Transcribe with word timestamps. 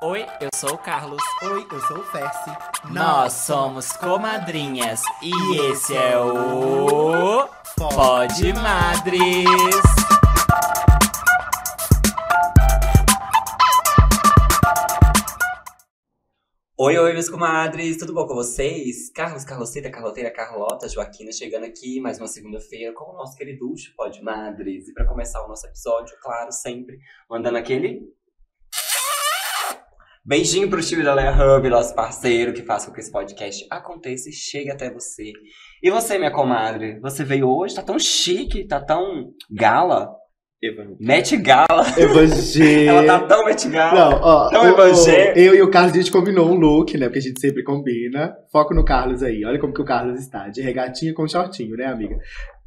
Oi, 0.00 0.24
eu 0.40 0.48
sou 0.54 0.74
o 0.74 0.78
Carlos. 0.78 1.20
Oi, 1.42 1.66
eu 1.72 1.80
sou 1.80 1.98
o 1.98 2.04
Fersi. 2.04 2.50
Nós 2.92 3.32
somos 3.32 3.90
comadrinhas 3.96 5.02
e 5.20 5.56
esse 5.72 5.96
é 5.96 6.16
o 6.16 7.48
Pode 7.76 8.52
Madres. 8.52 9.44
Oi, 16.80 16.96
oi, 16.96 17.12
meus 17.12 17.28
comadres, 17.28 17.96
tudo 17.96 18.14
bom 18.14 18.24
com 18.24 18.34
vocês? 18.34 19.10
Carlos, 19.10 19.42
Carlocita, 19.42 19.90
Carloteira, 19.90 20.30
Carlota, 20.30 20.88
Joaquina 20.88 21.32
chegando 21.32 21.64
aqui 21.64 22.00
mais 22.00 22.18
uma 22.18 22.28
segunda-feira 22.28 22.92
com 22.94 23.10
o 23.10 23.14
nosso 23.14 23.36
queriducho 23.36 23.92
Pode 23.96 24.22
Madres. 24.22 24.88
E 24.88 24.94
para 24.94 25.08
começar 25.08 25.44
o 25.44 25.48
nosso 25.48 25.66
episódio, 25.66 26.16
claro, 26.22 26.52
sempre 26.52 27.00
mandando 27.28 27.58
aquele 27.58 28.16
Beijinho 30.28 30.68
pro 30.68 30.82
time 30.82 31.02
da 31.02 31.14
Leia 31.14 31.32
Hub, 31.32 31.70
nosso 31.70 31.94
parceiro, 31.94 32.52
que 32.52 32.60
faz 32.62 32.84
com 32.84 32.92
que 32.92 33.00
esse 33.00 33.10
podcast 33.10 33.66
aconteça 33.70 34.28
e 34.28 34.32
chegue 34.32 34.70
até 34.70 34.92
você. 34.92 35.32
E 35.82 35.90
você, 35.90 36.18
minha 36.18 36.30
comadre, 36.30 37.00
você 37.00 37.24
veio 37.24 37.48
hoje, 37.48 37.74
tá 37.74 37.80
tão 37.82 37.98
chique, 37.98 38.66
tá 38.66 38.78
tão 38.78 39.30
gala. 39.50 40.10
Met 41.00 41.34
Gala. 41.38 41.86
Evangelho. 41.96 42.90
Ela 42.98 43.06
tá 43.06 43.26
tão 43.26 43.46
Met 43.46 43.66
Gala. 43.70 44.10
Não, 44.10 44.20
ó, 44.20 44.50
Tão 44.50 44.60
o- 44.60 44.64
o- 44.64 44.68
evangélico. 44.68 45.38
eu 45.38 45.54
e 45.54 45.62
o 45.62 45.70
Carlos, 45.70 45.94
a 45.94 45.96
gente 45.96 46.12
combinou 46.12 46.46
um 46.50 46.56
look, 46.56 46.98
né? 46.98 47.06
Porque 47.06 47.20
a 47.20 47.22
gente 47.22 47.40
sempre 47.40 47.62
combina. 47.64 48.34
Foco 48.52 48.74
no 48.74 48.84
Carlos 48.84 49.22
aí. 49.22 49.42
Olha 49.46 49.58
como 49.58 49.72
que 49.72 49.80
o 49.80 49.84
Carlos 49.84 50.20
está. 50.20 50.48
De 50.50 50.60
regatinha 50.60 51.14
com 51.14 51.26
shortinho, 51.26 51.74
né, 51.74 51.86
amiga? 51.86 52.18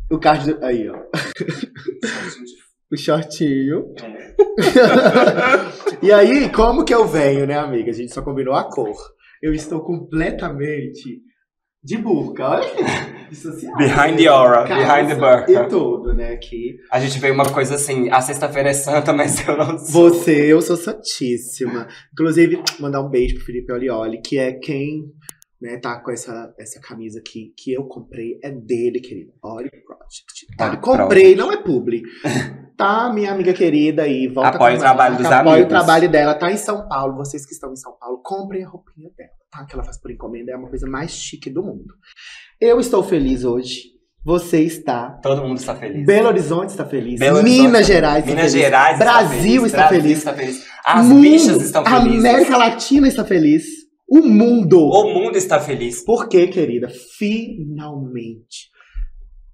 O 0.10 0.18
Carlos. 0.18 0.48
Aí, 0.64 0.90
ó. 0.90 0.96
O 2.92 2.98
shortinho. 2.98 3.94
e 6.04 6.12
aí, 6.12 6.50
como 6.50 6.84
que 6.84 6.94
eu 6.94 7.08
venho, 7.08 7.48
né, 7.48 7.58
amiga? 7.58 7.90
A 7.90 7.94
gente 7.94 8.14
só 8.14 8.22
combinou 8.22 8.54
a 8.54 8.66
cor. 8.66 8.98
Eu 9.42 9.54
estou 9.54 9.82
completamente 9.82 11.22
de 11.84 11.98
burca. 11.98 12.50
Olha 12.50 12.68
aqui. 12.68 13.30
Dissociado. 13.30 13.78
Behind 13.78 14.18
the 14.18 14.28
aura, 14.28 14.68
Calça 14.68 14.76
behind 14.76 15.08
the 15.08 15.16
burqa. 15.16 15.52
E 15.52 15.68
tudo, 15.70 16.14
né? 16.14 16.34
Aqui. 16.34 16.76
A 16.92 17.00
gente 17.00 17.18
veio 17.18 17.34
uma 17.34 17.50
coisa 17.50 17.76
assim, 17.76 18.10
a 18.10 18.20
sexta-feira 18.20 18.70
é 18.70 18.74
santa, 18.74 19.14
mas 19.14 19.48
eu 19.48 19.58
não 19.58 19.78
sou. 19.78 20.10
Você, 20.10 20.52
eu 20.52 20.62
sou 20.62 20.76
santíssima. 20.76 21.88
Inclusive, 22.12 22.62
mandar 22.80 23.02
um 23.02 23.10
beijo 23.10 23.36
pro 23.36 23.46
Felipe 23.46 23.72
Olioli, 23.72 24.22
que 24.22 24.38
é 24.38 24.52
quem 24.52 25.06
né, 25.62 25.78
tá 25.78 26.00
com 26.00 26.12
essa, 26.12 26.54
essa 26.58 26.80
camisa 26.80 27.20
aqui, 27.20 27.54
que 27.56 27.72
eu 27.72 27.84
comprei, 27.84 28.40
é 28.44 28.50
dele, 28.50 29.00
querido. 29.00 29.32
Oli 29.44 29.70
Project. 29.70 30.56
Tá, 30.58 30.70
Oli, 30.70 30.78
comprei, 30.78 31.36
não 31.36 31.52
é 31.52 31.58
publi. 31.58 32.02
Tá, 32.76 33.14
minha 33.14 33.32
amiga 33.32 33.54
querida 33.54 34.04
aí, 34.04 34.28
volta 34.28 34.56
Apoia 34.56 34.72
com 34.72 34.78
o 34.78 34.82
trabalho 34.82 35.14
ela, 35.14 35.24
dos 35.24 35.32
apoia 35.32 35.54
amigos. 35.54 35.66
o 35.66 35.70
trabalho 35.70 36.10
dela, 36.10 36.34
tá 36.34 36.52
em 36.52 36.58
São 36.58 36.88
Paulo. 36.88 37.16
Vocês 37.16 37.46
que 37.46 37.54
estão 37.54 37.72
em 37.72 37.76
São 37.76 37.96
Paulo, 38.00 38.20
comprem 38.24 38.64
a 38.64 38.68
roupinha 38.70 39.12
dela, 39.16 39.30
tá? 39.52 39.64
Que 39.66 39.76
ela 39.76 39.84
faz 39.84 40.00
por 40.00 40.10
encomenda, 40.10 40.52
é 40.52 40.56
uma 40.56 40.68
coisa 40.68 40.90
mais 40.90 41.12
chique 41.12 41.50
do 41.50 41.62
mundo. 41.62 41.94
Eu 42.60 42.80
estou 42.80 43.04
feliz 43.04 43.44
hoje. 43.44 43.92
Você 44.24 44.62
está. 44.62 45.20
Todo 45.22 45.42
mundo 45.44 45.58
está 45.58 45.76
feliz. 45.76 46.06
Belo 46.06 46.28
Horizonte 46.28 46.70
está 46.70 46.86
feliz. 46.86 47.20
Belo 47.20 47.42
Minas 47.42 47.82
está 47.82 47.94
Gerais 47.94 48.24
está 48.24 48.36
Minas 48.36 48.52
feliz. 48.52 48.66
Gerais 48.66 49.00
está 49.00 49.06
Brasil 49.06 49.40
feliz. 49.42 49.66
está 49.66 49.88
feliz. 49.88 50.18
está 50.18 50.34
feliz. 50.34 50.68
As 50.86 51.06
Mundo, 51.06 51.22
bichas 51.22 51.62
estão 51.62 51.84
felizes. 51.86 52.20
América 52.20 52.58
Latina 52.58 53.08
está 53.08 53.26
feliz. 53.26 53.81
O 54.14 54.22
mundo. 54.22 54.78
O 54.90 55.14
mundo 55.14 55.38
está 55.38 55.58
feliz. 55.58 56.04
Por 56.04 56.28
quê, 56.28 56.46
querida? 56.46 56.90
Finalmente 56.90 58.70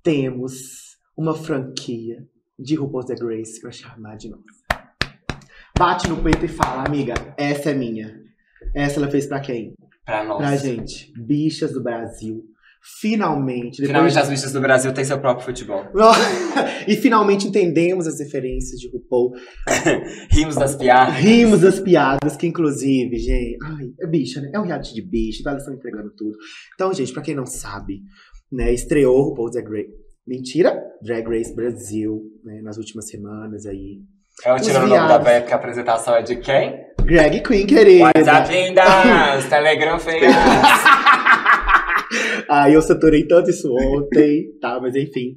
temos 0.02 0.98
uma 1.16 1.36
franquia 1.36 2.28
de 2.58 2.74
RuPaul's 2.74 3.06
Drag 3.06 3.38
Race 3.38 3.62
pra 3.62 3.70
chamar 3.70 4.18
de 4.18 4.30
novo. 4.30 4.44
Bate 5.78 6.10
no 6.10 6.24
peito 6.24 6.46
e 6.46 6.48
fala, 6.48 6.84
amiga, 6.84 7.14
essa 7.38 7.70
é 7.70 7.76
minha. 7.76 8.20
Essa 8.74 9.00
ela 9.00 9.12
fez 9.12 9.28
pra 9.28 9.40
quem? 9.40 9.76
Pra 10.04 10.24
nós. 10.24 10.38
Pra 10.38 10.56
gente. 10.56 11.14
Bichas 11.16 11.74
do 11.74 11.84
Brasil. 11.84 12.44
Finalmente. 13.00 13.86
Finalmente 13.86 14.14
de- 14.14 14.20
as 14.20 14.30
bichas 14.30 14.52
do 14.54 14.62
Brasil 14.62 14.94
têm 14.94 15.04
seu 15.04 15.20
próprio 15.20 15.46
futebol. 15.46 15.86
e 16.88 16.96
finalmente 16.96 17.48
entendemos 17.48 18.08
as 18.08 18.20
referências 18.20 18.80
de 18.80 18.90
RuPaul. 18.90 19.34
Rimos 20.32 20.56
das 20.56 20.76
piadas. 20.76 21.16
Rimos 21.16 21.62
das 21.62 21.80
piadas, 21.80 22.36
que 22.38 22.48
inclusive, 22.48 23.18
gente. 23.18 23.58
Ai, 23.64 23.88
é 24.02 24.08
bicha, 24.08 24.42
né? 24.42 24.52
É 24.54 24.60
um 24.60 24.64
reality 24.64 24.94
de 24.94 25.02
bicho, 25.02 25.44
tá? 25.44 25.52
Eles 25.52 25.64
estão 25.64 25.76
entregando 25.76 26.12
tudo. 26.16 26.38
Então, 26.76 26.94
gente, 26.94 27.12
pra 27.14 27.22
quem 27.22 27.36
não 27.36 27.46
sabe, 27.46 28.00
né? 28.52 28.74
Estreou 28.74 29.18
o 29.18 29.30
RuPaul's 29.30 29.52
Drag 29.52 29.68
Race. 29.68 29.94
Mentira! 30.26 30.82
Drag 31.02 31.26
Race 31.28 31.56
Brasil, 31.56 32.22
né? 32.44 32.62
Nas 32.62 32.78
últimas 32.78 33.08
semanas 33.10 33.66
aí. 33.66 34.00
Eu 34.46 34.56
Os 34.56 34.62
tirando 34.62 34.84
o 34.84 34.88
nome 34.88 35.08
da. 35.08 35.18
Bé, 35.20 35.40
porque 35.40 35.54
a 35.54 35.58
apresentação 35.58 36.16
é 36.16 36.22
de 36.22 36.36
quem? 36.36 36.86
Greg 37.04 37.42
Queen, 37.42 37.66
querida. 37.66 38.04
WhatsApp 38.04 38.52
lindas! 38.52 39.46
Telegram 39.50 39.98
feias! 39.98 40.34
Ai, 42.50 42.76
eu 42.76 42.82
saturei 42.82 43.28
tanto 43.28 43.50
isso 43.50 43.74
ontem, 43.74 44.58
tá? 44.60 44.80
Mas 44.80 44.96
enfim. 44.96 45.36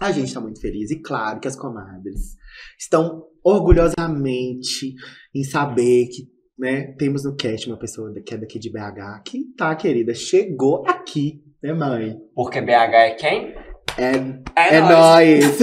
A 0.00 0.12
gente 0.12 0.32
tá 0.32 0.40
muito 0.40 0.60
feliz. 0.60 0.90
E 0.90 1.00
claro 1.00 1.40
que 1.40 1.48
as 1.48 1.56
comadres 1.56 2.36
estão 2.78 3.24
orgulhosamente 3.42 4.94
em 5.34 5.42
saber 5.42 6.06
que, 6.08 6.28
né, 6.58 6.94
temos 6.98 7.24
no 7.24 7.34
cast 7.34 7.66
uma 7.68 7.78
pessoa 7.78 8.12
que 8.24 8.34
é 8.34 8.36
daqui 8.36 8.58
de 8.58 8.70
BH 8.70 9.22
que 9.24 9.44
tá, 9.56 9.74
querida, 9.74 10.14
chegou 10.14 10.84
aqui, 10.86 11.42
né, 11.62 11.72
mãe? 11.72 12.16
Porque 12.34 12.60
BH 12.60 12.70
é 12.70 13.10
quem? 13.10 13.54
É, 13.98 14.76
é 14.76 14.80
nóis! 14.80 15.58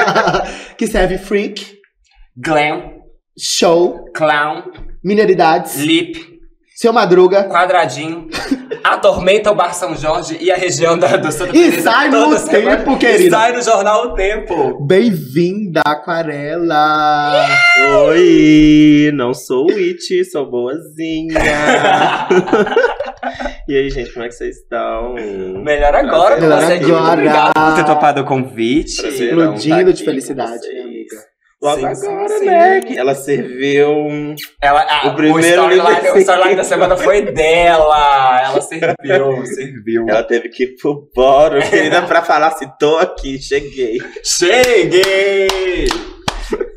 que 0.76 0.86
serve 0.88 1.18
freak, 1.18 1.78
Glam, 2.36 3.00
show, 3.38 4.04
clown, 4.12 4.64
mineridades, 5.04 5.76
lip, 5.76 6.40
seu 6.74 6.92
madruga. 6.92 7.48
quadradinho, 7.48 8.28
a 8.84 8.98
Tormenta, 8.98 9.50
o 9.50 9.54
Bar 9.54 9.72
São 9.74 9.96
Jorge 9.96 10.36
e 10.40 10.50
a 10.52 10.56
região 10.56 10.98
da, 10.98 11.16
do 11.16 11.32
Santa 11.32 11.56
E 11.56 11.70
Teresa 11.70 11.90
sai 11.90 12.10
no 12.10 12.36
semana. 12.36 12.76
tempo, 12.76 12.92
E 12.92 12.98
querida. 12.98 13.30
sai 13.36 13.52
no 13.52 13.62
jornal 13.62 14.08
O 14.08 14.14
Tempo. 14.14 14.84
Bem-vinda, 14.86 15.80
Aquarela! 15.86 17.46
Oi, 18.08 19.10
não 19.14 19.32
sou 19.32 19.66
witch, 19.68 20.22
sou 20.30 20.50
boazinha. 20.50 21.34
e 23.66 23.74
aí, 23.76 23.88
gente, 23.88 24.12
como 24.12 24.26
é 24.26 24.28
que 24.28 24.34
vocês 24.34 24.56
estão? 24.58 25.14
Melhor 25.62 25.94
agora, 25.94 26.38
Melhor 26.38 26.62
agora. 26.62 27.12
Obrigado 27.14 27.52
por 27.54 27.74
ter 27.76 27.84
topado 27.86 28.20
o 28.20 28.24
convite. 28.26 29.06
Explodindo 29.06 29.86
tá 29.86 29.92
de 29.92 30.04
felicidade, 30.04 30.50
com 30.50 30.58
né, 30.58 30.62
vocês. 30.72 30.84
amiga? 30.84 31.16
Logo 31.64 31.80
Sim, 31.80 31.94
sim, 31.94 32.06
agora, 32.06 32.28
sim. 32.28 32.44
né? 32.44 32.80
que 32.82 32.98
Ela 32.98 33.14
serviu. 33.14 34.06
Ela, 34.60 34.82
a, 34.82 35.06
O 35.06 35.10
o, 35.12 35.16
primeiro 35.16 35.62
storyline, 35.62 36.10
o 36.10 36.18
storyline 36.18 36.56
da 36.56 36.64
semana 36.64 36.94
foi 36.94 37.22
dela. 37.22 38.42
Ela 38.44 38.60
serviu, 38.60 39.46
serviu. 39.48 40.06
Ela 40.06 40.22
teve 40.24 40.50
que 40.50 40.64
ir 40.64 40.76
pro 40.76 41.08
boro, 41.14 41.58
querida, 41.70 42.02
pra 42.02 42.20
falar 42.20 42.48
assim: 42.48 42.68
tô 42.78 42.98
aqui, 42.98 43.40
cheguei. 43.40 43.96
Cheguei! 44.22 45.88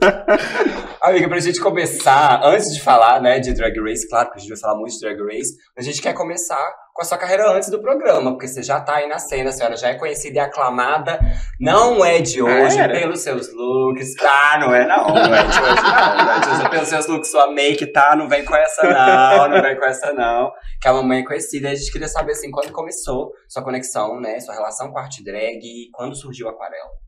Amiga, 1.01 1.27
pra 1.27 1.39
gente 1.39 1.59
começar, 1.59 2.41
antes 2.43 2.73
de 2.73 2.81
falar, 2.81 3.21
né, 3.21 3.39
de 3.39 3.53
Drag 3.53 3.73
Race, 3.79 4.07
claro 4.07 4.29
que 4.29 4.37
a 4.37 4.39
gente 4.39 4.49
vai 4.49 4.59
falar 4.59 4.77
muito 4.77 4.93
de 4.93 4.99
Drag 4.99 5.19
Race, 5.21 5.55
a 5.77 5.81
gente 5.81 6.01
quer 6.01 6.13
começar 6.13 6.61
com 6.93 7.01
a 7.01 7.05
sua 7.05 7.17
carreira 7.17 7.49
antes 7.51 7.69
do 7.69 7.81
programa, 7.81 8.31
porque 8.31 8.47
você 8.47 8.61
já 8.61 8.79
tá 8.81 8.95
aí 8.95 9.07
na 9.07 9.19
cena, 9.19 9.49
a 9.49 9.53
senhora 9.53 9.75
já 9.75 9.89
é 9.89 9.95
conhecida 9.95 10.37
e 10.37 10.39
aclamada, 10.39 11.19
não 11.59 12.03
é 12.03 12.19
de 12.19 12.41
hoje, 12.41 12.79
era? 12.79 12.93
pelos 12.93 13.21
seus 13.21 13.53
looks, 13.53 14.15
tá, 14.15 14.57
não 14.59 14.73
é 14.73 14.87
não, 14.87 15.07
não 15.07 15.35
é 15.35 15.43
de 15.43 15.61
hoje 15.61 15.81
não, 15.81 16.25
não 16.25 16.33
é 16.33 16.39
de 16.39 16.49
hoje, 16.49 16.69
pelos 16.69 16.87
seus 16.87 17.07
looks, 17.07 17.31
sua 17.31 17.51
make, 17.51 17.85
tá, 17.91 18.15
não 18.15 18.27
vem 18.27 18.43
com 18.43 18.55
essa 18.55 18.83
não, 18.83 19.49
não 19.49 19.61
vem 19.61 19.77
com 19.77 19.85
essa 19.85 20.13
não, 20.13 20.51
que 20.81 20.87
a 20.87 20.93
mamãe 20.93 21.19
é 21.19 21.25
conhecida, 21.25 21.69
e 21.69 21.71
a 21.71 21.75
gente 21.75 21.91
queria 21.91 22.07
saber, 22.07 22.33
assim, 22.33 22.51
quando 22.51 22.71
começou 22.71 23.31
sua 23.47 23.63
conexão, 23.63 24.19
né, 24.19 24.39
sua 24.39 24.53
relação 24.53 24.91
com 24.91 24.99
a 24.99 25.03
arte 25.03 25.23
drag, 25.23 25.59
e 25.63 25.89
quando 25.93 26.15
surgiu 26.15 26.47
a 26.47 26.51
aquarela. 26.51 27.06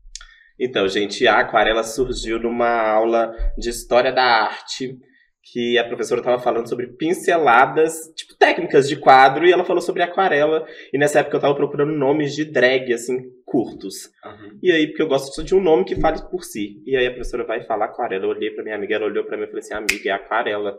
Então, 0.60 0.86
gente, 0.86 1.26
a 1.26 1.38
aquarela 1.38 1.82
surgiu 1.82 2.38
numa 2.38 2.68
aula 2.68 3.34
de 3.56 3.70
história 3.70 4.12
da 4.12 4.22
arte 4.22 4.98
que 5.42 5.78
a 5.78 5.84
professora 5.84 6.20
estava 6.20 6.38
falando 6.38 6.68
sobre 6.68 6.86
pinceladas, 6.86 8.12
tipo 8.14 8.36
técnicas 8.36 8.88
de 8.88 8.96
quadro, 8.96 9.46
e 9.46 9.52
ela 9.52 9.64
falou 9.64 9.80
sobre 9.80 10.02
aquarela. 10.02 10.66
E 10.92 10.98
nessa 10.98 11.20
época 11.20 11.36
eu 11.36 11.40
tava 11.40 11.54
procurando 11.54 11.92
nomes 11.92 12.34
de 12.34 12.44
drag, 12.44 12.92
assim, 12.92 13.18
curtos. 13.44 14.06
Uhum. 14.24 14.58
E 14.62 14.70
aí, 14.70 14.86
porque 14.86 15.02
eu 15.02 15.08
gosto 15.08 15.34
só 15.34 15.42
de 15.42 15.54
um 15.54 15.60
nome 15.60 15.84
que 15.84 15.96
fale 15.96 16.20
por 16.30 16.44
si. 16.44 16.82
E 16.86 16.96
aí 16.96 17.06
a 17.06 17.10
professora 17.10 17.44
vai 17.44 17.64
falar 17.64 17.86
aquarela. 17.86 18.26
Eu 18.26 18.30
olhei 18.30 18.50
pra 18.50 18.62
minha 18.62 18.76
amiga, 18.76 18.94
ela 18.94 19.06
olhou 19.06 19.24
pra 19.24 19.36
mim 19.36 19.44
e 19.44 19.46
falei 19.46 19.60
assim, 19.60 19.74
amiga, 19.74 20.10
é 20.10 20.12
aquarela. 20.12 20.78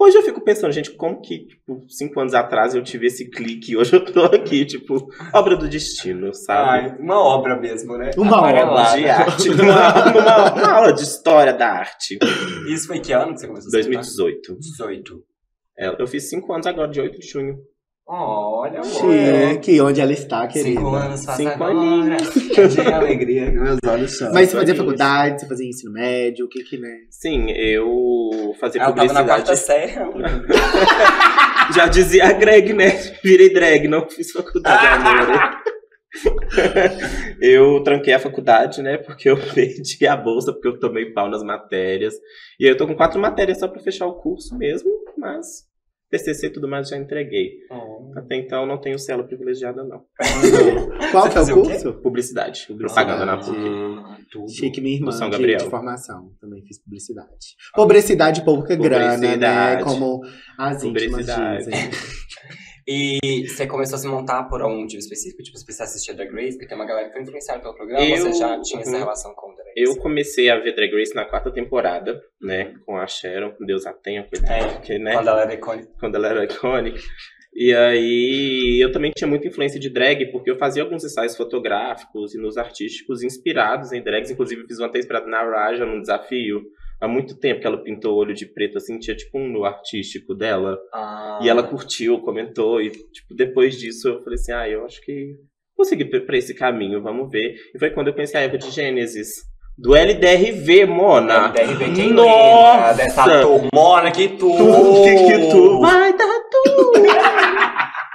Hoje 0.00 0.16
eu 0.16 0.22
fico 0.22 0.40
pensando, 0.40 0.70
gente, 0.72 0.92
como 0.92 1.20
que, 1.20 1.46
tipo, 1.46 1.84
cinco 1.88 2.20
anos 2.20 2.32
atrás 2.32 2.72
eu 2.74 2.82
tive 2.84 3.08
esse 3.08 3.28
clique 3.28 3.72
e 3.72 3.76
hoje 3.76 3.94
eu 3.96 4.04
tô 4.04 4.24
aqui, 4.26 4.64
tipo, 4.64 5.08
obra 5.34 5.56
do 5.56 5.68
destino, 5.68 6.32
sabe? 6.32 6.68
Ai, 6.92 6.96
uma 7.00 7.18
obra 7.18 7.58
mesmo, 7.58 7.98
né? 7.98 8.12
Uma 8.16 8.38
Aquarelada. 8.38 8.96
de 8.96 9.08
arte, 9.08 9.48
numa, 9.50 10.12
numa- 10.12 10.54
uma 10.54 10.72
aula 10.72 10.92
de 10.92 11.02
história 11.02 11.52
da 11.52 11.68
arte. 11.68 12.16
Isso 12.72 12.86
foi 12.86 13.00
que 13.00 13.12
ano 13.12 13.32
que 13.34 13.40
você 13.40 13.48
começou 13.48 13.76
a 13.76 13.80
estudar? 13.80 14.00
2018. 14.00 14.58
18. 14.58 15.24
É, 15.76 16.02
eu 16.02 16.06
fiz 16.06 16.28
cinco 16.28 16.52
anos 16.52 16.66
agora, 16.66 16.88
de 16.88 17.00
8 17.00 17.18
de 17.18 17.26
junho. 17.26 17.56
Olha, 18.10 18.80
amor. 18.80 18.86
Chique, 18.90 19.78
onde 19.82 20.00
ela 20.00 20.12
está, 20.12 20.46
querida. 20.46 20.80
Cinco 20.80 20.94
anos 20.94 21.24
faz 21.26 21.36
Cinco 21.36 21.62
agora. 21.62 22.16
De 22.68 22.80
alegria 22.80 23.50
que 23.52 23.58
meus 23.58 23.78
olhos 23.86 24.16
choram. 24.16 24.32
Mas 24.32 24.48
você 24.48 24.56
fazia 24.56 24.74
faculdade, 24.74 25.40
você 25.42 25.46
fazia 25.46 25.68
ensino 25.68 25.92
médio, 25.92 26.46
o 26.46 26.48
que 26.48 26.62
que, 26.64 26.78
né? 26.78 27.00
Sim, 27.10 27.50
eu 27.50 28.54
fazia 28.58 28.80
Ela 28.80 28.92
tava 28.94 29.12
na 29.12 29.20
publicidade. 29.20 29.26
quarta 29.26 29.56
série. 29.56 29.92
Já 31.74 31.86
dizia 31.86 32.28
a 32.28 32.32
Greg, 32.32 32.72
né? 32.72 32.92
Virei 33.22 33.52
drag, 33.52 33.86
não 33.88 34.08
fiz 34.08 34.32
faculdade 34.32 34.86
agora. 35.06 35.62
eu 37.42 37.82
tranquei 37.82 38.14
a 38.14 38.18
faculdade, 38.18 38.80
né? 38.80 38.96
Porque 38.96 39.28
eu 39.28 39.36
perdi 39.36 40.06
a 40.06 40.16
bolsa, 40.16 40.50
porque 40.50 40.68
eu 40.68 40.80
tomei 40.80 41.12
pau 41.12 41.28
nas 41.28 41.42
matérias. 41.42 42.14
E 42.58 42.64
aí 42.64 42.70
eu 42.70 42.76
tô 42.78 42.86
com 42.86 42.96
quatro 42.96 43.20
matérias 43.20 43.58
só 43.58 43.68
pra 43.68 43.82
fechar 43.82 44.06
o 44.06 44.14
curso 44.14 44.56
mesmo, 44.56 44.88
mas 45.18 45.67
TCC 46.10 46.46
e 46.46 46.50
tudo 46.50 46.68
mais 46.68 46.88
já 46.88 46.96
entreguei. 46.96 47.52
Até 48.16 48.36
então 48.36 48.66
não 48.66 48.78
tenho 48.80 48.98
célula 48.98 49.26
privilegiada, 49.26 49.84
não. 49.84 50.04
Qual 51.12 51.22
que 51.24 51.28
é 51.28 51.30
o 51.30 51.32
fazia 51.32 51.56
o 51.56 51.62
curso? 51.62 51.92
Publicidade, 51.94 52.66
propaganda 52.66 53.24
na 53.26 53.36
PUC. 53.36 53.56
Tudo. 54.30 54.50
Chique, 54.50 54.80
minha 54.80 54.96
irmã 54.96 55.10
São 55.10 55.28
de, 55.28 55.36
Gabriel. 55.36 55.58
de 55.58 55.70
formação. 55.70 56.32
Também 56.40 56.62
fiz 56.66 56.78
publicidade. 56.82 57.56
Publicidade 57.74 58.44
pouca 58.44 58.74
grana, 58.74 59.16
né? 59.16 59.16
Publicidade. 59.16 59.84
Como 59.84 60.20
as 60.58 60.84
íntimas 60.84 61.26
Publicidade. 61.26 61.58
dizem. 61.58 61.74
E 62.90 63.46
você 63.46 63.66
começou 63.66 63.96
a 63.96 63.98
se 63.98 64.08
montar 64.08 64.44
por 64.44 64.62
algum 64.62 64.80
motivo 64.80 64.98
específico? 65.00 65.42
Tipo, 65.42 65.58
você 65.58 65.82
assistia 65.82 66.14
Drag 66.14 66.32
Race? 66.32 66.52
Porque 66.52 66.66
tem 66.66 66.74
uma 66.74 66.86
galera 66.86 67.08
que 67.08 67.12
foi 67.12 67.22
influenciada 67.22 67.60
pelo 67.60 67.74
programa. 67.74 68.02
Eu- 68.02 68.16
Você 68.16 68.32
já 68.38 68.60
tinha 68.62 68.80
essa 68.80 68.90
Uhum. 68.92 68.98
relação 68.98 69.34
com 69.34 69.50
o 69.52 69.54
Drag 69.54 69.68
Race? 69.68 69.82
Eu 69.82 69.96
comecei 70.02 70.48
a 70.48 70.58
ver 70.58 70.74
Drag 70.74 70.90
Race 70.94 71.14
na 71.14 71.26
quarta 71.26 71.50
temporada, 71.52 72.18
né? 72.40 72.74
Com 72.86 72.96
a 72.96 73.06
Sharon, 73.06 73.52
Deus 73.60 73.84
a 73.84 73.92
tenha, 73.92 74.22
coitada, 74.24 74.54
É, 74.54 74.68
porque, 74.74 74.98
né? 74.98 75.12
Quando 75.12 75.28
ela 75.28 75.42
era 75.42 75.54
icônica. 75.54 75.88
quando 76.00 76.14
ela 76.14 76.28
era 76.28 76.44
icônica. 76.44 76.98
E 77.54 77.74
aí 77.74 78.78
eu 78.82 78.90
também 78.92 79.10
tinha 79.10 79.28
muita 79.28 79.48
influência 79.48 79.78
de 79.80 79.90
drag, 79.90 80.26
porque 80.30 80.50
eu 80.50 80.56
fazia 80.56 80.82
alguns 80.82 81.04
ensaios 81.04 81.36
fotográficos 81.36 82.34
e 82.34 82.38
nos 82.38 82.56
artísticos 82.56 83.22
inspirados 83.22 83.92
em 83.92 84.02
drags. 84.02 84.30
Inclusive, 84.30 84.66
fiz 84.66 84.78
um 84.78 84.84
até 84.84 84.98
inspirado 84.98 85.26
na 85.28 85.42
Raja 85.42 85.84
num 85.84 86.00
desafio. 86.00 86.62
Há 87.00 87.06
muito 87.06 87.38
tempo 87.38 87.60
que 87.60 87.66
ela 87.66 87.82
pintou 87.82 88.14
o 88.14 88.18
olho 88.18 88.34
de 88.34 88.44
preto, 88.46 88.78
assim, 88.78 88.98
tinha 88.98 89.16
tipo 89.16 89.38
um 89.38 89.48
no 89.48 89.64
artístico 89.64 90.34
dela. 90.34 90.76
Ah, 90.92 91.38
E 91.42 91.48
ela 91.48 91.62
curtiu, 91.62 92.20
comentou, 92.20 92.80
e 92.80 92.90
tipo, 92.90 93.34
depois 93.36 93.78
disso 93.78 94.08
eu 94.08 94.20
falei 94.20 94.34
assim, 94.34 94.52
ah, 94.52 94.68
eu 94.68 94.84
acho 94.84 95.00
que 95.02 95.34
vou 95.76 95.84
seguir 95.84 96.06
pra 96.06 96.36
esse 96.36 96.54
caminho, 96.54 97.00
vamos 97.02 97.30
ver. 97.30 97.54
E 97.74 97.78
foi 97.78 97.90
quando 97.90 98.08
eu 98.08 98.14
conheci 98.14 98.36
a 98.36 98.40
Eva 98.40 98.58
de 98.58 98.68
Gênesis, 98.70 99.28
do 99.78 99.94
LDRV, 99.94 100.86
Mona. 100.86 101.48
DRV, 101.48 101.92
quem 101.94 102.12
Nossa! 102.12 102.74
lembra 102.74 102.94
dessa 102.94 103.40
turmona 103.42 104.10
que 104.10 104.28
tu... 104.30 104.50
Tu, 104.56 105.02
que 105.04 105.26
que 105.26 105.50
tu 105.50 105.80
vai 105.80 106.16
dar 106.16 106.40
tu? 106.50 106.92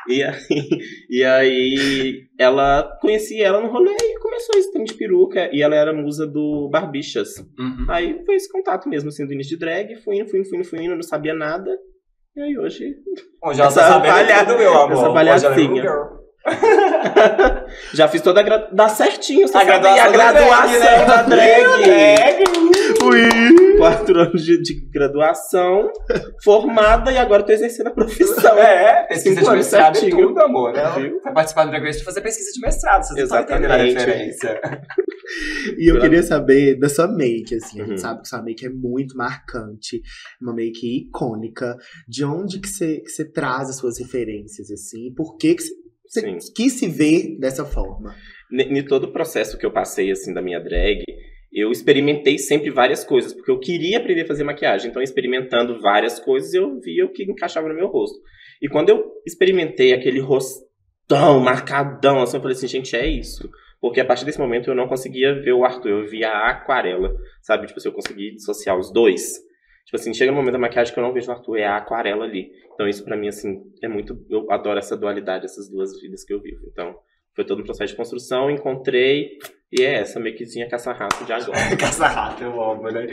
e, 0.12 0.22
aí, 0.22 0.70
e 1.10 1.24
aí, 1.24 2.22
ela 2.38 2.84
conheci 3.00 3.42
ela 3.42 3.62
no 3.62 3.70
rolê 3.72 3.92
e 3.94 4.20
começou 4.46 4.60
esse 4.60 4.72
trem 4.72 4.84
de 4.84 4.94
peruca. 4.94 5.50
E 5.52 5.62
ela 5.62 5.76
era 5.76 5.94
musa 5.94 6.26
do 6.28 6.70
Barbixas. 6.72 7.38
Uhum. 7.58 7.86
Aí 7.90 8.22
foi 8.26 8.36
esse 8.36 8.52
contato 8.52 8.88
mesmo, 8.90 9.10
assim, 9.10 9.26
do 9.26 9.34
início 9.34 9.58
de 9.58 9.60
drag. 9.60 9.96
Fui 10.04 10.18
indo, 10.18 10.30
fui 10.30 10.40
indo, 10.40 10.48
fui 10.50 10.58
indo, 10.58 10.68
fui 10.68 10.80
indo, 10.84 10.96
não 10.96 11.04
sabia 11.04 11.34
nada. 11.34 11.72
E 12.36 12.42
aí 12.42 12.58
hoje. 12.58 12.96
Hoje 13.44 13.60
ela 13.60 13.70
Essa 13.70 13.82
tá 13.82 13.88
sabendo 13.90 14.46
tudo, 14.46 14.58
meu 14.58 14.74
amor. 14.76 14.92
essa 14.94 15.14
palhacinha. 15.14 15.84
Já 17.94 18.08
fiz 18.08 18.22
toda 18.22 18.40
a. 18.42 18.44
Gra... 18.44 18.70
Dá 18.72 18.90
certinho, 18.90 19.48
você 19.48 19.56
A 19.58 19.62
sabe? 19.62 19.66
graduação 19.72 20.04
a 20.04 20.08
da 20.08 20.12
graduação 20.12 20.80
drag, 20.80 21.08
da 21.08 21.22
drag. 21.24 21.88
né? 21.88 23.63
Quatro 23.84 24.20
anos 24.22 24.44
de, 24.46 24.62
de 24.62 24.74
graduação, 24.90 25.92
formada 26.44 27.12
e 27.12 27.18
agora 27.18 27.44
tô 27.44 27.52
exercendo 27.52 27.88
a 27.88 27.92
profissão. 27.92 28.58
É, 28.58 29.04
pesquisa 29.08 29.36
Cinco 29.42 29.52
de 29.52 29.58
mestrado 29.58 29.96
e 29.96 30.00
certinho. 30.00 30.28
tudo, 30.28 30.40
amor. 30.42 30.74
Né? 30.74 30.84
Viu? 30.98 31.22
Vai 31.22 31.34
participar 31.34 31.66
do 31.66 31.72
Drag 31.72 31.84
Race 31.84 31.98
pra 32.00 32.06
fazer 32.06 32.22
pesquisa 32.22 32.52
de 32.54 32.60
mestrado, 32.62 33.04
vocês 33.04 33.18
não 33.18 33.24
estão 33.40 33.42
entendendo 33.58 33.72
a 33.72 33.86
Exatamente. 33.88 34.06
referência. 34.06 34.62
E 35.80 35.90
eu 35.90 36.00
queria 36.02 36.22
saber 36.22 36.78
da 36.78 36.90
sua 36.90 37.08
make, 37.08 37.56
assim. 37.56 37.80
A 37.80 37.86
gente 37.86 37.92
Uhum. 37.92 37.98
sabe 37.98 38.22
que 38.22 38.28
sua 38.28 38.42
make 38.44 38.66
é 38.66 38.70
muito 38.70 39.16
marcante, 39.16 40.02
uma 40.42 40.54
make 40.54 40.86
icônica. 41.08 41.78
De 42.08 42.26
onde 42.26 42.60
que 42.60 42.68
você, 42.68 43.00
que 43.00 43.10
você 43.10 43.24
traz 43.32 43.70
as 43.70 43.78
suas 43.78 43.98
referências, 43.98 44.70
assim? 44.70 45.14
Por 45.16 45.38
que, 45.38 45.56
que 45.56 45.64
você, 46.06 46.38
quis 46.54 46.74
se 46.74 46.88
ver 46.90 47.38
dessa 47.40 47.64
forma? 47.64 48.14
Em 48.52 48.84
todo 48.86 49.06
o 49.06 49.14
processo 49.14 49.58
que 49.58 49.66
eu 49.66 49.72
passei, 49.72 50.12
assim, 50.12 50.34
da 50.34 50.42
minha 50.42 50.60
drag, 50.60 51.02
eu 51.54 51.72
experimentei 51.72 52.38
sempre 52.38 52.70
várias 52.70 53.04
coisas, 53.04 53.34
porque 53.34 53.52
eu 53.52 53.60
queria 53.60 53.98
aprender 53.98 54.22
a 54.22 54.28
fazer 54.28 54.44
maquiagem. 54.44 54.90
Então, 54.90 55.02
experimentando 55.02 55.80
várias 55.80 56.20
coisas, 56.20 56.54
eu 56.54 56.80
via 56.80 57.06
o 57.06 57.10
que 57.10 57.24
encaixava 57.24 57.68
no 57.68 57.76
meu 57.76 57.88
rosto. 57.88 58.20
E 58.62 58.68
quando 58.68 58.90
eu 58.90 59.12
experimentei 59.26 59.94
aquele 59.94 60.20
rostão 60.20 61.40
marcadão, 61.40 62.22
assim, 62.22 62.38
eu 62.38 62.42
falei 62.42 62.58
assim, 62.58 62.68
gente, 62.68 62.96
é 62.96 63.06
isso. 63.06 63.50
Porque 63.80 64.00
a 64.00 64.06
partir 64.06 64.26
desse 64.26 64.40
momento 64.40 64.70
eu 64.70 64.76
não 64.76 64.88
conseguia 64.88 65.34
ver 65.42 65.52
o 65.52 65.66
Arthur, 65.66 65.90
eu 65.90 66.08
via 66.08 66.30
a 66.30 66.50
aquarela, 66.50 67.14
sabe? 67.42 67.68
Tipo, 67.68 67.80
se 67.80 67.88
eu 67.88 67.92
conseguir 67.92 68.34
dissociar 68.34 68.80
os 68.80 68.92
dois. 68.92 69.34
Tipo 69.86 69.98
assim, 69.98 70.14
chega 70.14 70.32
no 70.32 70.38
momento 70.38 70.54
da 70.54 70.60
maquiagem 70.60 70.94
que 70.94 71.00
eu 71.00 71.04
não 71.04 71.14
vejo 71.14 71.30
o 71.30 71.34
Arthur, 71.34 71.58
é 71.58 71.66
a 71.66 71.78
aquarela 71.78 72.24
ali. 72.24 72.50
Então 72.74 72.88
isso 72.88 73.04
pra 73.04 73.18
mim, 73.18 73.28
assim, 73.28 73.62
é 73.82 73.88
muito... 73.88 74.26
Eu 74.30 74.50
adoro 74.50 74.80
essa 74.80 74.96
dualidade, 74.96 75.46
essas 75.46 75.70
duas 75.70 76.00
vidas 76.02 76.24
que 76.24 76.34
eu 76.34 76.42
vivo. 76.42 76.62
Então, 76.72 76.96
foi 77.36 77.44
todo 77.46 77.60
um 77.60 77.66
processo 77.66 77.92
de 77.92 77.98
construção, 77.98 78.50
encontrei, 78.50 79.38
e 79.78 79.84
é 79.84 80.00
essa 80.02 80.20
makezinha 80.20 80.70
caça-rato 80.70 81.26
de 81.26 81.34
agora. 81.34 81.58
Caça-rato, 81.80 82.44
eu 82.44 82.62
amo, 82.64 82.84
né? 82.92 83.08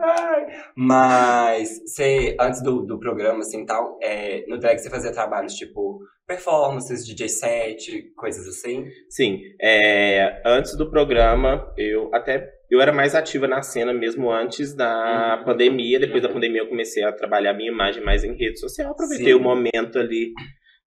Ai. 0.00 0.46
Mas, 0.76 1.80
você, 1.86 2.36
antes 2.40 2.62
do, 2.62 2.82
do 2.84 2.98
programa, 2.98 3.38
assim, 3.40 3.64
tal, 3.64 3.98
é, 4.02 4.44
no 4.48 4.58
drag 4.58 4.78
você 4.78 4.90
fazia 4.90 5.12
trabalhos, 5.12 5.54
tipo, 5.54 6.00
performances, 6.26 7.06
DJ 7.06 7.28
set, 7.28 8.12
coisas 8.16 8.46
assim? 8.48 8.86
Sim, 9.08 9.40
é, 9.60 10.42
antes 10.44 10.76
do 10.76 10.90
programa, 10.90 11.72
eu 11.76 12.10
até 12.12 12.50
eu 12.70 12.80
era 12.80 12.90
mais 12.90 13.14
ativa 13.14 13.46
na 13.46 13.60
cena 13.60 13.92
mesmo 13.92 14.30
antes 14.32 14.74
da 14.74 15.36
Uhum. 15.38 15.44
pandemia. 15.44 16.00
Depois 16.00 16.22
da 16.22 16.28
pandemia 16.30 16.62
eu 16.62 16.68
comecei 16.68 17.04
a 17.04 17.12
trabalhar 17.12 17.52
minha 17.52 17.70
imagem 17.70 18.02
mais 18.02 18.24
em 18.24 18.34
rede 18.34 18.58
social. 18.58 18.92
Aproveitei 18.92 19.26
Sim. 19.26 19.34
o 19.34 19.40
momento 19.40 19.98
ali, 19.98 20.32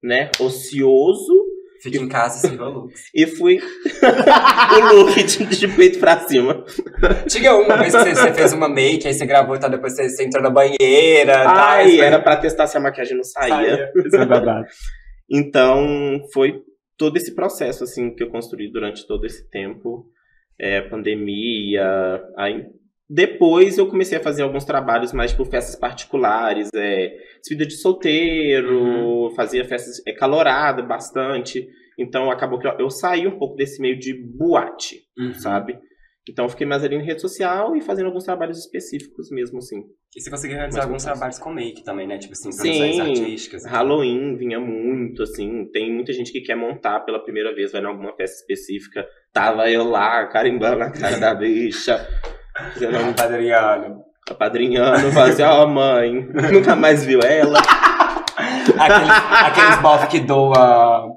né, 0.02 0.32
ocioso 0.40 1.46
Fica 1.86 2.04
em 2.04 2.08
casa 2.08 2.38
e 2.38 2.50
sirva 2.50 2.68
looks. 2.68 3.12
e 3.14 3.28
fui 3.28 3.60
o 3.62 4.96
look 4.96 5.24
de, 5.24 5.46
de 5.46 5.68
peito 5.68 6.00
pra 6.00 6.20
cima. 6.28 6.66
Tinha 7.30 7.56
uma 7.56 7.78
vez 7.78 7.94
que 7.94 8.04
você, 8.04 8.16
você 8.16 8.34
fez 8.34 8.54
uma 8.54 8.68
make, 8.68 9.08
aí 9.08 9.14
você 9.14 9.24
gravou 9.24 9.56
e 9.56 9.60
tal, 9.60 9.70
depois 9.70 9.96
você, 9.96 10.10
você 10.10 10.26
entrou 10.26 10.42
na 10.42 10.50
banheira. 10.50 11.44
tal, 11.44 11.56
Ai, 11.56 11.84
aí 11.84 12.00
era 12.00 12.20
pra 12.20 12.38
testar 12.38 12.66
se 12.66 12.76
a 12.76 12.80
maquiagem 12.80 13.16
não 13.16 13.24
saía. 13.24 13.92
Saía. 14.10 14.66
Então, 15.30 16.20
foi 16.34 16.64
todo 16.98 17.18
esse 17.18 17.36
processo, 17.36 17.84
assim, 17.84 18.16
que 18.16 18.24
eu 18.24 18.32
construí 18.32 18.72
durante 18.72 19.06
todo 19.06 19.24
esse 19.26 19.48
tempo. 19.50 20.08
É, 20.60 20.82
pandemia, 20.82 22.20
aí... 22.36 22.66
Depois 23.10 23.78
eu 23.78 23.88
comecei 23.88 24.18
a 24.18 24.22
fazer 24.22 24.42
alguns 24.44 24.66
trabalhos 24.66 25.14
mais, 25.14 25.32
tipo, 25.32 25.46
festas 25.46 25.76
particulares, 25.76 26.70
é, 26.76 27.16
despedida 27.40 27.66
de 27.68 27.76
solteiro, 27.76 29.32
fazia 29.36 29.64
festas 29.66 30.02
é, 30.08 30.12
calorada 30.14 30.82
bastante. 30.82 31.68
Então, 31.98 32.30
acabou 32.32 32.60
que 32.60 32.68
eu, 32.68 32.74
eu 32.80 32.90
saí 32.90 33.28
um 33.28 33.38
pouco 33.38 33.56
desse 33.56 33.82
meio 33.82 33.98
de 33.98 34.14
boate, 34.14 34.98
Uhum. 35.18 35.34
sabe? 35.34 35.78
Então, 36.28 36.46
eu 36.46 36.50
fiquei 36.50 36.66
mais 36.66 36.84
ali 36.84 36.96
em 36.96 37.06
rede 37.06 37.22
social 37.22 37.76
e 37.76 37.82
fazendo 37.82 38.08
alguns 38.08 38.24
trabalhos 38.24 38.58
específicos 38.58 39.30
mesmo, 39.30 39.60
assim. 39.60 39.84
E 40.16 40.20
você 40.22 40.30
conseguiu 40.32 40.58
realizar 40.58 40.82
alguns 40.84 41.04
fácil. 41.04 41.12
trabalhos 41.14 41.38
com 41.40 41.54
make 41.54 41.84
também, 41.84 42.08
né? 42.08 42.18
Tipo 42.18 42.34
assim, 42.34 42.52
Sim, 42.52 43.00
artísticas. 43.02 43.64
Halloween 43.66 44.36
vinha 44.36 44.60
muito, 44.60 45.22
assim. 45.22 45.70
Tem 45.72 45.94
muita 45.94 46.12
gente 46.14 46.32
que 46.32 46.42
quer 46.42 46.56
montar 46.56 47.02
pela 47.02 47.20
primeira 47.24 47.54
vez, 47.54 47.72
vai 47.72 47.82
em 47.82 47.86
alguma 47.86 48.12
festa 48.16 48.38
específica. 48.42 49.06
Tava 49.32 49.70
eu 49.70 49.84
lá, 49.88 50.26
carimbando 50.26 50.82
a 50.84 50.90
cara 50.90 51.18
da 51.20 51.36
bicha, 51.36 51.96
fazendo 52.58 52.98
um 53.00 53.14
Padrinhano. 53.14 54.04
apadrinhando, 54.30 55.12
fazia, 55.12 55.50
ó, 55.52 55.68
mãe, 55.68 56.28
nunca 56.52 56.76
mais 56.76 57.06
viu 57.06 57.20
ela. 57.22 57.60
Aqueles, 58.80 59.10
aqueles 59.32 59.80
bof 59.82 60.08
que 60.08 60.20
doa, 60.20 61.08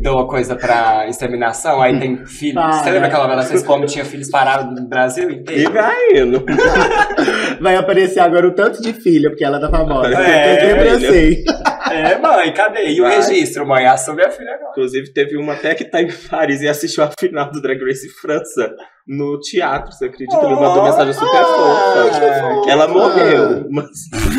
doa 0.00 0.26
coisa 0.28 0.54
pra 0.56 1.06
inseminação, 1.08 1.82
aí 1.82 1.98
tem 1.98 2.24
filhos. 2.24 2.62
Ah, 2.62 2.72
você 2.72 2.90
lembra 2.90 3.08
é. 3.08 3.10
aquela 3.10 3.24
novela 3.24 3.42
Vocês 3.42 3.62
Como 3.62 3.84
tinha 3.86 4.04
filhos 4.04 4.30
parados 4.30 4.80
no 4.80 4.88
Brasil 4.88 5.28
E 5.30 5.34
inteiro? 5.34 5.72
vai 5.72 5.96
indo. 6.14 6.44
Vai 7.60 7.74
aparecer 7.74 8.20
agora 8.20 8.46
o 8.46 8.54
tanto 8.54 8.82
de 8.82 8.92
filha, 8.92 9.30
porque 9.30 9.44
ela 9.44 9.58
tá 9.58 9.70
famosa. 9.70 10.14
É, 10.14 10.92
eu 10.92 11.00
sei. 11.00 11.42
É, 11.90 12.18
mãe, 12.18 12.52
cadê? 12.52 12.90
E 12.90 13.00
o 13.00 13.04
Vai. 13.04 13.16
registro, 13.16 13.66
mãe? 13.66 13.86
Assume 13.86 14.22
a 14.22 14.30
filha 14.30 14.52
agora. 14.54 14.70
Inclusive, 14.72 15.12
teve 15.12 15.36
uma 15.38 15.54
até 15.54 15.74
que 15.74 15.84
tá 15.84 16.02
em 16.02 16.08
Paris 16.30 16.60
e 16.60 16.68
assistiu 16.68 17.02
a 17.04 17.10
final 17.18 17.50
do 17.50 17.60
Drag 17.62 17.82
Race 17.82 18.08
França 18.20 18.70
no 19.06 19.38
teatro, 19.40 19.92
você 19.92 20.06
acredita? 20.06 20.36
Ele 20.44 20.54
mandou 20.54 20.82
mensagem 20.84 21.12
super 21.12 21.30
que 21.30 21.44
fofa. 21.44 22.70
Ela 22.70 22.88
morreu, 22.88 23.66
mas 23.70 23.86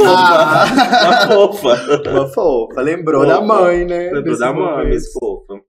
Ah, 0.06 0.66
uma 1.36 1.52
fofa. 1.54 2.10
uma 2.10 2.28
fofa. 2.28 2.82
Lembrou 2.82 3.24
Fofa. 3.24 3.34
da 3.36 3.42
mãe, 3.42 3.86
né? 3.86 4.10
Lembrou 4.12 4.38
da 4.38 4.54
mãe, 4.54 4.90
mas 4.90 5.12
fofa. 5.14 5.62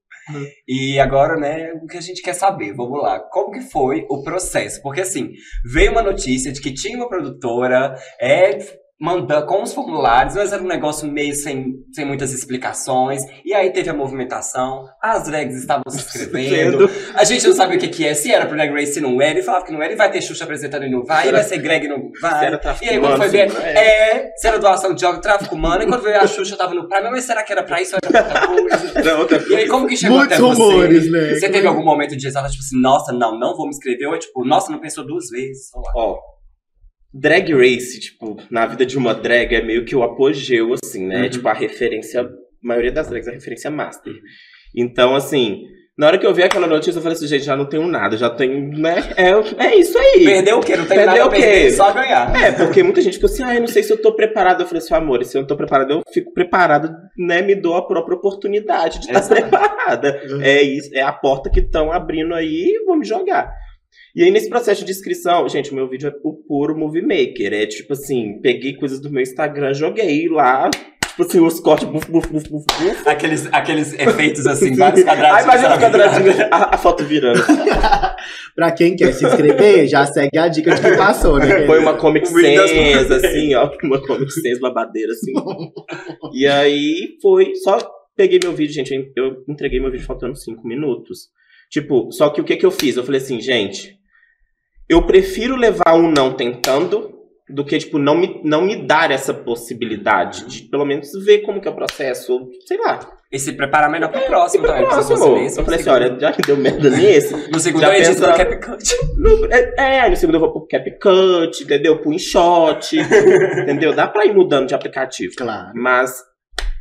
E 0.69 0.99
agora, 1.01 1.37
né, 1.39 1.73
o 1.83 1.87
que 1.87 1.97
a 1.97 2.03
gente 2.03 2.21
quer 2.21 2.35
saber, 2.35 2.75
vamos 2.75 3.01
lá, 3.01 3.19
como 3.31 3.51
que 3.51 3.63
foi 3.63 4.05
o 4.11 4.23
processo? 4.23 4.83
Porque 4.83 5.01
assim, 5.01 5.31
veio 5.73 5.91
uma 5.93 6.03
notícia 6.03 6.53
de 6.53 6.61
que 6.61 6.75
tinha 6.75 6.99
uma 6.99 7.09
produtora, 7.09 7.95
é, 8.21 8.59
mandando 9.01 9.47
com 9.47 9.63
os 9.63 9.73
formulários, 9.73 10.35
mas 10.35 10.53
era 10.53 10.63
um 10.63 10.67
negócio 10.67 11.11
meio 11.11 11.35
sem, 11.35 11.75
sem 11.93 12.05
muitas 12.05 12.33
explicações. 12.33 13.23
E 13.45 13.55
aí 13.55 13.71
teve 13.71 13.89
a 13.89 13.95
movimentação, 13.95 14.85
as 15.01 15.25
drags 15.25 15.57
estavam 15.57 15.85
se 15.89 15.99
inscrevendo. 15.99 16.91
A 17.15 17.23
gente 17.23 17.47
não 17.47 17.55
sabia 17.55 17.77
o 17.77 17.81
que, 17.81 17.89
que 17.89 18.05
é, 18.05 18.15
se 18.15 18.33
era 18.33 18.47
pro 18.47 18.57
Drag 18.57 18.73
Race, 18.73 18.95
se 18.95 19.01
não 19.01 19.23
era, 19.23 19.39
e 19.39 19.43
falava 19.43 19.65
que 19.65 19.73
não 19.73 19.83
era, 19.83 19.93
e 19.93 19.97
vai 19.97 20.11
ter 20.11 20.21
Xuxa 20.21 20.45
apresentando 20.45 20.85
e 20.85 20.91
não 20.91 21.05
vai, 21.05 21.29
e 21.29 21.33
vai 21.33 21.45
ser 21.45 21.59
Greg 21.59 21.87
não 21.87 22.11
vai. 22.21 22.47
era 22.47 22.61
E 22.83 22.89
aí 22.89 22.99
quando 22.99 23.17
foi 23.17 23.29
ver, 23.29 23.53
é, 23.57 24.31
se 24.37 24.49
era 24.49 24.59
doação 24.59 24.93
de 24.93 25.01
jogo, 25.01 25.21
tráfico 25.21 25.55
humano, 25.55 25.85
e 25.85 25.87
quando 25.87 26.03
veio 26.03 26.21
a 26.21 26.27
Xuxa 26.27 26.57
tava 26.57 26.75
no 26.75 26.89
Prime, 26.89 27.11
mas 27.11 27.25
será 27.25 27.45
que 27.45 27.53
era 27.53 27.63
pra 27.63 27.81
isso 27.81 27.95
ou 27.95 28.01
era 28.03 28.25
pra 28.25 29.19
outra 29.19 29.39
coisa? 29.39 29.49
E 29.49 29.57
aí 29.57 29.69
como 29.69 29.87
que 29.87 29.97
chegou 29.97 30.19
Muitos 30.19 30.37
até 30.37 30.43
você? 30.43 30.63
rumores, 30.63 31.11
né? 31.11 31.35
Você 31.35 31.49
teve 31.49 31.67
algum 31.67 31.85
momento 31.85 32.17
de 32.17 32.27
exato, 32.27 32.51
tipo 32.51 32.63
assim, 32.63 32.81
nossa, 32.81 33.13
não, 33.13 33.39
não 33.39 33.57
vou 33.57 33.67
me 33.67 33.71
inscrever, 33.71 34.09
ou 34.09 34.15
é 34.15 34.19
tipo, 34.19 34.45
nossa, 34.45 34.71
não 34.71 34.81
pensou 34.81 35.07
duas 35.07 35.29
vezes? 35.31 35.69
sei 35.71 35.81
lá. 35.81 35.93
Drag 37.13 37.53
race, 37.55 38.01
tipo, 38.01 38.37
na 38.51 38.67
vida 38.67 38.85
de 38.85 38.99
uma 38.99 39.15
drag 39.15 39.55
é 39.55 39.63
meio 39.63 39.85
que 39.85 39.97
o 39.97 40.03
apogeu, 40.03 40.75
assim, 40.75 41.07
né? 41.07 41.23
Uhum. 41.23 41.31
Tipo, 41.31 41.49
a 41.49 41.55
referência, 41.55 42.23
a 42.23 42.29
maioria 42.63 42.93
das 42.93 43.09
drags 43.09 43.29
é 43.29 43.31
a 43.31 43.35
referência 43.35 43.71
master. 43.71 44.13
Então, 44.77 45.17
assim, 45.17 45.65
na 45.99 46.07
hora 46.07 46.17
que 46.17 46.25
eu 46.25 46.33
vi 46.33 46.45
aquela 46.45 46.69
notícia, 46.69 46.97
eu 46.99 47.03
falei 47.03 47.17
assim, 47.17 47.27
gente, 47.27 47.45
já 47.45 47.57
não 47.57 47.65
tenho 47.65 47.85
nada, 47.89 48.17
já 48.17 48.31
tenho, 48.31 48.71
né? 48.79 49.03
É, 49.17 49.31
é 49.67 49.77
isso 49.77 49.99
aí. 49.99 50.25
Perdeu 50.25 50.59
o 50.59 50.61
quê? 50.61 50.77
Não 50.77 50.87
tem 50.87 50.97
Perdeu 50.97 51.25
nada 51.25 51.27
o 51.27 51.31
quê? 51.31 51.41
perder, 51.41 51.73
só 51.73 51.93
ganhar. 51.93 52.37
É, 52.41 52.53
porque 52.53 52.85
muita 52.85 53.01
gente 53.01 53.15
ficou 53.15 53.29
assim, 53.29 53.43
ah, 53.43 53.57
eu 53.57 53.61
não 53.61 53.67
sei 53.67 53.83
se 53.83 53.93
eu 53.93 54.01
tô 54.01 54.13
preparado. 54.13 54.61
Eu 54.61 54.67
falei 54.67 54.81
assim, 54.81 54.95
amor, 54.95 55.25
se 55.25 55.37
eu 55.37 55.41
não 55.41 55.49
tô 55.49 55.57
preparado, 55.57 55.91
eu 55.91 56.03
fico 56.15 56.33
preparado, 56.33 56.95
né? 57.19 57.43
Me 57.43 57.57
dou 57.57 57.75
a 57.75 57.85
própria 57.85 58.17
oportunidade 58.17 59.01
de 59.01 59.07
estar 59.07 59.19
Exato. 59.19 59.41
preparada. 59.41 60.23
Uhum. 60.31 60.41
É 60.41 60.63
isso, 60.63 60.91
é 60.95 61.03
a 61.03 61.13
porta 61.13 61.51
que 61.51 61.59
estão 61.59 61.91
abrindo 61.91 62.33
aí 62.33 62.81
vou 62.87 62.97
me 62.97 63.05
jogar. 63.05 63.53
E 64.15 64.25
aí, 64.25 64.31
nesse 64.31 64.49
processo 64.49 64.85
de 64.85 64.91
inscrição, 64.91 65.49
gente, 65.49 65.71
o 65.71 65.75
meu 65.75 65.89
vídeo 65.89 66.09
é 66.09 66.13
o 66.25 66.33
puro 66.35 66.77
movie 66.77 67.03
maker. 67.03 67.53
É 67.53 67.67
tipo 67.67 67.93
assim, 67.93 68.41
peguei 68.41 68.75
coisas 68.75 69.01
do 69.01 69.11
meu 69.11 69.23
Instagram, 69.23 69.73
joguei 69.75 70.29
lá, 70.29 70.71
tipo 70.71 71.23
assim, 71.23 71.41
os 71.41 71.61
cortes, 71.61 71.89
buf, 71.89 72.11
buf, 72.11 72.29
buf, 72.29 72.49
buf, 72.49 72.65
buf. 72.65 73.09
Aqueles, 73.09 73.47
aqueles 73.53 73.93
efeitos 73.93 74.47
assim, 74.47 74.75
vários 74.77 75.05
quadradinhos. 75.05 75.37
Aí 75.37 75.45
imagina 75.45 75.77
o 75.77 75.79
quadradinho, 75.79 76.49
a, 76.51 76.75
a 76.75 76.79
foto 76.79 77.05
virando. 77.05 77.41
Pra 78.55 78.73
quem 78.73 78.97
quer 78.97 79.13
se 79.13 79.25
inscrever, 79.25 79.87
já 79.87 80.05
segue 80.05 80.37
a 80.37 80.49
dica 80.49 80.75
de 80.75 80.81
que 80.81 80.97
passou, 80.97 81.39
né? 81.39 81.65
Foi 81.67 81.79
uma 81.79 81.97
Comic 81.97 82.27
Sans, 82.27 83.11
assim, 83.11 83.55
ó. 83.55 83.71
Uma 83.85 84.05
Comic 84.05 84.33
Sans 84.33 84.59
babadeira, 84.59 85.13
assim. 85.13 85.33
e 86.33 86.47
aí 86.47 87.17
foi. 87.23 87.55
Só 87.63 87.79
peguei 88.17 88.41
meu 88.43 88.53
vídeo, 88.53 88.75
gente. 88.75 88.93
Eu 89.17 89.45
entreguei 89.49 89.79
meu 89.79 89.93
vídeo 89.93 90.05
faltando 90.05 90.37
cinco 90.37 90.67
minutos. 90.67 91.29
Tipo, 91.71 92.11
só 92.13 92.31
que 92.31 92.41
o 92.41 92.45
que, 92.45 92.57
que 92.57 92.65
eu 92.67 92.71
fiz? 92.71 92.97
Eu 92.97 93.05
falei 93.05 93.21
assim, 93.21 93.41
gente. 93.41 93.97
Eu 94.89 95.03
prefiro 95.07 95.55
levar 95.55 95.95
um 95.95 96.11
não 96.11 96.33
tentando 96.33 97.15
do 97.51 97.65
que, 97.65 97.79
tipo, 97.79 97.99
não 97.99 98.15
me, 98.17 98.41
não 98.45 98.63
me 98.63 98.87
dar 98.87 99.11
essa 99.11 99.33
possibilidade 99.35 100.47
de 100.47 100.63
pelo 100.69 100.85
menos 100.85 101.11
ver 101.25 101.39
como 101.41 101.61
que 101.61 101.69
é 101.69 101.71
o 101.71 101.75
processo, 101.75 102.33
ou 102.33 102.49
sei 102.67 102.79
lá. 102.79 102.99
E 103.31 103.39
se 103.39 103.53
preparar 103.53 103.91
melhor 103.91 104.11
pro 104.11 104.23
próximo 104.23 104.65
pro 104.65 104.73
também. 104.73 104.87
se 104.87 105.07
próximo. 105.07 105.35
mesmo, 105.37 105.61
Eu 105.61 105.65
falei 105.65 105.81
assim, 105.81 105.91
olha, 105.91 106.19
já 106.19 106.33
que 106.33 106.41
deu 106.43 106.57
merda 106.57 106.89
nesse, 106.89 107.35
No 107.53 107.61
segundo 107.61 107.83
já 107.83 107.89
eu 107.89 108.01
edito 108.03 108.15
pensa- 108.23 108.31
no 108.31 108.37
CapCut. 108.37 108.97
no- 109.19 109.53
é, 109.53 109.75
é, 110.07 110.09
no 110.11 110.17
segundo 110.17 110.37
eu 110.37 110.41
vou 110.41 110.53
pro 110.53 110.67
CapCut, 110.67 111.63
entendeu? 111.65 111.99
Pro 111.99 112.13
InShot, 112.13 112.97
entendeu? 113.63 113.95
Dá 113.95 114.07
pra 114.07 114.25
ir 114.25 114.35
mudando 114.35 114.67
de 114.69 114.75
aplicativo. 114.75 115.35
Claro. 115.37 115.73
Mas 115.75 116.15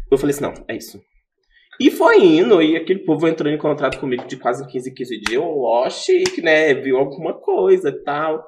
eu 0.10 0.18
falei 0.18 0.34
assim, 0.34 0.44
não, 0.44 0.54
é 0.70 0.76
isso. 0.78 1.02
E 1.80 1.92
foi 1.92 2.18
indo, 2.24 2.62
e 2.62 2.76
aquele 2.76 3.00
povo 3.00 3.28
entrando 3.28 3.54
em 3.54 3.58
contrato 3.58 4.00
comigo 4.00 4.28
de 4.28 4.38
quase 4.38 4.66
15, 4.66 4.94
15 4.94 5.20
dias. 5.20 5.34
Eu, 5.34 5.44
ó, 5.44 5.90
chique, 5.90 6.42
né? 6.42 6.74
Viu 6.74 6.98
alguma 6.98 7.34
coisa 7.34 7.90
e 7.90 8.04
tal. 8.04 8.44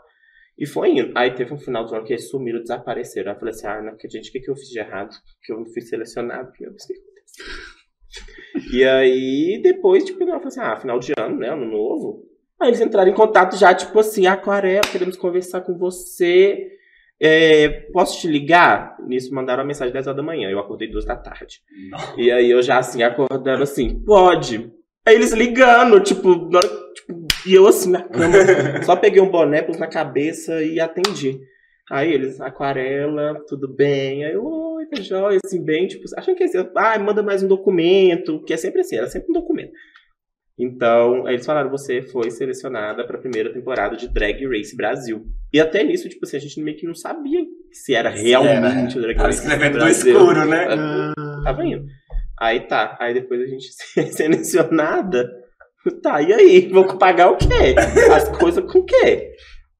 E 0.57 0.65
foi 0.65 0.89
indo. 0.89 1.11
Aí 1.15 1.33
teve 1.33 1.53
um 1.53 1.57
final 1.57 1.85
do 1.85 1.95
ano 1.95 2.03
que 2.03 2.13
eles 2.13 2.29
sumiram, 2.29 2.59
desapareceram. 2.59 3.29
Aí 3.29 3.35
eu 3.35 3.39
falei 3.39 3.53
assim, 3.53 3.67
ah, 3.67 3.81
não 3.81 3.93
acredito, 3.93 4.27
o 4.27 4.31
que, 4.31 4.39
que 4.39 4.49
eu 4.49 4.55
fiz 4.55 4.67
de 4.69 4.79
errado? 4.79 5.15
Que 5.43 5.53
eu 5.53 5.59
não 5.59 5.65
fui 5.65 5.81
selecionado. 5.81 6.51
Meu 6.59 6.71
Deus, 6.71 6.83
o 6.83 6.87
que 6.87 6.93
aconteceu? 6.93 7.79
E 8.73 8.83
aí, 8.83 9.59
depois, 9.61 10.03
tipo, 10.03 10.21
eu 10.23 10.27
falei 10.27 10.47
assim, 10.47 10.59
ah, 10.59 10.75
final 10.75 10.99
de 10.99 11.13
ano, 11.17 11.37
né? 11.37 11.49
Ano 11.49 11.65
novo. 11.65 12.25
Aí 12.59 12.69
eles 12.69 12.81
entraram 12.81 13.09
em 13.09 13.15
contato 13.15 13.55
já, 13.55 13.73
tipo 13.73 13.97
assim, 13.99 14.27
aquarela, 14.27 14.81
queremos 14.91 15.15
conversar 15.15 15.61
com 15.61 15.77
você. 15.77 16.78
É, 17.21 17.67
posso 17.91 18.21
te 18.21 18.27
ligar? 18.27 18.95
Nisso 19.05 19.33
mandaram 19.33 19.61
uma 19.61 19.67
mensagem 19.67 19.93
10 19.93 20.07
horas 20.07 20.17
da 20.17 20.23
manhã. 20.23 20.49
Eu 20.49 20.59
acordei 20.59 20.89
2 20.89 21.05
da 21.05 21.17
tarde. 21.17 21.59
E 22.17 22.31
aí 22.31 22.49
eu 22.49 22.61
já 22.61 22.77
assim, 22.77 23.03
acordando 23.03 23.63
assim, 23.63 24.01
pode. 24.03 24.71
Aí 25.05 25.15
eles 25.15 25.33
ligando, 25.33 25.99
tipo, 25.99 26.49
na 26.49 26.59
tipo, 26.59 27.25
e 27.45 27.53
eu 27.53 27.67
assim 27.67 27.91
na 27.91 28.03
cama, 28.03 28.33
só 28.83 28.95
peguei 28.95 29.21
um 29.21 29.29
boné, 29.29 29.61
pus 29.61 29.77
na 29.77 29.87
cabeça 29.87 30.61
e 30.63 30.79
atendi. 30.79 31.39
Aí 31.89 32.13
eles, 32.13 32.39
aquarela, 32.39 33.43
tudo 33.47 33.67
bem. 33.67 34.23
Aí 34.23 34.33
eu, 34.33 34.45
oi, 34.45 34.85
tá 34.85 35.01
jóia, 35.01 35.39
assim, 35.43 35.63
bem, 35.63 35.87
tipo, 35.87 36.03
achando 36.15 36.35
que 36.35 36.43
ia 36.43 36.47
ser, 36.47 36.71
ah, 36.75 36.99
manda 36.99 37.23
mais 37.23 37.41
um 37.41 37.47
documento, 37.47 38.43
que 38.43 38.53
é 38.53 38.57
sempre 38.57 38.81
assim, 38.81 38.97
era 38.97 39.07
sempre 39.07 39.31
um 39.31 39.33
documento. 39.33 39.71
Então, 40.57 41.25
aí 41.25 41.35
eles 41.35 41.45
falaram, 41.45 41.69
você 41.69 42.01
foi 42.01 42.29
selecionada 42.29 43.05
para 43.07 43.17
a 43.17 43.21
primeira 43.21 43.51
temporada 43.51 43.95
de 43.95 44.07
Drag 44.09 44.45
Race 44.45 44.75
Brasil. 44.75 45.25
E 45.51 45.59
até 45.59 45.83
nisso, 45.83 46.07
tipo 46.07 46.25
assim, 46.25 46.37
a 46.37 46.39
gente 46.39 46.61
meio 46.61 46.77
que 46.77 46.85
não 46.85 46.95
sabia 46.95 47.39
se 47.71 47.93
era 47.93 48.09
realmente 48.09 48.97
o 48.97 49.01
Drag 49.01 49.17
Tava 49.17 49.29
escrevendo 49.29 49.79
no 49.79 49.87
escuro, 49.87 50.45
né? 50.45 50.67
Ah, 50.69 51.41
Tava 51.43 51.65
indo. 51.65 51.85
Aí 52.39 52.61
tá, 52.61 52.97
aí 52.99 53.13
depois 53.13 53.41
a 53.41 53.47
gente 53.47 53.67
selecionada. 54.13 55.29
Tá, 56.01 56.21
e 56.21 56.33
aí? 56.33 56.67
Vou 56.69 56.97
pagar 56.97 57.31
o 57.31 57.37
quê? 57.37 57.75
As 58.13 58.29
coisas 58.37 58.63
com 58.71 58.79
o 58.79 58.85
quê? 58.85 59.31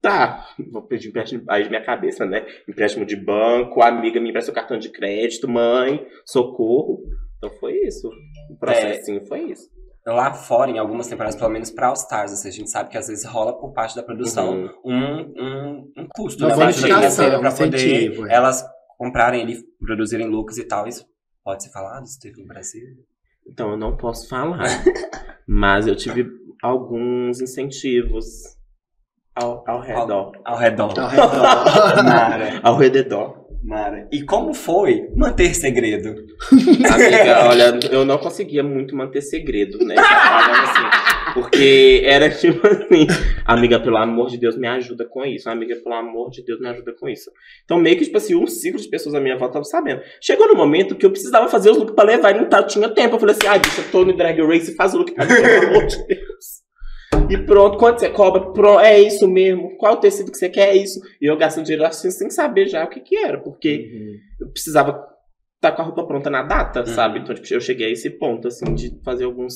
Tá, 0.02 0.46
vou 0.72 0.82
pedir 0.82 1.08
empréstimo. 1.08 1.44
Aí 1.48 1.68
minha 1.68 1.82
cabeça, 1.82 2.24
né? 2.24 2.44
Empréstimo 2.68 3.04
de 3.04 3.16
banco, 3.16 3.82
amiga 3.82 4.18
me 4.18 4.30
empresta 4.30 4.50
o 4.50 4.54
cartão 4.54 4.78
de 4.78 4.88
crédito, 4.88 5.48
mãe, 5.48 6.04
socorro. 6.24 7.02
Então 7.36 7.50
foi 7.58 7.74
isso. 7.86 8.10
O 8.50 8.58
processinho 8.58 9.24
foi 9.26 9.50
isso. 9.50 9.68
Lá 10.06 10.32
fora, 10.32 10.70
em 10.70 10.78
algumas 10.78 11.06
temporadas, 11.08 11.36
pelo 11.36 11.50
menos 11.50 11.70
pra 11.70 11.88
All 11.88 11.94
Stars, 11.94 12.32
assim, 12.32 12.48
a 12.48 12.52
gente 12.52 12.70
sabe 12.70 12.88
que 12.88 12.96
às 12.96 13.08
vezes 13.08 13.24
rola 13.24 13.52
por 13.58 13.72
parte 13.72 13.94
da 13.94 14.02
produção 14.02 14.50
Uhum. 14.52 14.72
um, 14.84 15.32
um, 15.36 15.92
um 15.98 16.08
custo, 16.14 16.44
Uma 16.46 16.56
né? 16.56 16.72
Financeira 16.72 17.38
pra 17.38 17.52
poder 17.52 18.12
é. 18.30 18.34
elas 18.34 18.64
comprarem 18.98 19.42
ali, 19.42 19.62
produzirem 19.78 20.26
looks 20.26 20.56
e 20.58 20.64
tal. 20.64 20.86
Isso 20.88 21.04
pode 21.44 21.62
ser 21.62 21.70
falado? 21.70 22.04
Isso 22.04 22.18
teve 22.18 22.40
no 22.40 22.46
Brasil? 22.48 22.82
Então 23.46 23.70
eu 23.70 23.76
não 23.76 23.96
posso 23.96 24.28
falar. 24.28 24.58
mas 25.46 25.86
eu 25.86 25.94
tive 25.94 26.26
alguns 26.62 27.40
incentivos 27.40 28.24
ao, 29.34 29.62
ao 29.66 29.80
redor. 29.80 30.32
Ao 30.44 30.56
redor. 30.56 30.98
ao 30.98 31.08
redor. 31.08 32.60
Ao 32.62 32.76
redor. 32.76 33.36
Mara. 33.62 34.08
E 34.10 34.22
como 34.22 34.54
foi 34.54 35.08
manter 35.14 35.54
segredo? 35.54 36.08
Amiga, 36.90 37.48
olha, 37.48 37.80
eu 37.90 38.04
não 38.04 38.16
conseguia 38.16 38.62
muito 38.62 38.96
manter 38.96 39.20
segredo, 39.20 39.78
né? 39.84 39.96
Falando 39.96 40.64
assim, 40.64 41.34
porque 41.34 42.02
era 42.04 42.30
tipo 42.30 42.66
assim, 42.66 43.06
amiga, 43.44 43.78
pelo 43.78 43.98
amor 43.98 44.28
de 44.30 44.38
Deus, 44.38 44.56
me 44.56 44.66
ajuda 44.66 45.04
com 45.04 45.24
isso. 45.24 45.48
Amiga, 45.50 45.76
pelo 45.76 45.94
amor 45.94 46.30
de 46.30 46.42
Deus, 46.42 46.58
me 46.58 46.68
ajuda 46.68 46.94
com 46.98 47.08
isso. 47.08 47.30
Então, 47.64 47.78
meio 47.78 47.98
que, 47.98 48.04
tipo 48.04 48.16
assim, 48.16 48.34
um 48.34 48.46
ciclo 48.46 48.80
de 48.80 48.88
pessoas 48.88 49.14
à 49.14 49.20
minha 49.20 49.36
volta 49.36 49.58
estavam 49.58 49.64
sabendo. 49.64 50.02
Chegou 50.22 50.48
no 50.48 50.54
momento 50.54 50.96
que 50.96 51.04
eu 51.04 51.10
precisava 51.10 51.48
fazer 51.48 51.70
os 51.70 51.76
looks 51.76 51.94
pra 51.94 52.04
levar 52.04 52.34
e 52.34 52.38
não 52.38 52.48
tá, 52.48 52.62
tinha 52.62 52.88
tempo. 52.88 53.16
Eu 53.16 53.20
falei 53.20 53.36
assim, 53.36 53.46
ai, 53.46 53.58
bicha, 53.58 53.82
eu 53.82 53.90
tô 53.90 54.04
no 54.04 54.16
Drag 54.16 54.40
Race, 54.40 54.74
faz 54.74 54.94
o 54.94 54.98
look 54.98 55.12
pra 55.12 55.26
mim, 55.26 55.34
pelo 55.34 55.68
amor 55.68 55.86
de 55.86 56.06
Deus. 56.06 56.69
E 57.28 57.38
pronto, 57.44 57.78
quanto 57.78 58.00
você 58.00 58.10
cobra? 58.10 58.52
Pronto, 58.52 58.80
é 58.80 59.00
isso 59.00 59.28
mesmo. 59.28 59.76
Qual 59.76 59.94
o 59.94 59.96
tecido 60.00 60.30
que 60.30 60.38
você 60.38 60.48
quer? 60.48 60.70
É 60.70 60.76
isso. 60.76 61.00
E 61.20 61.26
eu 61.30 61.36
gastando 61.36 61.64
dinheiro 61.64 61.84
assim, 61.84 62.10
sem 62.10 62.30
saber 62.30 62.66
já 62.66 62.84
o 62.84 62.88
que 62.88 63.00
que 63.00 63.16
era, 63.16 63.38
porque 63.40 63.90
eu 64.40 64.48
precisava 64.50 65.06
estar 65.56 65.72
com 65.72 65.82
a 65.82 65.84
roupa 65.84 66.06
pronta 66.06 66.30
na 66.30 66.42
data, 66.42 66.80
Uhum. 66.80 66.86
sabe? 66.86 67.18
Então, 67.20 67.34
tipo, 67.34 67.52
eu 67.52 67.60
cheguei 67.60 67.88
a 67.88 67.90
esse 67.90 68.10
ponto, 68.10 68.48
assim, 68.48 68.74
de 68.74 68.98
fazer 69.04 69.24
alguns 69.24 69.54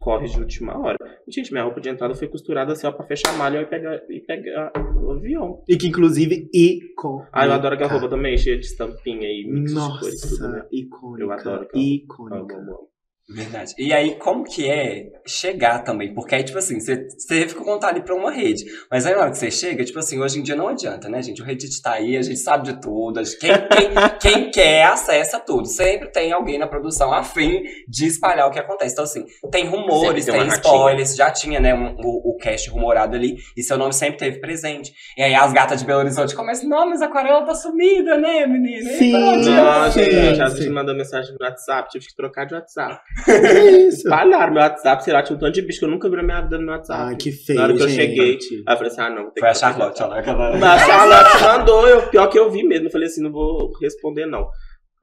corres 0.00 0.32
de 0.32 0.40
última 0.40 0.76
hora. 0.76 0.96
E, 1.28 1.32
gente, 1.32 1.52
minha 1.52 1.62
roupa 1.62 1.80
de 1.80 1.88
entrada 1.88 2.12
foi 2.14 2.26
costurada 2.26 2.72
assim, 2.72 2.86
ó, 2.86 2.90
pra 2.92 3.06
fechar 3.06 3.28
a 3.32 3.36
malha 3.36 3.60
e 3.60 3.66
pegar, 3.66 4.00
e 4.10 4.18
pegar 4.20 4.72
o 5.00 5.12
avião. 5.12 5.62
E 5.68 5.76
que, 5.76 5.86
inclusive, 5.86 6.48
icônica. 6.52 7.28
Ah, 7.32 7.46
eu 7.46 7.52
adoro 7.52 7.74
aquela 7.74 7.90
roupa 7.90 8.08
também, 8.08 8.36
cheia 8.36 8.58
de 8.58 8.66
estampinha 8.66 9.28
e 9.28 9.44
mix 9.46 9.70
de 9.72 9.98
cores, 10.00 10.20
tudo, 10.22 10.48
né? 10.48 10.56
Nossa, 10.58 10.68
icônica. 10.72 11.22
Eu 11.22 11.30
adoro 11.32 11.62
aquela 11.62 11.82
Icônica. 11.84 12.54
Amo, 12.56 12.70
amo. 12.70 12.91
Verdade. 13.34 13.74
E 13.78 13.92
aí, 13.92 14.16
como 14.16 14.44
que 14.44 14.68
é 14.68 15.06
chegar 15.26 15.80
também? 15.84 16.12
Porque 16.12 16.34
aí, 16.34 16.42
tipo 16.42 16.58
assim, 16.58 16.80
você, 16.80 17.06
você 17.08 17.46
fica 17.48 17.62
contar 17.62 17.88
ali 17.88 18.02
pra 18.02 18.14
uma 18.14 18.30
rede. 18.30 18.64
Mas 18.90 19.06
aí 19.06 19.14
na 19.14 19.20
hora 19.22 19.30
que 19.30 19.38
você 19.38 19.50
chega, 19.50 19.84
tipo 19.84 19.98
assim, 19.98 20.20
hoje 20.20 20.40
em 20.40 20.42
dia 20.42 20.56
não 20.56 20.68
adianta, 20.68 21.08
né, 21.08 21.22
gente? 21.22 21.40
O 21.40 21.44
Reddit 21.44 21.80
tá 21.80 21.92
aí, 21.92 22.16
a 22.16 22.22
gente 22.22 22.38
sabe 22.40 22.64
de 22.72 22.80
tudo. 22.80 23.20
a 23.20 23.22
gente- 23.24 23.38
Quem, 23.38 23.50
quem, 23.68 23.90
quem 24.20 24.50
quer 24.50 24.84
acessa 24.84 25.38
tudo. 25.38 25.66
Sempre 25.68 26.10
tem 26.10 26.32
alguém 26.32 26.58
na 26.58 26.66
produção 26.66 27.12
a 27.12 27.22
fim 27.22 27.62
de 27.88 28.06
espalhar 28.06 28.46
o 28.48 28.50
que 28.50 28.58
acontece. 28.58 28.92
Então, 28.92 29.04
assim, 29.04 29.24
tem 29.50 29.66
rumores, 29.66 30.26
tem 30.26 30.46
spoilers. 30.48 31.14
Já 31.16 31.30
tinha, 31.30 31.60
né, 31.60 31.72
um- 31.74 31.94
o, 31.98 32.32
o 32.32 32.36
cast 32.36 32.68
rumorado 32.70 33.14
ali. 33.16 33.36
E 33.56 33.62
seu 33.62 33.78
nome 33.78 33.92
sempre 33.92 34.18
teve 34.18 34.40
presente. 34.40 34.92
E 35.16 35.22
aí 35.22 35.34
as 35.34 35.52
gatas 35.52 35.80
de 35.80 35.86
Belo 35.86 36.00
Horizonte 36.00 36.34
começam, 36.34 36.68
não, 36.68 36.88
mas 36.90 37.00
a 37.00 37.12
aquarela 37.12 37.44
tá 37.44 37.54
sumida, 37.54 38.16
né, 38.16 38.46
menina? 38.46 38.90
Sim. 38.92 39.12
Não, 39.12 39.90
gente, 39.90 40.34
já 40.34 40.46
sim. 40.48 40.62
te 40.62 40.70
mandou 40.70 40.94
mensagem 40.96 41.30
no 41.38 41.44
WhatsApp, 41.44 41.90
tive 41.90 42.06
que 42.06 42.16
trocar 42.16 42.46
de 42.46 42.54
WhatsApp. 42.54 42.98
É 43.28 43.70
isso. 43.86 43.98
Espalharam 43.98 44.52
meu 44.52 44.62
WhatsApp, 44.62 45.04
sei 45.04 45.12
lá, 45.12 45.22
tinha 45.22 45.36
um 45.36 45.38
tanto 45.40 45.52
de 45.52 45.62
bicho 45.62 45.78
que 45.78 45.84
eu 45.84 45.90
nunca 45.90 46.08
vi 46.10 46.16
na 46.16 46.22
minha 46.22 46.40
vida 46.40 46.58
no 46.58 46.64
meu 46.64 46.74
WhatsApp. 46.74 47.02
Ai, 47.02 47.16
que 47.16 47.32
feio, 47.32 47.58
Na 47.58 47.64
hora 47.64 47.74
que 47.76 47.82
eu 47.82 47.88
gente. 47.88 47.96
cheguei, 48.00 48.38
Aí 48.66 48.74
eu 48.74 48.76
falei 48.76 48.92
assim, 48.92 49.00
ah, 49.00 49.10
não. 49.10 49.30
ter 49.30 49.40
Foi 49.40 49.48
a 49.48 49.52
que- 49.52 49.58
Charlotte, 49.58 50.02
olha 50.02 50.10
lá. 50.10 50.18
Aquela... 50.18 50.56
Mas 50.58 50.82
a 50.82 50.86
Charlotte 50.86 51.42
mandou, 51.42 51.88
eu, 51.88 52.02
pior 52.08 52.26
que 52.28 52.38
eu 52.38 52.50
vi 52.50 52.62
mesmo. 52.64 52.86
Eu 52.86 52.90
falei 52.90 53.06
assim, 53.08 53.22
não 53.22 53.32
vou 53.32 53.70
responder, 53.80 54.26
não. 54.26 54.46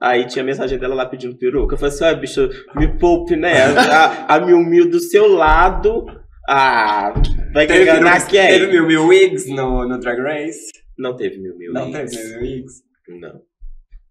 Aí 0.01 0.25
tinha 0.27 0.43
a 0.43 0.45
mensagem 0.45 0.77
dela 0.79 0.95
lá 0.95 1.05
pedindo 1.05 1.37
peruca. 1.37 1.73
Eu 1.75 1.77
falei 1.77 1.93
assim, 1.93 2.05
ah, 2.05 2.13
bicho, 2.13 2.49
me 2.75 2.87
poupe, 2.97 3.35
né? 3.35 3.63
A, 3.65 4.35
a 4.35 4.39
Mil 4.45 4.59
Mil 4.59 4.89
do 4.89 4.99
seu 4.99 5.27
lado. 5.27 6.05
Ah, 6.47 7.13
vai 7.53 7.67
Teve, 7.67 7.85
ganhar 7.85 8.27
teve 8.27 8.65
quem? 8.65 8.71
mil 8.71 8.87
mil 8.87 9.07
wigs 9.07 9.47
no, 9.53 9.87
no 9.87 9.99
Drag 9.99 10.19
Race? 10.19 10.71
Não 10.97 11.15
teve 11.15 11.37
Mil 11.39 11.55
Mil. 11.57 11.71
Não 11.73 11.91
Wigs. 11.91 12.11
teve 12.11 12.29
mil 12.29 12.41
mil 12.41 12.49
wigs? 12.49 12.73
Não. 13.21 13.41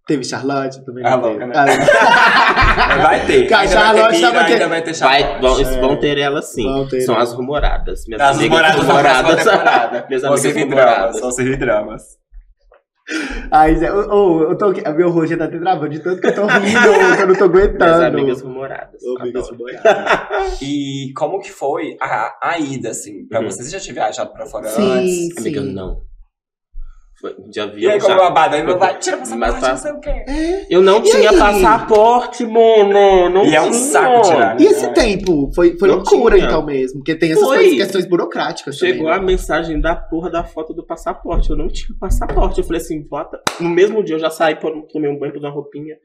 Teve 0.09 0.25
Charlotte 0.25 0.85
também. 0.87 1.05
Ah, 1.07 1.15
louca, 1.17 1.47
né? 1.47 1.55
Ah, 1.55 1.67
Vai 3.03 3.27
ter. 3.27 3.43
Ainda 3.43 3.57
vai 3.57 3.69
Charlotte 3.69 4.09
ter 4.11 4.17
Mira, 4.17 4.33
tava 4.33 4.45
que- 4.47 4.53
ainda 4.55 4.69
vai 4.69 4.83
ter 4.83 4.95
Vai, 4.95 5.21
Charlotte. 5.21 5.41
vão, 5.65 5.75
É. 5.75 5.81
vão 5.81 5.97
ter 6.01 6.19
ela 6.19 6.43
sim. 6.43 6.63
Vão 6.65 6.89
ter, 6.89 7.01
São 7.03 7.15
né? 7.17 7.21
as 7.23 7.33
rumoradas. 7.35 8.05
Minhas 8.07 8.23
As 8.23 8.39
amigas 8.39 8.59
próxima 8.59 8.81
temporada. 8.85 10.07
Minhas 10.09 10.25
amigas 10.25 10.55
rumoradas. 10.63 11.21
vão 11.21 11.31
servir 11.31 11.57
dramas. 11.59 12.03
Ai, 13.51 13.75
Zé, 13.77 13.91
ô, 13.91 14.07
ô, 14.11 14.43
eu 14.51 14.59
tô 14.59 14.71
meu 14.95 15.11
rosto 15.11 15.29
já 15.31 15.39
tá 15.39 15.45
até 15.45 15.59
travando 15.59 15.89
de 15.89 15.99
tanto 16.01 16.21
que 16.21 16.27
eu 16.27 16.35
tô 16.35 16.47
rindo, 16.47 17.17
que 17.17 17.23
eu 17.23 17.27
não 17.27 17.35
tô 17.35 17.49
Minhas 17.49 17.67
aguentando. 17.69 18.05
amigas 18.19 18.43
rumoradas. 18.43 19.03
Ô, 19.03 19.19
amigas 19.21 19.49
rumoradas. 19.51 20.59
E 20.63 21.13
como 21.17 21.41
que 21.41 21.51
foi 21.51 21.97
a, 22.03 22.35
a 22.43 22.59
ida, 22.59 22.91
assim, 22.91 23.27
pra 23.27 23.41
Uhum. 23.41 23.47
você? 23.51 23.63
Você 23.63 23.71
já 23.71 23.81
tinha 23.81 23.95
viajado 23.95 24.31
pra 24.33 24.45
fora 24.47 24.69
Sim, 24.69 24.91
antes? 24.93 25.39
Amiga, 25.39 25.61
sim. 25.63 25.73
não. 25.73 26.03
De 27.49 27.59
E 27.59 27.63
avião 27.63 27.93
aí, 27.93 27.99
como 28.01 28.13
já. 28.15 28.17
babado? 28.17 28.55
Aí 28.55 28.63
meu 28.63 28.75
Eu- 28.75 28.79
pai, 28.79 28.97
tira 28.99 29.17
passaporte, 29.17 29.51
Mas 29.61 29.69
não 29.69 29.77
sei 29.77 29.91
o 29.93 30.01
quê. 30.01 30.67
Eu 30.71 30.81
não 30.81 30.99
E 30.99 31.03
tinha 31.03 31.31
aí? 31.31 31.37
passaporte, 31.39 32.47
mano. 32.47 33.29
Não 33.29 33.45
E 33.45 33.57
é 33.57 33.61
um 33.61 33.71
tinha. 33.71 33.75
saco 33.75 34.23
tirar, 34.23 34.55
né? 34.55 34.57
E 34.61 34.67
esse 34.67 34.93
tempo? 34.93 35.51
Foi, 35.53 35.77
foi 35.77 35.89
loucura, 35.89 36.37
tinha. 36.37 36.47
então, 36.47 36.65
mesmo. 36.65 36.99
Porque 37.01 37.17
tem 37.17 37.33
essas 37.33 37.43
Foi. 37.45 37.57
coisas, 37.59 37.75
questões 37.77 38.07
burocráticas 38.07 38.77
Chegou 38.79 39.07
também. 39.07 39.13
a 39.15 39.19
né? 39.19 39.27
mensagem 39.27 39.81
da 39.81 39.97
porra 39.97 40.31
da 40.31 40.45
foto 40.45 40.73
do 40.73 40.87
passaporte. 40.87 41.51
Eu 41.51 41.57
não 41.57 41.67
tinha 41.67 41.89
passaporte. 41.99 42.59
Eu 42.61 42.65
falei 42.65 42.81
assim, 42.81 43.03
bota. 43.03 43.41
No 43.59 43.69
mesmo 43.69 44.03
dia 44.05 44.15
eu 44.15 44.21
já 44.21 44.31
saí, 44.31 44.55
tomei 44.93 45.11
um 45.11 45.19
banho, 45.19 45.33
pus 45.33 45.43
uma 45.43 45.51
roupinha. 45.51 45.97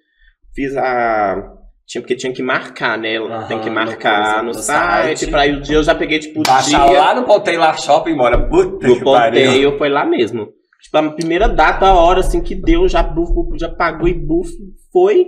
Fiz 0.56 0.76
a. 0.76 1.54
Tinha, 1.86 2.02
porque 2.02 2.16
tinha 2.16 2.34
que 2.34 2.42
marcar, 2.42 2.98
né? 2.98 3.18
Aham, 3.18 3.48
Tem 3.48 3.60
que 3.60 3.70
no 3.70 3.76
marcar 3.76 4.38
no, 4.42 4.48
no 4.48 4.54
site. 4.56 5.20
site. 5.20 5.28
Pra 5.30 5.42
aí 5.42 5.52
o 5.54 5.62
dia 5.62 5.76
eu 5.76 5.84
já 5.84 5.94
peguei, 5.94 6.18
tipo, 6.18 6.40
o 6.40 6.44
Baixar 6.44 6.88
dia. 6.88 6.98
lá 7.00 7.14
no 7.14 7.24
Ponteio 7.24 7.60
lá 7.60 7.74
Shopping, 7.74 8.16
bora. 8.16 8.48
Puta 8.48 8.88
No 8.88 8.96
que 8.98 9.04
pariu. 9.04 9.44
ponteio 9.46 9.78
foi 9.78 9.90
lá 9.90 10.06
mesmo. 10.06 10.48
Tipo, 10.84 10.98
a 10.98 11.12
primeira 11.14 11.48
data, 11.48 11.86
a 11.88 11.96
hora 11.96 12.20
assim 12.20 12.42
que 12.42 12.54
deu, 12.54 12.88
já, 12.88 13.02
buf, 13.02 13.34
buf, 13.34 13.58
já 13.58 13.70
pagou 13.70 14.08
e 14.08 14.14
buf, 14.14 14.52
foi. 14.92 15.28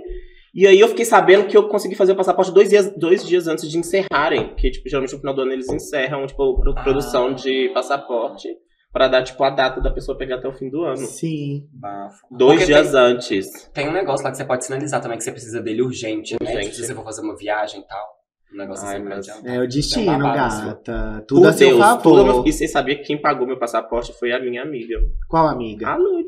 E 0.54 0.66
aí 0.66 0.78
eu 0.80 0.88
fiquei 0.88 1.04
sabendo 1.04 1.46
que 1.46 1.56
eu 1.56 1.68
consegui 1.68 1.94
fazer 1.94 2.12
o 2.12 2.16
passaporte 2.16 2.52
dois 2.52 2.68
dias, 2.70 2.90
dois 2.96 3.26
dias 3.26 3.46
antes 3.48 3.68
de 3.70 3.76
encerrarem. 3.78 4.54
Que, 4.54 4.70
tipo, 4.70 4.88
geralmente 4.88 5.12
no 5.12 5.18
final 5.18 5.34
do 5.34 5.42
ano 5.42 5.52
eles 5.52 5.68
encerram, 5.68 6.26
tipo, 6.26 6.58
pro- 6.60 6.74
Ah. 6.76 6.82
produção 6.82 7.34
de 7.34 7.70
passaporte. 7.74 8.48
Pra 8.92 9.08
dar, 9.08 9.22
tipo, 9.22 9.42
a 9.44 9.50
data 9.50 9.78
da 9.80 9.90
pessoa 9.90 10.16
pegar 10.16 10.36
até 10.36 10.48
o 10.48 10.54
fim 10.54 10.70
do 10.70 10.82
ano. 10.82 10.96
Sim. 10.96 11.64
Bafo. 11.72 12.16
Dois 12.30 12.60
Porque 12.60 12.72
dias 12.72 12.90
tem, 12.92 13.00
antes. 13.00 13.46
tem 13.74 13.88
um 13.88 13.92
negócio 13.92 14.24
lá 14.24 14.30
que 14.30 14.38
você 14.38 14.44
pode 14.46 14.64
sinalizar 14.64 15.02
também, 15.02 15.18
que 15.18 15.24
você 15.24 15.32
precisa 15.32 15.60
dele 15.60 15.82
urgente, 15.82 16.32
né? 16.32 16.38
Urgente. 16.40 16.64
Tipo, 16.70 16.76
se 16.76 16.86
você 16.86 16.94
for 16.94 17.04
fazer 17.04 17.20
uma 17.20 17.36
viagem 17.36 17.80
e 17.80 17.86
tal. 17.86 18.15
Um 18.52 18.58
negócio 18.58 18.86
Ai, 18.86 18.96
assim 18.96 19.04
pra 19.04 19.16
mas-. 19.16 19.44
É 19.44 19.60
o 19.60 19.66
destino, 19.68 20.10
É 20.12 20.16
um 20.16 20.18
babado, 20.18 20.38
assim. 20.40 20.66
gata. 20.66 21.24
Tudo 21.26 21.40
Por 21.42 21.48
a 21.48 21.52
seu 21.52 21.68
Deus, 21.68 21.80
favor. 21.80 22.02
tudo 22.02 22.48
E 22.48 22.52
você 22.52 22.68
sabia 22.68 22.96
que 22.96 23.02
quem 23.02 23.20
pagou 23.20 23.46
meu 23.46 23.58
passaporte 23.58 24.12
foi 24.18 24.32
a 24.32 24.40
minha 24.40 24.62
amiga. 24.62 24.98
Qual 25.28 25.46
amiga? 25.48 25.88
A 25.88 25.96
Lud. 25.96 26.26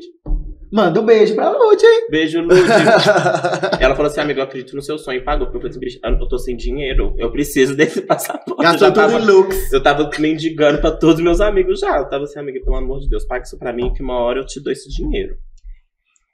Manda 0.71 1.01
um 1.01 1.05
beijo 1.05 1.33
pra 1.33 1.49
Lud, 1.49 1.83
hein? 1.83 2.07
Beijo, 2.11 2.41
Lud. 2.45 2.53
Ela 3.79 3.95
falou 3.95 4.11
assim, 4.11 4.19
amigo, 4.21 4.39
eu 4.39 4.43
acredito 4.43 4.75
no 4.75 4.81
seu 4.83 4.97
sonho. 4.99 5.23
Pagou. 5.23 5.47
Eu 5.47 5.53
falei 5.53 5.69
assim, 5.69 5.79
bicho, 5.79 5.99
eu 6.03 6.27
tô 6.27 6.37
sem 6.37 6.55
dinheiro. 6.55 7.15
Eu 7.17 7.31
preciso 7.31 7.73
desse 7.77 8.01
passaporte. 8.01 8.61
Gastou 8.61 8.89
eu 8.89 8.93
tudo 8.93 9.01
tava, 9.07 9.19
em 9.19 9.25
looks. 9.25 9.73
eu 9.73 9.81
tava 9.81 10.09
mendigando 10.19 10.79
pra 10.79 10.91
todos 10.91 11.15
os 11.15 11.21
meus 11.21 11.41
amigos 11.41 11.79
já. 11.79 11.97
Eu 11.97 12.07
tava 12.07 12.25
assim, 12.25 12.37
amiga, 12.39 12.59
pelo 12.63 12.75
amor 12.75 12.99
de 12.99 13.09
Deus, 13.09 13.25
paga 13.25 13.43
isso 13.43 13.57
pra 13.57 13.73
mim 13.73 13.91
que 13.93 14.03
uma 14.03 14.19
hora 14.19 14.39
eu 14.39 14.45
te 14.45 14.61
dou 14.61 14.71
esse 14.71 14.87
dinheiro. 14.89 15.35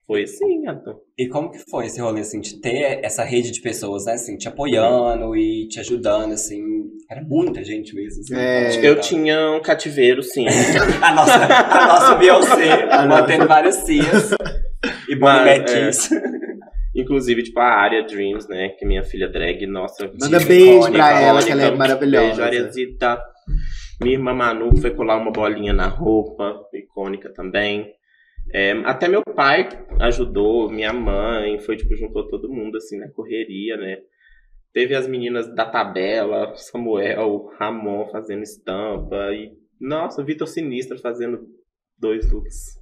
Foi 0.07 0.23
assim, 0.23 0.61
gata. 0.61 0.95
E 1.17 1.27
como 1.27 1.49
que 1.51 1.57
foi 1.69 1.87
esse 1.87 1.99
rolê, 1.99 2.21
assim, 2.21 2.39
de 2.39 2.61
ter 2.61 2.99
essa 3.03 3.23
rede 3.23 3.51
de 3.51 3.59
pessoas, 3.59 4.05
né, 4.05 4.13
assim, 4.13 4.37
te 4.37 4.47
apoiando 4.47 5.35
e 5.35 5.67
te 5.67 5.79
ajudando, 5.79 6.33
assim? 6.33 6.61
Era 7.09 7.23
muita 7.23 7.63
gente 7.63 7.95
mesmo, 7.95 8.21
assim. 8.21 8.35
É. 8.35 8.87
Eu 8.87 8.99
tinha 8.99 9.51
um 9.51 9.61
cativeiro, 9.61 10.21
sim. 10.21 10.45
A 11.01 11.13
nossa, 11.13 11.45
a 11.45 11.87
nossa 11.87 12.15
Beyoncé, 12.15 12.85
mantendo 13.07 13.47
várias 13.47 13.75
cias. 13.77 14.31
E 15.09 15.15
Mas, 15.15 15.57
McKees. 15.57 16.09
Inclusive, 16.95 17.43
tipo, 17.43 17.59
a 17.59 17.65
área 17.65 18.03
Dreams, 18.03 18.47
né? 18.47 18.69
Que 18.69 18.85
é 18.85 18.87
minha 18.87 19.03
filha 19.03 19.27
drag, 19.27 19.65
nossa. 19.67 20.09
Manda 20.19 20.39
beijo 20.39 20.77
icônica, 20.77 20.91
pra 20.91 21.19
ela, 21.19 21.43
que 21.43 21.51
ela 21.51 21.63
é 21.63 21.71
maravilhosa. 21.71 22.25
Beijo, 22.27 22.41
Ariazita. 22.43 23.21
Minha 24.01 24.13
irmã 24.15 24.33
Manu 24.33 24.75
foi 24.77 24.91
colar 24.91 25.17
uma 25.17 25.31
bolinha 25.31 25.73
na 25.73 25.87
roupa, 25.87 26.61
icônica 26.73 27.33
também. 27.33 27.91
É, 28.53 28.71
até 28.85 29.07
meu 29.07 29.21
pai 29.23 29.69
ajudou, 29.99 30.69
minha 30.69 30.93
mãe, 30.93 31.59
foi, 31.59 31.75
tipo, 31.75 31.95
juntou 31.95 32.27
todo 32.27 32.51
mundo, 32.51 32.77
assim, 32.77 32.97
na 32.97 33.09
correria, 33.11 33.77
né? 33.77 33.97
Teve 34.73 34.93
as 34.93 35.07
meninas 35.07 35.53
da 35.55 35.65
tabela, 35.65 36.53
Samuel, 36.55 37.49
Ramon 37.57 38.07
fazendo 38.09 38.43
estampa 38.43 39.33
e, 39.33 39.51
nossa, 39.79 40.23
Vitor 40.23 40.47
Sinistro 40.47 40.99
fazendo 40.99 41.39
dois 41.97 42.31
looks, 42.31 42.77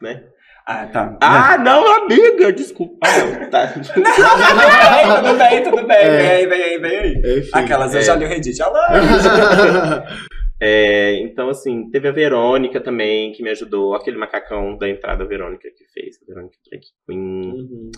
né? 0.00 0.28
Ah, 0.68 0.86
tá. 0.86 1.16
Ah, 1.20 1.58
não, 1.58 1.86
amiga, 2.02 2.52
desculpa. 2.52 3.06
Ah, 3.06 3.24
não, 3.24 3.50
tá. 3.50 3.68
tudo 5.22 5.38
bem, 5.38 5.62
tudo 5.62 5.86
bem. 5.86 5.96
É. 5.96 6.16
Vem 6.16 6.30
aí, 6.30 6.46
vem 6.46 6.62
aí, 6.62 6.78
vem 6.78 6.98
aí. 6.98 7.50
Aquelas, 7.52 7.94
eu 7.94 8.00
é. 8.00 8.02
já 8.02 8.16
li 8.16 8.24
o 8.24 8.28
Reddit. 8.28 8.60
Alô! 8.60 8.76
É, 10.60 11.16
então, 11.20 11.48
assim, 11.48 11.90
teve 11.90 12.08
a 12.08 12.12
Verônica 12.12 12.80
também, 12.80 13.32
que 13.32 13.42
me 13.42 13.50
ajudou. 13.50 13.94
Aquele 13.94 14.16
macacão 14.16 14.76
da 14.76 14.88
entrada, 14.88 15.24
a 15.24 15.26
Verônica 15.26 15.68
que 15.70 15.84
fez. 15.92 16.16
A 16.22 16.26
Verônica 16.26 16.56
Drag 16.70 16.82
Queen. 17.06 17.52
Uhum. 17.52 17.90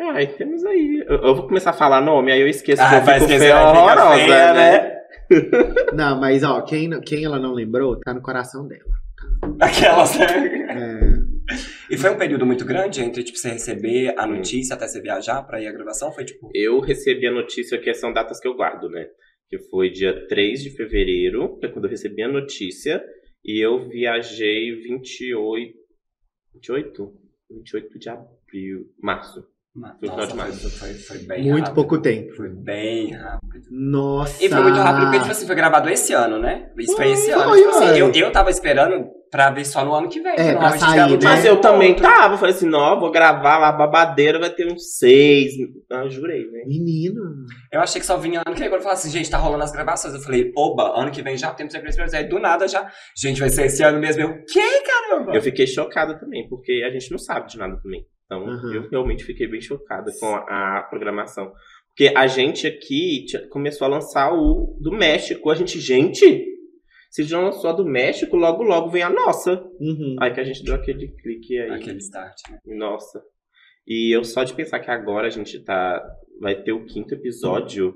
Ah, 0.00 0.22
e 0.22 0.26
temos 0.28 0.64
aí. 0.64 1.04
Eu, 1.08 1.16
eu 1.16 1.34
vou 1.34 1.46
começar 1.46 1.70
a 1.70 1.74
falar 1.74 2.00
nome, 2.00 2.30
aí 2.30 2.40
eu 2.40 2.46
esqueço 2.48 2.80
Ah, 2.80 2.88
que 2.88 2.94
eu 2.94 3.00
vai 3.02 3.20
fico 3.20 3.32
esquecer, 3.32 3.52
feia, 3.52 3.68
horrorosa, 3.68 4.14
feia, 4.14 4.54
né? 4.54 4.98
Não, 5.92 6.20
mas 6.20 6.42
ó, 6.44 6.62
quem, 6.62 6.88
quem 7.00 7.24
ela 7.24 7.38
não 7.38 7.52
lembrou, 7.52 7.98
tá 8.00 8.14
no 8.14 8.22
coração 8.22 8.66
dela. 8.66 8.94
Aquelas, 9.60 10.18
né? 10.18 10.26
É, 10.70 11.54
E 11.90 11.96
foi 11.98 12.10
um 12.10 12.16
período 12.16 12.46
muito 12.46 12.64
grande 12.64 13.02
entre, 13.02 13.24
tipo, 13.24 13.36
você 13.36 13.50
receber 13.50 14.14
a 14.16 14.26
notícia 14.26 14.74
até 14.74 14.86
você 14.86 15.00
viajar 15.00 15.42
pra 15.42 15.60
ir 15.60 15.66
à 15.66 15.72
gravação? 15.72 16.12
Foi, 16.12 16.24
tipo... 16.24 16.48
Eu 16.54 16.80
recebi 16.80 17.26
a 17.26 17.32
notícia 17.32 17.78
que 17.78 17.92
são 17.92 18.12
datas 18.12 18.38
que 18.38 18.46
eu 18.46 18.54
guardo, 18.54 18.88
né? 18.88 19.06
Que 19.48 19.58
foi 19.58 19.90
dia 19.90 20.26
3 20.26 20.62
de 20.62 20.70
fevereiro, 20.70 21.58
que 21.58 21.66
é 21.66 21.68
quando 21.70 21.86
eu 21.86 21.90
recebi 21.90 22.22
a 22.22 22.28
notícia. 22.28 23.02
E 23.44 23.64
eu 23.64 23.88
viajei 23.88 24.74
28. 24.74 25.74
28? 26.54 27.14
28 27.50 27.98
de 27.98 28.08
abril. 28.08 28.86
Março. 29.02 29.42
Foi 30.00 30.08
final 30.08 30.26
de 30.26 30.34
Nossa, 30.34 30.34
março. 30.34 30.70
foi, 30.70 30.94
foi, 30.94 31.18
foi 31.18 31.26
bem 31.26 31.42
muito 31.44 31.58
rápido. 31.66 31.74
pouco 31.74 32.00
tempo. 32.02 32.34
Foi 32.34 32.48
bem 32.48 33.12
rápido. 33.12 33.66
Nossa. 33.70 34.44
E 34.44 34.48
foi 34.48 34.62
muito 34.62 34.78
rápido 34.78 35.04
porque, 35.04 35.18
tipo 35.20 35.30
assim, 35.30 35.46
foi 35.46 35.54
gravado 35.54 35.88
esse 35.88 36.12
ano, 36.12 36.38
né? 36.38 36.72
Isso 36.76 36.96
foi 36.96 37.10
esse 37.12 37.30
ano. 37.30 37.44
Foi, 37.44 37.58
tipo 37.58 37.70
assim, 37.70 37.98
eu, 37.98 38.12
eu 38.12 38.32
tava 38.32 38.50
esperando 38.50 39.08
pra 39.30 39.50
ver 39.50 39.64
só 39.64 39.84
no 39.84 39.94
ano 39.94 40.08
que 40.08 40.20
vem. 40.20 40.34
É, 40.36 40.54
pra 40.54 40.78
sair, 40.78 40.94
grava 40.94 41.12
né? 41.12 41.18
Mas 41.22 41.44
eu 41.44 41.60
também 41.60 41.94
tava. 41.94 42.34
Eu 42.34 42.38
falei 42.38 42.54
assim, 42.54 42.68
não, 42.68 42.98
vou 42.98 43.10
gravar 43.10 43.58
lá, 43.58 43.72
babadeira, 43.72 44.38
vai 44.38 44.50
ter 44.50 44.66
uns 44.70 44.96
seis. 44.96 45.52
Ah, 45.90 46.08
jurei, 46.08 46.50
né? 46.50 46.62
Menino. 46.66 47.20
Eu 47.72 47.80
achei 47.80 48.00
que 48.00 48.06
só 48.06 48.16
vinha 48.16 48.42
ano 48.44 48.54
que 48.54 48.60
vem. 48.60 48.68
Quando 48.68 48.80
eu 48.80 48.84
falei 48.84 48.98
assim, 48.98 49.10
gente, 49.10 49.30
tá 49.30 49.38
rolando 49.38 49.64
as 49.64 49.72
gravações. 49.72 50.14
Eu 50.14 50.20
falei, 50.20 50.52
oba, 50.56 51.00
ano 51.00 51.10
que 51.10 51.22
vem 51.22 51.36
já 51.36 51.52
temos 51.52 51.74
a 51.74 51.78
Aí 52.16 52.28
do 52.28 52.38
nada 52.38 52.66
já. 52.66 52.90
Gente, 53.16 53.40
vai 53.40 53.50
ser 53.50 53.66
esse 53.66 53.82
ano 53.82 53.98
mesmo. 53.98 54.22
Eu, 54.22 54.44
que 54.44 54.82
caramba? 54.82 55.34
Eu 55.34 55.42
fiquei 55.42 55.66
chocada 55.66 56.18
também, 56.18 56.48
porque 56.48 56.82
a 56.86 56.90
gente 56.90 57.10
não 57.10 57.18
sabe 57.18 57.48
de 57.48 57.58
nada 57.58 57.78
também. 57.82 58.04
Então, 58.26 58.44
Uhum. 58.44 58.74
eu 58.74 58.88
realmente 58.90 59.24
fiquei 59.24 59.48
bem 59.48 59.60
chocada 59.60 60.10
com 60.20 60.26
a, 60.26 60.78
a 60.78 60.86
programação. 60.88 61.50
Porque 61.88 62.12
a 62.16 62.26
gente 62.26 62.66
aqui 62.66 63.24
começou 63.50 63.86
a 63.86 63.90
lançar 63.90 64.32
o 64.32 64.76
do 64.80 64.92
México. 64.92 65.50
A 65.50 65.54
gente, 65.54 65.80
gente, 65.80 66.46
se 67.10 67.24
já 67.24 67.40
lançou 67.40 67.70
a 67.70 67.72
do 67.72 67.84
México, 67.84 68.36
logo 68.36 68.62
logo 68.62 68.88
vem 68.90 69.02
a 69.02 69.10
nossa. 69.10 69.52
Uhum. 69.80 70.16
Aí 70.20 70.32
que 70.32 70.40
a 70.40 70.44
gente 70.44 70.62
deu 70.64 70.74
aquele 70.74 71.08
clique 71.08 71.58
aí. 71.58 71.70
Aquele 71.70 71.98
start, 71.98 72.34
né? 72.50 72.58
Nossa. 72.66 73.20
E 73.86 74.14
eu 74.14 74.22
só 74.24 74.44
de 74.44 74.52
pensar 74.54 74.80
que 74.80 74.90
agora 74.90 75.26
a 75.26 75.30
gente 75.30 75.58
tá. 75.64 76.02
Vai 76.40 76.54
ter 76.62 76.72
o 76.72 76.84
quinto 76.84 77.14
episódio. 77.14 77.94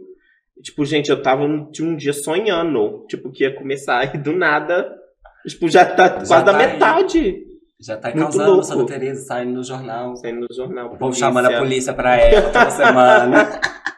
Tipo, 0.62 0.85
gente, 0.85 1.11
eu 1.11 1.20
tava 1.22 1.42
um- 1.44 1.70
de 1.70 1.83
um 1.83 1.94
dia 1.96 2.12
sonhando. 2.12 3.05
Tipo, 3.09 3.31
que 3.31 3.44
ia 3.44 3.55
começar 3.55 4.03
e 4.14 4.18
do 4.18 4.33
nada. 4.33 4.90
Tipo, 5.46 5.68
já 5.68 5.85
tá 5.85 6.09
quase 6.11 6.29
tá 6.31 6.42
da 6.42 6.57
aí. 6.59 6.72
metade. 6.72 7.46
Já 7.85 7.96
tá 7.96 8.09
Muito 8.11 8.20
causando 8.22 8.48
louco. 8.51 8.64
Santa 8.64 8.87
Teresa 8.87 9.27
saindo 9.27 9.55
no 9.55 9.64
jornal. 9.64 10.14
Saindo 10.16 10.46
no 10.48 10.55
jornal. 10.55 10.94
O 10.94 10.96
povo 10.98 11.14
chamando 11.16 11.46
a 11.46 11.59
polícia 11.59 11.92
pra 11.92 12.16
ela 12.16 12.42
toda 12.53 12.70
semana. 12.70 13.61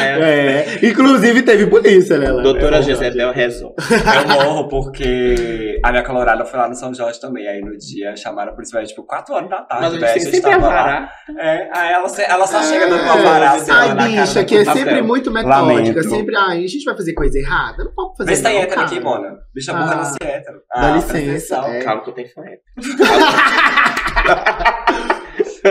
É. 0.00 0.66
É, 0.82 0.86
inclusive 0.88 1.42
teve 1.42 1.66
polícia, 1.66 2.18
né? 2.18 2.30
lá. 2.30 2.42
Doutora 2.42 2.78
É, 2.78 2.82
Jezebel 2.82 3.32
rezou. 3.32 3.74
Eu 3.90 4.28
morro 4.28 4.68
porque 4.68 5.80
a 5.84 5.90
minha 5.90 6.02
colorada 6.04 6.44
foi 6.44 6.58
lá 6.58 6.68
no 6.68 6.74
São 6.74 6.92
Jorge 6.94 7.20
também. 7.20 7.46
Aí 7.48 7.60
no 7.60 7.76
dia 7.76 8.14
chamaram 8.16 8.52
a 8.52 8.54
polícia, 8.54 8.82
tipo, 8.84 9.02
4 9.04 9.34
horas 9.34 9.48
da 9.50 9.62
tarde, 9.62 9.98
Mas 10.00 10.10
a 10.10 10.12
gente 10.18 10.24
sempre 10.30 10.40
tava 10.50 10.66
lá. 10.68 11.10
É, 11.38 11.68
aí 11.72 11.92
ela, 11.92 12.06
ela 12.28 12.46
só 12.46 12.60
É. 12.60 12.62
chega 12.64 12.86
dando 12.88 13.02
uma 13.02 13.16
vará 13.16 13.50
assim, 13.52 13.70
Ai, 13.70 13.94
bicha, 13.94 14.44
que 14.44 14.56
é 14.56 14.64
sempre 14.64 15.02
muito 15.02 15.30
metódica. 15.30 15.56
Lamento. 15.60 16.02
Sempre, 16.08 16.36
ai, 16.36 16.64
a 16.64 16.66
gente 16.68 16.84
vai 16.84 16.96
fazer 16.96 17.12
coisa 17.14 17.38
errada? 17.38 17.84
Não 17.84 17.92
pode 17.94 18.16
fazer 18.16 18.30
Vê 18.30 18.36
se 18.36 18.42
tá 18.42 18.52
hétero 18.52 18.80
aqui, 18.80 19.00
Mona. 19.00 19.36
Bicha 19.54 19.72
Ah, 19.72 19.74
burra 19.82 19.94
nasce 19.96 20.16
hétero. 20.22 20.58
dá 20.74 20.92
presta 20.92 21.18
licença, 21.18 21.56
é. 21.68 21.78
Calma 21.82 22.02
que 22.02 22.10
eu 22.10 22.14
tenho 22.14 22.28
fã. 22.28 22.42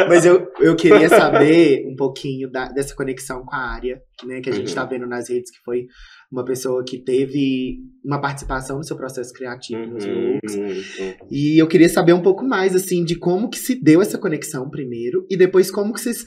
Mas 0.09 0.25
eu, 0.25 0.47
eu 0.59 0.75
queria 0.75 1.07
saber 1.09 1.85
um 1.87 1.95
pouquinho 1.95 2.49
da- 2.51 2.69
dessa 2.69 2.95
conexão 2.95 3.43
com 3.45 3.55
a 3.55 3.59
área, 3.73 3.99
né? 4.25 4.41
Que 4.41 4.49
a 4.49 4.53
gente 4.53 4.69
Uhum. 4.69 4.75
tá 4.75 4.85
vendo 4.85 5.07
nas 5.07 5.29
redes, 5.29 5.51
que 5.51 5.57
foi 5.63 5.85
uma 6.31 6.43
pessoa 6.43 6.83
que 6.85 7.03
teve 7.03 7.77
uma 8.03 8.19
participação 8.19 8.77
no 8.77 8.83
seu 8.83 8.97
processo 8.97 9.31
criativo 9.33 9.85
nos 9.85 10.05
Uhum, 10.05 10.33
looks. 10.33 10.55
muito. 10.55 11.25
E 11.31 11.61
eu 11.61 11.67
queria 11.67 11.87
saber 11.89 12.13
um 12.13 12.21
pouco 12.21 12.43
mais, 12.45 12.75
assim, 12.75 13.03
de 13.05 13.15
como 13.15 13.49
que 13.49 13.57
se 13.57 13.75
deu 13.81 14.01
essa 14.01 14.17
conexão 14.17 14.69
primeiro, 14.69 15.25
e 15.29 15.37
depois 15.37 15.71
como 15.71 15.93
que 15.93 16.01
vocês 16.01 16.25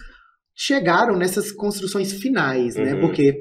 chegaram 0.57 1.17
nessas 1.17 1.53
construções 1.53 2.13
finais, 2.13 2.75
né? 2.77 2.95
Uhum. 2.95 3.01
Porque, 3.01 3.37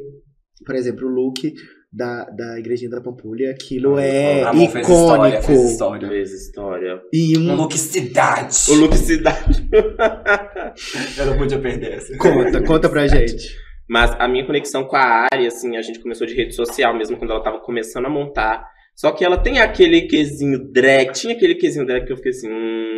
por 0.66 0.76
exemplo, 0.76 1.08
o 1.08 1.10
look 1.12 1.54
da, 1.92 2.26
da 2.26 2.60
Igrejinha 2.60 2.90
da 2.90 3.02
Pampulha, 3.02 3.52
aquilo 3.52 3.98
é 3.98 4.44
Ramon 4.44 4.70
fez 4.70 4.88
história, 4.88 5.28
icônico. 5.30 5.46
fez 5.46 5.72
história. 5.72 6.08
Fez 6.10 6.32
história. 6.32 7.02
E 7.14 7.38
Um 7.38 7.56
look 7.56 7.78
cidade. 7.78 8.56
O 8.70 8.74
look 8.76 8.96
cidade. 8.96 9.68
Eu 11.18 11.26
não 11.26 11.38
podia 11.38 11.60
perder 11.60 11.94
essa. 11.94 12.18
Conta, 12.18 12.64
conta 12.64 12.90
pra 12.90 13.08
gente. 13.08 13.56
Mas 13.90 14.12
a 14.20 14.28
minha 14.28 14.46
conexão 14.46 14.84
com 14.84 14.98
a 14.98 15.28
área, 15.32 15.48
assim, 15.48 15.78
a 15.78 15.82
gente 15.82 16.00
começou 16.00 16.28
de 16.28 16.36
rede 16.36 16.54
social 16.54 16.96
mesmo 16.98 17.18
quando 17.18 17.32
ela 17.32 17.44
tava 17.44 17.60
começando 17.60 18.06
a 18.06 18.10
montar. 18.10 18.68
Só 18.94 19.12
que 19.12 19.24
ela 19.24 19.38
tem 19.38 19.60
aquele 19.60 20.02
quesinho 20.08 20.72
drag, 20.72 21.14
tinha 21.14 21.36
aquele 21.36 21.56
quesinho 21.56 21.86
drag 21.86 22.06
que 22.06 22.12
eu 22.12 22.18
fiquei 22.18 22.32
assim, 22.32 22.50
hum, 22.50 22.97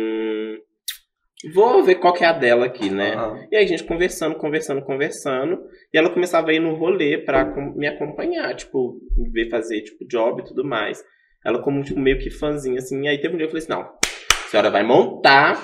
vou 1.54 1.82
ver 1.82 1.96
qual 1.96 2.12
que 2.12 2.24
é 2.24 2.26
a 2.26 2.32
dela 2.32 2.66
aqui, 2.66 2.90
né? 2.90 3.14
Aham. 3.14 3.46
E 3.50 3.56
aí 3.56 3.64
a 3.64 3.66
gente 3.66 3.84
conversando, 3.84 4.34
conversando, 4.36 4.82
conversando, 4.82 5.60
e 5.92 5.98
ela 5.98 6.10
começava 6.10 6.50
a 6.50 6.54
ir 6.54 6.60
no 6.60 6.74
rolê 6.74 7.18
pra 7.18 7.44
me 7.74 7.86
acompanhar, 7.86 8.54
tipo, 8.54 9.00
me 9.16 9.30
ver 9.30 9.48
fazer, 9.48 9.82
tipo, 9.82 10.06
job 10.06 10.42
e 10.42 10.44
tudo 10.44 10.64
mais. 10.64 11.02
Ela 11.44 11.62
como, 11.62 11.82
tipo, 11.82 11.98
meio 11.98 12.18
que 12.18 12.30
fãzinha, 12.30 12.78
assim, 12.78 13.04
e 13.04 13.08
aí 13.08 13.18
teve 13.18 13.34
um 13.34 13.38
dia 13.38 13.46
que 13.46 13.56
eu 13.56 13.60
falei 13.60 13.62
assim, 13.62 13.72
não, 13.72 13.94
a 14.44 14.48
senhora 14.48 14.70
vai 14.70 14.82
montar 14.82 15.62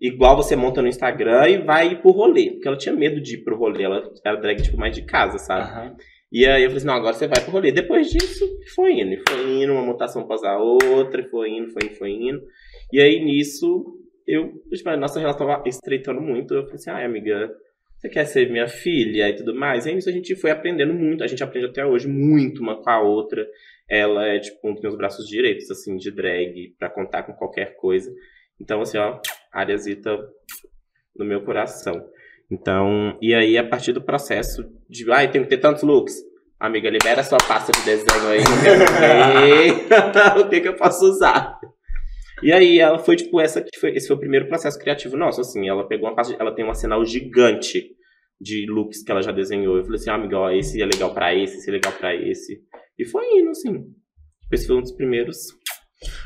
igual 0.00 0.36
você 0.36 0.54
monta 0.54 0.80
no 0.80 0.88
Instagram 0.88 1.48
e 1.48 1.58
vai 1.58 1.88
ir 1.88 2.00
pro 2.00 2.10
rolê. 2.10 2.52
Porque 2.52 2.68
ela 2.68 2.76
tinha 2.76 2.94
medo 2.94 3.20
de 3.20 3.34
ir 3.34 3.44
pro 3.44 3.56
rolê, 3.56 3.84
ela 3.84 4.02
era 4.24 4.36
drag, 4.36 4.62
tipo, 4.62 4.76
mais 4.76 4.94
de 4.94 5.02
casa, 5.02 5.38
sabe? 5.38 5.62
Aham. 5.62 5.96
E 6.30 6.44
aí 6.46 6.62
eu 6.62 6.68
falei 6.68 6.76
assim, 6.76 6.86
não, 6.86 6.94
agora 6.94 7.14
você 7.14 7.26
vai 7.26 7.40
pro 7.40 7.52
rolê. 7.52 7.72
Depois 7.72 8.10
disso, 8.10 8.46
foi 8.74 9.00
indo, 9.00 9.16
foi 9.28 9.62
indo, 9.62 9.72
uma 9.72 9.82
montação 9.82 10.22
após 10.22 10.42
a 10.44 10.58
outra, 10.58 11.26
foi 11.30 11.50
indo, 11.50 11.70
foi 11.70 11.82
indo, 11.84 11.94
foi 11.94 12.10
indo. 12.10 12.42
E 12.92 13.00
aí 13.00 13.24
nisso, 13.24 13.96
eu, 14.28 14.62
tipo, 14.70 14.88
a 14.90 14.96
nossa 14.96 15.18
relação 15.18 15.46
tava 15.46 15.66
estreitando 15.66 16.20
muito. 16.20 16.54
Eu 16.54 16.62
falei 16.62 16.74
assim, 16.74 16.90
ai, 16.90 17.04
amiga, 17.04 17.50
você 17.96 18.08
quer 18.08 18.26
ser 18.26 18.50
minha 18.50 18.68
filha 18.68 19.28
e 19.28 19.34
tudo 19.34 19.54
mais? 19.54 19.86
E 19.86 19.88
aí 19.88 19.94
nisso 19.94 20.08
a 20.08 20.12
gente 20.12 20.36
foi 20.36 20.50
aprendendo 20.50 20.92
muito, 20.92 21.24
a 21.24 21.26
gente 21.26 21.42
aprende 21.42 21.66
até 21.66 21.84
hoje 21.84 22.06
muito 22.06 22.62
uma 22.62 22.80
com 22.80 22.90
a 22.90 23.00
outra. 23.00 23.46
Ela 23.88 24.26
é, 24.26 24.38
tipo, 24.38 24.58
um 24.68 24.74
dos 24.74 24.82
meus 24.82 24.96
braços 24.96 25.26
direitos, 25.26 25.70
assim, 25.70 25.96
de 25.96 26.10
drag, 26.10 26.74
pra 26.78 26.90
contar 26.90 27.22
com 27.22 27.32
qualquer 27.32 27.74
coisa. 27.76 28.12
Então, 28.60 28.82
assim, 28.82 28.98
ó, 28.98 29.18
Ariasita 29.50 30.16
no 31.16 31.24
meu 31.24 31.42
coração. 31.42 31.94
Então, 32.50 33.18
e 33.20 33.34
aí, 33.34 33.56
a 33.56 33.66
partir 33.66 33.92
do 33.92 34.02
processo 34.02 34.62
de, 34.88 35.10
ai, 35.10 35.30
tem 35.30 35.42
que 35.42 35.48
ter 35.48 35.58
tantos 35.58 35.82
looks. 35.82 36.16
Amiga, 36.60 36.90
libera 36.90 37.22
sua 37.22 37.38
pasta 37.38 37.72
de 37.72 37.84
desenho 37.84 38.28
aí, 38.28 38.40
eu 40.36 40.42
o 40.44 40.48
que, 40.48 40.60
que 40.60 40.68
eu 40.68 40.76
posso 40.76 41.04
usar. 41.04 41.58
E 42.42 42.52
aí, 42.52 42.78
ela 42.78 42.98
foi, 42.98 43.16
tipo, 43.16 43.40
essa 43.40 43.60
que 43.62 43.78
foi, 43.78 43.90
esse 43.96 44.06
foi 44.06 44.16
o 44.16 44.20
primeiro 44.20 44.46
processo 44.48 44.78
criativo 44.78 45.16
nosso, 45.16 45.40
assim, 45.40 45.68
ela 45.68 45.86
pegou 45.86 46.08
uma 46.08 46.14
pasta, 46.14 46.36
ela 46.38 46.54
tem 46.54 46.64
um 46.64 46.68
arsenal 46.68 47.04
gigante 47.04 47.90
de 48.40 48.66
looks 48.68 49.02
que 49.02 49.10
ela 49.10 49.22
já 49.22 49.32
desenhou. 49.32 49.76
Eu 49.76 49.84
falei 49.84 49.98
assim, 49.98 50.10
ah, 50.10 50.14
amiga, 50.14 50.38
ó, 50.38 50.50
esse 50.50 50.80
é 50.80 50.86
legal 50.86 51.12
pra 51.12 51.34
esse, 51.34 51.56
esse 51.58 51.68
é 51.68 51.72
legal 51.72 51.92
pra 51.92 52.14
esse. 52.14 52.60
E 52.98 53.04
foi 53.04 53.24
indo, 53.38 53.50
assim. 53.50 53.84
Esse 54.52 54.66
foi 54.66 54.76
um 54.76 54.80
dos 54.82 54.92
primeiros 54.92 55.38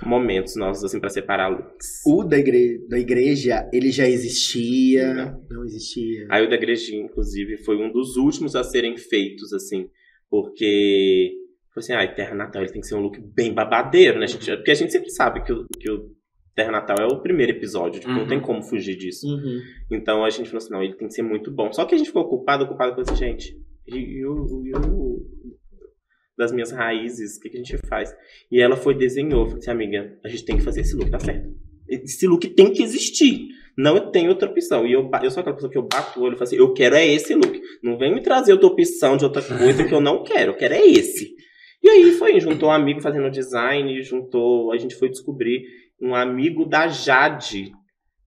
momentos 0.05 0.55
nossos, 0.55 0.85
assim, 0.85 1.01
pra 1.01 1.09
separar 1.09 1.49
looks. 1.49 2.03
O 2.07 2.23
da, 2.25 2.39
igre- 2.39 2.87
da 2.89 2.99
igreja, 2.99 3.69
ele 3.73 3.91
já 3.91 4.07
existia? 4.07 5.15
Não. 5.15 5.47
Não 5.51 5.65
existia. 5.65 6.27
Aí 6.31 6.45
o 6.45 6.49
da 6.51 6.57
Igrejinha, 6.57 7.05
inclusive, 7.07 7.57
foi 7.65 7.77
um 7.77 7.91
dos 7.91 8.17
últimos 8.17 8.55
a 8.55 8.63
serem 8.63 8.97
feitos, 8.99 9.53
assim, 9.55 9.89
porque. 10.29 11.33
Foi 11.73 11.81
assim, 11.83 11.93
ah, 11.95 12.07
Terra 12.15 12.35
Natal 12.35 12.63
ele 12.63 12.73
tem 12.73 12.81
que 12.81 12.87
ser 12.87 12.95
um 12.95 13.01
look 13.01 13.19
bem 13.35 13.53
babadeiro, 13.53 14.19
né? 14.19 14.27
gente? 14.27 14.45
Porque 14.57 14.71
a 14.71 14.75
gente 14.75 14.93
sempre 14.93 15.11
sabe 15.11 15.43
que 15.43 15.53
o, 15.53 15.67
que 15.81 15.91
o 15.91 16.11
Terra 16.55 16.71
Natal 16.71 16.97
é 17.01 17.07
o 17.07 17.23
primeiro 17.23 17.53
episódio, 17.53 18.01
tipo, 18.01 18.13
não 18.13 18.23
Uhum. 18.23 18.29
tem 18.29 18.41
como 18.41 18.63
fugir 18.63 18.97
disso. 18.97 19.27
Uhum. 19.27 19.61
Então 19.91 20.25
a 20.25 20.31
gente 20.31 20.51
falou 20.51 20.59
assim, 20.59 20.73
não, 20.73 20.83
ele 20.83 20.95
tem 20.95 21.09
que 21.09 21.15
ser 21.15 21.23
muito 21.23 21.51
bom. 21.51 21.73
Só 21.73 21.85
que 21.87 21.95
a 21.95 21.99
gente 21.99 22.09
ficou 22.09 22.23
ocupado, 22.23 22.65
ocupado, 22.65 22.91
falou 22.91 23.05
assim, 23.09 23.17
gente, 23.17 23.57
e, 23.87 24.25
o, 24.27 25.25
das 26.37 26.53
minhas 26.53 26.71
raízes, 26.71 27.37
o 27.37 27.41
que, 27.41 27.49
que 27.49 27.57
a 27.57 27.63
gente 27.63 27.79
faz? 27.89 28.15
E 28.51 28.61
ela 28.61 28.77
foi 28.77 28.95
desenhou, 28.95 29.47
falou 29.47 29.59
assim, 29.59 29.71
amiga, 29.71 30.19
a 30.25 30.29
gente 30.29 30.45
tem 30.45 30.57
que 30.57 30.63
fazer 30.63 30.83
esse 30.83 30.95
look, 30.95 31.11
tá 31.11 31.19
certo? 31.19 31.49
Esse 31.89 32.27
look 32.27 32.47
tem 32.49 32.73
que 32.73 32.83
existir. 32.83 33.49
Não 33.77 34.11
tem 34.11 34.29
outra 34.29 34.51
opção. 34.51 34.87
E 34.87 34.93
eu, 34.93 35.11
eu 35.23 35.31
sou 35.31 35.41
aquela 35.41 35.55
pessoa 35.55 35.71
que 35.73 35.79
eu 35.79 35.89
bato 35.89 36.21
o 36.21 36.23
olho 36.23 36.35
e 36.35 36.37
falo 36.37 36.45
assim, 36.45 36.57
eu 36.57 36.73
quero 36.75 36.95
é 36.95 37.07
esse 37.07 37.35
look. 37.35 37.61
Não 37.83 37.97
vem 37.97 38.15
me 38.15 38.23
trazer 38.23 38.53
outra 38.53 38.69
opção 38.69 39.17
de 39.17 39.25
outra 39.25 39.43
coisa 39.43 39.85
que 39.85 39.95
eu 39.95 40.01
não 40.01 40.23
quero. 40.23 40.53
Eu 40.53 40.57
quero 40.57 40.75
é 40.75 40.87
esse. 40.87 41.35
E 41.83 41.89
aí 41.89 42.13
foi, 42.13 42.39
juntou 42.41 42.69
um 42.69 42.73
amigo 42.73 43.01
fazendo 43.01 43.31
design, 43.31 44.01
juntou, 44.03 44.73
a 44.73 44.79
gente 44.79 44.95
foi 44.95 45.09
descobrir 45.09 45.65
um 46.01 46.15
amigo 46.15 46.65
da 46.65 46.87
Jade, 46.87 47.73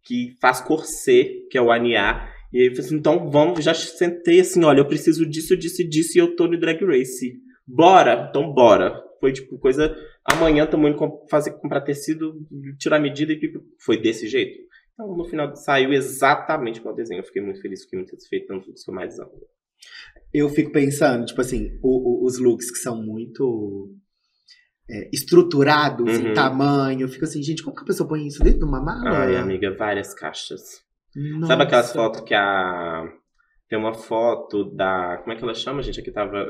que 0.03 0.35
faz 0.41 0.59
corset, 0.59 1.47
que 1.49 1.57
é 1.57 1.61
o 1.61 1.71
Aniá. 1.71 2.29
E 2.51 2.59
aí 2.59 2.67
eu 2.67 2.71
falei 2.71 2.85
assim, 2.85 2.97
então 2.97 3.29
vamos, 3.29 3.63
já 3.63 3.73
sentei 3.73 4.41
assim, 4.41 4.63
olha, 4.63 4.79
eu 4.79 4.87
preciso 4.87 5.25
disso, 5.25 5.55
disso 5.57 5.81
e 5.81 5.87
disso, 5.87 6.17
e 6.17 6.21
eu 6.21 6.35
tô 6.35 6.47
no 6.47 6.59
Drag 6.59 6.83
Race. 6.85 7.33
Bora? 7.65 8.27
Então 8.29 8.53
bora. 8.53 9.03
Foi 9.19 9.31
tipo 9.31 9.57
coisa, 9.57 9.95
amanhã 10.23 10.65
estamos 10.65 10.89
indo 10.89 11.25
fazer, 11.29 11.51
comprar 11.51 11.81
tecido, 11.81 12.35
tirar 12.77 12.99
medida 12.99 13.33
e 13.33 13.39
tipo, 13.39 13.59
foi 13.83 13.99
desse 13.99 14.27
jeito. 14.27 14.59
Então 14.93 15.15
no 15.15 15.25
final 15.25 15.55
saiu 15.55 15.91
exatamente 15.93 16.79
igual 16.79 16.93
o 16.93 16.97
desenho. 16.97 17.19
Eu 17.19 17.25
fiquei 17.25 17.41
muito 17.41 17.61
feliz, 17.61 17.83
fiquei 17.83 17.99
muito 17.99 18.11
satisfeito, 18.11 18.47
tanto 18.47 18.71
que 18.71 18.83
foi 18.83 18.93
mais 18.93 19.19
amplo. 19.19 19.41
Eu 20.37 20.49
fico 20.49 20.71
pensando, 20.71 21.25
tipo 21.25 21.39
assim, 21.41 21.77
o- 21.81 22.23
o- 22.23 22.25
os 22.25 22.37
looks 22.39 22.69
que 22.71 22.77
são 22.77 23.01
muito 23.03 23.91
é, 24.89 25.09
estruturados 25.11 26.19
em 26.19 26.27
Uhum. 26.27 26.33
tamanho. 26.35 27.01
Eu 27.01 27.07
fico 27.07 27.25
assim, 27.25 27.41
gente, 27.41 27.63
como 27.63 27.75
que 27.75 27.81
a 27.81 27.85
pessoa 27.85 28.07
põe 28.07 28.27
isso 28.27 28.43
dentro 28.43 28.59
de 28.59 28.65
uma 28.65 28.79
mala? 28.81 29.17
Ai, 29.25 29.35
amiga, 29.35 29.75
várias 29.75 30.13
caixas. 30.13 30.61
Nossa. 31.15 31.47
Sabe 31.47 31.63
aquelas 31.63 31.91
fotos 31.93 32.21
que 32.21 32.33
a. 32.35 33.03
Tem 33.67 33.79
uma 33.79 33.93
foto 33.95 34.65
da. 34.75 35.17
Como 35.23 35.31
é 35.33 35.35
que 35.35 35.43
ela 35.43 35.55
chama, 35.55 35.81
gente? 35.81 35.99
Aqui 35.99 36.11
tava. 36.11 36.45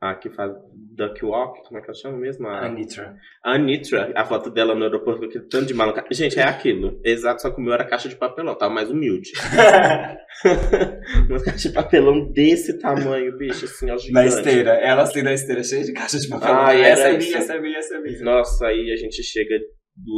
A 0.00 0.14
que 0.14 0.30
faz 0.30 0.52
Duck 0.96 1.24
Walk, 1.24 1.60
como 1.66 1.78
é 1.78 1.82
que 1.82 1.88
ela 1.90 1.94
chama 1.98 2.18
mesmo? 2.18 2.46
A, 2.46 2.66
Anitra. 2.66 3.16
a 3.44 3.54
Anitra, 3.54 4.12
a 4.14 4.24
foto 4.24 4.48
dela 4.48 4.72
no 4.74 4.84
aeroporto 4.84 5.18
com 5.20 5.26
aquele 5.26 5.48
tanto 5.48 5.66
de 5.66 5.74
mala. 5.74 5.92
Gente, 6.12 6.38
é 6.38 6.44
aquilo. 6.44 7.00
Exato, 7.04 7.42
só 7.42 7.50
que 7.50 7.60
o 7.60 7.64
meu 7.64 7.72
era 7.74 7.84
caixa 7.84 8.08
de 8.08 8.14
papelão, 8.14 8.54
tava 8.56 8.72
mais 8.72 8.88
humilde. 8.90 9.30
Uma 11.28 11.42
caixa 11.42 11.68
de 11.68 11.74
papelão 11.74 12.30
desse 12.32 12.78
tamanho, 12.78 13.36
bicho, 13.36 13.64
assim, 13.64 13.86
ó, 13.90 13.94
Na 13.94 13.98
gigante. 13.98 14.26
esteira. 14.28 14.70
Ela 14.74 15.02
assim 15.02 15.22
na 15.22 15.32
esteira, 15.32 15.62
cheia 15.64 15.84
de 15.84 15.92
caixa 15.92 16.18
de 16.18 16.28
papel. 16.28 16.54
Ai, 16.54 16.80
essa 16.82 17.08
é 17.08 17.18
minha, 17.18 17.36
essa 17.38 17.54
é 17.54 17.60
minha, 17.60 17.78
essa 17.78 17.94
é 17.96 18.00
minha. 18.00 18.20
Nossa, 18.24 18.66
aí 18.66 18.92
a 18.92 18.96
gente 18.96 19.22
chega 19.22 19.56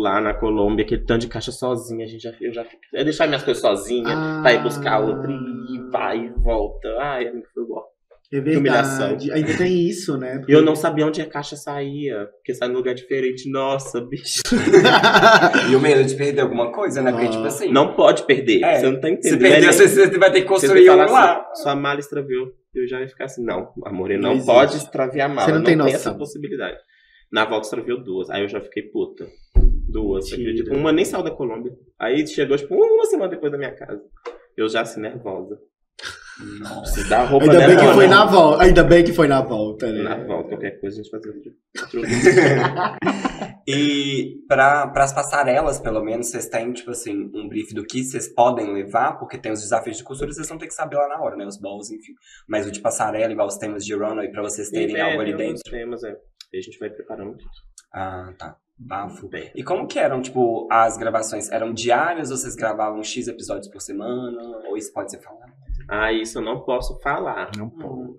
lá 0.02 0.20
na 0.20 0.34
Colômbia, 0.34 0.84
aquele 0.84 1.04
tanto 1.04 1.22
de 1.22 1.28
caixa 1.28 1.52
sozinha, 1.52 2.04
a 2.04 2.08
gente 2.08 2.22
já, 2.22 2.32
eu 2.40 2.52
já 2.52 2.64
fico. 2.64 2.82
Eu 2.92 3.04
deixar 3.04 3.26
minhas 3.26 3.42
coisas 3.42 3.62
sozinha, 3.62 4.08
Ah. 4.14 4.40
pra 4.42 4.52
ir 4.52 4.62
buscar 4.62 4.98
outra 5.00 5.32
e 5.32 5.90
vai 5.90 6.18
e 6.18 6.28
volta. 6.42 6.88
Ai, 7.00 7.30
foi 7.54 7.62
igual. 7.64 7.89
É 8.32 8.36
verdade. 8.40 8.58
humilhação. 8.58 9.16
Ainda 9.34 9.56
tem 9.58 9.88
isso, 9.88 10.16
né? 10.16 10.38
Porque- 10.38 10.52
E 10.52 10.54
eu 10.54 10.62
não 10.62 10.76
sabia 10.76 11.04
onde 11.06 11.20
a 11.20 11.26
caixa 11.26 11.56
saía, 11.56 12.26
porque 12.36 12.54
sai 12.54 12.68
num 12.68 12.76
lugar 12.76 12.94
diferente. 12.94 13.50
Nossa, 13.50 14.00
bicho. 14.00 14.42
E 15.70 15.74
o 15.74 15.80
medo 15.80 16.04
de 16.04 16.14
perder 16.14 16.40
alguma 16.42 16.72
coisa, 16.72 17.02
né? 17.02 17.10
Porque, 17.10 17.26
Ah. 17.26 17.30
tipo 17.30 17.44
assim. 17.44 17.72
Não 17.72 17.94
pode 17.94 18.24
perder, 18.26 18.62
É, 18.62 18.78
você 18.78 18.90
não 18.90 19.00
tá 19.00 19.08
Se 19.08 19.14
entendendo. 19.14 19.40
perder, 19.40 19.66
Né? 19.66 19.72
você, 19.72 20.18
vai 20.18 20.32
ter 20.32 20.42
que 20.42 20.46
construir 20.48 20.90
um 20.90 20.96
lá. 20.96 21.40
assim, 21.50 21.62
sua 21.62 21.74
mala 21.76 21.98
extraviou. 21.98 22.48
Eu 22.74 22.86
já 22.86 23.00
ia 23.00 23.08
ficar 23.08 23.24
assim, 23.24 23.44
não, 23.44 23.72
amor, 23.84 24.10
ele 24.12 24.20
Não 24.20 24.28
não, 24.28 24.36
existe. 24.36 24.46
pode 24.52 24.76
extraviar 24.76 25.28
a 25.28 25.34
mala. 25.34 25.48
Você 25.48 25.52
não 25.54 25.64
tem 25.64 25.74
noção. 25.76 25.94
essa 25.94 26.14
possibilidade. 26.14 26.78
Na 27.32 27.44
volta 27.44 27.66
extraviou 27.66 28.02
duas. 28.02 28.30
Aí 28.30 28.42
eu 28.42 28.48
já 28.48 28.60
fiquei 28.60 28.84
puta. 28.84 29.26
Duas, 29.88 30.30
Mentira. 30.30 30.50
acredita? 30.50 30.76
Uma 30.76 30.92
nem 30.92 31.04
saiu 31.04 31.24
da 31.24 31.32
Colômbia. 31.32 31.72
Aí 31.98 32.24
chegou, 32.28 32.56
tipo, 32.56 32.74
uma 32.76 33.04
semana 33.06 33.28
depois 33.30 33.50
da 33.50 33.58
minha 33.58 33.74
casa. 33.74 34.00
Eu 34.56 34.68
já 34.68 34.82
assim, 34.82 35.00
nervosa. 35.00 35.58
Preciso 36.80 37.08
dar 37.08 37.24
roupa, 37.24 37.44
Ainda 37.44 37.58
né, 37.58 37.66
bem 37.66 37.76
que 37.76 37.92
foi 37.94 38.06
na 38.08 38.24
volta. 38.24 38.62
Ainda 38.64 38.84
bem 38.84 39.04
que 39.04 39.12
foi 39.12 39.28
na 39.28 39.42
volta, 39.42 39.92
né? 39.92 40.02
Na 40.02 40.24
volta, 40.24 40.48
qualquer 40.50 40.80
coisa 40.80 41.00
a 41.00 41.02
gente 41.02 41.10
faz 41.10 41.22
outro. 41.26 41.52
E 43.66 44.38
para 44.48 44.90
as 44.96 45.12
passarelas, 45.12 45.78
pelo 45.78 46.02
menos, 46.02 46.28
vocês 46.28 46.48
têm, 46.48 46.72
tipo 46.72 46.90
assim, 46.90 47.30
um 47.34 47.46
brief 47.48 47.72
do 47.72 47.84
que 47.84 48.02
vocês 48.02 48.26
podem 48.26 48.72
levar, 48.72 49.18
porque 49.18 49.38
tem 49.38 49.52
os 49.52 49.60
desafios 49.60 49.98
de 49.98 50.02
costura, 50.02 50.32
vocês 50.32 50.48
vão 50.48 50.58
ter 50.58 50.66
que 50.66 50.74
saber 50.74 50.96
lá 50.96 51.06
na 51.06 51.20
hora, 51.20 51.36
né? 51.36 51.46
Os 51.46 51.56
balls, 51.58 51.90
enfim. 51.90 52.14
Mas 52.48 52.66
o 52.66 52.72
de 52.72 52.80
passarela, 52.80 53.30
igual 53.32 53.46
os 53.46 53.58
temas 53.58 53.84
de 53.84 53.94
runway, 53.94 54.28
pra 54.30 54.42
vocês 54.42 54.70
terem 54.70 54.96
É, 54.96 55.02
algo 55.02 55.20
ali 55.20 55.36
dentro. 55.36 55.62
temas, 55.70 56.02
é. 56.02 56.16
E 56.52 56.58
a 56.58 56.60
gente 56.60 56.78
vai 56.78 56.90
preparando 56.90 57.36
tudo. 57.36 57.50
Ah, 57.94 58.32
tá. 58.36 58.56
Bafo. 58.76 59.28
Bem. 59.28 59.52
E 59.54 59.62
como 59.62 59.86
que 59.86 59.98
eram, 59.98 60.20
tipo, 60.22 60.66
as 60.72 60.96
gravações? 60.96 61.50
Eram 61.52 61.72
diárias 61.72 62.30
ou 62.30 62.36
vocês 62.38 62.56
gravavam 62.56 63.04
X 63.04 63.28
episódios 63.28 63.68
por 63.70 63.80
semana? 63.80 64.40
Ou 64.68 64.76
isso 64.76 64.92
pode 64.92 65.10
ser 65.10 65.20
falado? 65.20 65.52
Ah, 65.92 66.12
isso 66.12 66.38
eu 66.38 66.42
não 66.42 66.60
posso 66.60 67.00
falar. 67.00 67.50
Não 67.56 67.68
pode. 67.68 68.14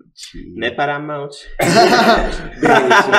Né, 0.54 0.70
Paramount? 0.72 1.30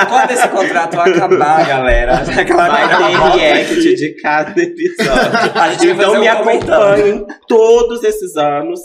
Quando 0.08 0.30
esse 0.30 0.48
contrato 0.48 1.00
acabar, 1.00 1.66
galera, 1.66 2.22
Vai 2.24 2.88
ter 2.88 3.36
react 3.36 3.94
de 3.96 4.14
cada 4.22 4.62
episódio. 4.62 5.12
A 5.60 5.72
gente 5.72 5.92
vai 5.94 6.06
Então 6.06 6.20
me 6.20 6.28
um 6.28 6.32
acompanhem 6.32 7.26
todos 7.48 8.04
esses 8.04 8.36
anos, 8.36 8.78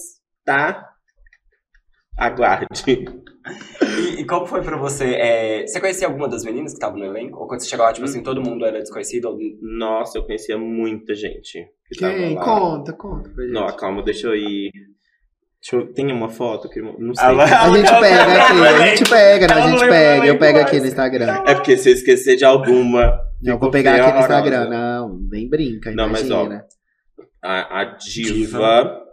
tá? 0.43 0.89
Aguarde. 2.17 2.65
E, 2.87 4.21
e 4.21 4.25
como 4.25 4.47
foi 4.47 4.63
pra 4.63 4.75
você? 4.75 5.05
é, 5.13 5.67
você 5.67 5.79
conhecia 5.79 6.07
alguma 6.07 6.27
das 6.27 6.43
meninas 6.43 6.71
que 6.71 6.77
estavam 6.77 6.97
no 6.97 7.05
elenco? 7.05 7.39
Ou 7.39 7.47
quando 7.47 7.61
você 7.61 7.69
chegou 7.69 7.85
lá, 7.85 7.93
tipo 7.93 8.05
assim, 8.05 8.23
todo 8.23 8.41
mundo 8.41 8.65
era 8.65 8.79
desconhecido? 8.79 9.25
Ou... 9.25 9.37
Nossa, 9.61 10.17
eu 10.17 10.23
conhecia 10.23 10.57
muita 10.57 11.13
gente. 11.13 11.63
Que 11.87 11.99
tava 11.99 12.15
Quem? 12.15 12.33
lá. 12.33 12.43
Conta, 12.43 12.93
conta 12.93 13.29
pra 13.29 13.43
gente. 13.43 13.53
Não, 13.53 13.67
calma, 13.75 14.01
deixa 14.01 14.27
eu 14.27 14.35
ir. 14.35 14.71
Deixa 15.61 15.75
eu... 15.75 15.93
Tem 15.93 16.11
uma 16.11 16.29
foto 16.29 16.69
que 16.69 16.81
não 16.81 17.13
sei. 17.13 17.25
A 17.25 17.69
gente 17.69 17.91
pega 17.99 18.23
aqui, 18.23 18.65
a 18.65 18.87
gente 18.87 19.09
pega, 19.09 19.47
né? 19.47 19.53
A 19.53 19.67
gente 19.67 19.79
pega. 19.79 20.25
Eu 20.25 20.39
pego 20.39 20.59
aqui 20.59 20.79
no 20.79 20.85
Instagram. 20.85 21.43
É 21.45 21.53
porque 21.53 21.77
se 21.77 21.89
eu 21.89 21.93
esquecer 21.93 22.35
de 22.37 22.45
alguma. 22.45 23.19
Não, 23.41 23.59
vou 23.59 23.69
pegar 23.69 23.95
aqui 23.95 24.13
no. 24.13 24.19
Instagram. 24.19 24.69
Não, 24.69 25.19
nem 25.29 25.49
brinca, 25.49 25.91
Não, 25.91 26.09
mas, 26.09 26.29
ó. 26.31 26.47
A, 27.43 27.81
a 27.81 27.83
diva, 27.83 28.33
Diva. 28.33 29.08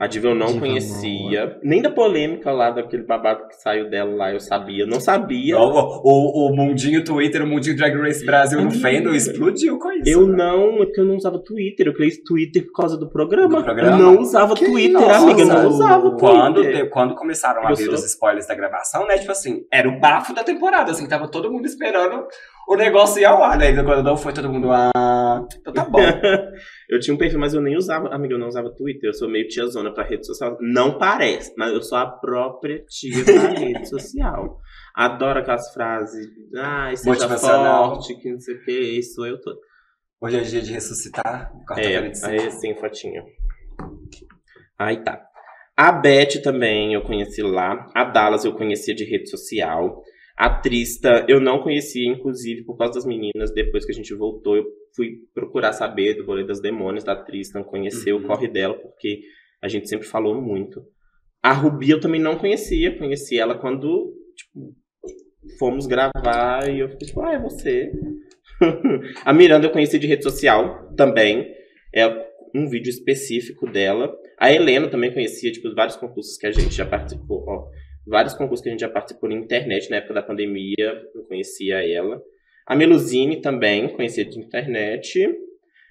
A 0.00 0.06
diva 0.06 0.28
eu 0.28 0.34
não 0.34 0.46
Diva 0.46 0.60
conhecia. 0.60 1.58
Nem 1.62 1.82
da 1.82 1.90
polêmica 1.90 2.50
lá 2.50 2.70
daquele 2.70 3.02
babado 3.02 3.46
que 3.48 3.54
saiu 3.60 3.90
dela 3.90 4.14
lá, 4.14 4.32
eu 4.32 4.40
sabia. 4.40 4.86
Não 4.86 4.98
sabia. 4.98 5.58
O, 5.58 5.62
o, 6.02 6.46
o 6.48 6.56
mundinho 6.56 7.04
Twitter, 7.04 7.42
o 7.42 7.46
mundinho 7.46 7.76
Drag 7.76 7.94
Race 8.00 8.24
Brasil 8.24 8.62
no 8.62 8.70
Fandom 8.70 9.10
explodiu 9.12 9.78
com 9.78 9.92
isso. 9.92 10.08
Eu 10.08 10.26
né? 10.26 10.36
não, 10.38 10.82
é 10.82 10.86
porque 10.86 11.00
eu 11.00 11.04
não 11.04 11.16
usava 11.16 11.38
Twitter. 11.38 11.86
Eu 11.86 11.92
criei 11.92 12.12
Twitter 12.26 12.64
por 12.64 12.72
causa 12.72 12.96
do 12.96 13.10
programa. 13.10 13.58
Do 13.58 13.64
programa? 13.64 13.90
Eu 13.92 13.98
não 13.98 14.18
usava 14.20 14.54
Que 14.54 14.64
Twitter, 14.64 14.92
nossa. 14.98 15.16
amiga. 15.22 15.40
Eu 15.42 15.46
não 15.46 15.66
usava 15.68 16.10
Quando, 16.16 16.62
Twitter. 16.62 16.84
te- 16.84 16.88
quando 16.90 17.14
começaram 17.14 17.66
a 17.66 17.70
Eu 17.70 17.76
vir 17.76 17.84
sou- 17.84 17.94
os 17.94 18.04
spoilers 18.06 18.46
da 18.46 18.54
gravação, 18.54 19.06
né? 19.06 19.18
Tipo 19.18 19.32
assim, 19.32 19.66
era 19.70 19.86
o 19.86 20.00
bafo 20.00 20.32
da 20.34 20.42
temporada, 20.42 20.92
assim, 20.92 21.06
tava 21.06 21.28
todo 21.28 21.52
mundo 21.52 21.66
esperando 21.66 22.26
o 22.68 22.76
negócio 22.76 23.20
ir 23.20 23.24
ao 23.24 23.42
ar, 23.42 23.58
né? 23.58 23.70
E 23.70 23.84
quando 23.84 24.02
não 24.02 24.16
foi 24.16 24.32
todo 24.32 24.50
mundo, 24.50 24.70
ah, 24.70 25.44
então 25.58 25.72
tá 25.72 25.84
bom. 25.84 25.98
eu 26.88 27.00
tinha 27.00 27.14
um 27.14 27.18
perfil, 27.18 27.38
mas 27.38 27.54
eu 27.54 27.60
nem 27.60 27.76
usava. 27.76 28.08
Amiga, 28.14 28.34
eu 28.34 28.38
não 28.38 28.48
usava 28.48 28.74
Twitter. 28.74 29.10
Eu 29.10 29.14
sou 29.14 29.28
meio 29.28 29.48
tiazona 29.48 29.92
pra 29.92 30.04
rede 30.04 30.26
social. 30.26 30.56
Não 30.60 30.98
parece, 30.98 31.52
mas 31.56 31.72
eu 31.72 31.82
sou 31.82 31.98
a 31.98 32.06
própria 32.06 32.84
tia 32.88 33.24
da 33.24 33.48
rede 33.58 33.88
social. 33.88 34.58
Adoro 34.94 35.40
aquelas 35.40 35.72
frases. 35.72 36.26
Ai, 36.56 36.96
seja 36.96 37.28
forte, 37.28 38.14
que 38.16 38.32
não 38.32 38.40
sei 38.40 38.54
o 38.54 38.64
que. 38.64 38.72
Isso 38.72 39.14
sou 39.14 39.26
eu 39.26 39.40
todo. 39.40 39.58
Hoje 40.22 40.38
é 40.38 40.40
dia 40.42 40.60
de 40.60 40.72
ressuscitar, 40.72 41.50
É, 41.50 41.64
quarta-feira 41.64 42.12
aí 42.26 42.50
sim, 42.52 42.74
fotinha. 42.74 43.24
Aí 44.78 45.02
tá. 45.02 45.20
A 45.74 45.92
Beth 45.92 46.42
também 46.42 46.92
eu 46.92 47.00
conheci 47.00 47.42
lá. 47.42 47.86
A 47.94 48.04
Dallas 48.04 48.44
eu 48.44 48.52
conhecia 48.52 48.94
de 48.94 49.04
rede 49.04 49.30
social. 49.30 50.02
A 50.40 50.48
Trista 50.48 51.26
eu 51.28 51.38
não 51.38 51.60
conhecia, 51.62 52.08
inclusive, 52.10 52.64
por 52.64 52.74
causa 52.78 52.94
das 52.94 53.04
meninas. 53.04 53.52
Depois 53.52 53.84
que 53.84 53.92
a 53.92 53.94
gente 53.94 54.14
voltou, 54.14 54.56
eu 54.56 54.64
fui 54.96 55.18
procurar 55.34 55.74
saber 55.74 56.14
do 56.14 56.24
rolê 56.24 56.46
das 56.46 56.62
demônios 56.62 57.04
da 57.04 57.14
Tristan, 57.14 57.62
conhecer 57.62 58.14
Uhum. 58.14 58.20
o 58.20 58.26
corre 58.26 58.48
dela, 58.48 58.72
porque 58.72 59.20
a 59.62 59.68
gente 59.68 59.86
sempre 59.86 60.06
falou 60.06 60.40
muito. 60.40 60.82
A 61.42 61.52
Rubi 61.52 61.90
eu 61.90 62.00
também 62.00 62.18
não 62.18 62.38
conhecia. 62.38 62.96
Conheci 62.96 63.38
ela 63.38 63.54
quando, 63.58 64.14
tipo, 64.34 64.74
fomos 65.58 65.86
gravar 65.86 66.70
e 66.70 66.80
eu 66.80 66.88
fiquei 66.88 67.08
tipo, 67.08 67.20
ah, 67.20 67.34
é 67.34 67.38
você. 67.38 67.92
a 69.22 69.34
Miranda 69.34 69.66
eu 69.66 69.70
conheci 69.70 69.98
de 69.98 70.06
rede 70.06 70.22
social 70.22 70.90
também. 70.96 71.54
É 71.94 72.06
um 72.54 72.66
vídeo 72.66 72.88
específico 72.88 73.70
dela. 73.70 74.10
A 74.38 74.50
Helena 74.50 74.88
também 74.88 75.12
conhecia, 75.12 75.52
tipo, 75.52 75.74
vários 75.74 75.96
concursos 75.96 76.38
que 76.38 76.46
a 76.46 76.50
gente 76.50 76.74
já 76.74 76.86
participou. 76.86 77.44
Ó, 77.46 77.68
vários 78.06 78.34
concursos 78.34 78.62
que 78.62 78.68
a 78.68 78.72
gente 78.72 78.80
já 78.80 78.88
participou 78.88 79.28
na 79.28 79.36
internet, 79.36 79.90
na 79.90 79.96
época 79.96 80.14
da 80.14 80.22
pandemia, 80.22 80.74
eu 81.14 81.22
conhecia 81.28 81.76
ela. 81.86 82.20
A 82.66 82.74
Melusine 82.76 83.40
também, 83.40 83.88
conhecia 83.88 84.24
de 84.24 84.38
internet. 84.38 85.26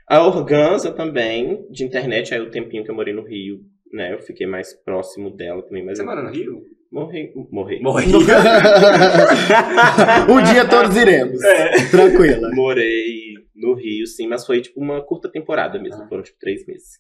A 0.08 0.26
Organza 0.26 0.92
também, 0.92 1.66
de 1.70 1.84
internet, 1.84 2.34
aí 2.34 2.42
o 2.42 2.50
tempinho 2.50 2.84
que 2.84 2.92
eu 2.92 2.96
morei 2.96 3.14
no 3.14 3.24
Rio, 3.24 3.60
né? 3.94 4.14
Eu 4.14 4.20
fiquei 4.20 4.48
mais 4.48 4.74
próximo 4.84 5.30
dela 5.36 5.62
também, 5.64 5.84
mas 5.86 5.98
Você 5.98 6.04
eu 6.04 6.08
mora 6.08 6.24
no 6.24 6.32
Rio? 6.32 6.62
morri. 6.92 7.32
Morri. 7.52 7.80
Morri. 7.82 8.06
um 10.30 10.42
dia 10.52 10.68
todos 10.68 10.96
iremos. 10.98 11.42
É. 11.44 11.90
Tranquila. 11.92 12.50
Morei 12.54 13.34
no 13.56 13.76
Rio, 13.76 14.08
sim, 14.08 14.28
mas 14.28 14.46
foi 14.46 14.62
tipo 14.62 14.80
uma 14.80 15.02
curta 15.06 15.30
temporada 15.32 15.80
mesmo, 15.80 16.04
Ah. 16.04 16.08
foram 16.08 16.24
tipo 16.24 16.38
três 16.40 16.66
meses. 16.66 16.98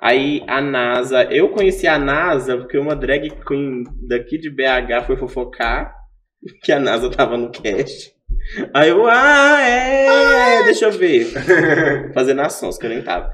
Aí 0.00 0.42
a 0.46 0.60
NASA, 0.60 1.24
eu 1.24 1.48
conheci 1.50 1.86
a 1.86 1.98
NASA 1.98 2.56
porque 2.56 2.78
uma 2.78 2.96
drag 2.96 3.30
queen 3.46 3.84
daqui 4.08 4.38
de 4.38 4.50
BH 4.50 5.06
foi 5.06 5.16
fofocar 5.16 5.94
que 6.62 6.72
a 6.72 6.78
NASA 6.78 7.10
tava 7.10 7.36
no 7.36 7.50
cast. 7.50 8.12
Aí 8.74 8.90
eu, 8.90 9.06
ah, 9.06 9.60
é, 9.60 10.58
é, 10.58 10.62
deixa 10.64 10.86
eu 10.86 10.92
ver. 10.92 11.26
Fazendo 12.12 12.42
ações 12.42 12.76
que 12.76 12.84
eu 12.84 12.90
nem 12.90 13.02
tava. 13.02 13.32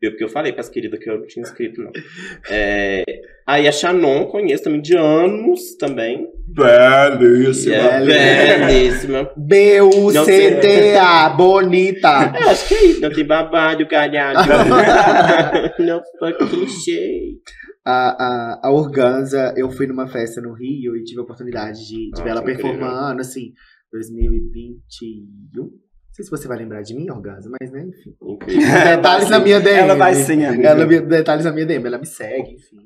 Eu, 0.00 0.10
porque 0.10 0.24
eu 0.24 0.28
falei 0.28 0.52
pras 0.52 0.68
queridas 0.68 1.00
que 1.00 1.08
eu 1.08 1.20
não 1.20 1.26
tinha 1.26 1.42
inscrito, 1.42 1.80
não. 1.82 1.90
É, 2.50 3.02
aí 3.46 3.66
a 3.66 3.72
Shannon 3.72 4.26
conheço 4.26 4.64
também 4.64 4.82
de 4.82 4.94
anos 4.96 5.74
também. 5.76 6.28
Belíssima. 6.46 7.74
É 7.74 8.04
belíssima. 8.04 9.30
B-U-C-T-A, 9.36 11.30
bonita. 11.30 12.32
É, 12.36 12.50
acho 12.50 12.68
que 12.68 12.74
é 12.74 12.84
isso. 12.88 13.00
Não 13.00 13.10
tem 13.10 13.24
babado, 13.24 13.86
caralho. 13.88 14.38
não 15.80 16.02
fuck 16.18 16.46
clichê. 16.50 17.38
A, 17.84 18.10
a, 18.10 18.60
a 18.64 18.72
Organza, 18.72 19.54
eu 19.56 19.70
fui 19.70 19.86
numa 19.86 20.08
festa 20.08 20.40
no 20.42 20.52
Rio 20.52 20.96
e 20.96 21.04
tive 21.04 21.20
a 21.20 21.22
oportunidade 21.22 21.78
de, 21.86 22.10
de 22.10 22.20
Ah, 22.20 22.24
ver 22.24 22.30
ela 22.30 22.40
incrível. 22.42 22.62
performando, 22.64 23.20
assim, 23.20 23.52
2021. 23.92 25.70
Não 26.16 26.24
sei 26.24 26.24
se 26.24 26.30
você 26.30 26.48
vai 26.48 26.56
lembrar 26.56 26.80
de 26.80 26.94
mim, 26.94 27.10
Organza, 27.10 27.50
mas 27.60 27.70
né, 27.70 27.82
enfim. 27.82 28.16
Incrível. 28.22 28.62
Detalhes 28.96 29.28
na 29.28 29.38
minha 29.38 29.60
DM. 29.60 29.78
Ela 29.80 29.94
vai 29.96 30.14
sim, 30.14 30.46
amiga. 30.46 30.68
Ela, 30.68 30.86
detalhes 30.86 31.44
na 31.44 31.52
minha 31.52 31.66
DM, 31.66 31.86
ela 31.86 31.98
me 31.98 32.06
segue, 32.06 32.54
enfim. 32.54 32.76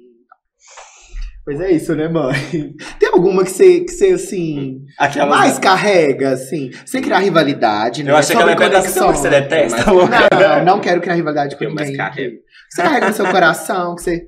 Pois 1.44 1.60
é 1.60 1.70
isso, 1.70 1.94
né, 1.94 2.08
mãe? 2.08 2.34
Tem 2.98 3.08
alguma 3.08 3.44
que 3.44 3.50
você, 3.50 3.80
que 3.80 3.92
você 3.92 4.08
assim, 4.08 4.84
Aquela... 4.98 5.26
mais 5.26 5.60
carrega, 5.60 6.30
assim? 6.30 6.70
Sem 6.84 7.00
criar 7.00 7.20
rivalidade, 7.20 8.02
né? 8.02 8.10
Eu 8.10 8.16
achei 8.16 8.34
que 8.34 8.42
ela 8.42 8.50
ia 8.50 8.82
que 8.82 8.88
você 8.88 9.30
detesta. 9.30 9.84
Não, 9.86 10.64
não 10.64 10.80
quero 10.80 11.00
criar 11.00 11.14
rivalidade 11.14 11.56
com 11.56 11.62
Eu 11.62 11.70
ninguém. 11.70 11.96
carrego. 11.96 12.36
Você 12.68 12.82
carrega 12.82 13.08
no 13.08 13.14
seu 13.14 13.30
coração, 13.30 13.94
que 13.94 14.02
você... 14.02 14.26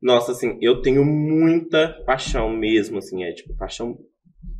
Nossa, 0.00 0.30
assim, 0.30 0.56
eu 0.62 0.80
tenho 0.80 1.04
muita 1.04 1.88
paixão 2.06 2.50
mesmo, 2.50 2.98
assim, 2.98 3.24
é 3.24 3.32
tipo, 3.32 3.56
paixão 3.56 3.98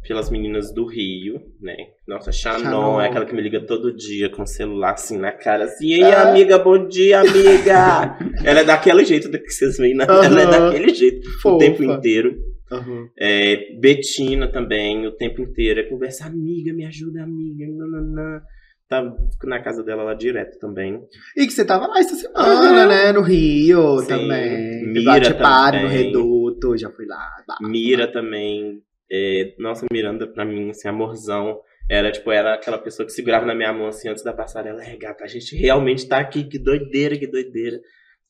pelas 0.06 0.30
meninas 0.30 0.72
do 0.72 0.86
Rio, 0.86 1.40
né? 1.60 1.74
Nossa, 2.06 2.30
Shannon, 2.32 2.58
Shannon. 2.62 3.00
é 3.00 3.06
aquela 3.08 3.24
que 3.26 3.34
me 3.34 3.42
liga 3.42 3.60
todo 3.60 3.94
dia 3.96 4.28
com 4.30 4.42
o 4.42 4.46
celular 4.46 4.92
assim 4.94 5.18
na 5.18 5.32
cara, 5.32 5.64
assim, 5.64 5.92
ei, 5.94 6.02
Ah. 6.04 6.30
amiga, 6.30 6.58
bom 6.58 6.86
dia, 6.88 7.20
amiga! 7.20 8.16
ela 8.44 8.60
é 8.60 8.64
daquele 8.64 9.04
jeito 9.04 9.30
que 9.30 9.50
vocês 9.50 9.76
veem, 9.78 9.94
na... 9.94 10.04
ela 10.04 10.40
é 10.42 10.46
daquele 10.46 10.94
jeito, 10.94 11.28
o 11.44 11.58
tempo 11.58 11.82
inteiro. 11.82 12.36
Aham. 12.70 13.08
É, 13.18 13.78
Betina 13.80 14.48
também, 14.50 15.06
o 15.06 15.12
tempo 15.12 15.40
inteiro. 15.40 15.78
É 15.78 15.84
conversa, 15.84 16.26
amiga, 16.26 16.72
me 16.72 16.84
ajuda, 16.84 17.22
amiga. 17.22 17.64
Nananã. 17.68 18.40
Tá, 18.88 19.02
na 19.44 19.60
casa 19.60 19.82
dela 19.82 20.04
lá 20.04 20.14
direto 20.14 20.58
também. 20.60 21.00
E 21.36 21.44
que 21.46 21.52
você 21.52 21.64
tava 21.64 21.86
lá 21.88 21.98
essa 21.98 22.14
semana, 22.14 22.82
Uhum. 22.82 22.88
né? 22.88 23.12
No 23.12 23.20
Rio 23.20 23.98
Sim. 24.00 24.06
também. 24.06 24.86
Mira 24.92 25.34
Party 25.34 25.78
no 25.78 25.88
também. 25.88 26.04
Reduto, 26.04 26.76
já 26.76 26.88
fui 26.90 27.04
lá. 27.06 27.28
Bah. 27.48 27.56
Mira 27.62 28.06
também. 28.10 28.80
É, 29.10 29.54
nossa, 29.58 29.86
Miranda, 29.92 30.26
pra 30.26 30.44
mim, 30.44 30.70
assim, 30.70 30.88
amorzão. 30.88 31.60
Era, 31.88 32.10
tipo, 32.10 32.30
era 32.32 32.54
aquela 32.54 32.78
pessoa 32.78 33.06
que 33.06 33.12
segurava 33.12 33.46
na 33.46 33.54
minha 33.54 33.72
mão, 33.72 33.86
assim, 33.88 34.08
antes 34.08 34.24
da 34.24 34.32
passarela. 34.32 34.82
É, 34.82 34.96
gata, 34.96 35.24
a 35.24 35.28
gente 35.28 35.54
realmente 35.56 36.08
tá 36.08 36.18
aqui. 36.18 36.44
Que 36.44 36.58
doideira, 36.58 37.16
que 37.16 37.26
doideira. 37.26 37.80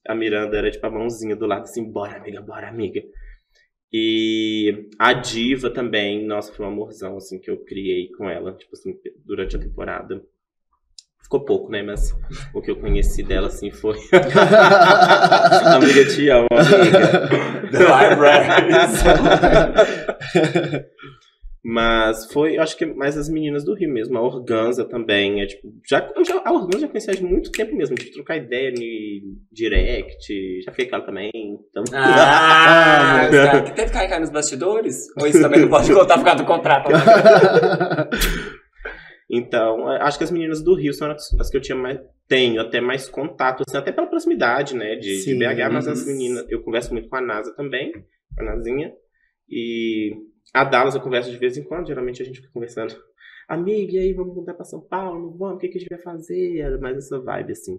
A 0.06 0.14
Miranda 0.14 0.56
era, 0.56 0.70
tipo, 0.70 0.86
a 0.86 0.90
mãozinha 0.90 1.34
do 1.34 1.46
lado, 1.46 1.62
assim, 1.62 1.84
bora, 1.90 2.16
amiga, 2.16 2.40
bora, 2.40 2.68
amiga. 2.68 3.02
E 3.92 4.88
a 4.98 5.12
Diva 5.14 5.70
também, 5.70 6.26
nossa, 6.26 6.52
foi 6.52 6.66
um 6.66 6.68
amorzão, 6.68 7.16
assim, 7.16 7.38
que 7.38 7.50
eu 7.50 7.64
criei 7.64 8.10
com 8.12 8.28
ela, 8.28 8.52
tipo 8.52 8.74
assim, 8.74 8.94
durante 9.24 9.56
a 9.56 9.58
temporada. 9.58 10.22
Ficou 11.22 11.44
pouco, 11.44 11.70
né? 11.70 11.82
Mas 11.82 12.12
o 12.54 12.60
que 12.60 12.70
eu 12.70 12.76
conheci 12.76 13.22
dela, 13.22 13.48
assim, 13.48 13.70
foi. 13.70 13.96
amiga, 15.74 16.04
te 16.04 16.28
amo, 16.28 16.46
amiga. 16.52 17.55
The 17.70 17.79
Libraries. 17.79 19.05
Mas 21.68 22.31
foi, 22.33 22.57
eu 22.57 22.62
acho 22.62 22.76
que 22.76 22.87
mais 22.87 23.18
as 23.18 23.29
meninas 23.29 23.64
do 23.64 23.74
Rio 23.74 23.92
mesmo. 23.92 24.16
A 24.16 24.22
Organza 24.22 24.85
também. 24.85 25.42
É, 25.42 25.46
tipo, 25.46 25.68
já, 25.85 26.09
eu 26.14 26.24
já, 26.24 26.40
a 26.44 26.52
Organza 26.52 26.76
eu 26.76 26.81
já 26.83 26.88
conhecia 26.88 27.14
há 27.14 27.20
muito 27.20 27.50
tempo 27.50 27.74
mesmo. 27.74 27.96
Tipo, 27.96 28.12
trocar 28.12 28.37
ideia 28.37 28.70
no 28.70 29.37
direct. 29.50 30.62
Já 30.64 30.70
fiquei 30.70 30.87
com 30.87 30.94
ela 30.94 31.05
também. 31.05 31.33
Então... 31.35 31.83
Ah, 31.92 33.29
que 33.64 33.72
teve 33.74 33.90
que 33.90 33.98
cair 33.98 34.20
nos 34.20 34.31
bastidores? 34.31 35.07
Ou 35.20 35.26
isso 35.26 35.42
também 35.42 35.61
não 35.61 35.68
pode 35.68 35.92
contar 35.92 36.18
por 36.18 36.24
causa 36.24 36.42
do 36.44 36.46
contrato? 36.46 36.92
né? 36.92 36.98
Então, 39.29 39.88
acho 39.88 40.18
que 40.18 40.24
as 40.24 40.31
meninas 40.31 40.62
do 40.62 40.76
Rio 40.76 40.94
são 40.94 41.11
as, 41.11 41.35
as 41.40 41.50
que 41.50 41.57
eu 41.57 41.61
tinha 41.61 41.76
mais, 41.76 41.98
tenho 42.28 42.60
até 42.60 42.80
mais 42.80 43.08
contato, 43.08 43.62
assim, 43.66 43.76
até 43.76 43.92
pela 43.92 44.06
proximidade, 44.06 44.74
né, 44.74 44.96
de, 44.96 45.24
de. 45.24 45.34
BH, 45.34 45.72
mas 45.72 45.88
as 45.88 46.06
meninas, 46.06 46.44
eu 46.48 46.62
converso 46.62 46.92
muito 46.92 47.08
com 47.08 47.16
a 47.16 47.20
NASA 47.20 47.54
também, 47.54 47.92
com 47.92 48.42
a 48.42 48.44
Nazinha, 48.44 48.92
e 49.48 50.12
a 50.52 50.64
Dallas 50.64 50.94
eu 50.94 51.00
converso 51.00 51.30
de 51.30 51.38
vez 51.38 51.56
em 51.56 51.62
quando, 51.62 51.86
geralmente 51.86 52.22
a 52.22 52.24
gente 52.24 52.40
fica 52.40 52.52
conversando, 52.52 52.96
amiga, 53.48 53.92
e 53.92 53.98
aí, 53.98 54.12
vamos 54.12 54.34
mudar 54.34 54.54
pra 54.54 54.64
São 54.64 54.80
Paulo, 54.80 55.36
vamos, 55.36 55.56
o 55.56 55.58
que, 55.58 55.68
que 55.68 55.78
a 55.78 55.80
gente 55.80 55.90
vai 55.90 56.00
fazer? 56.00 56.58
Era 56.58 56.78
mais 56.78 56.96
essa 56.96 57.18
vibe, 57.20 57.52
assim. 57.52 57.78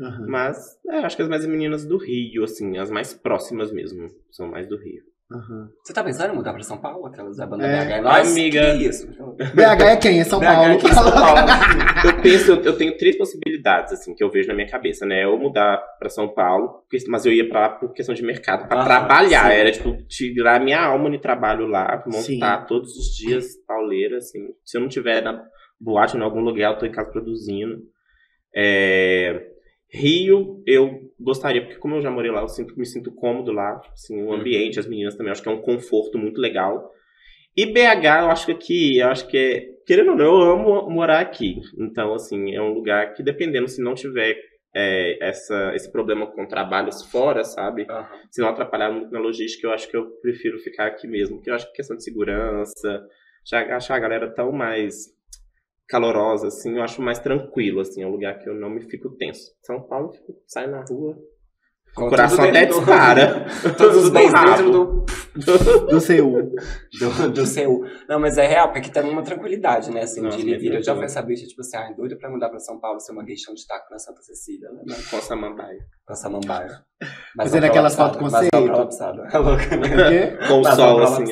Aham. 0.00 0.26
Mas, 0.28 0.78
é, 0.88 0.98
acho 0.98 1.16
que 1.16 1.22
as 1.22 1.28
mais 1.28 1.44
meninas 1.46 1.84
do 1.84 1.96
Rio, 1.96 2.44
assim, 2.44 2.76
as 2.78 2.90
mais 2.90 3.14
próximas 3.14 3.72
mesmo, 3.72 4.08
são 4.30 4.48
mais 4.48 4.68
do 4.68 4.76
Rio. 4.76 5.02
Aham. 5.30 5.68
Você 5.84 5.92
tá 5.92 6.02
pensando 6.02 6.32
em 6.32 6.36
mudar 6.36 6.54
pra 6.54 6.62
São 6.62 6.78
Paulo? 6.78 7.04
Aquelas 7.06 7.36
da 7.36 7.46
banda 7.46 7.66
É. 7.66 7.84
BH 7.84 7.90
é 7.90 8.00
nós? 8.00 8.30
Amiga. 8.32 8.60
Que 8.60 8.66
é 8.66 8.76
isso? 8.76 9.06
BH 9.54 9.82
é 9.82 9.96
quem? 9.96 10.20
É 10.20 10.24
São 10.24 10.40
BH 10.40 10.46
Paulo. 10.46 10.72
aqui 10.74 10.86
em 10.86 10.92
São 10.94 11.12
Paulo. 11.12 11.40
Eu 12.04 12.22
penso, 12.22 12.50
eu, 12.52 12.62
eu 12.62 12.78
tenho 12.78 12.96
três 12.96 13.18
possibilidades, 13.18 13.92
assim, 13.92 14.14
que 14.14 14.22
eu 14.22 14.30
vejo 14.30 14.46
na 14.48 14.54
minha 14.54 14.68
cabeça, 14.68 15.04
né? 15.04 15.26
Ou 15.26 15.36
mudar 15.36 15.78
pra 15.98 16.08
São 16.08 16.28
Paulo, 16.28 16.84
mas 17.08 17.26
eu 17.26 17.32
ia 17.32 17.48
pra 17.48 17.60
lá 17.62 17.68
por 17.70 17.92
questão 17.92 18.14
de 18.14 18.22
mercado, 18.22 18.68
pra 18.68 18.82
Ah, 18.82 18.84
trabalhar. 18.84 19.50
sim. 19.50 19.56
Era, 19.56 19.72
tipo, 19.72 19.96
tirar 20.06 20.60
minha 20.60 20.80
alma 20.80 21.08
no 21.10 21.18
trabalho 21.18 21.66
lá, 21.66 22.00
montar 22.06 22.22
Sim. 22.60 22.66
todos 22.68 22.96
os 22.96 23.16
dias 23.16 23.46
pauleira, 23.66 24.18
assim. 24.18 24.38
Se 24.64 24.76
eu 24.78 24.80
não 24.80 24.88
tiver 24.88 25.20
na 25.22 25.44
boate 25.80 26.16
em 26.16 26.20
algum 26.22 26.40
lugar, 26.40 26.72
eu 26.74 26.78
tô 26.78 26.86
em 26.86 26.92
casa 26.92 27.10
produzindo. 27.10 27.82
É, 28.54 29.44
Rio, 29.90 30.62
eu 30.66 31.12
gostaria, 31.18 31.62
porque 31.62 31.78
como 31.78 31.96
eu 31.96 32.02
já 32.02 32.10
morei 32.10 32.30
lá, 32.30 32.42
eu 32.42 32.48
sinto, 32.48 32.78
me 32.78 32.84
sinto 32.84 33.10
cômodo 33.10 33.52
lá, 33.52 33.80
assim, 33.92 34.22
o 34.22 34.32
ambiente, 34.32 34.78
as 34.78 34.86
meninas 34.86 35.14
também, 35.14 35.32
acho 35.32 35.42
que 35.42 35.48
é 35.48 35.52
um 35.52 35.62
conforto 35.62 36.18
muito 36.18 36.40
legal. 36.40 36.92
E 37.56 37.66
BH, 37.66 38.04
eu 38.04 38.30
acho 38.30 38.46
que 38.46 38.52
aqui, 38.52 38.98
eu 38.98 39.08
acho 39.08 39.26
que 39.26 39.36
é, 39.36 39.66
querendo 39.86 40.10
ou 40.10 40.16
não, 40.16 40.40
eu 40.42 40.52
amo 40.52 40.90
morar 40.90 41.20
aqui. 41.20 41.60
Então, 41.78 42.14
assim, 42.14 42.54
é 42.54 42.60
um 42.60 42.72
lugar 42.72 43.14
que, 43.14 43.22
dependendo, 43.22 43.66
se 43.66 43.82
não 43.82 43.94
tiver 43.94 44.36
é, 44.74 45.18
essa, 45.26 45.74
esse 45.74 45.90
problema 45.90 46.26
com 46.26 46.46
trabalhos 46.46 47.02
fora, 47.06 47.42
sabe? 47.42 47.86
Aham. 47.88 48.06
Se 48.30 48.40
não 48.40 48.48
atrapalhar 48.48 48.92
muito 48.92 49.10
na 49.10 49.18
logística, 49.18 49.66
eu 49.66 49.72
acho 49.72 49.88
que 49.88 49.96
eu 49.96 50.06
prefiro 50.20 50.58
ficar 50.58 50.86
aqui 50.86 51.08
mesmo. 51.08 51.36
Porque 51.36 51.50
eu 51.50 51.54
acho 51.54 51.66
que 51.66 51.72
questão 51.72 51.96
de 51.96 52.04
segurança, 52.04 53.02
já 53.44 53.60
achar 53.74 53.96
a 53.96 54.00
galera 54.00 54.30
tão 54.30 54.52
mais 54.52 55.17
calorosa, 55.88 56.48
assim, 56.48 56.76
eu 56.76 56.82
acho 56.82 57.00
mais 57.02 57.18
tranquilo, 57.18 57.80
assim, 57.80 58.02
é 58.02 58.06
um 58.06 58.10
lugar 58.10 58.38
que 58.38 58.48
eu 58.48 58.54
não 58.54 58.68
me 58.70 58.82
fico 58.82 59.10
tenso. 59.16 59.50
São 59.64 59.80
Paulo, 59.82 60.12
eu 60.28 60.34
saio 60.46 60.70
na 60.70 60.84
rua, 60.88 61.16
Com 61.94 62.06
o 62.06 62.08
coração 62.10 62.44
até 62.44 62.66
dispara. 62.66 63.46
Todos 63.76 64.04
os 64.04 64.10
bens 64.10 64.32
rabo. 64.32 64.50
dentro 64.50 64.70
do, 64.70 65.86
Do 65.86 66.00
Seul. 66.00 66.52
do, 67.00 67.30
do 67.32 67.46
seu. 67.46 67.80
Não, 68.08 68.20
mas 68.20 68.36
é 68.38 68.46
real, 68.46 68.66
porque 68.68 68.80
aqui 68.80 68.90
tem 68.90 69.02
uma 69.10 69.22
tranquilidade, 69.22 69.90
né? 69.90 70.02
Assim, 70.02 70.20
Nossa, 70.20 70.36
de 70.36 70.48
e 70.48 70.58
vir. 70.58 70.74
Eu 70.74 70.82
já 70.82 70.94
fui 70.94 71.04
essa 71.04 71.22
bicha, 71.22 71.46
tipo 71.46 71.60
assim, 71.62 71.76
ai, 71.76 71.94
doida 71.94 72.16
pra 72.16 72.28
mudar 72.30 72.50
pra 72.50 72.58
São 72.58 72.78
Paulo 72.78 73.00
ser 73.00 73.12
uma 73.12 73.24
gueixão 73.24 73.54
de 73.54 73.66
taco 73.66 73.86
na 73.90 73.98
Santa 73.98 74.20
Cecília, 74.22 74.68
né? 74.70 74.82
Com 75.10 75.20
samambaia. 75.20 75.78
Com 76.06 76.12
essa 76.12 76.28
mambaia. 76.28 76.70
Fazendo 77.36 77.64
aquelas 77.64 77.96
fotos 77.96 78.20
Mas 78.20 78.32
não 78.32 78.40
conceito. 78.40 78.64
prolapsada. 78.66 79.28
É 79.32 79.38
louca, 79.38 79.76
né? 79.76 79.86
O 79.86 80.08
quê? 80.10 80.46
Com 80.48 80.60
o 80.60 80.64
sol, 80.64 81.02
assim. 81.02 81.24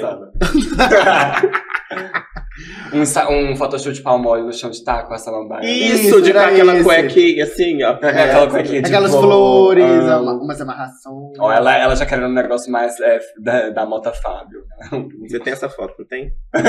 Um, 2.94 3.52
um 3.52 3.56
photoshoot 3.56 4.00
palmole 4.02 4.42
no 4.42 4.52
chão 4.52 4.70
de 4.70 4.82
taco 4.84 5.12
essa 5.14 5.30
lambaia. 5.30 5.64
Isso, 5.68 6.06
Isso, 6.08 6.22
de 6.22 6.32
com 6.32 6.38
aquela 6.38 6.74
esse. 6.74 6.84
cuequinha, 6.84 7.44
assim, 7.44 7.82
ó. 7.82 7.98
É, 8.02 8.22
aquela 8.24 8.46
cuequinha 8.50 8.82
de 8.82 8.86
Aquelas 8.88 9.10
flor. 9.10 9.22
flores, 9.22 9.84
Ah. 9.84 10.14
ama- 10.16 10.32
umas 10.34 10.60
amarrações. 10.60 11.38
Ó, 11.38 11.52
ela, 11.52 11.76
ela 11.76 11.94
já 11.96 12.06
querendo 12.06 12.28
um 12.28 12.32
negócio 12.34 12.70
mais 12.70 12.98
é, 13.00 13.18
da, 13.42 13.70
da 13.70 13.86
Mota 13.86 14.12
Fábio. 14.12 14.60
Você 15.28 15.38
tem 15.40 15.52
essa 15.52 15.68
foto, 15.68 15.94
não 15.98 16.06
tem? 16.06 16.32
Não. 16.54 16.62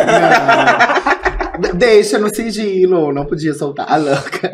De- 1.61 1.73
Deixa 1.77 2.19
no 2.19 2.33
sigilo, 2.33 3.11
não 3.11 3.25
podia 3.25 3.53
soltar. 3.53 3.91
A 3.91 3.97
louca. 3.97 4.51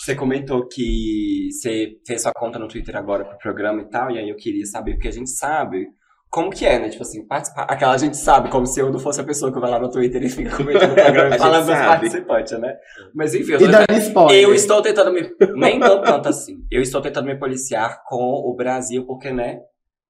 Você 0.00 0.14
comentou 0.14 0.66
que 0.68 1.48
você 1.50 1.92
fez 2.06 2.22
sua 2.22 2.32
conta 2.34 2.58
no 2.58 2.68
Twitter 2.68 2.96
agora 2.96 3.24
pro 3.24 3.38
programa 3.38 3.80
e 3.82 3.84
tal, 3.90 4.10
e 4.10 4.18
aí 4.18 4.28
eu 4.28 4.36
queria 4.36 4.64
saber, 4.66 4.92
porque 4.94 5.08
a 5.08 5.12
gente 5.12 5.30
sabe 5.30 5.86
como 6.34 6.50
que 6.50 6.66
é, 6.66 6.80
né? 6.80 6.88
Tipo 6.88 7.04
assim, 7.04 7.24
participar. 7.24 7.62
Aquela 7.62 7.96
gente 7.96 8.16
sabe, 8.16 8.50
como 8.50 8.66
se 8.66 8.80
eu 8.80 8.90
não 8.90 8.98
fosse 8.98 9.20
a 9.20 9.24
pessoa 9.24 9.52
que 9.52 9.60
vai 9.60 9.70
lá 9.70 9.78
no 9.78 9.88
Twitter 9.88 10.20
e 10.20 10.28
fica 10.28 10.56
comentando 10.56 10.90
o 10.90 10.94
programa 10.96 11.36
e 11.36 11.38
falando 11.38 11.66
dos 11.66 11.76
sabe. 11.76 11.86
participantes, 11.86 12.58
né? 12.58 12.74
Mas 13.14 13.34
enfim, 13.36 13.52
eu, 13.52 13.60
E 13.60 13.86
tô 13.86 13.92
spoiler. 13.94 14.42
eu 14.42 14.52
estou 14.52 14.82
tentando 14.82 15.12
me. 15.12 15.30
Nem 15.54 15.78
tanto, 15.78 16.02
tanto 16.02 16.28
assim. 16.28 16.56
Eu 16.68 16.82
estou 16.82 17.00
tentando 17.00 17.26
me 17.26 17.38
policiar 17.38 18.02
com 18.08 18.16
o 18.16 18.52
Brasil, 18.56 19.06
porque, 19.06 19.30
né? 19.30 19.60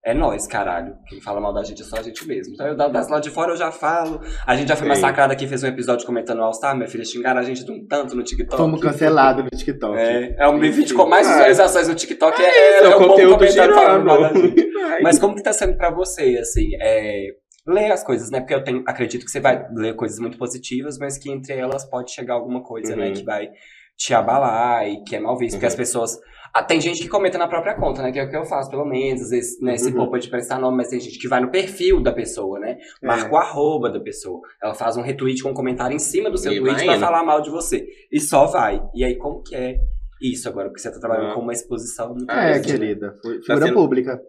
É 0.07 0.13
nós, 0.13 0.47
caralho. 0.47 0.95
Quem 1.09 1.19
fala 1.21 1.41
mal 1.41 1.53
da 1.55 1.63
gente 1.65 1.81
é 1.81 1.85
só 1.85 1.97
a 1.97 2.03
gente 2.03 2.27
mesmo. 2.29 2.53
Então, 2.53 2.67
eu, 2.67 2.77
das 2.77 3.09
lá 3.09 3.21
de 3.21 3.31
fora 3.31 3.53
eu 3.53 3.57
já 3.57 3.73
falo. 3.73 4.21
A 4.47 4.55
gente 4.55 4.69
já 4.69 4.77
foi 4.77 4.85
Sim. 4.87 4.89
massacrado 4.91 5.33
aqui, 5.33 5.47
fez 5.47 5.63
um 5.65 5.67
episódio 5.67 6.05
comentando 6.05 6.43
All 6.43 6.53
Star. 6.53 6.77
Minha 6.77 6.87
filha 6.89 7.05
xingaram 7.07 7.41
a 7.41 7.43
gente 7.43 7.65
de 7.65 7.73
um 7.73 7.87
tanto 7.87 8.15
no 8.15 8.23
TikTok. 8.23 8.57
Fomos 8.57 8.81
cancelados 8.83 9.43
no 9.43 9.49
TikTok. 9.51 9.97
É, 9.99 10.37
é 10.39 10.47
um 10.49 10.59
vídeo 10.61 10.95
com 10.95 11.07
mais 11.07 11.27
visualizações 11.27 11.89
no 11.89 11.95
TikTok. 11.95 12.39
É, 12.41 12.45
é, 12.45 12.77
Esse 12.77 12.85
é 12.85 12.87
é 12.87 12.89
o 12.89 12.91
o 12.91 12.99
povo 12.99 13.09
conteúdo 13.13 13.39
comentando 13.39 13.75
falando 13.75 14.05
mal 14.05 14.21
da 14.21 14.29
girando. 14.29 14.49
gente. 14.59 14.73
Mas 15.03 15.19
como 15.19 15.35
que 15.35 15.43
tá 15.43 15.53
sendo 15.55 15.75
pra 15.79 15.91
você, 15.91 16.37
assim, 16.39 16.69
é, 16.83 17.29
ler 17.67 17.91
as 17.91 18.05
coisas, 18.05 18.31
né? 18.31 18.41
Porque 18.41 18.55
eu 18.55 18.63
tenho, 18.63 18.85
acredito 18.87 19.25
que 19.25 19.31
você 19.31 19.41
vai 19.41 19.67
ler 19.75 19.97
coisas 19.97 20.19
muito 20.19 20.37
positivas, 20.37 20.99
mas 20.99 21.17
que 21.17 21.31
entre 21.33 21.55
elas 21.55 21.83
pode 21.89 22.13
chegar 22.13 22.35
alguma 22.35 22.63
coisa, 22.63 22.95
né? 22.95 23.07
Uhum. 23.07 23.13
Que 23.15 23.25
vai 23.25 23.49
te 23.97 24.13
abalar 24.13 24.87
e 24.87 25.03
que 25.03 25.17
é 25.17 25.21
mal 25.21 25.39
visto. 25.39 25.55
Porque 25.55 25.65
Uhum. 25.65 25.69
as 25.73 25.75
pessoas... 25.77 26.19
Ah, 26.57 26.63
tem 26.63 26.81
gente 26.81 27.03
que 27.03 27.09
comenta 27.09 27.37
na 27.37 27.49
própria 27.49 27.75
conta, 27.75 28.01
né? 28.01 28.13
Que 28.13 28.19
é 28.21 28.25
o 28.25 28.31
que 28.31 28.37
eu 28.37 28.45
faço, 28.45 28.71
pelo 28.71 28.85
menos. 28.85 29.23
Às 29.23 29.31
vezes, 29.31 29.61
né? 29.61 29.77
Se 29.77 29.89
Uhum. 29.91 29.97
poupa 29.97 30.21
de 30.21 30.31
prestar 30.31 30.59
nome, 30.61 30.77
mas 30.77 30.89
tem 30.89 31.01
gente 31.01 31.19
que 31.19 31.27
vai 31.27 31.41
no 31.41 31.51
perfil 31.51 32.01
da 32.01 32.13
pessoa, 32.13 32.61
né? 32.61 32.79
É. 33.03 33.07
Marca 33.07 33.35
o 33.35 33.37
arroba 33.37 33.91
da 33.91 33.99
pessoa. 33.99 34.41
Ela 34.63 34.73
faz 34.73 34.97
um 34.97 35.03
retweet 35.03 35.43
com 35.43 35.51
um 35.51 35.55
comentário 35.55 35.97
em 35.97 35.99
cima 35.99 36.31
do 36.31 36.39
seu 36.39 36.53
E 36.53 36.61
tweet 36.61 36.85
pra 36.85 36.95
indo. 36.95 37.01
falar 37.01 37.25
mal 37.25 37.41
de 37.41 37.51
você. 37.51 37.85
E 38.13 38.21
só 38.21 38.47
vai. 38.47 38.81
E 38.95 39.05
aí, 39.05 39.17
como 39.17 39.43
que 39.43 39.57
é 39.57 39.77
isso 40.23 40.49
agora? 40.49 40.69
Porque 40.69 40.81
você 40.81 40.93
tá 40.93 41.01
trabalhando 41.01 41.33
Ah. 41.33 41.35
com 41.35 41.41
uma 41.41 41.53
exposição 41.53 42.11
muito 42.15 42.31
Ah, 42.31 42.45
É, 42.45 42.53
grande, 42.53 42.73
né? 42.73 42.79
querida. 42.79 43.19
Foi 43.21 43.35
Tá 43.39 43.43
figura 43.47 43.67
sendo- 43.67 43.75
pública. 43.75 44.21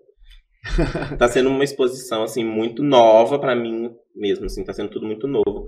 tá 1.20 1.28
sendo 1.28 1.50
uma 1.50 1.64
exposição, 1.64 2.24
assim, 2.24 2.44
muito 2.44 2.82
nova 2.82 3.38
pra 3.38 3.56
mim 3.56 3.92
mesmo, 4.16 4.46
assim, 4.46 4.64
tá 4.64 4.74
sendo 4.74 4.90
tudo 4.90 5.06
muito 5.06 5.28
novo. 5.28 5.68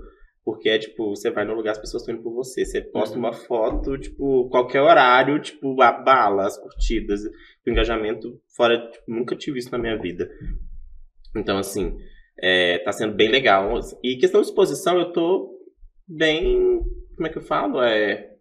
Porque 0.58 0.68
é 0.70 0.78
tipo, 0.78 1.10
você 1.14 1.30
vai 1.30 1.44
no 1.44 1.54
lugar, 1.54 1.70
as 1.70 1.78
pessoas 1.78 2.02
estão 2.02 2.12
indo 2.14 2.22
por 2.24 2.32
você. 2.34 2.64
Você 2.64 2.80
posta 2.82 3.14
Uhum. 3.16 3.24
uma 3.24 3.32
foto, 3.32 3.96
tipo, 3.96 4.48
qualquer 4.50 4.82
horário, 4.82 5.40
tipo, 5.40 5.80
a 5.80 5.92
bala, 5.92 6.46
as 6.46 6.58
curtidas, 6.60 7.20
o 7.24 7.70
engajamento 7.70 8.40
fora, 8.56 8.90
tipo, 8.90 9.04
nunca 9.06 9.36
tive 9.36 9.60
isso 9.60 9.70
na 9.70 9.78
minha 9.78 9.96
vida. 9.96 10.28
Então, 11.36 11.58
assim, 11.58 11.96
é, 12.40 12.78
tá 12.78 12.90
sendo 12.90 13.14
bem 13.14 13.28
legal. 13.28 13.78
E 14.02 14.16
questão 14.16 14.40
de 14.40 14.48
exposição, 14.48 14.98
eu 14.98 15.12
tô 15.12 15.48
bem. 16.08 16.80
Como 17.14 17.26
é 17.26 17.30
que 17.30 17.38
eu 17.38 17.42
falo? 17.42 17.80
É. 17.80 18.34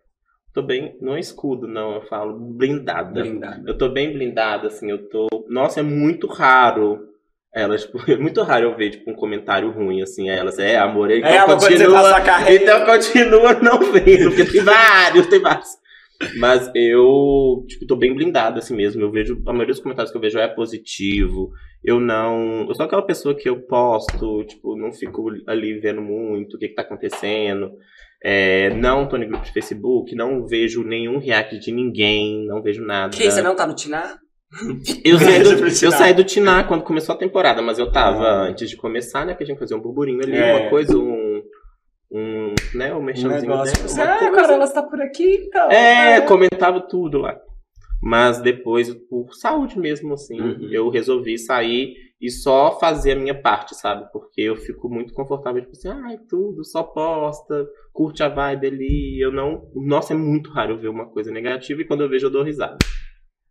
Tô 0.53 0.63
bem. 0.63 0.97
Não 0.99 1.15
é 1.15 1.19
escudo, 1.19 1.67
não, 1.67 1.95
eu 1.95 2.01
falo 2.07 2.33
blindada. 2.39 3.21
Blindada. 3.21 3.63
Eu 3.69 3.77
tô 3.77 3.89
bem 3.89 4.11
blindada, 4.11 4.67
assim, 4.67 4.89
eu 4.89 5.07
tô. 5.07 5.27
Nossa, 5.49 5.81
é 5.81 5.83
muito 5.83 6.25
raro. 6.25 7.07
Elas, 7.53 7.85
tipo, 7.85 7.99
é 8.11 8.17
muito 8.17 8.41
raro 8.43 8.65
eu 8.65 8.75
ver, 8.75 8.91
tipo, 8.91 9.09
um 9.09 9.15
comentário 9.15 9.71
ruim, 9.71 10.01
assim, 10.01 10.29
a 10.29 10.33
elas. 10.35 10.59
É, 10.59 10.77
amor, 10.77 11.09
então 11.11 11.29
É, 11.29 11.43
quando 11.45 11.59
você 11.61 11.71
continua. 11.71 11.93
passa 11.93 12.17
a 12.17 12.21
carreira. 12.21 12.63
Então 12.63 12.85
continua 12.85 13.53
não 13.55 13.91
vendo, 13.91 14.29
porque 14.29 14.45
tem 14.45 14.61
vários, 14.63 15.27
tem 15.27 15.39
vários. 15.39 15.69
Mas 16.39 16.71
eu, 16.73 17.63
tipo, 17.67 17.85
tô 17.85 17.95
bem 17.95 18.13
blindada, 18.15 18.57
assim 18.57 18.75
mesmo. 18.75 19.01
Eu 19.01 19.11
vejo, 19.11 19.39
a 19.45 19.51
maioria 19.53 19.73
dos 19.73 19.79
comentários 19.81 20.11
que 20.11 20.17
eu 20.17 20.21
vejo 20.21 20.39
é 20.39 20.47
positivo. 20.47 21.51
Eu 21.83 21.99
não. 21.99 22.65
Eu 22.67 22.73
sou 22.73 22.85
aquela 22.87 23.03
pessoa 23.05 23.35
que 23.35 23.47
eu 23.47 23.61
posto, 23.61 24.43
tipo, 24.45 24.75
não 24.75 24.91
fico 24.91 25.29
ali 25.45 25.79
vendo 25.79 26.01
muito 26.01 26.55
o 26.55 26.59
que, 26.59 26.69
que 26.69 26.73
tá 26.75 26.81
acontecendo. 26.81 27.69
É, 28.23 28.71
não 28.71 29.07
tô 29.07 29.15
no 29.15 29.27
grupo 29.27 29.45
de 29.45 29.53
Facebook, 29.53 30.15
não 30.15 30.43
vejo 30.47 30.83
nenhum 30.83 31.19
react 31.19 31.59
de 31.59 31.71
ninguém, 31.71 32.47
não 32.47 32.63
vejo 32.63 32.83
nada. 32.83 33.15
Que 33.15 33.29
você 33.29 33.43
não 33.43 33.55
tá 33.55 33.67
no 33.67 33.75
Tinar? 33.75 34.17
Eu 35.03 35.19
saí, 35.19 35.43
do, 35.43 35.49
eu 35.49 35.69
Tiná. 35.71 35.91
saí 35.91 36.13
do 36.13 36.23
Tiná 36.23 36.63
quando 36.63 36.83
começou 36.83 37.13
a 37.13 37.17
temporada, 37.17 37.61
mas 37.61 37.77
eu 37.79 37.91
tava 37.91 38.23
Ah. 38.23 38.43
antes 38.43 38.69
de 38.69 38.77
começar, 38.77 39.25
né? 39.25 39.35
Que 39.35 39.43
a 39.43 39.45
gente 39.45 39.59
fazia 39.59 39.75
um 39.75 39.81
burburinho 39.81 40.21
ali, 40.23 40.35
É. 40.37 40.55
uma 40.61 40.69
coisa, 40.69 40.97
um. 40.97 41.41
um 42.11 42.53
né? 42.73 42.93
Um 42.93 42.99
Um 42.99 43.03
merchanzinho 43.03 43.41
negócio. 43.41 43.95
dela, 43.95 44.19
uma 44.21 44.41
ah, 44.41 44.53
ela 44.53 44.63
está 44.63 44.81
por 44.83 45.01
aqui, 45.01 45.45
então. 45.47 45.69
É, 45.69 46.21
comentava 46.21 46.79
tudo 46.79 47.17
lá. 47.17 47.37
Mas 48.01 48.39
depois, 48.39 48.93
por 49.09 49.33
saúde 49.33 49.77
mesmo, 49.77 50.13
assim, 50.13 50.39
Uhum. 50.39 50.69
eu 50.71 50.87
resolvi 50.89 51.37
sair 51.37 51.95
e 52.21 52.29
só 52.29 52.79
fazer 52.79 53.11
a 53.13 53.15
minha 53.15 53.39
parte, 53.39 53.75
sabe? 53.75 54.09
Porque 54.13 54.41
eu 54.41 54.55
fico 54.55 54.87
muito 54.87 55.13
confortável, 55.13 55.61
tipo 55.61 55.73
assim, 55.73 55.89
ai, 55.89 56.17
tudo, 56.29 56.63
só 56.63 56.83
posta, 56.83 57.67
curte 57.91 58.23
a 58.23 58.29
vibe 58.29 58.67
ali. 58.67 59.19
Eu 59.19 59.31
não. 59.31 59.63
Nossa, 59.75 60.13
é 60.13 60.15
muito 60.15 60.51
raro 60.51 60.73
eu 60.73 60.77
ver 60.77 60.87
uma 60.87 61.07
coisa 61.09 61.31
negativa 61.31 61.81
e 61.81 61.85
quando 61.85 62.01
eu 62.01 62.09
vejo 62.09 62.27
eu 62.27 62.31
dou 62.31 62.43
risada. 62.43 62.77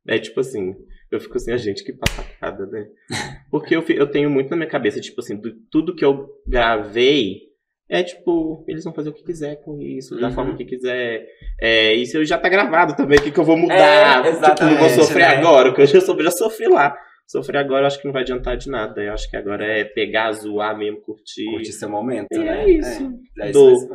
É 0.08 0.18
tipo 0.18 0.40
assim, 0.40 0.74
eu 1.10 1.20
fico 1.20 1.36
assim, 1.36 1.52
a 1.52 1.56
gente, 1.56 1.84
que 1.84 1.92
patacada, 1.92 2.66
né? 2.66 2.86
Porque 3.50 3.74
eu, 3.76 3.84
eu 3.88 4.06
tenho 4.06 4.28
muito 4.30 4.50
na 4.50 4.56
minha 4.56 4.68
cabeça, 4.68 5.00
tipo 5.00 5.20
assim, 5.20 5.36
do- 5.36 5.54
tudo 5.70 5.94
que 5.94 6.04
eu 6.04 6.28
gravei 6.46 7.46
é 7.88 8.02
tipo, 8.02 8.64
eles 8.66 8.82
vão 8.82 8.92
fazer 8.92 9.10
o 9.10 9.12
que 9.12 9.22
quiser 9.22 9.62
com 9.62 9.80
isso, 9.80 10.18
da 10.18 10.26
Uhum. 10.28 10.32
forma 10.34 10.56
que 10.56 10.64
quiser. 10.64 11.24
É, 11.60 11.94
isso 11.94 12.24
já 12.24 12.36
tá 12.36 12.48
gravado 12.48 12.96
também, 12.96 13.18
o 13.18 13.22
que, 13.22 13.30
que 13.30 13.38
eu 13.38 13.44
vou 13.44 13.56
mudar? 13.56 14.26
É, 14.26 14.32
Tipo, 14.32 14.64
não 14.64 14.76
vou 14.78 14.88
sofrer 14.90 15.20
né? 15.28 15.36
agora, 15.36 15.68
porque 15.68 15.82
eu 15.82 15.86
já, 15.86 16.00
sofri- 16.00 16.24
já 16.24 16.30
sofri 16.32 16.66
lá. 16.68 16.96
Sofrer 17.28 17.58
agora 17.58 17.82
eu 17.82 17.86
acho 17.86 18.00
que 18.00 18.06
não 18.06 18.12
vai 18.12 18.22
adiantar 18.22 18.56
de 18.56 18.68
nada. 18.70 19.00
Eu 19.02 19.12
acho 19.12 19.28
que 19.30 19.36
agora 19.36 19.64
é 19.64 19.84
pegar, 19.84 20.30
zoar 20.32 20.76
mesmo, 20.78 21.00
curtir. 21.00 21.44
Curte 21.50 21.72
seu 21.72 21.88
momento, 21.88 22.28
E 22.32 22.38
né? 22.38 22.64
é 22.64 22.70
isso. 22.70 23.12
É, 23.40 23.46
é 23.46 23.50
isso. 23.50 23.88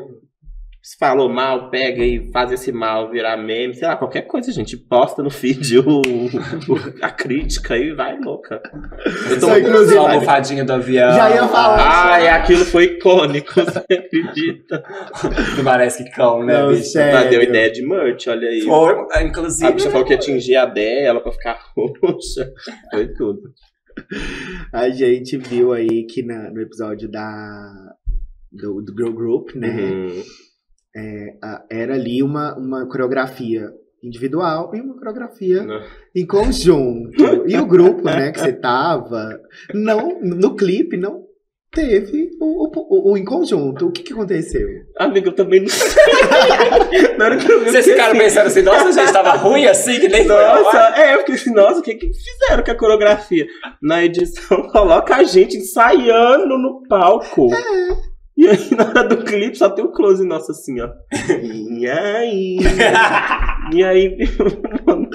Se 0.84 0.98
falou 0.98 1.30
mal, 1.30 1.70
pega 1.70 2.04
e 2.04 2.32
faz 2.32 2.52
esse 2.52 2.72
mal 2.72 3.12
virar 3.12 3.38
meme, 3.38 3.76
sei 3.76 3.88
lá, 3.88 3.96
qualquer 3.96 4.24
coisa, 4.24 4.52
gente. 4.52 4.76
Posta 4.76 5.22
no 5.22 5.30
feed 5.30 5.78
o, 5.78 6.02
o- 6.02 7.04
a 7.04 7.12
crítica 7.12 7.78
e 7.78 7.94
vai 7.94 8.18
louca. 8.20 8.60
Eu 9.30 9.40
tô 9.40 9.56
inclusive, 9.58 9.94
Só 9.94 10.08
a 10.08 10.12
almofadinha 10.14 10.66
do 10.66 10.74
avião. 10.74 11.14
Já 11.14 11.30
ia 11.30 11.48
falar. 11.48 12.12
Ai, 12.14 12.28
aquilo 12.30 12.66
foi 12.66 12.86
icônico, 12.86 13.54
você 13.64 13.78
acredita? 13.78 14.84
Do 15.56 15.64
Parece 15.64 16.04
que 16.04 16.10
cão, 16.10 16.44
né, 16.44 16.60
Não, 16.64 16.70
bicho? 16.70 16.86
sério. 16.86 17.16
Ela 17.20 17.30
deu 17.30 17.44
ideia 17.44 17.72
de 17.72 17.86
merch, 17.88 18.28
olha 18.28 18.50
aí. 18.50 18.62
Foi, 18.62 18.96
A 19.12 19.22
inclusive. 19.24 19.72
bicha 19.74 19.92
falou 19.92 20.04
que 20.06 20.14
ia 20.14 20.18
atingir 20.18 20.56
a 20.56 20.66
dela 20.66 21.22
pra 21.22 21.32
ficar 21.32 21.60
roxa. 21.78 22.52
Foi 22.90 23.08
tudo. 23.14 23.40
A 24.74 24.90
gente 24.90 25.38
viu 25.38 25.74
aí 25.74 26.08
que 26.08 26.24
na- 26.24 26.50
no 26.50 26.60
episódio 26.60 27.08
da 27.08 27.72
do, 28.52 28.82
do 28.82 28.94
Girl 28.98 29.14
Group, 29.14 29.52
né? 29.56 29.70
Uhum. 29.70 30.24
A- 31.42 31.64
Era 31.70 31.96
ali 31.96 32.22
uma, 32.24 32.58
uma 32.58 32.86
coreografia 32.88 33.70
individual 34.04 34.72
e 34.74 34.82
uma 34.82 34.96
coreografia 34.96 35.64
Não. 35.64 35.80
em 36.16 36.26
conjunto. 36.26 37.48
E 37.48 37.58
o 37.58 37.66
grupo, 37.66 38.04
né, 38.06 38.32
que 38.32 38.40
você 38.40 38.52
tava, 38.54 39.40
não, 39.74 40.20
no 40.22 40.56
clipe 40.56 40.98
não 40.98 41.22
teve 41.72 42.32
o, 42.42 42.68
o, 42.68 43.12
o 43.12 43.18
em 43.18 43.24
conjunto. 43.24 43.88
O 43.88 43.92
que, 43.92 44.04
que 44.04 44.12
aconteceu? 44.12 44.68
Amiga, 44.98 45.30
eu 45.30 45.34
também 45.36 45.62
não 45.62 45.70
sei. 45.70 45.88
Na 47.18 47.26
hora 47.26 47.38
que 47.38 47.50
eu 47.50 47.64
Vocês 47.64 47.86
ficaram 47.86 48.12
assim, 48.12 48.20
pensando 48.20 48.48
assim, 48.48 48.62
nossa, 48.62 48.92
gente, 48.92 49.14
tava 49.14 49.32
ruim 49.34 49.66
assim, 49.68 50.00
que 50.00 50.08
nem. 50.10 50.26
Nossa, 50.26 50.94
é, 50.98 51.14
eu 51.16 51.20
fiquei 51.20 51.36
assim, 51.36 51.54
nossa, 51.54 51.80
o 51.80 51.84
que, 51.84 51.96
que 51.96 52.12
fizeram 52.12 52.64
com 52.64 52.72
a 52.72 52.76
coreografia? 52.76 53.46
Na 53.82 54.04
edição, 54.04 54.64
coloca 54.74 55.16
a 55.16 55.24
gente 55.24 55.56
ensaiando 55.58 56.58
no 56.58 56.84
palco. 56.90 57.48
E 58.42 58.48
aí, 58.48 58.70
na 58.76 58.88
hora 58.88 59.04
do 59.08 59.24
clipe, 59.24 59.56
só 59.58 59.70
tem 59.70 59.86
o 59.86 59.92
close 59.92 60.26
nosso 60.26 60.52
assim, 60.52 60.80
ó. 60.82 60.90
E 61.44 61.88
aí? 61.88 62.58
E 63.74 63.84
aí, 63.84 64.18
mano, 64.86 65.08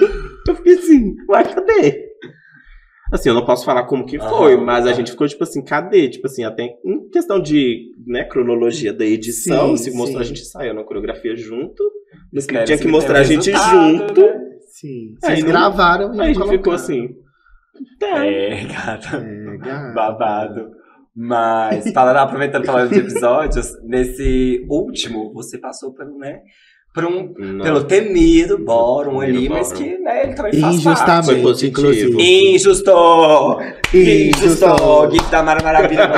eu 0.47 0.55
fiquei 0.55 0.73
assim, 0.75 1.15
uai, 1.29 1.43
cadê? 1.43 2.07
Assim, 3.11 3.29
eu 3.29 3.35
não 3.35 3.45
posso 3.45 3.65
falar 3.65 3.83
como 3.85 4.05
que 4.05 4.19
foi, 4.19 4.57
mas 4.57 4.85
a 4.85 4.93
gente 4.93 5.11
ficou, 5.11 5.27
tipo 5.27 5.43
assim, 5.43 5.63
cadê? 5.63 6.09
Tipo 6.09 6.27
assim, 6.27 6.43
até 6.43 6.63
em 6.85 7.09
questão 7.09 7.39
de 7.41 7.91
né, 8.05 8.23
cronologia 8.25 8.93
da 8.93 9.05
edição, 9.05 9.75
Sim, 9.75 9.91
se 9.91 9.97
mostrou 9.97 10.21
a 10.21 10.25
gente 10.25 10.41
ensaiando 10.41 10.79
a 10.79 10.85
coreografia 10.85 11.35
junto. 11.35 11.83
Tinha 12.65 12.77
que 12.77 12.87
mostrar 12.87 13.19
a 13.19 13.23
gente 13.23 13.51
junto. 13.51 14.21
né? 14.21 14.39
Sim. 14.69 15.15
Aí 15.23 15.35
Vocês 15.35 15.39
não- 15.43 15.49
gravaram 15.51 16.13
e 16.15 16.21
Aí 16.21 16.31
a 16.31 16.33
gente 16.33 16.35
ficou 16.35 16.47
colocaram. 16.59 16.75
assim. 16.75 17.09
Tá. 17.99 18.25
É, 18.25 18.63
gata. 18.65 19.17
É, 19.17 19.57
gato. 19.57 19.93
Babado. 19.93 20.71
Mas, 21.19 21.91
falando, 21.91 22.17
aproveitando 22.17 22.63
falando 22.63 22.91
de 22.91 22.99
episódios, 22.99 23.73
nesse 23.83 24.63
último, 24.69 25.33
você 25.33 25.57
passou 25.57 25.91
pelo, 25.91 26.15
né? 26.19 26.41
Por 26.93 27.05
um, 27.05 27.33
Não. 27.37 27.63
pelo 27.63 27.83
temido 27.83 28.57
Bórum 28.57 29.19
Temido 29.19 29.37
ali, 29.37 29.49
mas 29.49 29.71
que, 29.71 29.97
né, 29.99 30.23
ele 30.23 30.33
também 30.35 30.59
faz 30.59 30.83
parte. 30.83 31.41
Positivo. 31.41 31.69
inclusive. 31.69 32.55
Injusto! 32.55 32.91
Injusto! 33.93 34.65
Injusto. 34.65 35.11
Gif 35.11 35.31
da 35.31 35.43
Mara 35.43 35.63
Maravilha. 35.63 36.09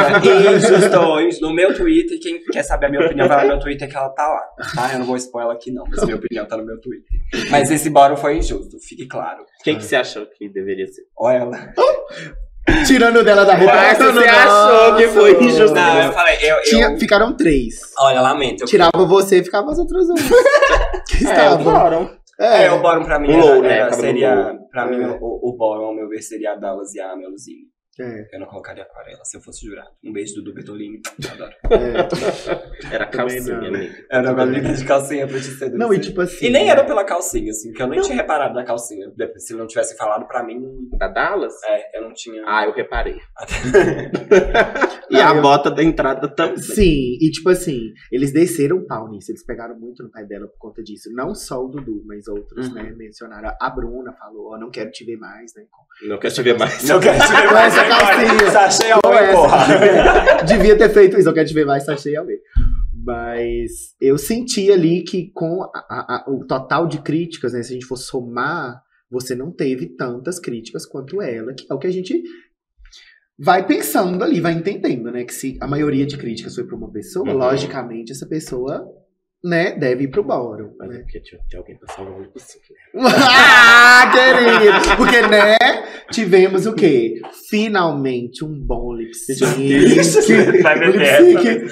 Injusto! 0.55 1.19
Injusto. 1.21 1.45
No 1.47 1.53
meu 1.53 1.73
Twitter, 1.73 2.19
quem 2.21 2.41
quer 2.43 2.63
saber 2.63 2.87
a 2.87 2.89
minha 2.89 3.05
opinião, 3.05 3.27
vai 3.27 3.37
lá 3.37 3.43
no 3.43 3.49
meu 3.49 3.59
Twitter 3.59 3.89
que 3.89 3.95
ela 3.95 4.09
tá 4.09 4.27
lá. 4.27 4.41
Tá? 4.75 4.93
Eu 4.93 4.99
não 4.99 5.05
vou 5.05 5.17
spoiler 5.17 5.53
aqui 5.53 5.71
não, 5.71 5.85
mas 5.89 6.03
minha 6.03 6.15
opinião 6.17 6.45
tá 6.45 6.55
no 6.57 6.65
meu 6.65 6.79
Twitter. 6.79 7.19
Mas 7.49 7.71
esse 7.71 7.89
Bórum 7.89 8.15
foi 8.15 8.37
injusto, 8.37 8.77
fique 8.79 9.05
claro. 9.07 9.43
Quem 9.63 9.77
que 9.77 9.83
você 9.83 9.95
achou 9.95 10.25
que 10.27 10.47
deveria 10.49 10.87
ser? 10.87 11.03
Olha 11.17 11.37
ela. 11.37 11.73
Tirando 12.85 13.23
dela 13.23 13.45
da 13.45 13.53
reta. 13.55 14.11
você 14.13 14.25
achou 14.27 14.95
que 14.95 15.07
foi 15.09 15.43
injusto? 15.43 15.75
Não, 15.75 16.01
eu 16.03 16.11
falei, 16.13 16.35
eu... 16.41 16.55
eu- 16.57 16.63
Tinha, 16.63 16.97
ficaram 16.97 17.35
três. 17.35 17.79
Olha, 17.99 18.21
lamento. 18.21 18.63
Eu 18.63 18.67
Tirava 18.67 19.05
você 19.05 19.39
e 19.39 19.43
ficava 19.43 19.71
as 19.71 19.79
outras 19.79 20.07
duas. 20.07 20.21
que 21.09 21.25
É, 21.27 21.29
estavam. 21.31 21.63
foram. 21.63 22.19
É, 22.39 22.71
o 22.71 22.79
Bórum 22.81 23.03
pra 23.03 23.19
mim 23.19 23.33
Um 23.35 23.65
era, 23.65 23.85
né? 23.89 23.91
seria. 23.91 24.55
Pra 24.71 24.85
mim, 24.85 25.01
É. 25.03 25.07
o, 25.21 25.39
o 25.49 25.55
Bórum, 25.57 25.85
ao 25.87 25.93
meu 25.95 26.07
ver, 26.07 26.21
seria 26.21 26.53
a 26.53 26.55
Dallas 26.55 26.93
e 26.95 27.01
a 27.01 27.15
Meluzinho. 27.15 27.65
É, 27.99 28.29
Eu 28.35 28.39
não 28.39 28.47
colocaria 28.47 28.83
aquarela 28.83 29.23
se 29.25 29.35
eu 29.37 29.41
fosse 29.41 29.65
jurado. 29.65 29.89
Um 30.03 30.13
beijo 30.13 30.41
do 30.41 30.53
Bertolini. 30.53 31.01
Adoro. 31.31 31.51
é. 31.69 32.95
Era 32.95 33.05
calcinha, 33.07 33.57
não. 33.59 33.67
amiga. 33.67 33.93
Era 34.09 34.31
uma 34.33 34.45
linda 34.45 34.73
de 34.73 34.85
calcinha 34.85 35.27
pra 35.27 35.37
te 35.37 35.43
seduzir. 35.45 35.77
Não, 35.77 35.93
e 35.93 35.99
tipo 35.99 36.21
assim. 36.21 36.45
E 36.45 36.49
nem 36.49 36.69
era 36.69 36.83
pela 36.83 37.03
calcinha, 37.03 37.51
assim, 37.51 37.69
porque 37.69 37.83
eu 37.83 37.87
nem 37.87 38.01
tinha 38.01 38.15
reparado 38.15 38.53
na 38.53 38.63
calcinha. 38.63 39.11
Se 39.37 39.53
ele 39.53 39.59
não 39.59 39.67
tivesse 39.67 39.95
falado 39.97 40.25
pra 40.27 40.43
mim, 40.43 40.61
Da 40.97 41.07
Dallas? 41.07 41.53
é, 41.65 41.97
eu 41.97 42.03
não 42.03 42.13
tinha. 42.13 42.41
Ah, 42.47 42.65
eu 42.65 42.71
reparei. 42.73 43.17
e 45.09 45.13
Não, 45.13 45.27
a 45.31 45.35
eu- 45.35 45.41
bota 45.41 45.69
da 45.71 45.83
entrada 45.83 46.27
também. 46.27 46.57
Sim, 46.57 47.17
e 47.21 47.29
tipo 47.31 47.49
assim, 47.49 47.93
eles 48.11 48.31
desceram 48.31 48.77
o 48.77 48.85
pau 48.87 49.09
nisso, 49.09 49.31
eles 49.31 49.45
pegaram 49.45 49.77
muito 49.77 50.03
no 50.03 50.09
pai 50.11 50.25
dela 50.25 50.47
por 50.47 50.57
conta 50.57 50.81
disso. 50.83 51.09
Não 51.13 51.33
só 51.35 51.63
o 51.63 51.67
Dudu, 51.67 52.03
mas 52.05 52.27
outros, 52.27 52.67
Uhum. 52.67 52.73
né, 52.75 52.93
mencionaram. 52.95 53.51
A 53.59 53.69
Bruna 53.69 54.13
falou, 54.13 54.53
ó, 54.53 54.57
não 54.57 54.69
quero 54.69 54.91
te 54.91 55.03
ver 55.05 55.17
mais, 55.17 55.53
né? 55.55 55.63
Não 56.07 56.17
quero 56.17 56.33
te 56.33 56.41
ver 56.41 56.57
mais. 56.57 56.87
Não 56.87 56.99
quero 56.99 57.19
te 57.19 57.27
ver 57.31 57.51
mais. 57.51 57.73
calcinha. 57.89 58.51
Sachê 58.51 58.91
ao 58.91 59.01
Com 59.01 59.09
meio, 59.09 59.19
essa. 59.21 59.35
porra. 59.35 60.43
Devia 60.47 60.77
ter 60.77 60.89
feito 60.89 61.17
isso, 61.19 61.27
eu 61.29 61.33
quero 61.33 61.47
te 61.47 61.53
ver 61.53 61.65
mais, 61.65 61.85
tá 61.85 61.97
cheio 61.97 62.21
a 62.21 62.23
ver. 62.23 62.39
Mas 63.05 63.95
eu 64.01 64.17
senti 64.17 64.71
ali 64.71 65.03
que 65.03 65.31
com 65.33 65.63
a- 65.63 65.69
a- 65.89 66.15
a- 66.17 66.25
o 66.29 66.45
total 66.45 66.85
de 66.87 67.01
críticas, 67.01 67.53
né, 67.53 67.63
se 67.63 67.71
a 67.71 67.73
gente 67.73 67.85
for 67.85 67.95
somar, 67.97 68.81
você 69.09 69.33
não 69.35 69.51
teve 69.51 69.87
tantas 69.95 70.39
críticas 70.39 70.85
quanto 70.85 71.21
ela, 71.21 71.53
que 71.53 71.65
é 71.69 71.73
o 71.73 71.79
que 71.79 71.87
a 71.87 71.91
gente 71.91 72.21
vai 73.37 73.65
pensando 73.65 74.23
ali, 74.23 74.39
vai 74.41 74.53
entendendo, 74.53 75.09
né? 75.11 75.23
Que 75.23 75.33
se 75.33 75.57
a 75.61 75.67
maioria 75.67 76.05
de 76.05 76.17
críticas 76.17 76.53
foi 76.55 76.65
para 76.65 76.75
uma 76.75 76.91
pessoa, 76.91 77.27
Uhum. 77.29 77.37
logicamente 77.37 78.11
essa 78.11 78.27
pessoa, 78.27 78.85
né, 79.43 79.71
deve 79.71 80.03
ir 80.05 80.07
pro 80.09 80.23
bórum. 80.23 80.71
Mas 80.77 80.89
é 80.89 80.93
Né? 80.93 80.99
porque 80.99 81.19
tinha, 81.21 81.41
tinha 81.49 81.59
alguém 81.61 81.77
pra 81.77 81.93
salvar 81.93 82.13
o 82.13 82.19
né? 82.19 82.27
ah, 83.31 84.11
querido! 84.11 84.97
Porque, 84.97 85.21
né, 85.21 85.57
tivemos 86.11 86.65
o 86.65 86.73
quê? 86.73 87.21
Finalmente 87.49 88.43
um 88.43 88.53
bom 88.59 88.93
lip 88.93 89.13
sync. 89.15 90.61
Vai 90.61 90.77
essa. 91.03 91.19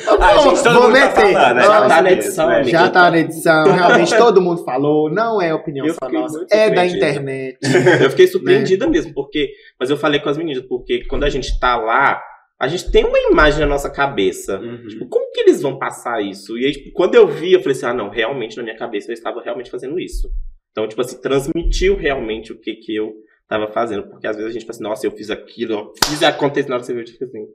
Eu 0.08 0.22
Ah, 0.22 0.34
vou- 0.36 0.54
tá 0.64 0.90
meter. 0.90 1.34
falando, 1.34 1.56
né? 1.56 1.62
Já 1.62 1.68
Nossa, 1.80 1.88
tá 1.90 2.02
na 2.02 2.12
edição, 2.12 2.48
né? 2.48 2.64
Já 2.64 2.90
tá 2.90 3.12
na 3.12 3.18
edição, 3.20 3.64
realmente 3.74 4.18
todo 4.18 4.42
mundo 4.42 4.64
falou, 4.64 5.10
não 5.12 5.42
é 5.42 5.54
opinião 5.54 5.88
só 5.90 6.10
nossa, 6.10 6.46
é 6.52 6.70
da 6.70 6.86
internet. 6.86 7.58
Eu 8.02 8.10
fiquei 8.12 8.28
surpreendida 8.28 8.88
mesmo, 8.88 9.14
porque. 9.14 9.50
Mas 9.80 9.90
eu 9.90 9.98
falei 9.98 10.20
com 10.20 10.30
as 10.30 10.38
meninas, 10.38 10.64
porque 10.68 11.06
quando 11.08 11.24
a 11.24 11.30
gente 11.30 11.60
tá 11.60 11.76
lá, 11.78 12.20
a 12.60 12.68
gente 12.68 12.92
tem 12.92 13.06
uma 13.06 13.20
imagem 13.20 13.60
na 13.60 13.68
nossa 13.68 13.90
cabeça. 13.90 14.60
Uhum. 14.60 14.88
Tipo, 14.88 15.08
como 15.08 15.32
que 15.32 15.42
eles 15.42 15.62
vão 15.62 15.78
passar 15.78 16.22
isso? 16.22 16.58
E 16.58 16.66
aí, 16.66 16.72
tipo, 16.72 16.92
quando 16.92 17.16
eu 17.16 17.28
vi, 17.28 17.54
eu 17.54 17.60
falei 17.60 17.78
assim, 17.78 17.86
ah, 17.86 17.94
não, 17.94 18.10
realmente 18.10 18.58
na 18.58 18.64
minha 18.64 18.78
cabeça 18.78 19.12
eu 19.12 19.14
estava 19.14 19.42
realmente 19.42 19.70
fazendo 19.70 20.00
isso. 20.00 20.30
Então, 20.72 20.88
tipo 20.88 21.02
assim, 21.02 21.22
transmitiu 21.22 21.96
realmente 21.96 22.52
o 22.52 22.60
que 22.60 22.76
que 22.76 22.96
eu 22.96 23.14
tava 23.48 23.68
fazendo. 23.72 24.08
Porque 24.10 24.28
às 24.28 24.36
vezes 24.36 24.52
a 24.52 24.54
gente 24.54 24.66
fala 24.66 24.76
assim, 24.76 24.84
nossa, 24.84 25.08
eu 25.08 25.12
fiz 25.12 25.30
aquilo, 25.30 25.74
eu 25.74 25.94
fiz 26.06 26.24
acontecer 26.24 26.70
na 26.70 26.76
hora 26.76 26.82
que 26.82 26.88
você 26.88 26.94
viu, 26.94 27.04
tipo 27.04 27.24
assim. 27.24 27.46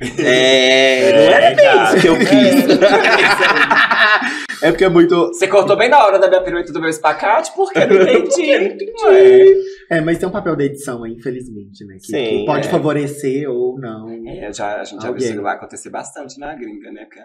É, 0.00 1.12
não 1.12 1.34
era 1.34 1.54
bem 1.54 1.64
cara. 1.64 1.96
isso 1.96 2.00
que 2.00 2.08
eu 2.08 2.18
quis. 2.18 2.64
É 4.62 4.70
porque 4.70 4.84
é 4.84 4.88
muito. 4.88 5.26
Você 5.26 5.46
cortou 5.46 5.76
bem 5.76 5.90
na 5.90 6.02
hora 6.02 6.18
da 6.18 6.26
minha 6.26 6.40
pirueta 6.40 6.72
do 6.72 6.80
meu 6.80 6.88
espacate, 6.88 7.52
porque 7.54 7.78
eu 7.78 7.86
não 7.86 8.00
entendi. 8.08 9.62
É, 9.90 10.00
mas 10.00 10.16
tem 10.16 10.26
um 10.26 10.32
papel 10.32 10.56
da 10.56 10.64
edição 10.64 11.04
aí, 11.04 11.12
infelizmente, 11.12 11.84
né? 11.84 11.96
Que, 12.00 12.06
Sim, 12.06 12.38
que 12.38 12.46
pode 12.46 12.66
é. 12.66 12.70
fávorecer 12.70 13.46
ou 13.50 13.78
não. 13.78 14.08
É, 14.26 14.50
já, 14.54 14.80
a 14.80 14.84
gente 14.84 15.02
já 15.02 15.08
viu 15.08 15.16
Alguém. 15.16 15.30
isso 15.32 15.42
lá 15.42 15.52
acontecer 15.52 15.90
bastante 15.90 16.40
na 16.40 16.54
gringa, 16.54 16.90
né? 16.90 17.04
Porque 17.04 17.20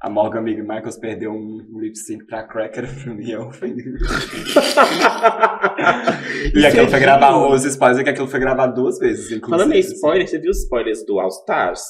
a 0.00 0.10
Morgan 0.10 0.38
Amiga 0.40 0.62
Michaels 0.62 0.96
perdeu 0.98 1.32
um 1.32 1.58
lip 1.80 1.96
sync 1.96 2.26
pra 2.26 2.42
Cracker 2.44 2.86
e 3.20 3.30
eu 3.30 3.50
fui. 3.52 3.74
E 6.54 6.66
aquilo 6.66 6.88
foi 6.88 7.00
gravado, 7.00 7.48
os 7.48 7.64
spoilers 7.64 8.00
é 8.00 8.04
que 8.04 8.10
aquilo 8.10 8.28
foi 8.28 8.40
gravado 8.40 8.74
duas 8.74 8.98
vezes, 8.98 9.26
inclusive. 9.30 9.50
Falando 9.50 9.72
em 9.74 9.78
spoiler, 9.80 10.26
você 10.28 10.38
viu 10.38 10.50
os 10.50 10.58
spoilers 10.62 11.04
do 11.04 11.20
All 11.20 11.28
Stars? 11.28 11.82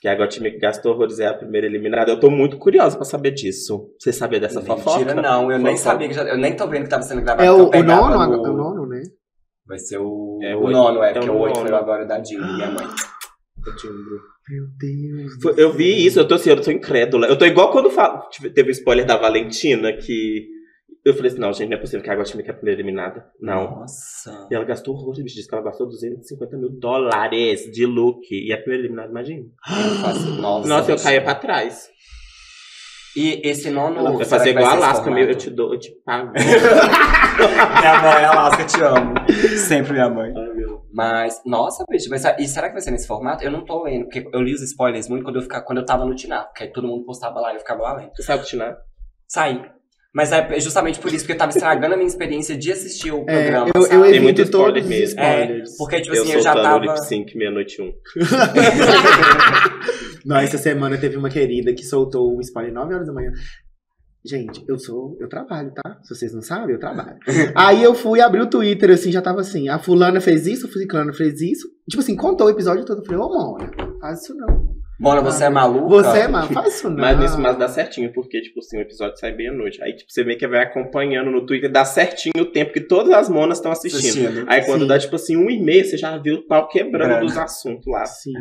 Que 0.00 0.08
agora 0.08 0.26
o 0.26 0.30
time 0.30 0.50
que 0.50 0.58
gastou 0.58 0.92
horrores 0.94 1.18
é 1.20 1.26
a 1.26 1.34
primeira 1.34 1.66
eliminada. 1.66 2.10
Eu 2.10 2.18
tô 2.18 2.30
muito 2.30 2.56
curiosa 2.58 2.96
pra 2.96 3.04
saber 3.04 3.32
disso. 3.32 3.90
Você 3.98 4.12
sabia 4.12 4.40
dessa 4.40 4.62
fofoca? 4.62 4.98
Mentira, 5.00 5.20
não, 5.20 5.52
eu 5.52 5.58
nem 5.58 5.76
sabia 5.76 6.08
que 6.08 6.14
já. 6.14 6.22
Eu 6.22 6.38
nem 6.38 6.56
tô 6.56 6.66
vendo 6.66 6.84
que 6.84 6.88
tava 6.88 7.02
sendo 7.02 7.20
gravado. 7.20 7.42
É 7.46 7.52
o, 7.52 7.70
eu 7.70 7.80
o 7.80 7.82
nono, 7.82 8.16
no- 8.16 8.46
é 8.46 8.50
o 8.50 8.52
nono, 8.56 8.86
né? 8.86 9.02
Vai 9.66 9.78
ser 9.78 9.98
o, 9.98 10.38
É, 10.42 10.56
o 10.56 10.60
o 10.60 10.64
oito. 10.64 10.72
nono, 10.76 11.02
é, 11.02 11.10
É 11.10 11.12
porque 11.12 11.28
o 11.28 11.34
o 11.34 11.38
8 11.40 11.54
nono. 11.54 11.68
foi 11.68 11.76
agora 11.78 12.06
da 12.06 12.18
Dilma, 12.18 12.50
minha 12.50 12.70
mãe. 12.70 12.86
Meu 14.48 14.64
Deus. 14.78 15.32
Foi- 15.42 15.54
Eu 15.56 15.72
vi 15.72 16.04
isso, 16.06 16.18
eu 16.18 16.26
tô 16.26 16.34
assim, 16.34 16.50
eu 16.50 16.60
tô 16.60 16.70
incrédula. 16.70 17.26
Eu 17.26 17.36
tô 17.38 17.44
igual 17.44 17.70
quando 17.70 17.90
fa- 17.90 18.26
tive- 18.30 18.50
teve 18.50 18.70
o 18.70 18.72
spoiler 18.72 19.06
da 19.06 19.16
Valentina, 19.16 19.92
que 19.92 20.46
eu 21.04 21.14
falei 21.14 21.30
assim, 21.30 21.40
não, 21.40 21.52
gente, 21.52 21.68
não 21.70 21.76
é 21.76 21.80
possível 21.80 22.02
que 22.02 22.10
a 22.10 22.14
Guatimê 22.14 22.42
que 22.42 22.50
é 22.50 22.52
a 22.52 22.56
primeira 22.56 22.80
eliminada. 22.80 23.24
Não. 23.40 23.80
Nossa. 23.80 24.48
E 24.50 24.54
ela 24.54 24.64
gastou 24.64 24.94
horrores, 24.94 25.22
bicho, 25.22 25.36
disse 25.36 25.48
que 25.48 25.54
ela 25.54 25.64
gastou 25.64 25.86
250 25.86 26.56
mil 26.56 26.68
dólares 26.70 27.70
de 27.72 27.86
look. 27.86 28.26
E 28.30 28.52
a 28.52 28.58
primeira 28.58 28.82
eliminada, 28.84 29.10
imagina. 29.10 29.44
Eu 29.44 29.94
faço- 29.96 30.30
Nossa, 30.40 30.68
Nossa, 30.68 30.92
eu 30.92 30.98
caía 30.98 31.22
pra 31.22 31.34
trás. 31.36 31.88
E 33.16 33.40
esse 33.48 33.70
nono. 33.70 34.02
Vai 34.04 34.12
será 34.24 34.26
fazer 34.38 34.52
vai 34.54 34.62
igual 34.62 34.66
a 34.68 34.86
Alaska, 34.86 35.10
meu, 35.10 35.28
eu 35.28 35.34
te 35.34 35.50
dou, 35.50 35.74
eu 35.74 35.80
te 35.80 35.90
pago. 36.04 36.32
Minha 37.80 38.02
mãe, 38.02 38.24
Alaska, 38.24 38.64
te 38.64 38.80
amo. 38.82 39.14
Sempre 39.56 39.92
minha 39.94 40.08
mãe. 40.08 40.32
Mas, 40.92 41.40
nossa, 41.46 41.84
bicho, 41.88 42.08
mas 42.10 42.24
e 42.38 42.46
será 42.48 42.66
que 42.68 42.72
vai 42.74 42.82
ser 42.82 42.90
nesse 42.90 43.06
formato? 43.06 43.44
Eu 43.44 43.50
não 43.50 43.64
tô 43.64 43.84
lendo, 43.84 44.04
porque 44.06 44.28
eu 44.32 44.42
li 44.42 44.52
os 44.54 44.62
spoilers 44.62 45.08
muito 45.08 45.22
quando 45.22 45.36
eu, 45.36 45.42
ficava, 45.42 45.64
quando 45.64 45.78
eu 45.78 45.84
tava 45.86 46.04
no 46.04 46.14
Tinar, 46.14 46.46
porque 46.46 46.64
aí 46.64 46.72
todo 46.72 46.86
mundo 46.88 47.04
postava 47.04 47.38
lá 47.40 47.52
e 47.52 47.56
eu 47.56 47.60
ficava 47.60 47.82
lá 47.82 47.94
lendo. 47.96 48.10
Você 48.14 48.22
sabe 48.24 48.44
tinar? 48.44 48.76
Saí. 49.28 49.62
Mas 50.12 50.32
é 50.32 50.58
justamente 50.58 50.98
por 50.98 51.14
isso, 51.14 51.24
porque 51.24 51.38
tava 51.38 51.52
estragando 51.52 51.94
a 51.94 51.96
minha 51.96 52.08
experiência 52.08 52.56
de 52.56 52.72
assistir 52.72 53.12
o 53.12 53.20
É, 53.28 53.42
programa. 53.44 53.70
eu, 53.72 53.82
sabe? 53.82 53.94
eu 53.94 54.02
Tem 54.10 54.20
muito 54.20 54.40
evito 54.40 54.50
todos 54.50 54.82
spoiler 54.82 54.88
mesmo. 54.88 55.20
spoilers. 55.20 55.76
Porque, 55.78 56.00
tipo 56.00 56.16
eu 56.16 56.22
assim, 56.24 56.32
eu, 56.32 56.42
já 56.42 56.52
tava. 56.52 56.84
lip 56.84 56.96
sync 57.04 57.36
meia-noite 57.38 57.80
um. 57.80 57.92
Não, 60.26 60.36
essa 60.36 60.58
semana 60.58 60.98
teve 60.98 61.16
uma 61.16 61.30
querida 61.30 61.72
que 61.72 61.84
soltou 61.84 62.36
um 62.36 62.40
spoiler 62.40 62.72
9 62.72 62.94
horas 62.94 63.06
da 63.06 63.12
manhã. 63.12 63.30
Gente, 64.24 64.62
eu 64.68 64.78
sou. 64.78 65.16
Eu 65.18 65.28
trabalho, 65.28 65.72
tá? 65.72 65.98
Se 66.02 66.14
vocês 66.14 66.34
não 66.34 66.42
sabem, 66.42 66.74
eu 66.74 66.80
trabalho. 66.80 67.18
Aí 67.56 67.82
eu 67.82 67.94
fui 67.94 68.20
abrir 68.20 68.42
o 68.42 68.50
Twitter, 68.50 68.90
assim, 68.90 69.10
já 69.10 69.22
tava 69.22 69.40
assim. 69.40 69.68
A 69.68 69.78
fulana 69.78 70.20
fez 70.20 70.46
isso, 70.46 70.66
a 70.66 70.70
fulana 70.70 71.12
fez 71.12 71.40
isso. 71.40 71.68
Tipo 71.88 72.02
assim, 72.02 72.14
contou 72.16 72.46
o 72.46 72.50
episódio 72.50 72.84
todo. 72.84 72.98
Eu 72.98 73.04
falei, 73.04 73.20
ô, 73.20 73.28
Mona, 73.28 73.70
faz 74.00 74.22
isso 74.22 74.34
não. 74.34 74.80
Mona, 75.00 75.22
você 75.22 75.44
é 75.44 75.48
maluca? 75.48 75.88
Você 75.88 76.18
é 76.18 76.28
mal, 76.28 76.46
faz 76.48 76.74
isso 76.74 76.90
não. 76.90 76.98
Mas 76.98 77.18
nisso 77.18 77.40
mas 77.40 77.56
dá 77.56 77.66
certinho, 77.66 78.12
porque, 78.12 78.42
tipo 78.42 78.58
assim, 78.58 78.76
o 78.76 78.82
episódio 78.82 79.16
sai 79.16 79.34
meia-noite. 79.34 79.82
Aí, 79.82 79.96
tipo, 79.96 80.12
você 80.12 80.22
meio 80.22 80.38
que 80.38 80.46
vai 80.46 80.62
acompanhando 80.62 81.30
no 81.30 81.46
Twitter, 81.46 81.72
dá 81.72 81.86
certinho 81.86 82.32
o 82.38 82.44
tempo 82.44 82.74
que 82.74 82.82
todas 82.82 83.10
as 83.14 83.30
monas 83.30 83.56
estão 83.56 83.72
assistindo. 83.72 84.26
assistindo. 84.26 84.44
Aí 84.46 84.62
quando 84.66 84.82
Sim. 84.82 84.88
dá, 84.88 84.98
tipo 84.98 85.16
assim, 85.16 85.36
um 85.38 85.48
e 85.48 85.58
meio, 85.58 85.86
você 85.86 85.96
já 85.96 86.18
viu 86.18 86.36
o 86.36 86.46
pau 86.46 86.68
quebrando 86.68 87.08
Quebrando. 87.08 87.26
dos 87.26 87.38
assuntos 87.38 87.86
lá. 87.86 88.04
Sim. 88.04 88.34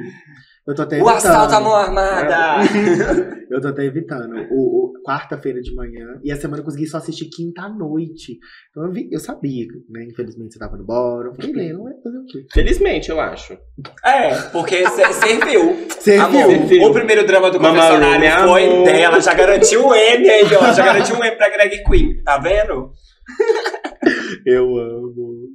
Eu 0.69 0.75
tô 0.75 0.81
até 0.83 0.95
O 0.97 0.99
evitando. 1.09 1.15
assalto 1.17 1.55
à 1.55 1.59
mão 1.61 1.73
armada! 1.75 2.57
Eu 3.49 3.59
tô 3.59 3.69
até 3.69 3.83
evitando. 3.85 4.35
O, 4.51 4.85
o- 4.85 4.89
quarta-feira 5.03 5.59
de 5.59 5.73
manhã. 5.73 6.05
E 6.23 6.31
essa 6.31 6.41
semana 6.41 6.61
eu 6.61 6.65
consegui 6.65 6.85
só 6.85 6.97
assistir 6.97 7.29
quinta 7.35 7.63
à 7.63 7.69
noite. 7.69 8.37
Então 8.69 8.85
eu, 8.85 8.91
vi, 8.91 9.09
eu 9.11 9.19
sabia, 9.19 9.65
né? 9.89 10.05
Infelizmente 10.07 10.53
você 10.53 10.59
tava 10.59 10.77
no 10.77 10.85
bórum. 10.85 11.33
Fiquei 11.33 11.53
lendo, 11.53 11.81
vai 11.83 11.93
fazer 12.03 12.17
o 12.19 12.25
quê? 12.25 12.45
Felizmente, 12.53 13.09
eu 13.09 13.19
acho. 13.19 13.57
é, 14.05 14.35
porque 14.51 14.87
serviu. 14.87 15.87
Serviu. 15.99 16.83
o 16.83 16.93
primeiro 16.93 17.25
drama 17.25 17.49
do 17.49 17.57
confessionário 17.59 18.47
foi 18.49 18.65
amor. 18.65 18.85
dela, 18.85 19.19
já 19.19 19.33
garantiu 19.33 19.87
o 19.87 19.95
M 19.95 20.29
aí, 20.29 20.43
ó. 20.55 20.71
Já 20.73 20.85
garantiu 20.85 21.15
um 21.15 21.23
M 21.23 21.35
pra 21.35 21.49
Greg 21.49 21.83
Queen, 21.85 22.21
tá 22.23 22.37
vendo? 22.37 22.91
Eu 24.45 24.77
amo. 24.77 25.47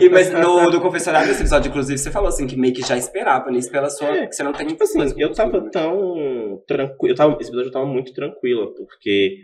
E, 0.00 0.08
mas 0.08 0.30
no 0.32 0.70
do 0.70 0.80
confessionário 0.80 1.28
desse 1.28 1.40
episódio, 1.42 1.68
inclusive, 1.68 1.98
você 1.98 2.10
falou 2.10 2.28
assim 2.28 2.46
que 2.46 2.56
meio 2.56 2.74
que 2.74 2.82
já 2.82 2.96
esperava 2.96 3.50
nisso 3.50 3.70
pela 3.70 3.88
sua. 3.90 4.08
É, 4.08 4.26
que 4.26 4.34
você 4.34 4.42
não 4.42 4.52
tem 4.52 4.66
Tipo 4.66 4.82
assim, 4.82 4.98
eu 5.18 5.32
tava 5.32 5.60
né? 5.60 5.70
tão 5.72 6.62
tranquilo. 6.66 7.12
Eu 7.12 7.16
tava, 7.16 7.32
esse 7.40 7.50
episódio 7.50 7.68
eu 7.68 7.72
tava 7.72 7.86
muito 7.86 8.12
tranquila, 8.12 8.72
porque. 8.74 9.36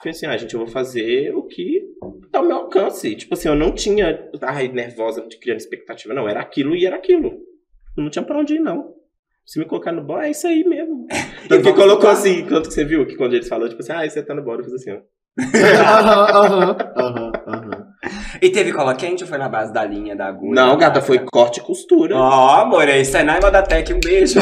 Falei 0.00 0.12
assim, 0.12 0.26
ah, 0.26 0.36
gente, 0.36 0.54
eu 0.54 0.60
vou 0.60 0.68
fazer 0.68 1.34
o 1.34 1.42
que 1.42 1.82
tá 2.30 2.38
ao 2.38 2.46
meu 2.46 2.56
alcance. 2.58 3.16
Tipo 3.16 3.34
assim, 3.34 3.48
eu 3.48 3.56
não 3.56 3.72
tinha. 3.72 4.28
Ai, 4.42 4.68
nervosa, 4.68 5.26
de 5.26 5.36
criando 5.38 5.58
expectativa. 5.58 6.14
Não, 6.14 6.28
era 6.28 6.40
aquilo 6.40 6.76
e 6.76 6.86
era 6.86 6.96
aquilo. 6.96 7.36
Não 7.96 8.08
tinha 8.08 8.24
pra 8.24 8.38
onde 8.38 8.54
ir, 8.54 8.60
não. 8.60 8.94
Se 9.44 9.58
me 9.58 9.64
colocar 9.64 9.90
no 9.92 10.02
bolo, 10.04 10.20
é 10.20 10.30
isso 10.30 10.46
aí 10.46 10.62
mesmo. 10.62 11.06
Tanto 11.48 11.62
que 11.64 11.72
colocou 11.72 12.04
lá. 12.04 12.12
assim, 12.12 12.46
quanto 12.46 12.68
que 12.68 12.74
você 12.74 12.84
viu? 12.84 13.06
Que 13.06 13.16
quando 13.16 13.34
eles 13.34 13.48
falaram, 13.48 13.70
tipo 13.70 13.82
assim, 13.82 13.92
ah, 13.92 14.08
você 14.08 14.22
tá 14.22 14.34
no 14.34 14.42
bolo, 14.42 14.60
eu 14.60 14.64
fiz 14.64 14.74
assim, 14.74 14.92
ó. 14.92 15.00
Aham, 15.38 16.26
aham, 16.28 16.76
aham, 16.96 17.32
aham. 17.46 17.57
E 18.40 18.50
teve 18.50 18.72
cola 18.72 18.94
quente 18.94 19.24
ou 19.24 19.28
foi 19.28 19.38
na 19.38 19.48
base 19.48 19.72
da 19.72 19.84
linha, 19.84 20.14
da 20.16 20.26
agulha? 20.26 20.54
Não, 20.54 20.76
gata, 20.76 21.00
foi 21.00 21.18
corte 21.18 21.60
e 21.60 21.62
costura. 21.62 22.16
Ó, 22.16 22.60
amor, 22.60 22.88
é 22.88 23.00
da 23.50 23.62
Tech, 23.62 23.92
um 23.92 24.00
beijo. 24.00 24.38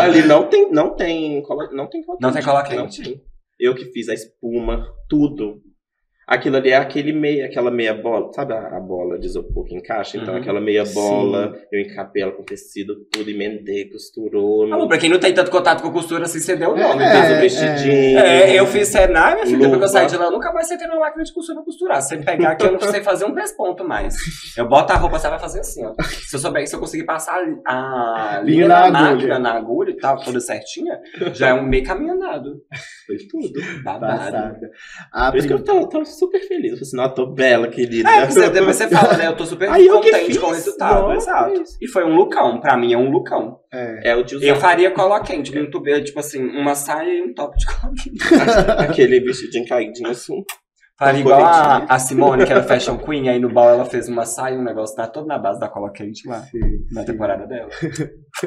Ali 0.00 0.22
não 0.22 0.44
tem, 0.48 0.70
não 0.70 0.94
tem 0.94 1.42
cola, 1.42 1.68
não 1.72 1.86
tem 1.88 2.02
cola 2.04 2.18
Não 2.20 2.32
tem 2.32 2.42
cola 2.42 2.62
Não 2.62 2.68
quente. 2.86 3.02
tem. 3.02 3.20
Eu 3.58 3.74
que 3.74 3.86
fiz 3.86 4.08
a 4.08 4.14
espuma, 4.14 4.86
tudo. 5.08 5.60
Aquilo 6.26 6.56
ali 6.56 6.70
é 6.70 6.76
aquele 6.76 7.12
meia, 7.12 7.46
aquela 7.46 7.70
meia 7.70 7.94
bola, 7.94 8.32
sabe 8.32 8.52
a, 8.52 8.76
a 8.76 8.80
bola 8.80 9.16
de 9.16 9.26
isopor 9.26 9.64
que 9.64 9.76
encaixa? 9.76 10.16
Então, 10.18 10.34
Uhum. 10.34 10.40
aquela 10.40 10.60
meia 10.60 10.84
Sim. 10.84 10.94
bola, 10.94 11.54
eu 11.70 11.80
encapei 11.80 12.20
ela 12.22 12.32
com 12.32 12.42
tecido, 12.42 12.96
tudo, 13.12 13.30
emendei, 13.30 13.88
costurou. 13.88 14.64
Amor, 14.64 14.78
No... 14.78 14.88
pra 14.88 14.98
quem 14.98 15.08
não 15.08 15.20
tem 15.20 15.32
tanto 15.32 15.52
contato 15.52 15.82
com 15.82 15.90
costura 15.92 16.24
assim, 16.24 16.40
você 16.40 16.56
deu 16.56 16.72
o 16.72 16.76
É, 16.76 16.82
nome. 16.82 17.04
Fez 17.04 17.12
fez 17.12 17.30
o 17.30 17.34
o 17.36 17.40
vestidinho. 17.40 18.18
É, 18.18 18.54
eu 18.58 18.66
fiz 18.66 18.88
Senai, 18.88 19.34
minha 19.34 19.46
filha, 19.46 19.58
depois 19.58 19.78
que 19.78 19.84
eu 19.84 19.88
saí 19.88 20.06
de 20.08 20.16
lá, 20.16 20.24
eu 20.24 20.32
nunca 20.32 20.52
mais 20.52 20.66
sentei 20.66 20.88
numa 20.88 20.98
máquina 21.00 21.22
de 21.22 21.32
costura 21.32 21.58
pra 21.58 21.64
costurar. 21.64 22.02
Se 22.02 22.08
você 22.08 22.16
pegar 22.18 22.50
aqui, 22.50 22.66
eu 22.66 22.72
não 22.72 22.80
sei 22.80 23.02
fazer 23.02 23.24
um 23.24 23.32
pesponto 23.34 23.84
mais. 23.86 24.16
Eu 24.56 24.66
boto 24.68 24.92
a 24.92 24.96
roupa, 24.96 25.20
você 25.20 25.28
vai 25.28 25.38
fazer 25.38 25.60
assim, 25.60 25.84
ó. 25.86 25.94
Se 26.02 26.34
eu 26.34 26.40
souber, 26.40 26.66
se 26.66 26.74
eu 26.74 26.80
conseguir 26.80 27.04
passar 27.04 27.38
a 27.64 28.40
linha 28.44 28.66
da 28.66 28.90
na 28.90 28.90
máquina 28.90 29.10
agulha. 29.10 29.38
na 29.38 29.52
agulha 29.54 29.90
e 29.90 29.96
tal, 29.96 30.16
toda 30.20 30.40
certinha, 30.40 30.98
já 31.34 31.48
é 31.50 31.54
um 31.54 31.62
meio 31.62 31.84
caminho 31.84 32.14
andado. 32.14 32.62
Foi 33.06 33.16
tudo. 33.30 33.60
Babado. 33.84 34.18
Passada. 34.18 34.70
A 35.12 35.30
Por 35.30 35.38
isso 35.38 35.46
que 35.46 35.54
eu 35.54 35.62
tô, 35.62 35.86
tô 35.88 36.04
super 36.18 36.40
feliz. 36.46 36.72
Eu 36.72 36.76
falei 36.78 36.82
assim, 36.82 36.96
não, 36.96 37.04
eu 37.04 37.14
tô 37.14 37.26
bela, 37.26 37.68
querida. 37.68 38.08
É, 38.10 38.26
você, 38.26 38.50
depois 38.50 38.76
você 38.76 38.88
fala, 38.88 39.16
né? 39.16 39.26
Eu 39.26 39.36
tô 39.36 39.46
super 39.46 39.68
Aí 39.70 39.88
contente 39.88 40.26
fiz, 40.26 40.38
com 40.38 40.46
o 40.46 40.52
resultado. 40.52 41.02
nossa, 41.08 41.30
Exato. 41.30 41.62
isso. 41.62 41.78
E 41.80 41.88
foi 41.88 42.04
um 42.04 42.14
lookão. 42.14 42.60
Pra 42.60 42.76
mim 42.76 42.92
é 42.92 42.98
um 42.98 43.10
lookão. 43.10 43.58
é. 43.72 44.10
É 44.10 44.16
o 44.16 44.22
de 44.24 44.36
usar 44.36 44.46
Eu 44.46 44.56
faria 44.56 44.90
cola 44.90 45.20
quente, 45.22 45.54
muito 45.54 45.80
bem, 45.80 46.02
tipo 46.02 46.18
assim, 46.18 46.42
uma 46.44 46.74
saia 46.74 47.10
e 47.10 47.22
um 47.22 47.34
top 47.34 47.56
de 47.56 47.66
cola 47.66 47.92
quente. 47.94 48.18
aquele 48.78 49.20
vestidinho 49.20 49.66
caidinho 49.66 50.10
assim. 50.10 50.42
Faria 50.98 51.20
igual 51.20 51.44
a, 51.44 51.84
a 51.84 51.98
Simone, 51.98 52.46
que 52.46 52.50
era 52.52 52.62
Fashion 52.62 52.96
Queen, 52.96 53.28
aí 53.28 53.38
no 53.38 53.52
bal 53.52 53.68
ela 53.68 53.84
fez 53.84 54.08
uma 54.08 54.24
saia 54.24 54.54
e 54.54 54.58
um 54.58 54.64
negócio, 54.64 54.96
tá 54.96 55.06
todo 55.06 55.26
na 55.26 55.38
base 55.38 55.60
da 55.60 55.68
cola 55.68 55.92
quente 55.92 56.26
lá, 56.26 56.40
Sim, 56.40 56.58
na 56.90 57.02
sim. 57.02 57.06
temporada 57.06 57.46
dela. 57.46 57.68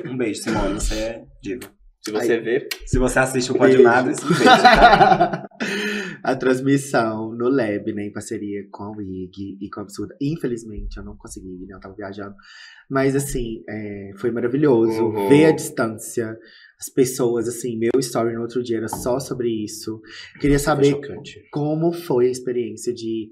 Um 0.03 0.17
beijo, 0.17 0.41
Simone, 0.41 0.73
você 0.73 0.95
é 0.95 1.21
diva. 1.43 1.69
Se 2.01 2.11
você 2.11 2.39
ver, 2.39 2.67
Se 2.85 2.97
você 2.97 3.19
assiste 3.19 3.51
o 3.51 3.59
Beijo. 3.59 3.77
Pode 3.77 3.83
Nada, 3.83 4.09
um 4.09 4.13
beijo, 4.13 4.43
tá? 4.45 5.47
a 6.23 6.35
transmissão 6.35 7.33
no 7.35 7.49
Lab, 7.49 7.93
né, 7.93 8.05
em 8.05 8.11
parceria 8.11 8.65
com 8.71 8.83
a 8.83 8.91
WIG 8.91 9.57
e 9.61 9.69
com 9.69 9.81
a 9.81 9.83
Absurda. 9.83 10.15
Infelizmente, 10.21 10.97
eu 10.97 11.03
não 11.03 11.17
consegui, 11.17 11.65
né, 11.67 11.75
eu 11.75 11.79
tava 11.79 11.95
viajando. 11.95 12.35
Mas, 12.89 13.15
assim, 13.15 13.63
é, 13.69 14.11
foi 14.17 14.31
maravilhoso 14.31 15.03
Uhum. 15.03 15.27
ver 15.29 15.45
a 15.45 15.51
distância, 15.51 16.37
as 16.79 16.89
pessoas, 16.89 17.47
assim, 17.47 17.77
meu 17.77 17.91
story 17.99 18.33
no 18.33 18.41
outro 18.41 18.63
dia 18.63 18.77
era 18.77 18.87
só 18.87 19.19
sobre 19.19 19.49
isso. 19.49 20.01
Queria 20.39 20.57
saber 20.59 20.97
como 21.51 21.91
foi 21.91 22.27
a 22.27 22.31
experiência 22.31 22.93
de 22.93 23.29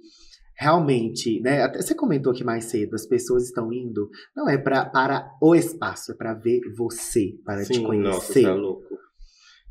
realmente, 0.57 1.39
né? 1.41 1.61
Até 1.61 1.81
você 1.81 1.95
comentou 1.95 2.31
aqui 2.31 2.43
mais 2.43 2.65
cedo, 2.65 2.95
as 2.95 3.05
pessoas 3.05 3.43
estão 3.45 3.71
indo, 3.71 4.09
não 4.35 4.49
é 4.49 4.57
pra, 4.57 4.85
para 4.85 5.31
o 5.41 5.55
espaço, 5.55 6.11
é 6.11 6.15
para 6.15 6.33
ver 6.33 6.61
você, 6.75 7.33
para 7.45 7.63
te 7.63 7.75
Sim, 7.75 7.81
nossa, 7.81 7.87
conhecer. 7.87 8.39
isso 8.39 8.49
é 8.49 8.53
louco. 8.53 8.97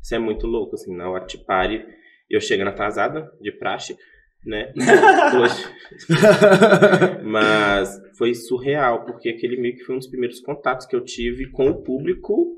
Isso 0.01 0.15
é 0.15 0.19
muito 0.19 0.47
louco, 0.47 0.75
assim, 0.75 0.95
na 0.95 1.09
hora 1.09 1.25
de 1.25 1.37
pare, 1.37 1.85
eu 2.29 2.39
chegando 2.39 2.69
atrasada, 2.69 3.29
de 3.41 3.51
praxe, 3.51 3.97
né? 4.45 4.71
Hoje. 5.41 5.65
Mas 7.23 8.01
foi 8.17 8.33
surreal, 8.33 9.03
porque 9.03 9.29
aquele 9.29 9.59
meio 9.59 9.75
que 9.75 9.83
foi 9.83 9.95
um 9.95 9.99
dos 9.99 10.07
primeiros 10.07 10.39
contatos 10.39 10.85
que 10.85 10.95
eu 10.95 11.03
tive 11.03 11.51
com 11.51 11.69
o 11.69 11.83
público, 11.83 12.55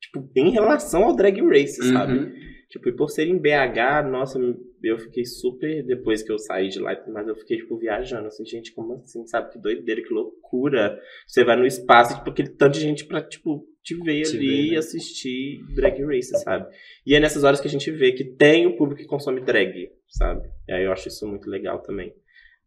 tipo, 0.00 0.26
em 0.34 0.50
relação 0.50 1.04
ao 1.04 1.14
Drag 1.14 1.38
Race, 1.42 1.82
sabe? 1.92 2.18
Uhum. 2.18 2.32
Tipo, 2.70 2.88
e 2.88 2.96
por 2.96 3.10
ser 3.10 3.26
em 3.26 3.38
BH, 3.38 4.08
nossa, 4.10 4.38
eu 4.86 4.98
fiquei 4.98 5.24
super. 5.24 5.82
Depois 5.84 6.22
que 6.22 6.30
eu 6.30 6.38
saí 6.38 6.68
de 6.68 6.78
lá, 6.78 6.96
mas 7.08 7.28
eu 7.28 7.36
fiquei, 7.36 7.56
tipo, 7.58 7.76
viajando. 7.76 8.26
Assim, 8.28 8.44
gente, 8.44 8.72
como 8.72 8.94
assim? 8.94 9.26
Sabe? 9.26 9.52
Que 9.52 9.58
doideira, 9.58 10.02
que 10.02 10.12
loucura. 10.12 10.98
Você 11.26 11.44
vai 11.44 11.56
no 11.56 11.66
espaço, 11.66 12.16
tipo, 12.16 12.30
aquele 12.30 12.50
tanto 12.50 12.74
de 12.74 12.80
gente 12.80 13.04
pra, 13.04 13.22
tipo, 13.22 13.66
te 13.82 13.94
ver 13.94 14.22
Te 14.22 14.36
ali 14.36 14.46
ver, 14.46 14.66
e 14.66 14.70
né? 14.72 14.78
assistir 14.78 15.64
Drag 15.74 16.02
Race, 16.04 16.30
sabe? 16.42 16.66
E 17.06 17.14
é 17.14 17.20
nessas 17.20 17.44
horas 17.44 17.60
que 17.60 17.68
a 17.68 17.70
gente 17.70 17.90
vê 17.90 18.12
que 18.12 18.24
tem 18.24 18.66
o 18.66 18.76
público 18.76 19.00
que 19.00 19.06
consome 19.06 19.40
drag, 19.40 19.90
sabe? 20.08 20.48
E 20.68 20.72
aí 20.72 20.84
eu 20.84 20.92
acho 20.92 21.06
isso 21.06 21.26
muito 21.26 21.48
legal 21.48 21.80
também. 21.80 22.12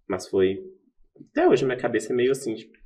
Mas 0.07 0.27
foi. 0.27 0.59
Até 1.31 1.47
hoje 1.47 1.65
minha 1.65 1.77
cabeça 1.77 2.13
é 2.13 2.15
meio 2.15 2.31
assim, 2.31 2.55
tipo. 2.55 2.77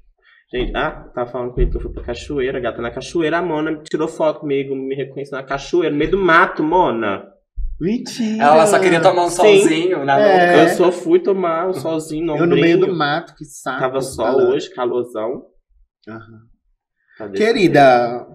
Gente, 0.53 0.75
ah, 0.75 1.09
tava 1.15 1.31
falando 1.31 1.53
com 1.53 1.61
ele 1.61 1.71
que 1.71 1.77
eu 1.77 1.81
fui 1.81 1.91
pra 1.91 2.03
cachoeira, 2.03 2.59
gata. 2.59 2.81
Na 2.81 2.91
cachoeira, 2.91 3.37
a 3.37 3.41
Mona 3.41 3.81
tirou 3.83 4.07
foto 4.07 4.41
comigo, 4.41 4.75
me 4.75 4.93
reconheceu 4.93 5.37
na 5.37 5.43
cachoeira, 5.43 5.89
no 5.91 5.97
meio 5.97 6.11
do 6.11 6.17
mato, 6.17 6.63
Mona. 6.63 7.32
Mentira! 7.81 8.43
Ela 8.43 8.65
só 8.67 8.79
queria 8.79 9.01
tomar 9.01 9.25
um 9.25 9.29
Sim. 9.29 9.35
solzinho 9.35 10.05
na 10.05 10.19
É. 10.19 10.31
boca. 10.57 10.63
Eu 10.63 10.77
só 10.77 10.91
fui 10.91 11.19
tomar 11.19 11.67
um 11.67 11.73
solzinho 11.73 12.25
no 12.27 12.37
Eu 12.37 12.45
no 12.47 12.55
meio 12.55 12.79
do 12.79 12.95
mato, 12.95 13.35
que 13.35 13.43
saco. 13.45 13.79
Tava 13.79 13.99
sol 14.01 14.35
hoje, 14.51 14.69
calorzão. 14.73 15.45
Desse 16.05 17.33
Querida, 17.33 18.25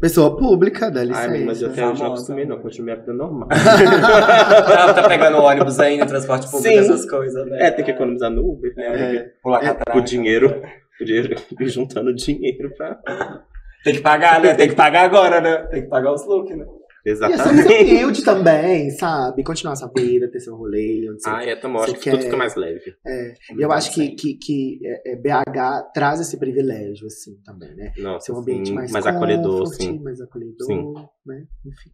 pessoa 0.00 0.36
pública, 0.36 0.90
dá 0.90 1.00
jeito. 1.04 1.16
Ai, 1.16 1.26
licença. 1.28 1.44
mas 1.46 1.62
eu 1.62 1.68
não 1.68 1.74
famosa, 1.74 2.06
acostumei, 2.06 2.44
não. 2.44 2.58
Continuei 2.60 2.94
a 2.94 2.98
vida 2.98 3.12
normal. 3.12 3.48
Ela 4.78 4.94
tá 4.94 5.08
pegando 5.08 5.38
ônibus 5.38 5.78
aí 5.80 5.98
no 5.98 6.06
transporte 6.06 6.46
público, 6.50 6.68
Sim. 6.68 6.78
essas 6.78 7.08
coisas, 7.08 7.46
né? 7.48 7.66
é, 7.66 7.70
tem 7.70 7.84
que 7.84 7.90
economizar 7.90 8.30
no 8.30 8.42
Uber, 8.52 8.72
né? 8.76 9.16
É. 9.16 9.30
Pular 9.42 9.62
É, 9.62 9.66
catraca. 9.68 9.98
O 9.98 10.02
dinheiro. 10.02 10.62
O 11.00 11.04
dinheiro 11.04 11.34
juntando 11.68 12.14
dinheiro 12.14 12.72
pra. 12.76 12.98
Tem 13.84 13.94
que 13.94 14.00
pagar, 14.00 14.40
né? 14.40 14.54
Tem 14.54 14.68
que 14.68 14.76
pagar 14.76 15.02
agora, 15.04 15.40
né? 15.40 15.56
Tem 15.70 15.82
que 15.82 15.88
pagar 15.88 16.12
os 16.12 16.24
looks, 16.26 16.56
né? 16.56 16.64
E 17.04 17.08
é 17.08 17.12
Exatamente. 17.12 17.68
ser 17.68 17.82
humilde 17.84 18.24
também, 18.24 18.90
sabe? 18.90 19.42
Continuar 19.42 19.72
essa 19.72 19.90
vida, 19.94 20.30
ter 20.30 20.38
seu 20.40 20.54
rolê, 20.56 21.08
onde 21.10 21.20
você 21.22 21.28
Ah, 21.28 21.42
é, 21.44 21.56
Você 21.60 21.66
acho 21.66 21.94
que 22.00 22.10
tudo 22.10 22.22
fica 22.22 22.36
mais 22.36 22.54
leve. 22.54 22.94
E 23.58 23.60
eu 23.62 23.72
acho 23.72 23.92
que, 23.92 24.10
que, 24.10 24.34
que 24.34 24.78
é, 24.84 25.12
é, 25.12 25.16
BH 25.16 25.90
traz 25.92 26.20
esse 26.20 26.38
privilégio, 26.38 27.06
assim, 27.06 27.36
também, 27.44 27.74
né? 27.74 27.92
Nossa, 27.98 28.26
Ser 28.26 28.32
um 28.32 28.38
ambiente 28.38 28.68
sim, 28.68 28.74
mais, 28.74 28.92
mais 28.92 29.06
acolhedor, 29.06 29.64
comfort, 29.64 29.80
sim. 29.82 29.98
mais 30.00 30.20
acolhedor, 30.20 30.66
Sim. 30.66 30.94
né? 31.26 31.44
Enfim. 31.66 31.90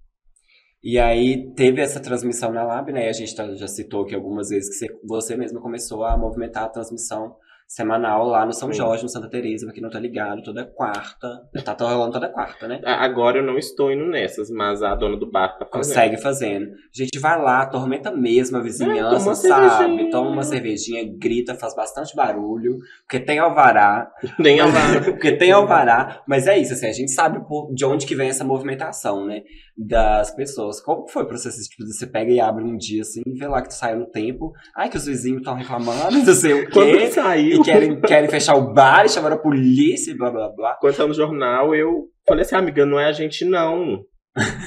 E 0.82 0.98
aí 0.98 1.52
teve 1.54 1.80
essa 1.80 1.98
transmissão 2.00 2.52
na 2.52 2.62
Lab, 2.62 2.92
né? 2.92 3.06
E 3.06 3.08
a 3.08 3.12
gente 3.12 3.34
tá- 3.34 3.52
já 3.54 3.66
citou 3.66 4.02
aqui 4.02 4.14
algumas 4.14 4.50
vezes 4.50 4.68
que 4.68 4.86
você, 4.86 4.98
você 5.04 5.36
mesmo 5.36 5.60
começou 5.60 6.04
a 6.04 6.16
movimentar 6.16 6.64
a 6.64 6.68
transmissão 6.68 7.34
semanal 7.68 8.26
lá 8.26 8.46
no 8.46 8.52
São 8.54 8.70
Sim. 8.72 8.78
Jorge, 8.78 9.02
no 9.02 9.10
Santa 9.10 9.28
Teresa, 9.28 9.66
pra 9.66 9.74
quem 9.74 9.82
não 9.82 9.90
tá 9.90 10.00
ligado, 10.00 10.42
toda 10.42 10.64
quarta. 10.64 11.28
Tá, 11.64 11.74
tá 11.74 11.84
rolando 11.88 12.12
toda 12.14 12.28
quarta, 12.30 12.66
né? 12.66 12.80
Agora 12.84 13.38
eu 13.38 13.44
não 13.44 13.58
estou 13.58 13.92
indo 13.92 14.06
nessas, 14.06 14.50
mas 14.50 14.82
a 14.82 14.94
dona 14.94 15.18
do 15.18 15.30
bar 15.30 15.48
tá 15.58 15.66
fazendo. 15.66 15.72
Consegue 15.72 16.16
fazendo. 16.16 16.64
A 16.70 17.02
gente 17.04 17.18
vai 17.18 17.38
lá, 17.40 17.66
tormenta 17.66 18.10
mesmo 18.10 18.56
a 18.56 18.60
É, 18.60 18.62
toma 18.62 18.62
vizinhança, 18.62 19.34
sabe? 19.34 19.68
cervejinha. 19.68 20.10
Toma 20.10 20.30
uma 20.30 20.42
cervejinha, 20.42 21.14
grita, 21.18 21.54
faz 21.54 21.74
bastante 21.76 22.16
barulho, 22.16 22.78
porque 23.02 23.20
tem 23.20 23.38
alvará. 23.38 24.10
Nem 24.38 24.60
a 24.60 24.66
porque 25.04 25.32
tem 25.32 25.52
alvará, 25.52 26.22
mas 26.26 26.46
é 26.46 26.58
isso, 26.58 26.72
assim, 26.72 26.86
a 26.86 26.92
gente 26.92 27.10
sabe 27.12 27.38
de 27.74 27.84
onde 27.84 28.06
que 28.06 28.14
vem 28.14 28.30
essa 28.30 28.44
movimentação, 28.44 29.26
né? 29.26 29.42
Das 29.76 30.34
pessoas. 30.34 30.80
Como 30.80 31.06
foi 31.06 31.22
o 31.22 31.26
processo? 31.26 31.60
Tipo, 31.68 31.86
você 31.86 32.06
pega 32.06 32.32
e 32.32 32.40
abre 32.40 32.64
um 32.64 32.76
dia 32.76 33.02
assim, 33.02 33.22
vê 33.38 33.46
lá 33.46 33.60
que 33.62 33.68
tu 33.68 33.74
saiu 33.74 33.98
no 34.00 34.06
tempo. 34.06 34.52
Ai, 34.74 34.88
que 34.88 34.96
os 34.96 35.06
vizinhos 35.06 35.38
estão 35.40 35.54
reclamando, 35.54 36.10
não 36.24 36.34
sei 36.34 36.52
o 36.64 36.70
Quando 36.70 36.98
quê. 36.98 37.10
saiu, 37.10 37.57
E 37.60 37.64
querem, 37.64 38.00
querem 38.00 38.30
fechar 38.30 38.54
o 38.56 38.72
bar 38.72 39.04
e 39.04 39.08
chamaram 39.08 39.36
a 39.36 39.40
polícia 39.40 40.10
e 40.10 40.16
blá 40.16 40.30
blá 40.30 40.48
blá. 40.48 40.78
quando 40.80 41.08
no 41.08 41.14
jornal, 41.14 41.74
eu 41.74 42.08
falei 42.26 42.42
assim, 42.42 42.56
amiga, 42.56 42.84
não 42.84 42.98
é 42.98 43.06
a 43.06 43.12
gente 43.12 43.44
não. 43.44 44.04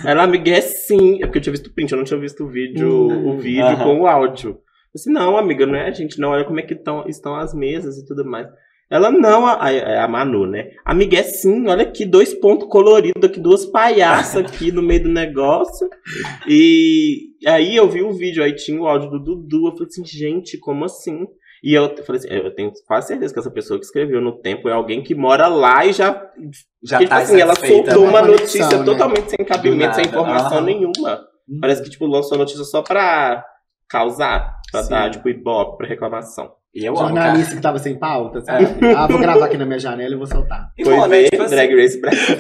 Ela, 0.06 0.24
amiga, 0.24 0.52
é 0.52 0.62
sim. 0.62 1.18
É 1.22 1.26
porque 1.26 1.38
eu 1.38 1.42
tinha 1.42 1.54
visto 1.54 1.68
o 1.68 1.74
print, 1.74 1.92
eu 1.92 1.98
não 1.98 2.06
tinha 2.06 2.20
visto 2.20 2.44
o 2.44 2.50
vídeo, 2.50 3.08
Hum, 3.08 3.30
o 3.30 3.38
vídeo 3.38 3.78
com 3.78 4.02
o 4.02 4.08
áudio. 4.08 4.50
Eu 4.52 4.58
disse, 4.96 5.10
não, 5.12 5.38
amiga, 5.38 5.66
não 5.66 5.76
é 5.76 5.88
a 5.88 5.92
gente, 5.92 6.20
não. 6.20 6.32
Olha 6.32 6.44
como 6.44 6.60
é 6.60 6.64
que 6.64 6.76
tão, 6.76 7.08
estão 7.08 7.36
as 7.36 7.54
mesas 7.54 7.98
e 7.98 8.06
tudo 8.06 8.26
mais. 8.26 8.48
Ela, 8.90 9.10
não, 9.10 9.48
a, 9.48 9.54
a, 9.54 10.04
a 10.04 10.08
Manu, 10.10 10.46
né? 10.46 10.72
Amiga, 10.84 11.18
é 11.18 11.24
sim, 11.24 11.66
olha 11.70 11.84
aqui, 11.84 12.06
dois 12.06 12.34
pontos 12.34 12.68
coloridos 12.68 13.24
aqui, 13.24 13.40
duas 13.40 13.66
palhaças 13.66 14.44
aqui 14.44 14.70
no 14.70 14.82
meio 14.82 15.04
do 15.04 15.10
negócio. 15.10 15.88
E 16.46 17.30
aí 17.48 17.74
eu 17.74 17.90
vi 17.90 18.02
o 18.02 18.12
vídeo, 18.12 18.44
aí 18.44 18.54
tinha 18.54 18.82
o 18.82 18.86
áudio 18.86 19.10
do 19.10 19.20
Dudu. 19.20 19.68
Eu 19.68 19.72
falei 19.72 19.88
assim, 19.88 20.06
gente, 20.06 20.58
como 20.58 20.84
assim? 20.84 21.26
E 21.64 21.74
eu 21.76 21.96
falei 22.04 22.20
assim, 22.20 22.28
eu 22.30 22.56
tenho 22.56 22.72
quase 22.88 23.08
certeza 23.10 23.34
que 23.34 23.40
essa 23.40 23.52
pessoa 23.52 23.80
que 23.80 23.86
escreveu 23.86 24.20
no 24.20 24.40
tempo 24.40 24.68
é 24.68 24.74
alguém 24.74 25.04
que 25.04 25.14
mora 25.14 25.48
lá 25.48 25.86
e 25.86 25.94
já 25.94 26.30
Já 26.84 26.98
porque, 26.98 27.08
tá 27.10 27.20
tipo 27.22 27.32
assim, 27.32 27.40
ela 27.40 27.56
soltou 27.56 28.04
uma 28.06 28.22
notícia 28.24 28.78
né? 28.80 28.84
totalmente 28.84 29.30
sem 29.30 29.46
cabimento, 29.46 29.96
sem 29.96 30.06
informação 30.06 30.58
aham. 30.58 30.66
nenhuma. 30.66 31.22
Parece 31.60 31.84
que, 31.84 31.90
tipo, 31.90 32.06
lançou 32.08 32.36
a 32.36 32.40
notícia 32.40 32.64
só 32.64 32.82
pra 32.82 33.46
causar, 33.88 34.56
pra 34.72 34.84
Sim. 34.84 34.90
dar, 34.90 35.12
tipo, 35.12 35.28
ibope, 35.30 35.78
pra 35.78 35.88
reclamação. 35.88 36.52
Eu 36.74 36.94
amo. 36.98 37.08
Jornalista 37.10 37.56
que 37.56 37.62
tava 37.62 37.80
sem 37.80 38.00
pauta, 38.00 38.40
sabe? 38.42 38.66
Ah, 38.96 39.06
vou 39.08 39.20
gravar 39.20 39.46
aqui 39.46 39.58
na 39.58 39.66
minha 39.66 39.78
janela 39.80 40.14
e 40.14 40.18
vou 40.18 40.26
soltar. 40.26 40.72
E, 40.78 40.86
Foi 40.86 40.96
pô, 40.96 41.02
né, 41.06 41.22
ver 41.24 41.30
tipo 41.30 41.44
assim, 41.44 41.56
Drag 41.56 41.76
Race 41.76 42.00
Brasil. 42.00 42.36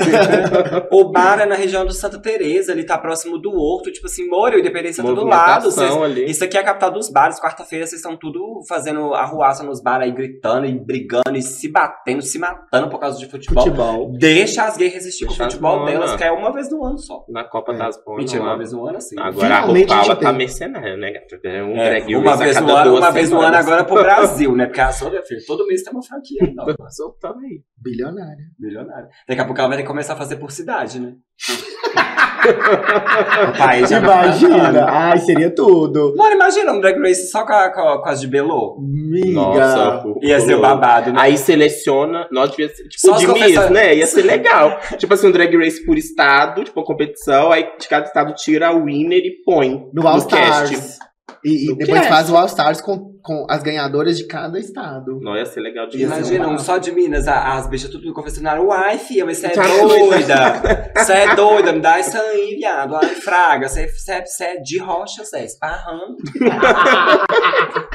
O 0.91 1.11
bar 1.11 1.39
é 1.41 1.45
na 1.45 1.55
região 1.55 1.85
do 1.85 1.93
Santa 1.93 2.17
Teresa, 2.19 2.71
ele 2.71 2.83
tá 2.85 2.97
próximo 2.97 3.37
do 3.37 3.51
Horto, 3.51 3.91
tipo 3.91 4.05
assim, 4.05 4.27
Moura 4.27 4.55
e 4.55 4.59
Independência 4.61 5.03
tá 5.03 5.11
do 5.11 5.25
lado. 5.25 5.69
Vocês, 5.71 5.91
ali. 5.97 6.29
isso 6.29 6.43
aqui 6.43 6.57
é 6.57 6.61
a 6.61 6.63
capital 6.63 6.91
dos 6.91 7.09
bares. 7.09 7.39
Quarta-feira 7.41 7.85
vocês 7.85 7.99
estão 8.01 8.15
tudo 8.17 8.61
fazendo 8.67 9.13
arruaça 9.13 9.63
nos 9.63 9.81
bares 9.81 10.05
aí, 10.07 10.11
gritando 10.13 10.65
e 10.65 10.79
brigando 10.79 11.35
e 11.35 11.41
se 11.41 11.69
batendo, 11.69 12.21
se 12.21 12.39
matando 12.39 12.89
por 12.89 12.99
causa 12.99 13.19
de 13.19 13.25
futebol. 13.27 13.63
Futebol. 13.63 14.11
Deixa 14.17 14.63
as 14.63 14.77
gays 14.77 14.93
resistir 14.93 15.25
com 15.25 15.33
o 15.33 15.37
Deixa 15.37 15.51
futebol 15.51 15.85
delas, 15.85 16.15
que 16.15 16.23
é 16.23 16.31
uma 16.31 16.51
vez 16.53 16.69
no 16.71 16.83
ano 16.85 16.97
só. 16.97 17.25
Na 17.29 17.43
Copa 17.43 17.73
É. 17.73 17.77
das 17.77 18.01
Bonas. 18.03 18.19
Mentira, 18.23 18.43
lá. 18.43 18.49
uma 18.51 18.57
vez 18.57 18.71
no 18.71 18.87
ano, 18.87 18.97
assim. 18.97 19.19
Agora 19.19 19.31
a 19.57 19.61
Finalmente 19.61 19.93
a 19.93 20.03
gente 20.03 20.19
tá 20.21 20.31
mercenária, 20.33 20.95
né, 20.97 21.11
gata? 21.11 21.39
É 21.43 21.63
um 21.63 21.75
É, 21.75 21.89
drag 21.99 22.15
uma 22.15 22.37
vez 22.37 22.61
no 22.61 22.75
ano, 22.75 22.97
uma 22.97 23.11
vez 23.11 23.29
no 23.29 23.41
ano 23.41 23.57
agora 23.57 23.83
pro 23.83 23.95
Brasil, 23.95 24.20
né? 24.55 24.65
Porque 24.65 24.81
a 24.81 24.91
sua, 24.91 25.09
minha 25.09 25.23
filha, 25.23 25.39
todo 25.47 25.65
mês 25.67 25.83
tem 25.83 25.93
uma 25.93 26.03
franquia. 26.03 26.41
Não, 26.55 26.65
Soltando 26.89 27.39
aí. 27.39 27.61
Bilionária. 27.77 28.45
milionário. 28.59 29.07
Daqui 29.27 29.41
a 29.41 29.45
pouco 29.45 29.59
ela 29.59 29.67
vai 29.69 29.77
ter 29.77 29.83
que 29.83 29.87
começar 29.89 30.13
a 30.13 30.17
fazer 30.17 30.35
por 30.37 30.51
cidade, 30.51 30.99
né? 30.99 31.13
o 32.41 33.57
pai 33.57 33.85
já 33.85 33.99
Imagina. 33.99 34.85
Ai, 34.89 35.17
seria 35.19 35.53
tudo. 35.53 36.13
Mano, 36.17 36.33
imagina 36.33 36.71
um 36.71 36.79
Drag 36.79 36.97
Race 36.99 37.29
só 37.29 37.45
com, 37.45 37.53
a- 37.53 37.69
com, 37.71 37.81
a- 37.81 38.01
com 38.01 38.09
as 38.09 38.19
de 38.21 38.27
Belô. 38.27 38.77
Miga. 38.81 39.31
Nossa, 39.31 40.07
o 40.07 40.19
Ia 40.23 40.39
ser 40.39 40.55
o 40.55 40.61
babado, 40.61 41.11
né? 41.13 41.19
Aí 41.21 41.37
seleciona, 41.37 42.27
nós 42.31 42.49
devia 42.51 42.67
ser, 42.69 42.83
tipo, 42.87 42.99
Só 42.99 43.17
de 43.17 43.27
Miss, 43.27 43.69
né? 43.69 43.95
Ia 43.95 44.07
ser 44.07 44.23
legal. 44.23 44.79
tipo 44.97 45.13
assim, 45.13 45.27
um 45.27 45.31
drag 45.31 45.55
race 45.57 45.85
por 45.85 45.97
estado, 45.97 46.63
tipo, 46.63 46.79
uma 46.79 46.85
competição, 46.85 47.51
aí 47.51 47.67
de 47.79 47.87
cada 47.87 48.05
estado 48.05 48.33
tira 48.33 48.69
a 48.69 48.71
winner 48.71 49.19
e 49.23 49.41
põe 49.43 49.87
No 49.93 50.07
All 50.07 50.25
cast. 50.25 50.99
E, 51.43 51.65
e 51.65 51.69
No 51.69 51.77
depois 51.77 52.05
faz 52.07 52.29
o 52.29 52.35
All 52.37 52.45
Stars 52.45 52.81
com, 52.81 53.13
com 53.23 53.45
as 53.49 53.63
ganhadoras 53.63 54.17
de 54.17 54.27
cada 54.27 54.59
estado. 54.59 55.19
Não 55.21 55.35
ia 55.35 55.45
ser 55.45 55.61
legal 55.61 55.87
de 55.87 56.01
Imagina, 56.03 56.47
um 56.47 56.57
só 56.59 56.77
de 56.77 56.91
Minas, 56.91 57.27
a- 57.27 57.55
as 57.57 57.67
bichas 57.67 57.89
tudo 57.89 58.05
no 58.05 58.13
confessionário. 58.13 58.65
Uai, 58.65 58.97
filha, 58.99 59.25
mas 59.25 59.37
você 59.37 59.47
é 59.47 59.51
doida. 59.53 60.91
Você 61.01 61.13
é 61.13 61.35
doida, 61.35 61.71
me 61.73 61.79
dá 61.79 61.99
isso 61.99 62.15
aí, 62.17 62.55
viado. 62.59 62.95
Ai, 62.95 63.07
fraga, 63.15 63.67
você 63.67 63.87
você- 63.87 64.23
você 64.25 64.43
é 64.43 64.57
de 64.57 64.77
rocha, 64.77 65.23
você 65.25 65.37
é 65.37 65.45
esparrando. 65.45 66.15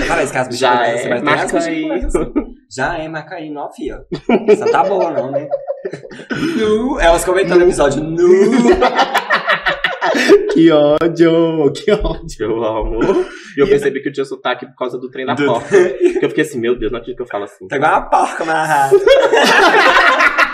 Parece 0.08 0.32
que 0.32 0.38
as 0.38 0.48
bichas 0.48 0.58
Já 0.60 0.86
é, 0.86 1.08
mas 1.08 1.22
tem 1.22 1.22
marca 1.22 1.58
as 1.58 1.66
bichas 1.68 2.14
assim. 2.16 2.32
Já 2.74 2.98
é, 2.98 3.08
marca 3.08 3.34
aí, 3.36 3.50
não, 3.50 3.70
filha. 3.72 4.00
Essa 4.48 4.66
tá 4.72 4.82
boa, 4.82 5.10
não, 5.12 5.30
né? 5.30 5.48
Nu. 6.56 6.98
Elas 6.98 7.24
comentando 7.24 7.60
o 7.60 7.64
episódio 7.64 8.02
nu. 8.02 8.18
Que 10.52 10.70
ódio, 10.70 11.70
que 11.72 11.90
ódio. 11.92 12.36
Eu 12.40 12.64
amo. 12.64 13.00
E 13.56 13.60
eu 13.60 13.68
percebi 13.68 14.00
que 14.02 14.08
eu 14.08 14.12
tinha 14.12 14.24
sotaque 14.24 14.64
por 14.66 14.74
causa 14.76 14.98
do 14.98 15.10
trem 15.10 15.26
da 15.26 15.34
Do- 15.34 15.44
porta. 15.46 15.68
Porque 15.68 16.24
eu 16.24 16.28
fiquei 16.30 16.44
assim, 16.44 16.58
meu 16.58 16.78
Deus, 16.78 16.90
não 16.90 16.98
acredito 16.98 17.16
que 17.18 17.22
eu 17.22 17.26
falo 17.28 17.44
assim. 17.44 17.66
Tá 17.68 17.76
igual 17.76 17.92
uma 17.92 18.02
porca 18.08 18.42
amarrada. 18.42 18.96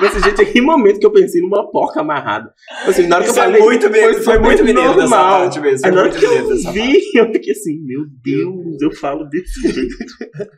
Mas, 0.00 0.22
gente, 0.24 0.42
em 0.42 0.52
que 0.52 0.60
momento 0.60 0.98
que 1.00 1.06
eu 1.06 1.12
pensei 1.12 1.40
numa 1.40 1.70
porca 1.70 2.00
amarrada? 2.00 2.52
Assim, 2.86 3.06
na 3.06 3.16
hora 3.16 3.24
que 3.24 3.30
Isso 3.30 3.38
eu 3.38 3.42
é 3.42 3.46
falei, 3.46 3.62
muito 3.62 3.86
mineiro, 3.90 4.22
foi 4.22 4.38
muito 4.38 4.58
super 4.58 4.64
mineiro 4.74 4.94
dessa 4.94 5.08
normal. 5.08 5.40
parte 5.40 5.60
mesmo. 5.60 5.86
Aí 5.86 5.90
Foi 5.90 5.90
na 5.92 6.00
hora 6.00 6.10
muito 6.10 6.18
que 6.20 6.24
eu 6.26 6.48
parte. 6.48 6.72
vi, 6.72 7.18
eu 7.18 7.32
fiquei 7.32 7.52
assim, 7.52 7.78
meu 7.84 8.00
Deus, 8.22 8.82
eu 8.82 8.90
falo 8.92 9.24
desse 9.28 9.60
jeito. 9.72 10.04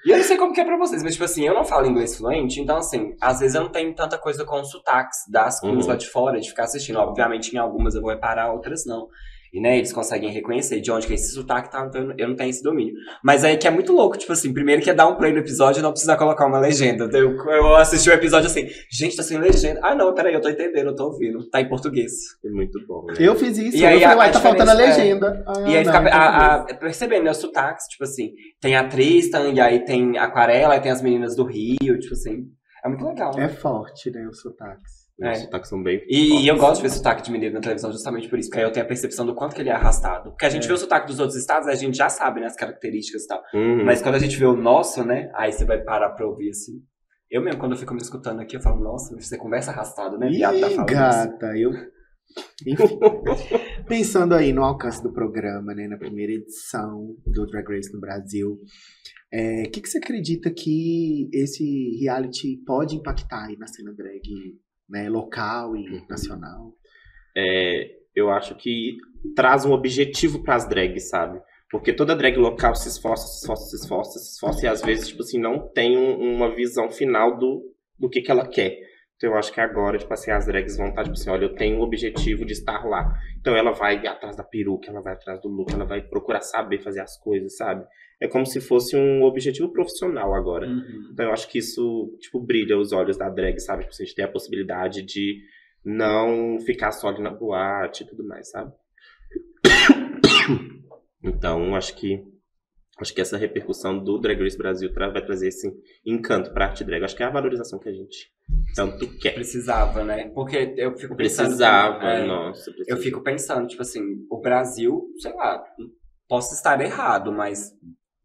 E 0.05 0.11
eu 0.11 0.17
não 0.17 0.25
sei 0.25 0.37
como 0.37 0.53
que 0.53 0.61
é 0.61 0.65
pra 0.65 0.77
vocês, 0.79 1.03
mas 1.03 1.13
tipo 1.13 1.25
assim, 1.25 1.47
eu 1.47 1.55
não 1.55 1.65
falo 1.65 1.87
inglês 1.87 2.17
fluente, 2.17 2.61
então 2.61 2.77
assim, 2.79 3.15
às 3.21 3.41
vezes 3.41 3.55
eu 3.55 3.63
não 3.63 3.71
tenho 3.71 3.95
tanta 3.95 4.17
coisa 4.19 4.45
com 4.45 4.63
sotaques 4.65 5.19
das 5.31 5.61
queens 5.61 5.85
Uhum. 5.85 5.91
lá 5.91 5.97
de 5.97 6.07
fora, 6.09 6.41
de 6.41 6.49
ficar 6.49 6.65
assistindo. 6.65 6.99
Obviamente, 6.99 7.55
em 7.55 7.59
algumas 7.59 7.95
eu 7.95 8.01
vou 8.01 8.11
reparar, 8.11 8.53
outras 8.53 8.85
não. 8.87 9.07
E 9.53 9.61
né, 9.61 9.79
eles 9.79 9.93
conseguem 9.93 10.31
reconhecer 10.31 10.81
de 10.81 10.91
onde 10.91 11.07
que 11.07 11.13
é 11.13 11.17
esse 11.17 11.33
sotaque 11.33 11.71
tá, 11.71 11.87
então 11.89 12.13
eu 12.19 12.29
não- 12.29 12.37
tenho 12.37 12.51
esse 12.51 12.63
domínio. 12.63 12.95
Mas 13.25 13.45
aí 13.45 13.57
que 13.57 13.67
é 13.67 13.71
muito 13.71 13.93
louco, 13.93 14.19
tipo 14.19 14.33
assim, 14.33 14.53
primeiro 14.53 14.83
que 14.83 14.91
é 14.91 14.95
dar 14.95 15.07
um 15.07 15.15
play 15.17 15.33
no 15.33 15.39
episódio 15.39 15.81
e 15.81 15.83
não 15.83 15.91
precisar 15.93 16.17
colocar 16.17 16.47
uma 16.47 16.59
legenda. 16.59 17.05
Então, 17.07 17.21
Eu, 17.21 17.37
eu 17.37 17.77
assisti 17.77 18.11
o 18.11 18.13
episódio 18.13 18.49
assim, 18.49 18.67
gente, 18.91 19.17
tá 19.17 19.23
sem 19.23 19.39
legenda. 19.39 19.81
Ah, 19.83 19.95
não, 19.95 20.13
peraí, 20.15 20.35
eu 20.35 20.41
tô 20.41 20.49
entendendo, 20.49 20.89
eu 20.89 20.95
tô 20.95 21.05
ouvindo. 21.07 21.49
Tá 21.49 21.61
em 21.61 21.69
português. 21.69 22.13
É 22.45 22.49
muito 22.51 22.79
bom, 22.87 23.05
né? 23.07 23.15
Eu 23.19 23.35
fiz 23.37 23.57
isso. 23.57 23.77
E 23.77 23.83
eu 23.83 23.89
aí, 23.89 24.01
falei, 24.01 24.05
a- 24.05 24.17
uai, 24.19 24.29
a 24.29 24.33
tá 24.33 24.41
faltando 24.41 24.71
a 24.71 24.75
é- 24.75 24.77
legenda. 24.77 25.45
Ah, 25.47 25.61
E 25.61 25.77
aí 25.77 25.85
não, 25.85 25.93
fica 25.93 26.09
a- 26.15 26.55
a- 26.57 26.75
percebendo, 26.75 27.25
né, 27.25 27.31
os 27.31 27.37
sotaques, 27.39 27.87
tipo 27.87 28.05
assim, 28.05 28.31
tem 28.61 28.77
a 28.77 28.87
Tristan, 28.89 29.51
e 29.53 29.61
aí 29.61 29.85
tem 29.85 30.19
a 30.19 30.25
Aquarela, 30.25 30.75
aí 30.75 30.81
tem 30.81 30.91
as 30.93 31.01
meninas 31.03 31.35
do 31.37 31.45
Rio, 31.45 31.99
tipo 31.99 32.13
assim. 32.15 32.45
É 32.85 32.89
muito 32.89 33.05
legal, 33.05 33.35
né? 33.35 33.45
É 33.45 33.49
forte, 33.49 34.11
né, 34.11 34.27
os 34.29 34.41
sotaques. 34.41 34.96
Os 35.19 35.27
É. 35.27 35.35
sotaques 35.37 35.69
são 35.71 35.83
bem 35.83 35.97
E, 36.09 36.29
fortes. 36.29 36.45
e 36.45 36.49
eu 36.49 36.57
gosto 36.59 36.77
de 36.77 36.89
ver 36.89 36.95
sotaque 36.95 37.23
de 37.23 37.33
mineiro 37.33 37.55
na 37.55 37.61
televisão 37.61 37.91
justamente 37.91 38.29
por 38.29 38.39
isso, 38.39 38.51
porque 38.51 38.61
aí 38.61 38.67
eu 38.67 38.73
tenho 38.73 38.85
a 38.85 38.89
percepção 38.89 39.25
do 39.25 39.35
quanto 39.35 39.55
que 39.55 39.63
ele 39.63 39.71
é 39.71 39.73
arrastado. 39.73 40.31
Porque 40.31 40.45
a 40.45 40.51
gente 40.51 40.65
É. 40.65 40.69
vê 40.69 40.75
o 40.75 40.77
sotaque 40.77 41.07
dos 41.07 41.19
outros 41.19 41.39
estados, 41.39 41.67
a 41.69 41.75
gente 41.75 41.97
já 41.97 42.09
sabe, 42.11 42.41
né, 42.41 42.47
as 42.47 42.57
características 42.57 43.23
e 43.25 43.27
tal. 43.27 43.43
Uhum. 43.55 43.85
Mas 43.85 44.03
quando 44.03 44.17
a 44.17 44.19
gente 44.19 44.37
vê 44.37 44.45
o 44.45 44.55
nosso, 44.57 45.03
né, 45.05 45.31
aí 45.35 45.53
você 45.53 45.65
vai 45.65 45.83
parar 45.83 46.11
pra 46.11 46.27
ouvir 46.27 46.51
assim. 46.51 46.83
Eu 47.31 47.43
mesmo, 47.43 47.59
quando 47.59 47.73
eu 47.73 47.79
fico 47.79 47.95
me 47.95 48.01
escutando 48.03 48.41
aqui, 48.41 48.57
eu 48.57 48.61
falo, 48.61 48.79
nossa, 48.83 49.15
você 49.19 49.37
conversa 49.39 49.71
arrastado, 49.71 50.19
né, 50.19 50.29
viado, 50.29 50.61
tá 50.61 50.69
falando 50.71 50.87
gata, 50.87 51.47
eu. 51.57 51.71
Enfim. 52.67 52.99
Pensando 53.89 54.35
aí 54.35 54.53
no 54.53 54.63
alcance 54.65 55.03
do 55.03 55.13
programa, 55.13 55.75
né, 55.75 55.89
na 55.89 55.97
primeira 55.97 56.33
edição 56.33 57.15
do 57.25 57.47
Drag 57.47 57.67
Race 57.69 57.93
no 57.93 58.01
Brasil, 58.01 58.59
o 59.33 59.71
que, 59.71 59.81
que 59.81 59.89
você 59.89 59.99
acredita 59.99 60.51
que 60.51 61.29
esse 61.33 61.99
reality 62.03 62.59
pode 62.67 62.97
impactar 62.97 63.47
aí 63.47 63.57
na 63.59 63.67
cena 63.67 63.93
drag 63.95 64.21
né, 64.89 65.09
local 65.09 65.77
e 65.77 65.89
Uhum. 65.89 66.07
nacional? 66.09 66.73
É, 67.37 67.91
eu 68.15 68.31
acho 68.31 68.55
que 68.55 68.97
traz 69.35 69.65
um 69.65 69.73
objetivo 69.73 70.43
pras 70.43 70.69
drags, 70.69 71.09
sabe? 71.09 71.41
Porque 71.71 71.93
toda 71.93 72.15
drag 72.15 72.37
local 72.39 72.75
se 72.75 72.89
esforça, 72.89 73.27
se 73.27 73.41
esforça, 73.41 73.65
se 73.71 73.77
esforça, 73.77 74.19
se 74.19 74.33
esforça, 74.35 74.65
e 74.65 74.69
às 74.69 74.83
vezes, 74.83 75.09
tipo 75.09 75.23
assim, 75.23 75.39
não 75.41 75.69
tem 75.73 75.97
um- 75.99 76.35
uma 76.37 76.55
visão 76.55 76.89
final 76.91 77.37
do, 77.39 77.63
do 77.99 78.09
que, 78.09 78.23
que 78.23 78.31
ela 78.31 78.47
quer. 78.47 78.79
Então 79.17 79.31
eu 79.31 79.37
acho 79.37 79.53
que 79.53 79.61
agora, 79.61 79.99
tipo 79.99 80.13
assim, 80.13 80.31
as 80.31 80.47
drags 80.47 80.77
vão 80.77 80.89
estar, 80.91 81.03
tipo 81.03 81.15
assim, 81.15 81.31
olha, 81.31 81.47
eu 81.47 81.55
tenho 81.55 81.79
o 81.79 81.83
objetivo 81.83 82.45
de 82.45 82.53
estar 82.53 82.85
lá. 82.87 83.13
Então 83.41 83.57
ela 83.57 83.73
vai 83.73 83.97
atrás 84.07 84.37
da 84.37 84.45
peruca, 84.45 84.91
ela 84.91 85.01
vai 85.01 85.15
atrás 85.15 85.41
do 85.41 85.49
look, 85.49 85.73
ela 85.73 85.85
vai 85.87 86.03
procurar 86.03 86.41
saber 86.43 86.79
fazer 86.83 87.01
as 87.01 87.19
coisas, 87.19 87.57
sabe? 87.57 87.85
É 88.21 88.27
como 88.27 88.47
se 88.47 88.61
fosse 88.61 88.97
um 88.97 89.23
objetivo 89.23 89.71
profissional 89.71 90.35
agora. 90.35 90.67
Uhum. 90.67 91.11
Então 91.13 91.27
eu 91.27 91.33
acho 91.33 91.49
que 91.49 91.59
isso, 91.59 92.17
tipo, 92.19 92.41
brilha 92.41 92.79
os 92.79 92.93
olhos 92.93 93.17
da 93.17 93.29
drag, 93.29 93.61
sabe? 93.61 93.83
Tipo, 93.83 93.95
a 93.95 94.05
gente 94.05 94.15
tem 94.15 94.25
a 94.25 94.31
possibilidade 94.31 95.03
de 95.03 95.43
não 95.85 96.59
ficar 96.61 96.93
só 96.93 97.09
ali 97.09 97.23
na 97.23 97.31
boate 97.31 98.03
e 98.03 98.07
tudo 98.07 98.27
mais, 98.27 98.51
sabe? 98.51 98.73
Então, 101.25 101.75
acho 101.75 101.97
que 101.97 102.23
acho 102.99 103.13
que 103.13 103.21
essa 103.21 103.37
repercussão 103.37 103.99
do 104.03 104.19
Drag 104.19 104.41
Race 104.41 104.57
Brasil 104.57 104.91
vai 104.95 105.25
trazer 105.25 105.49
esse 105.49 105.71
encanto 106.05 106.53
pra 106.53 106.67
arte 106.67 106.85
drag. 106.85 107.05
Acho 107.05 107.17
que 107.17 107.23
é 107.23 107.27
a 107.27 107.31
valorização 107.31 107.79
que 107.79 107.89
a 107.89 107.93
gente 107.93 108.31
tanto 108.75 109.07
quer. 109.19 109.35
Precisava, 109.35 110.05
né? 110.05 110.31
Porque 110.31 110.75
eu 110.77 110.97
fico 110.97 111.17
pensando. 111.17 111.47
Precisava, 111.47 112.05
é, 112.05 112.27
nossa. 112.27 112.71
Eu 112.71 112.75
precisava. 112.75 113.03
fico 113.03 113.23
pensando, 113.23 113.67
tipo 113.67 113.83
assim, 113.83 114.01
o 114.31 114.41
Brasil, 114.41 115.11
sei 115.19 115.33
lá, 115.35 115.63
posso 116.29 116.55
estar 116.55 116.81
errado, 116.81 117.33
mas 117.33 117.73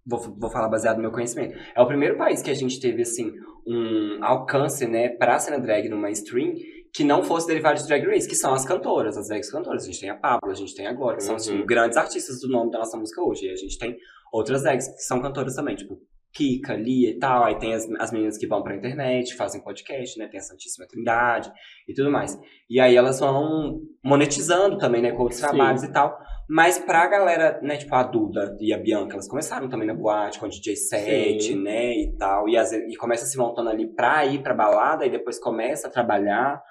vou, 0.06 0.20
vou 0.38 0.50
falar 0.50 0.68
baseado 0.70 0.98
no 0.98 1.04
meu 1.04 1.12
conhecimento. 1.12 1.58
É 1.76 1.82
o 1.82 1.88
primeiro 1.88 2.18
país 2.18 2.42
que 2.42 2.50
a 2.52 2.54
gente 2.56 2.80
teve, 2.80 3.02
assim, 3.02 3.32
um 3.68 4.24
alcance, 4.24 4.86
né, 4.88 5.10
pra 5.10 5.40
cena 5.40 5.60
drag 5.60 5.88
no 5.90 5.98
mainstream 5.98 6.54
que 6.94 7.04
não 7.06 7.24
fosse 7.24 7.48
derivado 7.48 7.80
de 7.80 7.88
Drag 7.88 8.06
Race, 8.06 8.28
que 8.28 8.36
são 8.36 8.54
as 8.54 8.66
cantoras, 8.66 9.16
as 9.18 9.30
drags 9.30 9.50
cantoras. 9.50 9.84
A 9.84 9.86
gente 9.86 10.02
tem 10.02 10.10
a 10.10 10.16
Pablo, 10.16 10.52
a 10.52 10.54
gente 10.54 10.76
tem 10.76 10.88
a 10.88 10.92
Glória, 10.94 11.18
que 11.20 11.24
são, 11.24 11.36
assim, 11.38 11.60
Uhum. 11.60 11.66
grandes 11.66 11.96
artistas 11.96 12.42
do 12.42 12.50
nome 12.50 12.70
da 12.70 12.80
nossa 12.80 12.98
música 12.98 13.22
hoje. 13.24 13.46
E 13.46 13.50
a 13.50 13.56
gente 13.56 13.78
tem 13.78 13.96
outras 14.34 14.64
drags 14.64 14.90
que 14.90 15.02
são 15.04 15.22
cantoras 15.22 15.56
também, 15.56 15.74
tipo 15.78 15.98
Kika, 16.34 16.74
Lia 16.76 17.12
e 17.12 17.18
tal. 17.18 17.46
Aí 17.46 17.58
tem 17.60 17.74
as, 17.74 17.90
as 17.98 18.12
meninas 18.12 18.38
que 18.38 18.46
vão 18.46 18.62
pra 18.62 18.76
internet, 18.76 19.36
fazem 19.36 19.62
podcast, 19.64 20.20
né, 20.20 20.28
tem 20.28 20.40
a 20.42 20.44
Santíssima 20.44 20.86
Trindade 20.86 21.50
e 21.88 21.94
tudo 21.94 22.12
mais. 22.12 22.38
E 22.70 22.78
aí 22.78 22.94
elas 22.96 23.22
vão 23.22 23.80
monetizando 24.04 24.78
também, 24.78 25.02
né, 25.02 25.12
com 25.14 25.22
outros 25.24 25.40
Sim. 25.40 25.48
trabalhos 25.48 25.84
e 25.84 25.92
tal. 25.94 26.18
Mas 26.54 26.78
pra 26.78 27.08
galera, 27.08 27.62
né, 27.62 27.78
tipo 27.78 27.96
a 27.96 28.04
Duda 28.04 28.58
e 28.60 28.74
a 28.74 28.78
Bianca, 28.78 29.14
elas 29.14 29.26
começaram 29.26 29.70
também 29.70 29.88
na 29.88 29.94
boate 29.94 30.38
com 30.38 30.50
DJ 30.50 30.76
set, 30.76 31.56
né, 31.56 31.94
e 31.94 32.12
tal. 32.18 32.50
E, 32.50 32.58
vezes, 32.58 32.94
e 32.94 32.98
começa 32.98 33.26
se 33.26 33.38
montando 33.38 33.70
ali 33.70 33.88
pra 33.88 34.26
ir 34.26 34.44
pra 34.44 34.54
balada 34.54 35.06
e 35.06 35.10
depois 35.10 35.40
começa 35.40 35.88
a 35.88 35.90
trabalhar 35.90 36.62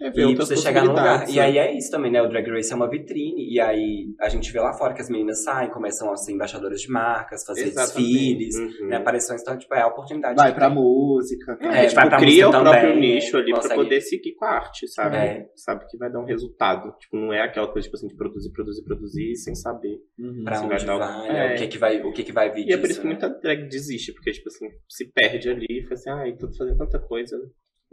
É 0.00 0.12
e 0.16 0.34
você 0.36 0.56
chegar 0.56 0.82
no 0.84 0.90
lugar. 0.90 1.20
possibilidades, 1.20 1.34
E 1.34 1.40
aí 1.40 1.58
é 1.58 1.76
isso 1.76 1.90
também, 1.90 2.10
né, 2.12 2.22
o 2.22 2.28
Drag 2.28 2.48
Race 2.50 2.72
é 2.72 2.76
uma 2.76 2.88
vitrine. 2.88 3.52
E 3.52 3.60
aí 3.60 4.14
a 4.20 4.28
gente 4.28 4.52
vê 4.52 4.60
lá 4.60 4.72
fora 4.72 4.94
que 4.94 5.00
as 5.02 5.08
meninas 5.10 5.42
saem, 5.42 5.70
começam 5.70 6.10
a 6.12 6.16
ser 6.16 6.32
embaixadoras 6.32 6.80
de 6.80 6.88
marcas, 6.90 7.44
fazer 7.44 7.62
Exatamente. 7.64 8.36
desfiles, 8.38 8.56
Uhum. 8.80 8.88
né, 8.88 8.96
aparições. 8.96 9.40
Então, 9.42 9.58
tipo, 9.58 9.74
é 9.74 9.80
a 9.82 9.88
oportunidade 9.88 10.36
Vai 10.36 10.54
pra 10.54 10.66
tem. 10.68 10.74
música. 10.76 11.58
É, 11.60 11.84
É, 11.84 11.86
tipo, 11.86 11.94
vai 12.00 12.08
pra 12.08 12.18
cria 12.18 12.48
o 12.48 12.50
próprio 12.50 12.72
também, 12.92 13.00
nicho 13.00 13.36
ali 13.36 13.50
consegue. 13.52 13.74
pra 13.74 13.84
poder 13.84 14.00
seguir 14.00 14.34
com 14.34 14.44
a 14.44 14.50
arte, 14.50 14.86
sabe? 14.88 15.16
É. 15.16 15.46
Sabe 15.56 15.84
que 15.88 15.96
vai 15.98 16.10
dar 16.12 16.20
um 16.20 16.24
resultado. 16.24 16.92
Tipo, 16.98 17.16
não 17.16 17.32
é 17.32 17.42
aquela 17.42 17.66
coisa, 17.66 17.84
tipo 17.86 17.96
assim, 17.96 18.06
de 18.08 18.14
produzir, 18.16 18.52
produzir, 18.52 18.84
produzir 18.84 19.34
sem 19.36 19.54
saber. 19.54 19.98
Uhum. 20.18 20.44
Pra 20.44 20.58
onde 20.60 20.68
vai 20.68 20.78
vai, 20.78 20.98
dar 20.98 21.22
né, 21.32 21.52
É. 21.52 21.54
o, 21.54 21.58
que 21.58 21.66
que 21.68 21.78
vai, 21.78 22.00
o 22.02 22.12
que 22.12 22.22
que 22.24 22.32
vai 22.32 22.52
vir 22.52 22.68
E 22.68 22.72
é 22.72 22.76
por 22.76 22.82
disso, 22.86 22.92
isso 22.92 23.00
que 23.00 23.06
né? 23.08 23.12
muita 23.14 23.28
drag 23.40 23.68
desiste, 23.68 24.12
porque, 24.12 24.30
tipo 24.30 24.48
assim, 24.48 24.66
se 24.88 25.10
perde 25.12 25.48
ali 25.50 25.66
e 25.68 25.82
fala 25.82 25.94
assim, 25.94 26.10
ai, 26.10 26.36
tô 26.36 26.46
fazendo 26.56 26.76
tanta 26.78 26.98
coisa. 27.00 27.36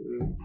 Hum, 0.00 0.36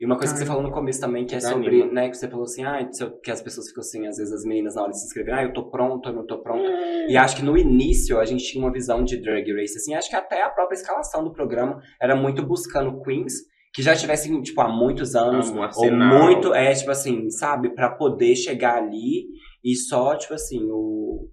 E 0.00 0.06
uma 0.06 0.16
coisa 0.16 0.32
que 0.32 0.38
você 0.38 0.46
falou 0.46 0.62
no 0.62 0.70
começo 0.72 0.98
também, 0.98 1.26
que 1.26 1.34
é 1.34 1.38
sobre, 1.40 1.84
né, 1.92 2.08
que 2.08 2.16
você 2.16 2.26
falou 2.26 2.44
assim, 2.44 2.64
ah, 2.64 2.88
que 3.22 3.30
as 3.30 3.42
pessoas 3.42 3.68
ficam 3.68 3.82
assim, 3.82 4.06
às 4.06 4.16
vezes 4.16 4.32
as 4.32 4.44
meninas 4.44 4.74
na 4.74 4.82
hora 4.82 4.90
de 4.92 4.98
se 4.98 5.06
inscrever, 5.06 5.34
ah, 5.34 5.42
eu 5.42 5.52
tô 5.52 5.68
pronta, 5.70 6.08
eu 6.08 6.14
não 6.14 6.24
tô 6.26 6.38
pronta. 6.42 6.66
E 7.06 7.16
acho 7.18 7.36
que 7.36 7.44
no 7.44 7.56
início 7.58 8.18
a 8.18 8.24
gente 8.24 8.42
tinha 8.44 8.64
uma 8.64 8.72
visão 8.72 9.04
de 9.04 9.20
Drag 9.20 9.44
Race, 9.52 9.76
assim, 9.76 9.94
acho 9.94 10.08
que 10.08 10.16
até 10.16 10.42
a 10.42 10.48
própria 10.48 10.74
escalação 10.76 11.22
do 11.22 11.32
programa 11.32 11.82
era 12.00 12.16
muito 12.16 12.42
buscando 12.44 13.02
queens 13.02 13.34
que 13.74 13.82
já 13.82 13.94
tivessem, 13.94 14.40
tipo, 14.42 14.60
há 14.62 14.68
muitos 14.68 15.14
anos, 15.14 15.50
Um 15.50 15.60
ou 15.60 15.92
muito, 15.92 16.54
é, 16.54 16.72
tipo 16.72 16.90
assim, 16.90 17.28
sabe, 17.30 17.74
pra 17.74 17.90
poder 17.90 18.34
chegar 18.34 18.78
ali 18.78 19.26
e 19.62 19.76
só, 19.76 20.16
tipo 20.16 20.32
assim, 20.34 20.60
o. 20.70 21.28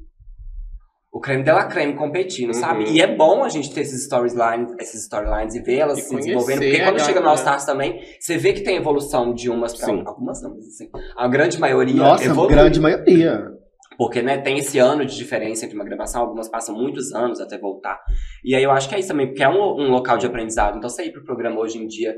O 1.12 1.20
creme 1.20 1.43
de 1.43 1.51
la 1.51 1.66
creme 1.66 1.95
competindo, 1.95 2.49
Uhum. 2.49 2.53
sabe? 2.53 2.84
E 2.91 3.01
é 3.01 3.08
bom 3.08 3.43
a 3.43 3.49
gente 3.49 3.74
ter 3.74 3.82
esses 3.82 4.03
storylines, 4.03 4.74
esses 4.80 5.03
storylines 5.03 5.55
e 5.55 5.62
ver 5.62 5.78
elas 5.78 5.99
E 5.99 6.01
se 6.01 6.16
desenvolvendo. 6.16 6.60
Porque 6.60 6.84
quando 6.84 6.99
chega 6.99 7.20
no. 7.22 7.30
All 7.30 7.36
Stars 7.36 7.66
também, 7.66 7.99
você 8.20 8.38
vê 8.38 8.53
que 8.53 8.62
tem 8.62 8.76
evolução 8.76 9.34
de 9.34 9.49
umas 9.49 9.76
pra 9.76 9.86
Sim. 9.88 10.03
algumas 10.05 10.41
não, 10.43 10.53
mas 10.55 10.66
assim. 10.68 10.89
A 11.18 11.28
grande 11.28 11.60
maioria 11.60 11.95
Nossa, 11.95 12.26
evolui. 12.26 12.49
grande 12.51 12.80
maioria. 12.80 13.51
Porque, 13.97 14.22
né, 14.22 14.38
tem 14.38 14.60
esse 14.60 14.78
ano 14.78 15.03
de 15.05 15.16
diferença 15.18 15.66
entre 15.66 15.76
uma 15.76 15.84
gravação, 15.86 16.22
algumas 16.22 16.47
passam 16.47 16.76
muitos 16.76 17.12
anos 17.14 17.39
até 17.41 17.58
voltar. 17.58 17.97
E 18.43 18.53
aí 18.53 18.62
eu 18.62 18.70
acho 18.70 18.88
que 18.88 18.93
é 18.93 18.99
isso 18.99 19.08
também, 19.08 19.26
porque 19.28 19.41
é 19.43 19.49
um, 19.49 19.55
um 19.55 19.89
local 19.89 20.20
de 20.20 20.28
aprendizado. 20.28 20.78
Então 20.78 20.88
você 20.88 21.05
ir 21.05 21.12
pro 21.14 21.24
programa 21.24 21.60
hoje 21.60 21.80
em 21.80 21.88
dia, 21.88 22.16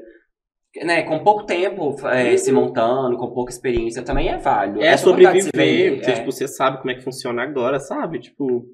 né, 0.84 1.04
com 1.04 1.24
pouco 1.24 1.46
tempo 1.46 1.96
é, 2.08 2.38
se 2.38 2.52
montando, 2.52 3.18
com 3.18 3.32
pouca 3.34 3.52
experiência, 3.52 4.04
também 4.04 4.30
é 4.30 4.38
válido. 4.38 4.82
É 4.82 4.96
se 4.96 5.04
sobreviver, 5.04 5.96
porque, 5.96 6.12
é. 6.12 6.14
tipo, 6.16 6.32
você 6.32 6.48
sabe 6.48 6.78
como 6.80 6.92
é 6.92 6.96
que 6.96 7.04
funciona 7.04 7.44
agora, 7.44 7.80
sabe? 7.80 8.20
Tipo, 8.20 8.66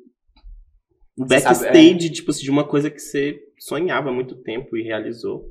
o 1.17 1.25
Você 1.25 1.39
sabe, 1.39 1.59
backstage, 1.59 2.09
tipo, 2.11 2.31
assim, 2.31 2.43
de 2.43 2.51
uma 2.51 2.67
coisa 2.67 2.89
que 2.89 2.99
você 2.99 3.39
sonhava 3.57 4.09
há 4.09 4.13
muito 4.13 4.35
tempo 4.35 4.75
e 4.75 4.83
realizou. 4.83 5.45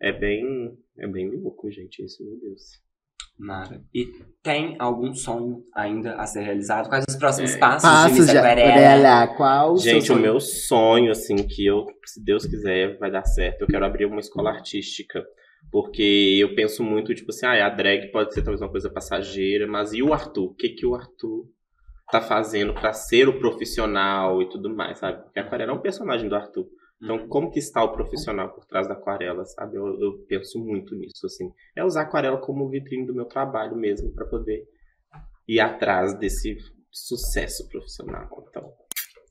É 0.00 0.12
bem, 0.12 0.72
é 0.98 1.06
bem 1.06 1.28
louco, 1.30 1.70
gente, 1.70 2.02
isso, 2.04 2.24
meu 2.24 2.38
Deus. 2.40 2.62
Mara. 3.38 3.82
E 3.94 4.06
tem 4.42 4.76
algum 4.78 5.14
sonho 5.14 5.64
ainda 5.74 6.14
a 6.14 6.26
ser 6.26 6.42
realizado? 6.42 6.88
Quais 6.88 7.04
os 7.08 7.16
próximos 7.16 7.54
É. 7.54 7.58
passos 7.58 7.88
de 7.88 7.96
Passos 7.96 8.26
de 8.26 8.38
Aquarela? 8.38 9.26
Qual 9.28 9.76
Gente, 9.78 10.12
o 10.12 10.16
meu 10.16 10.38
sonho, 10.38 11.10
assim, 11.10 11.36
que 11.36 11.64
eu, 11.66 11.86
se 12.04 12.22
Deus 12.22 12.44
quiser, 12.44 12.98
vai 12.98 13.10
dar 13.10 13.24
certo. 13.24 13.62
Eu 13.62 13.66
quero 13.66 13.84
abrir 13.84 14.04
uma 14.04 14.20
escola 14.20 14.50
artística. 14.50 15.24
Porque 15.70 16.38
eu 16.40 16.54
penso 16.54 16.82
muito, 16.82 17.14
tipo 17.14 17.30
assim, 17.30 17.46
ah, 17.46 17.66
a 17.66 17.68
drag 17.68 18.10
pode 18.10 18.34
ser 18.34 18.42
talvez 18.42 18.60
uma 18.60 18.70
coisa 18.70 18.90
passageira, 18.90 19.66
mas 19.66 19.92
e 19.92 20.02
o 20.02 20.12
Arthur? 20.12 20.50
O 20.50 20.54
que, 20.54 20.70
que 20.70 20.84
o 20.84 20.94
Arthur 20.94 21.46
tá 22.10 22.20
fazendo 22.20 22.74
pra 22.74 22.92
ser 22.92 23.28
o 23.28 23.38
profissional 23.38 24.42
e 24.42 24.48
tudo 24.48 24.68
mais, 24.74 24.98
sabe? 24.98 25.22
Porque 25.22 25.38
a 25.38 25.42
aquarela 25.42 25.72
é 25.72 25.74
um 25.74 25.80
personagem 25.80 26.28
do 26.28 26.34
Arthur. 26.34 26.66
Então, 27.02 27.26
como 27.28 27.50
que 27.50 27.58
está 27.58 27.82
o 27.82 27.92
profissional 27.92 28.50
por 28.50 28.66
trás 28.66 28.86
da 28.86 28.94
aquarela, 28.94 29.44
sabe? 29.44 29.76
Eu, 29.76 29.98
eu 30.00 30.18
penso 30.28 30.58
muito 30.58 30.94
nisso, 30.94 31.24
assim. 31.24 31.50
É 31.74 31.82
usar 31.82 32.02
a 32.02 32.04
aquarela 32.04 32.36
como 32.36 32.68
vitrine 32.68 33.06
do 33.06 33.14
meu 33.14 33.24
trabalho 33.24 33.74
mesmo, 33.74 34.12
pra 34.12 34.26
poder 34.26 34.64
ir 35.48 35.60
atrás 35.60 36.18
desse 36.18 36.58
sucesso 36.90 37.66
profissional. 37.68 38.28
Então, 38.48 38.70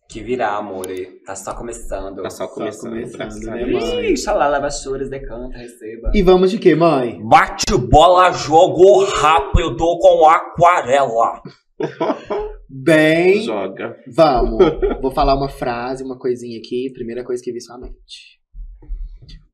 Que 0.09 0.23
virá, 0.23 0.55
amor. 0.57 0.89
e 0.89 1.05
Tá 1.23 1.35
só 1.35 1.53
começando. 1.53 2.23
tá 2.23 2.29
só 2.31 2.47
começando. 2.47 2.93
começando, 2.93 3.47
a 3.47 3.55
né, 3.55 3.65
mãe? 3.67 4.11
Ih, 4.11 4.17
xalá, 4.17 4.47
leva 4.47 4.69
choras, 4.71 5.07
decanta, 5.07 5.55
receba. 5.55 6.11
E 6.15 6.23
vamos 6.23 6.49
de 6.49 6.57
quê, 6.57 6.73
mãe? 6.73 7.21
Bate 7.23 7.77
bola, 7.77 8.31
jogo 8.31 9.03
rápido 9.05 9.77
com 9.77 10.27
aquarela. 10.27 11.41
Bem, 12.67 13.43
Joga. 13.43 13.95
vamos. 14.15 14.59
Vou 15.01 15.11
falar 15.11 15.35
uma 15.35 15.49
frase, 15.49 16.03
uma 16.03 16.17
coisinha 16.17 16.57
aqui. 16.59 16.91
Primeira 16.93 17.23
coisa 17.23 17.43
que 17.43 17.51
vi 17.51 17.61
sua 17.61 17.77
mente. 17.77 18.39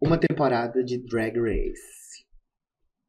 Uma 0.02 0.18
temporada 0.18 0.84
de 0.84 0.98
Drag 1.06 1.38
Race. 1.38 2.24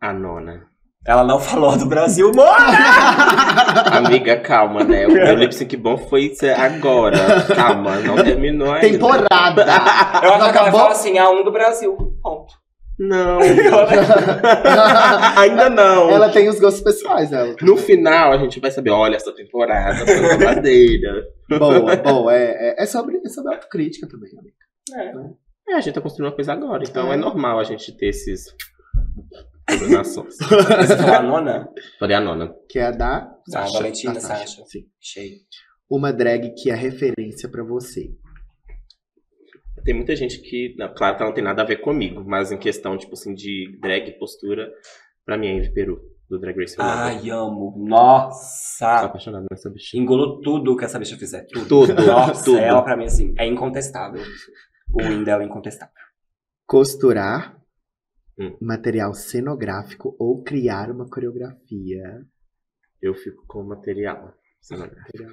A 0.01 0.13
nona. 0.13 0.69
Ela 1.07 1.23
não 1.23 1.39
falou 1.39 1.77
do 1.79 1.87
Brasil, 1.87 2.33
mano! 2.35 2.51
Amiga, 4.07 4.37
calma, 4.41 4.83
né? 4.83 5.07
O 5.07 5.13
meu 5.15 5.35
lip 5.37 5.55
sync 5.55 5.77
bom 5.77 5.97
foi 5.97 6.35
ser 6.35 6.59
agora. 6.59 7.17
Calma, 7.55 7.97
não 8.01 8.17
terminou 8.17 8.73
ainda. 8.73 8.89
Temporada! 8.89 9.63
Eu 10.23 10.33
acho 10.35 10.53
que 10.53 10.59
ela 10.59 10.73
fala 10.73 10.91
assim, 10.91 11.17
a 11.19 11.31
um 11.31 11.45
do 11.45 11.53
Brasil. 11.53 11.97
Ponto. 12.21 12.55
Não. 12.99 13.39
ainda 15.37 15.69
não. 15.71 16.11
Ela 16.11 16.31
tem 16.31 16.49
os 16.49 16.59
gostos 16.59 16.83
pessoais 16.83 17.31
dela. 17.31 17.55
No 17.61 17.77
final, 17.77 18.33
a 18.33 18.39
gente 18.39 18.59
vai 18.59 18.71
saber, 18.71 18.91
olha, 18.91 19.17
essa 19.17 19.33
temporada 19.33 20.05
foi 20.05 20.19
uma 20.19 20.39
madeira. 20.39 21.25
Boa, 21.59 21.97
boa. 21.97 22.35
É, 22.35 22.71
é, 22.81 22.83
é 22.83 22.87
sobre, 22.87 23.21
é 23.25 23.29
sobre 23.29 23.55
autocrítica 23.55 24.09
também. 24.09 24.31
amiga. 24.39 25.37
É, 25.69 25.75
a 25.75 25.81
gente 25.81 25.95
tá 25.95 26.01
construindo 26.01 26.31
uma 26.31 26.35
coisa 26.35 26.53
agora, 26.53 26.83
então 26.89 27.11
É. 27.11 27.15
é 27.15 27.17
normal 27.19 27.59
a 27.59 27.65
gente 27.65 27.95
ter 27.97 28.07
esses... 28.09 28.47
Combinações. 29.69 30.37
Você 30.37 30.97
falou 30.97 31.15
a 31.15 31.23
nona? 31.23 31.69
Falei 31.99 32.17
a 32.17 32.21
nona. 32.21 32.55
Que 32.69 32.79
é 32.79 32.87
a 32.87 32.91
da 32.91 33.17
Ah, 33.19 33.41
Sasha. 33.51 33.73
Valentina, 33.75 34.15
Da 34.15 34.21
Sasha. 34.21 34.63
Sim. 34.67 34.87
Cheio. 35.01 35.37
Uma 35.91 36.13
drag 36.13 36.55
que 36.55 36.71
é 36.71 36.75
referência 36.75 37.49
pra 37.49 37.63
você. 37.65 38.11
Tem 39.85 39.95
muita 39.95 40.17
gente 40.17 40.41
que, 40.41 40.75
não, 40.79 40.93
claro 40.95 41.17
que 41.17 41.23
ela 41.23 41.31
não 41.31 41.35
tem 41.35 41.45
nada 41.45 41.63
a 41.63 41.65
ver 41.65 41.77
comigo, 41.77 42.25
mas 42.27 42.51
em 42.51 42.59
questão, 42.59 42.97
tipo 42.99 43.13
assim, 43.15 43.35
de 43.35 43.79
drag 43.81 44.09
e 44.09 44.19
postura, 44.19 44.69
pra 45.25 45.39
mim 45.39 45.47
é 45.47 45.53
Envy 45.53 45.73
Peru, 45.73 46.01
do 46.29 46.41
Drag 46.41 46.59
Race. 46.59 46.75
Ai, 46.79 47.31
amo. 47.31 47.73
Nossa! 47.77 49.03
apaixonado 49.03 49.47
nessa 49.49 49.71
bichinha. 49.71 50.03
Engulo 50.03 50.41
tudo 50.41 50.77
que 50.77 50.85
essa 50.85 50.99
bicha 50.99 51.17
fizer. 51.17 51.47
Tudo. 51.53 51.87
Tudo, 51.87 52.05
Nossa, 52.05 52.45
tudo. 52.45 52.59
ela 52.59 52.83
pra 52.83 52.97
mim, 52.97 53.05
assim, 53.05 53.33
é 53.39 53.47
incontestável. 53.47 54.23
O 54.93 55.03
win 55.05 55.23
dela 55.23 55.43
é 55.45 55.47
incontestável. 55.47 55.95
Costurar 56.67 57.56
Hum. 58.39 58.55
material 58.61 59.15
cenográfico 59.15 60.15
ou 60.19 60.43
criar 60.43 60.91
uma 60.91 61.09
coreografia. 61.09 62.23
Eu 63.01 63.15
fico 63.15 63.47
com 63.47 63.61
o 63.61 63.69
material. 63.69 64.35
cenográfico. 64.61 65.25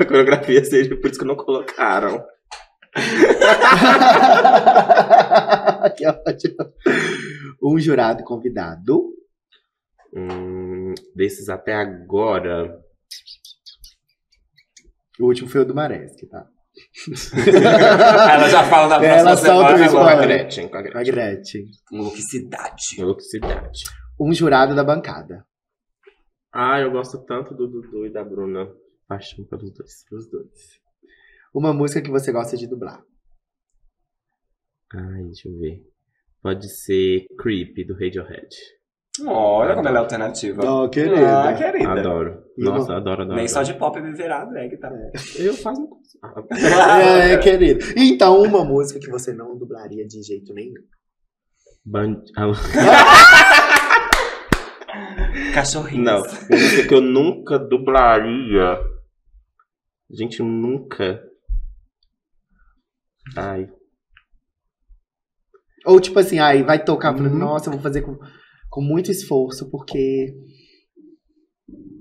a 0.00 0.02
coreografia 0.04 0.64
seja 0.64 0.96
por 0.96 1.10
isso 1.10 1.20
que 1.20 1.24
não 1.24 1.36
colocaram. 1.36 2.24
que 5.96 6.06
ótimo. 6.06 6.56
Um 7.62 7.78
jurado 7.78 8.24
convidado. 8.24 9.12
Hum, 10.14 10.94
desses 11.14 11.48
até 11.48 11.74
agora. 11.74 12.80
O 15.20 15.26
último 15.26 15.48
foi 15.48 15.60
o 15.60 15.64
do 15.64 15.74
Maresque, 15.74 16.26
tá? 16.26 16.48
Ela 18.32 18.48
já 18.48 18.64
fala 18.64 18.88
da 18.88 18.98
próxima 18.98 19.30
Ela 19.30 19.36
semana. 19.36 19.90
Com 19.90 19.98
a. 19.98 20.14
Gretchen, 20.16 20.68
com 20.68 20.76
a 20.76 20.80
A 20.80 21.02
Gretchen. 21.04 21.66
Velocidade. 21.90 23.84
Um 24.18 24.32
jurado 24.32 24.74
da 24.74 24.84
bancada. 24.84 25.46
Ah, 26.52 26.80
eu 26.80 26.90
gosto 26.90 27.18
tanto 27.24 27.54
do 27.54 27.66
Dudu 27.66 28.06
e 28.06 28.12
da 28.12 28.22
Bruna. 28.24 28.68
Paixão 29.08 29.44
pelos 29.44 29.72
dois. 29.72 30.04
Pelos 30.08 30.30
dois. 30.30 30.80
Uma 31.54 31.72
música 31.72 32.00
que 32.00 32.10
você 32.10 32.32
gosta 32.32 32.56
de 32.56 32.66
dublar. 32.66 33.02
Ai, 34.94 35.24
deixa 35.24 35.48
eu 35.48 35.58
ver. 35.58 35.82
Pode 36.42 36.68
ser 36.68 37.26
Creep, 37.38 37.86
do 37.86 37.94
Radiohead. 37.94 38.48
Olha 39.26 39.74
como 39.74 39.86
ela 39.88 39.98
é 39.98 40.00
alternativa. 40.00 40.62
Oh, 40.64 40.84
Ah, 40.84 40.88
querida. 40.88 41.54
querida. 41.56 41.90
Adoro. 41.92 42.42
Nossa, 42.56 42.96
adoro, 42.96 43.22
adoro. 43.22 43.36
Nem 43.36 43.46
só 43.46 43.62
de 43.62 43.74
pop 43.74 44.00
viverá 44.00 44.44
drag, 44.46 44.74
tá? 44.78 44.90
Eu 45.38 45.52
faço 45.54 45.82
um 45.82 45.86
curso. 45.86 46.18
É, 47.30 47.36
querido. 47.38 47.84
Então, 47.96 48.40
uma 48.42 48.64
música 48.64 48.98
que 48.98 49.10
você 49.10 49.32
não 49.34 49.56
dublaria 49.58 50.06
de 50.06 50.22
jeito 50.22 50.54
nenhum. 50.54 50.80
Band... 51.84 52.22
Ah, 52.36 52.46
Cachorrinho. 55.54 56.04
Não, 56.04 56.22
uma 56.22 56.28
música 56.50 56.88
que 56.88 56.94
eu 56.94 57.00
nunca 57.02 57.58
dublaria. 57.58 58.78
Gente, 60.10 60.42
nunca. 60.42 61.22
Ai. 63.36 63.68
Ou 65.84 66.00
tipo 66.00 66.18
assim, 66.18 66.38
aí 66.38 66.62
vai 66.62 66.82
tocar, 66.82 67.14
Uhum. 67.14 67.28
nossa, 67.36 67.68
eu 67.68 67.72
vou 67.72 67.82
fazer 67.82 68.02
com, 68.02 68.16
com 68.72 68.80
muito 68.80 69.10
esforço, 69.10 69.70
porque 69.70 70.34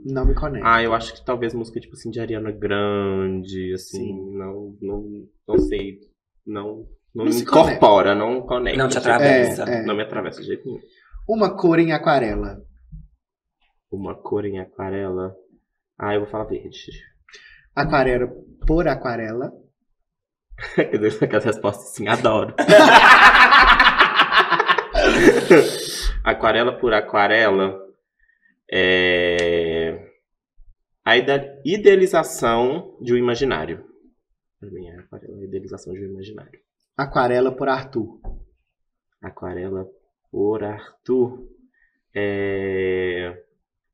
não 0.05 0.25
me 0.25 0.33
conecta. 0.33 0.65
Ah, 0.65 0.81
eu 0.81 0.93
acho 0.93 1.13
que 1.13 1.25
talvez 1.25 1.53
música 1.53 1.81
tipo 1.81 1.95
assim 1.95 2.09
de 2.09 2.21
Ariana 2.21 2.49
Grande, 2.49 3.73
assim, 3.73 3.97
Sim. 3.97 4.37
não, 4.37 4.77
não, 4.81 5.27
não 5.45 5.59
sei, 5.59 5.99
não, 6.47 6.87
não, 7.13 7.25
Não 7.25 7.31
incorpora, 7.31 8.15
não 8.15 8.41
conecta. 8.43 8.81
Não 8.81 8.87
te 8.87 8.97
atravessa. 8.97 9.69
É, 9.69 9.79
é. 9.79 9.83
Não 9.83 9.93
me 9.93 10.03
atravessa 10.03 10.39
de 10.39 10.47
jeito 10.47 10.65
nenhum. 10.65 10.79
Uma 11.27 11.57
cor 11.57 11.77
em 11.77 11.91
aquarela. 11.91 12.61
Uma 13.91 14.15
cor 14.15 14.45
em 14.45 14.57
aquarela. 14.57 15.35
Ah, 15.99 16.13
eu 16.13 16.21
vou 16.21 16.29
falar 16.29 16.45
verde. 16.45 16.85
Aquarela 17.75 18.31
por 18.65 18.87
aquarela. 18.87 19.51
Aquela 21.21 21.43
resposta 21.43 21.83
assim, 21.83 22.07
adoro. 22.07 22.55
aquarela 26.23 26.77
por 26.77 26.93
aquarela 26.93 27.79
é 28.71 30.07
a 31.05 31.17
ide- 31.17 31.61
idealização 31.65 32.97
de 33.01 33.13
um 33.13 33.17
imaginário. 33.17 33.85
Pra 34.59 34.69
mim, 34.69 34.87
é 34.87 34.99
aquarela, 34.99 35.37
a 35.39 35.43
idealização 35.43 35.93
de 35.93 35.99
um 36.01 36.11
imaginário. 36.11 36.59
Aquarela 36.97 37.51
por 37.51 37.67
Arthur. 37.69 38.19
Aquarela 39.21 39.85
por 40.31 40.63
Arthur. 40.63 41.47
É... 42.15 43.43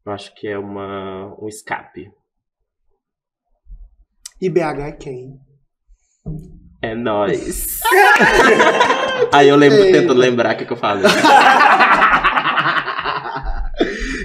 Eu 0.06 0.12
acho 0.12 0.34
que 0.36 0.48
é 0.48 0.58
uma, 0.58 1.36
um 1.42 1.48
escape. 1.48 2.12
E 4.42 4.50
BH 4.50 4.60
é 4.88 4.92
quem? 4.92 5.40
É 6.82 6.94
nóis. 6.96 7.80
Aí 9.34 9.48
eu 9.50 9.56
lembro, 9.56 9.80
tento 9.92 10.14
lembrar 10.14 10.54
o 10.56 10.58
que, 10.58 10.66
que 10.66 10.74
eu 10.74 10.78
falei. 10.78 11.04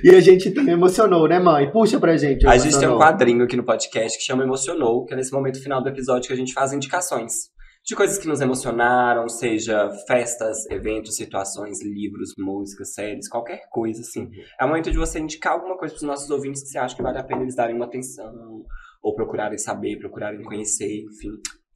e 0.02 0.14
a 0.14 0.20
gente 0.20 0.50
também 0.50 0.74
emocionou, 0.74 1.28
né, 1.28 1.38
mãe? 1.38 1.70
Puxa 1.70 1.98
pra 1.98 2.16
gente. 2.16 2.46
A 2.46 2.56
gente 2.58 2.78
tem 2.78 2.88
um 2.88 2.98
quadrinho 2.98 3.44
aqui 3.44 3.56
no 3.56 3.64
podcast 3.64 4.18
que 4.18 4.24
chama 4.24 4.42
Emocionou, 4.42 5.04
que 5.04 5.14
é 5.14 5.16
nesse 5.16 5.32
momento 5.32 5.62
final 5.62 5.82
do 5.82 5.88
episódio 5.88 6.26
que 6.26 6.32
a 6.32 6.36
gente 6.36 6.52
faz 6.52 6.72
indicações 6.72 7.52
de 7.84 7.96
coisas 7.96 8.16
que 8.16 8.28
nos 8.28 8.40
emocionaram, 8.40 9.28
seja 9.28 9.90
festas, 10.06 10.70
eventos, 10.70 11.16
situações, 11.16 11.82
livros, 11.82 12.32
músicas, 12.38 12.94
séries, 12.94 13.28
qualquer 13.28 13.62
coisa, 13.70 14.00
assim. 14.00 14.30
É 14.60 14.64
o 14.64 14.68
momento 14.68 14.90
de 14.90 14.96
você 14.96 15.18
indicar 15.18 15.54
alguma 15.54 15.76
coisa 15.76 15.92
pros 15.92 16.06
nossos 16.06 16.30
ouvintes 16.30 16.62
que 16.62 16.68
você 16.68 16.78
acha 16.78 16.94
que 16.94 17.02
vale 17.02 17.18
a 17.18 17.24
pena 17.24 17.42
eles 17.42 17.56
darem 17.56 17.74
uma 17.74 17.86
atenção, 17.86 18.64
ou 19.02 19.14
procurarem 19.14 19.58
saber, 19.58 19.98
procurarem 19.98 20.42
conhecer, 20.42 21.02
enfim. 21.02 21.30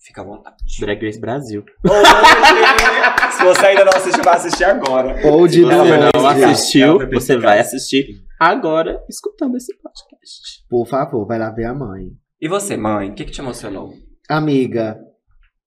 Fica 0.07 0.20
à 0.20 0.24
vontade. 0.24 0.57
Drag 0.78 1.04
Race 1.04 1.20
Brasil. 1.20 1.64
Se 3.32 3.44
você 3.44 3.66
ainda 3.66 3.84
não 3.84 3.92
assistiu, 3.92 4.22
vai 4.22 4.36
assistir 4.36 4.64
agora. 4.64 5.26
Ou 5.26 5.48
de 5.48 5.54
Se 5.54 5.62
você 5.62 5.72
Ela 5.74 5.84
vai 5.84 5.98
não 5.98 6.11
ela 6.14 6.32
assistiu, 6.32 7.11
você 7.11 7.36
vai 7.36 7.59
assistir 7.59 8.07
agora, 8.38 9.02
escutando 9.09 9.57
esse 9.57 9.76
podcast. 9.78 10.64
Por 10.70 10.86
favor, 10.86 11.26
vai 11.26 11.38
lá 11.40 11.50
ver 11.50 11.64
a 11.64 11.74
mãe. 11.74 12.11
E 12.40 12.48
você, 12.48 12.76
mãe, 12.76 13.11
o 13.11 13.14
que, 13.14 13.24
que 13.24 13.32
te 13.32 13.40
emocionou? 13.40 13.94
Amiga, 14.28 14.96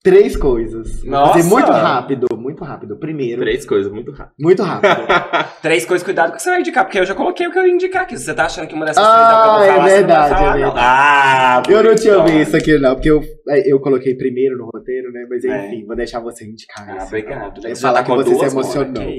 três 0.03 0.35
coisas. 0.37 1.01
Vou 1.01 1.11
Nossa! 1.11 1.33
fazer 1.33 1.49
muito 1.49 1.71
rápido, 1.71 2.27
muito 2.37 2.63
rápido. 2.63 2.97
Primeiro, 2.97 3.41
Três 3.41 3.65
coisas 3.65 3.91
muito 3.91 4.11
rápido. 4.11 4.35
muito 4.39 4.63
rápido. 4.63 4.91
Três 5.61 5.85
coisas, 5.85 6.03
cuidado 6.05 6.29
com 6.29 6.33
o 6.33 6.37
que 6.37 6.43
você 6.43 6.49
vai 6.49 6.59
indicar, 6.61 6.85
porque 6.85 6.99
eu 6.99 7.05
já 7.05 7.13
coloquei 7.13 7.47
o 7.47 7.51
que 7.51 7.59
eu 7.59 7.65
ia 7.67 7.73
indicar 7.73 8.03
aqui. 8.03 8.17
Se 8.17 8.23
você 8.25 8.33
tá 8.33 8.45
achando 8.45 8.67
que 8.67 8.73
uma 8.75 8.85
dessas 8.85 9.03
três 9.03 9.19
dá 9.27 9.27
pra 9.27 9.35
Ah, 9.35 9.43
é 9.43 9.67
falar, 9.67 9.73
não 9.75 9.81
vai 9.83 9.89
verdade, 9.97 10.29
falar, 10.29 10.41
é 10.41 10.45
não. 10.49 10.53
verdade. 10.73 10.77
Ah, 10.79 11.63
Eu 11.69 11.83
não 11.83 11.95
tinha 11.95 12.23
visto 12.23 12.55
aqui, 12.57 12.77
não, 12.79 12.95
porque 12.95 13.11
eu, 13.11 13.21
eu 13.65 13.79
coloquei 13.81 14.15
primeiro 14.15 14.57
no 14.57 14.69
roteiro, 14.73 15.11
né? 15.11 15.25
Mas 15.29 15.43
É. 15.43 15.67
enfim, 15.67 15.85
vou 15.85 15.95
deixar 15.95 16.19
você 16.21 16.45
indicar 16.45 16.89
Ah, 16.89 16.97
isso. 16.97 17.07
obrigado. 17.07 17.61
Você 17.61 17.75
falar 17.75 18.03
tá 18.03 18.05
que 18.05 18.11
você 18.15 18.29
se 18.29 18.35
duas, 18.35 18.53
emocionou. 18.53 19.13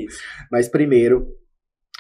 Mas 0.51 0.69
primeiro, 0.69 1.27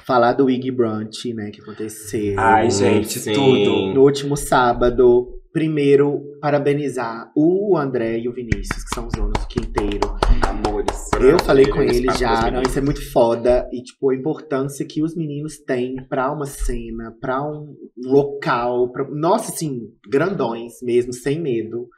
falar 0.07 0.33
do 0.33 0.47
Wig 0.47 0.71
Brunch, 0.71 1.35
né? 1.35 1.51
Que 1.51 1.61
aconteceu 1.61 2.35
Ai, 2.39 2.71
gente, 2.71 3.19
sim. 3.19 3.33
tudo. 3.35 3.93
no 3.95 4.03
último 4.03 4.37
sábado. 4.37 5.37
Primeiro, 5.53 6.23
parabenizar 6.41 7.33
o 7.35 7.77
André 7.77 8.19
e 8.19 8.29
o 8.29 8.33
Vinícius, 8.33 8.85
que 8.85 8.95
são 8.95 9.09
os 9.09 9.13
donos 9.13 9.33
do 9.41 9.49
quinteiro. 9.49 10.15
Amores. 10.47 11.11
Eu 11.21 11.39
falei 11.41 11.67
com 11.67 11.83
Eles 11.83 12.19
já, 12.19 12.51
não, 12.51 12.63
isso 12.63 12.79
é 12.79 12.83
muito 12.83 13.03
foda. 13.11 13.69
E, 13.73 13.83
tipo, 13.83 14.11
a 14.11 14.15
importância 14.15 14.87
que 14.87 15.03
os 15.03 15.17
meninos 15.17 15.59
têm 15.59 15.97
pra 16.09 16.31
uma 16.31 16.47
cena, 16.47 17.13
pra 17.21 17.43
um 17.43 17.75
local. 17.97 18.93
Pra... 18.93 19.05
Nossa, 19.11 19.53
assim, 19.53 19.89
grandões 20.09 20.75
mesmo, 20.83 21.13
sem 21.13 21.41
medo. 21.41 21.89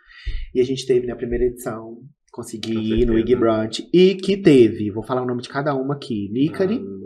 E 0.54 0.60
a 0.60 0.64
gente 0.64 0.86
teve 0.86 1.06
na 1.06 1.14
primeira 1.16 1.44
edição, 1.44 1.98
consegui 2.32 2.72
ir 2.72 3.06
no 3.06 3.14
certeza. 3.14 3.18
Ig 3.18 3.36
Brunch. 3.36 3.88
E 3.92 4.14
que 4.14 4.36
teve, 4.36 4.90
vou 4.90 5.02
falar 5.02 5.22
o 5.22 5.26
nome 5.26 5.42
de 5.42 5.50
cada 5.50 5.74
uma 5.74 5.94
aqui: 5.94 6.30
Nícari, 6.32 6.80
Manu, 6.80 7.01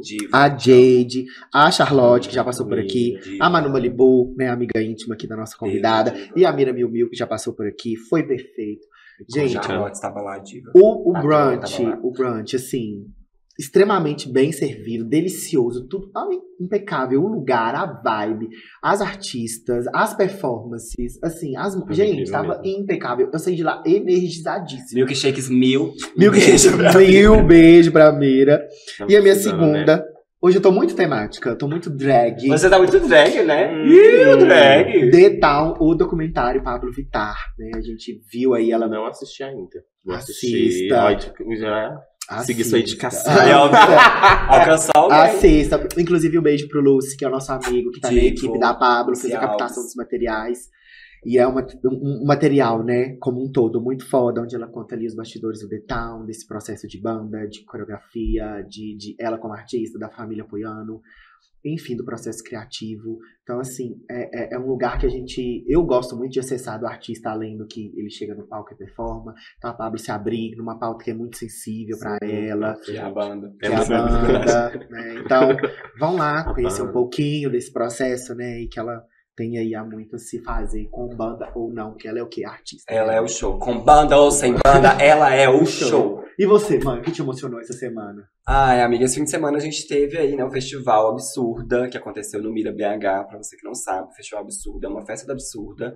Diva. 0.00 0.28
a 0.36 0.48
Jade, 0.48 1.24
a 1.52 1.70
Charlotte, 1.70 2.28
que 2.28 2.34
já 2.34 2.44
passou 2.44 2.66
por 2.66 2.78
aqui. 2.78 3.18
Diva. 3.22 3.44
A 3.44 3.50
Manu 3.50 3.70
Malibu, 3.70 4.34
né, 4.36 4.48
amiga 4.48 4.82
íntima 4.82 5.14
aqui 5.14 5.26
da 5.26 5.36
nossa 5.36 5.56
convidada. 5.56 6.10
Diva. 6.10 6.32
E 6.36 6.44
a 6.44 6.52
Mira 6.52 6.72
Mil 6.72 6.88
Mil, 6.90 7.08
que 7.08 7.16
já 7.16 7.26
passou 7.26 7.54
por 7.54 7.66
aqui. 7.66 7.96
Foi 7.96 8.22
perfeito. 8.22 8.86
Gente, 9.28 9.58
A 9.58 9.62
Charlotte 9.62 9.94
estava 9.94 10.20
lá, 10.22 10.38
Diva. 10.38 10.70
o, 10.74 11.10
o 11.10 11.12
brunch, 11.20 11.82
o 12.02 12.10
brunch, 12.10 12.56
assim, 12.56 13.04
extremamente 13.60 14.26
bem 14.26 14.50
servido, 14.50 15.04
delicioso, 15.04 15.86
tudo 15.86 16.10
ah, 16.16 16.26
impecável. 16.58 17.22
O 17.22 17.28
lugar, 17.28 17.74
a 17.74 17.84
vibe, 17.84 18.48
as 18.82 19.02
artistas, 19.02 19.84
as 19.94 20.14
performances, 20.14 21.22
assim, 21.22 21.54
as. 21.56 21.74
Gente, 21.90 22.12
incrível 22.12 22.32
tava 22.32 22.60
mesmo. 22.62 22.80
impecável. 22.80 23.30
Eu 23.30 23.38
saí 23.38 23.54
de 23.54 23.62
lá 23.62 23.82
energizadíssima. 23.84 24.94
Milkshakes 24.94 25.50
mil. 25.50 25.92
Mil 26.16 26.32
Beijo 26.32 26.76
pra 26.76 26.94
Mil 26.94 27.44
beijo 27.44 27.92
pra 27.92 28.12
Mira. 28.12 28.66
E 29.06 29.14
a 29.14 29.20
minha 29.20 29.34
né? 29.34 29.40
segunda. 29.40 30.04
Hoje 30.42 30.56
eu 30.56 30.62
tô 30.62 30.72
muito 30.72 30.96
temática, 30.96 31.54
tô 31.54 31.68
muito 31.68 31.90
drag. 31.90 32.48
Você 32.48 32.70
tá 32.70 32.78
muito 32.78 32.98
drag, 32.98 33.42
né? 33.42 33.70
Hum. 33.74 33.84
Ih, 33.84 34.24
o 34.24 34.36
drag. 34.38 35.10
The 35.10 35.38
Town, 35.38 35.76
o 35.78 35.94
documentário 35.94 36.62
Pablo 36.62 36.90
Vittar, 36.90 37.36
né? 37.58 37.72
A 37.76 37.80
gente 37.82 38.22
viu 38.32 38.54
aí 38.54 38.70
ela 38.70 38.88
Não 38.88 39.04
assisti 39.04 39.42
ainda. 39.42 39.84
Vou 40.02 40.16
assistir. 40.16 40.66
Assista. 40.66 41.04
Ó, 41.04 42.09
tipo, 42.30 42.40
já 42.40 42.44
Segui 42.44 42.64
sua 42.64 42.78
indicação. 42.78 43.32
Ó, 43.32 43.70
Alcançar 44.54 44.92
alguém. 44.94 45.18
Assista. 45.18 45.88
Inclusive, 45.98 46.38
um 46.38 46.42
beijo 46.42 46.68
pro 46.68 46.80
Lúcio, 46.80 47.16
que 47.16 47.24
é 47.24 47.28
o 47.28 47.30
nosso 47.30 47.52
amigo, 47.52 47.90
que 47.90 48.00
tá 48.00 48.08
na 48.08 48.14
Divo, 48.14 48.26
equipe 48.26 48.58
da 48.58 48.74
Pablo, 48.74 49.16
fez 49.16 49.34
a 49.34 49.40
captação 49.40 49.82
dos 49.82 49.94
materiais. 49.94 50.68
E 51.24 51.36
é 51.38 51.46
uma- 51.46 51.66
um, 51.84 52.22
um 52.22 52.24
material, 52.24 52.82
né, 52.82 53.14
como 53.20 53.44
um 53.44 53.52
todo, 53.52 53.78
muito 53.78 54.08
foda, 54.08 54.40
onde 54.40 54.56
ela 54.56 54.66
conta 54.66 54.94
ali 54.94 55.06
os 55.06 55.14
bastidores 55.14 55.60
do 55.60 55.68
The 55.68 55.80
Town, 55.86 56.24
desse 56.24 56.46
processo 56.46 56.88
de 56.88 56.98
banda, 56.98 57.46
de 57.46 57.62
coreografia, 57.66 58.64
de, 58.66 58.96
de 58.96 59.16
ela 59.18 59.36
como 59.36 59.52
artista, 59.52 59.98
da 59.98 60.08
família 60.08 60.44
apoiando, 60.44 61.02
enfim, 61.64 61.96
do 61.96 62.04
processo 62.04 62.42
criativo. 62.42 63.18
Então, 63.42 63.60
assim, 63.60 64.00
é, 64.10 64.54
é, 64.54 64.54
é 64.54 64.58
um 64.58 64.66
lugar 64.66 64.98
que 64.98 65.06
a 65.06 65.08
gente. 65.08 65.64
Eu 65.68 65.84
gosto 65.84 66.16
muito 66.16 66.32
de 66.32 66.40
acessar 66.40 66.78
do 66.78 66.86
artista 66.86 67.30
além 67.30 67.56
do 67.56 67.66
que 67.66 67.92
ele 67.96 68.10
chega 68.10 68.34
no 68.34 68.46
palco 68.46 68.72
e 68.72 68.76
performa. 68.76 69.34
Então, 69.58 69.70
a 69.70 69.74
Pablo 69.74 69.98
se 69.98 70.10
abrir 70.10 70.56
numa 70.56 70.78
pauta 70.78 71.04
que 71.04 71.10
é 71.10 71.14
muito 71.14 71.36
sensível 71.36 71.98
pra 71.98 72.18
ela 72.22 72.74
Que 72.84 72.96
é 72.96 73.00
a 73.00 73.10
banda. 73.10 73.52
que 73.58 73.66
é 73.66 73.74
a 73.74 73.84
banda, 73.84 74.86
né? 74.90 75.14
Então, 75.24 75.48
vão 75.98 76.16
lá 76.16 76.54
conhecer 76.54 76.82
um 76.82 76.92
pouquinho 76.92 77.50
desse 77.50 77.72
processo, 77.72 78.34
né? 78.34 78.60
E 78.60 78.68
que 78.68 78.78
ela 78.78 79.02
tem 79.36 79.58
aí 79.58 79.74
há 79.74 79.84
muito 79.84 80.16
a 80.16 80.18
se 80.18 80.42
fazer 80.42 80.88
com 80.90 81.08
banda 81.08 81.50
ou 81.54 81.72
não, 81.72 81.94
que 81.94 82.06
ela 82.06 82.18
é 82.18 82.22
o 82.22 82.28
que? 82.28 82.44
Artista. 82.44 82.92
Ela 82.92 83.12
né? 83.12 83.18
é 83.18 83.20
o 83.20 83.28
show. 83.28 83.58
Com 83.58 83.78
banda 83.78 84.16
ou 84.18 84.30
sem 84.30 84.52
banda, 84.52 84.90
ela 85.02 85.34
é 85.34 85.48
o 85.48 85.64
Show. 85.64 85.88
show. 85.88 86.24
E 86.38 86.46
você, 86.46 86.78
mãe, 86.78 86.98
o 86.98 87.02
que 87.02 87.12
te 87.12 87.20
emocionou 87.20 87.60
essa 87.60 87.72
semana? 87.74 88.26
Ai, 88.46 88.80
amiga, 88.80 89.04
esse 89.04 89.16
fim 89.16 89.24
de 89.24 89.30
semana 89.30 89.58
a 89.58 89.60
gente 89.60 89.86
teve 89.86 90.16
aí, 90.16 90.34
né, 90.34 90.44
o 90.44 90.50
Festival 90.50 91.10
Absurda, 91.10 91.88
que 91.88 91.98
aconteceu 91.98 92.42
no 92.42 92.52
Mira 92.52 92.72
BH, 92.72 93.28
pra 93.28 93.38
você 93.38 93.56
que 93.56 93.64
não 93.64 93.74
sabe, 93.74 94.08
o 94.08 94.14
Festival 94.14 94.44
Absurda 94.44 94.86
é 94.86 94.90
uma 94.90 95.04
festa 95.04 95.26
da 95.26 95.34
absurda, 95.34 95.94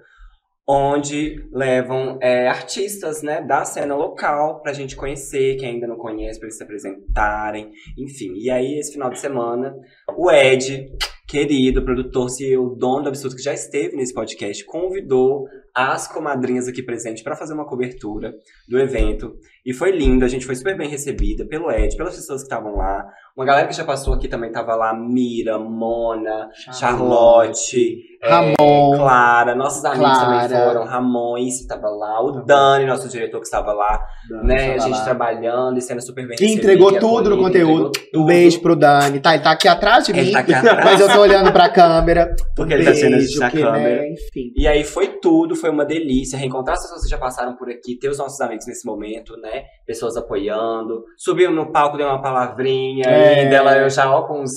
onde 0.69 1.47
levam 1.53 2.19
é, 2.23 2.49
artistas 2.49 3.23
né, 3.23 3.41
da 3.43 3.65
cena 3.65 3.95
local 3.95 4.61
pra 4.63 4.73
gente 4.73 4.97
conhecer, 4.97 5.57
quem 5.57 5.71
ainda 5.71 5.87
não 5.87 5.97
conhece, 5.97 6.39
pra 6.39 6.47
eles 6.47 6.57
se 6.57 6.63
apresentarem, 6.63 7.71
enfim. 7.99 8.35
E 8.37 8.51
aí, 8.51 8.79
esse 8.79 8.93
final 8.93 9.11
de 9.11 9.19
semana, 9.19 9.75
o 10.17 10.31
Ed, 10.31 10.91
querido 11.27 11.85
produtor, 11.85 12.29
CEO, 12.29 12.77
dono 12.77 13.05
do 13.05 13.09
Absurdo, 13.09 13.37
que 13.37 13.43
já 13.43 13.55
esteve 13.55 13.97
nesse 13.97 14.13
podcast, 14.13 14.65
convidou 14.65 15.47
as 15.75 16.07
comadrinhas 16.07 16.69
aqui 16.69 16.83
presentes 16.83 17.23
para 17.23 17.37
fazer 17.37 17.55
uma 17.55 17.67
cobertura 17.67 18.33
do 18.69 18.79
evento. 18.79 19.35
E 19.65 19.73
foi 19.73 19.91
lindo, 19.91 20.25
a 20.25 20.29
gente 20.29 20.47
foi 20.47 20.55
super 20.55 20.77
bem 20.77 20.89
recebida 20.89 21.47
pelo 21.47 21.71
Ed, 21.71 21.97
pelas 21.97 22.15
pessoas 22.15 22.43
que 22.43 22.47
estavam 22.47 22.77
lá. 22.77 23.05
Uma 23.37 23.45
galera 23.45 23.67
que 23.67 23.75
já 23.75 23.83
passou 23.85 24.15
aqui 24.15 24.29
também 24.29 24.53
tava 24.53 24.77
lá, 24.77 24.95
Mira, 24.95 25.59
Mona, 25.59 26.49
Charlotte, 26.73 28.01
é, 28.23 28.31
Ramon. 28.31 28.97
Clara, 28.97 29.57
nossos 29.57 29.85
amigos 29.85 30.09
Clara. 30.09 30.49
também 30.49 30.65
foram, 30.65 30.85
Ramon 30.85 31.37
estava 31.39 31.89
lá, 31.89 32.23
o 32.23 32.45
Dani, 32.45 32.87
nosso 32.87 33.09
diretor 33.09 33.41
que 33.41 33.47
estava 33.47 33.73
lá, 33.73 34.01
né? 34.45 34.75
A 34.75 34.79
gente 34.79 35.03
trabalhando 35.03 35.79
e 35.79 35.83
sendo 35.83 36.01
super 36.01 36.29
bem 36.29 36.37
Que 36.37 36.47
entregou 36.47 36.97
tudo 36.97 37.31
no 37.31 37.39
conteúdo. 37.39 37.91
Um 38.15 38.25
beijo 38.25 38.61
pro 38.61 38.77
Dani. 38.77 39.19
Tá, 39.19 39.35
ele 39.35 39.43
tá 39.43 39.51
aqui 39.51 39.67
atrás 39.67 40.07
de 40.07 40.13
mim. 40.13 40.31
Tá 40.31 40.39
aqui 40.39 40.55
atrás. 40.55 40.85
Mas 40.85 41.01
eu 41.01 41.09
tô 41.13 41.21
olhando 41.21 41.53
pra 41.53 41.69
câmera. 41.69 42.37
Porque 42.55 42.73
Um 42.73 42.77
ele 42.77 42.85
tá 42.85 42.95
sendo 42.95 43.17
beijo, 43.17 43.41
na 43.41 43.51
que, 43.51 43.61
câmera. 43.61 44.03
Né, 44.03 44.13
enfim. 44.13 44.53
E 44.57 44.69
aí 44.69 44.85
foi 44.85 45.09
tudo, 45.09 45.57
foi 45.57 45.71
uma 45.71 45.85
delícia. 45.85 46.39
Reencontrar 46.39 46.77
as 46.77 46.83
pessoas 46.85 47.03
que 47.03 47.11
já 47.11 47.19
passaram 47.19 47.57
por 47.57 47.69
aqui, 47.69 47.99
ter 47.99 48.09
os 48.09 48.19
nossos 48.19 48.41
amigos 48.41 48.65
nesse 48.69 48.87
momento, 48.87 49.37
né? 49.39 49.65
Pessoas 49.85 50.17
apoiando. 50.17 51.03
Subiu 51.19 51.51
no 51.51 51.73
palco, 51.73 51.97
deu 51.97 52.07
uma 52.07 52.23
palavrinha. 52.23 53.05
É. 53.09 53.24
E 53.25 53.49
dela 53.49 53.77
eu 53.79 53.91
já, 53.91 54.11
ó, 54.11 54.23
com 54.23 54.43
uns, 54.43 54.51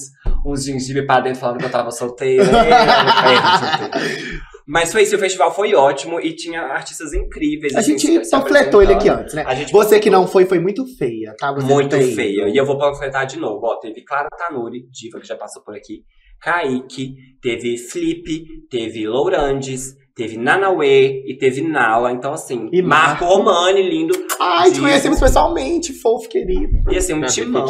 uns 0.46 0.66
gengibre 0.66 1.06
pra 1.06 1.20
dentro 1.20 1.40
falando 1.40 1.60
que 1.60 1.66
eu 1.66 1.72
tava 1.72 1.92
solteira. 1.92 2.46
Solteira. 2.46 4.28
Mas 4.68 4.92
foi 4.92 5.04
isso, 5.04 5.16
o 5.16 5.20
festival 5.20 5.54
foi 5.56 5.74
ótimo 5.74 6.20
e 6.20 6.36
tinha 6.36 6.62
artistas 6.62 7.14
incríveis. 7.14 7.74
A 7.74 7.80
assim, 7.80 7.98
gente 7.98 8.26
se 8.26 8.32
panfletou 8.32 8.84
ele 8.84 8.94
aqui 8.94 9.08
antes, 9.08 9.34
né? 9.34 9.46
A 9.48 9.56
gente 9.56 9.72
Você 9.72 9.98
que 9.98 10.10
não 10.10 10.28
foi, 10.28 10.46
foi 10.46 10.60
muito 10.60 10.86
feia, 10.98 11.34
tá? 11.40 11.54
Você 11.54 11.66
muito 11.66 11.96
feia. 11.96 12.50
E 12.50 12.58
eu 12.58 12.66
vou 12.66 12.78
panfletar 12.78 13.26
de 13.26 13.40
novo. 13.40 13.66
Ó, 13.66 13.80
teve 13.80 14.04
Clara 14.04 14.28
Tanuri, 14.38 14.86
diva 14.92 15.22
que 15.22 15.28
já 15.28 15.38
passou 15.38 15.64
por 15.64 15.74
aqui. 15.74 16.04
Kaique, 16.42 17.16
teve 17.42 17.78
Flip, 17.78 18.46
teve 18.70 19.08
Lourandes, 19.08 19.96
teve 20.14 20.38
Nanauê 20.38 21.24
e 21.26 21.38
teve 21.38 21.62
Nala. 21.62 22.12
Então, 22.12 22.34
assim, 22.34 22.70
E 22.74 22.82
Marco. 22.82 23.24
Romani, 23.24 23.82
lindo. 23.82 24.14
Ai, 24.38 24.70
te 24.70 24.82
conhecemos 24.82 25.18
pessoalmente, 25.18 25.94
fofo, 25.94 26.28
querido. 26.28 26.92
E 26.92 26.98
assim, 26.98 27.14
um 27.14 27.22
timão. 27.22 27.66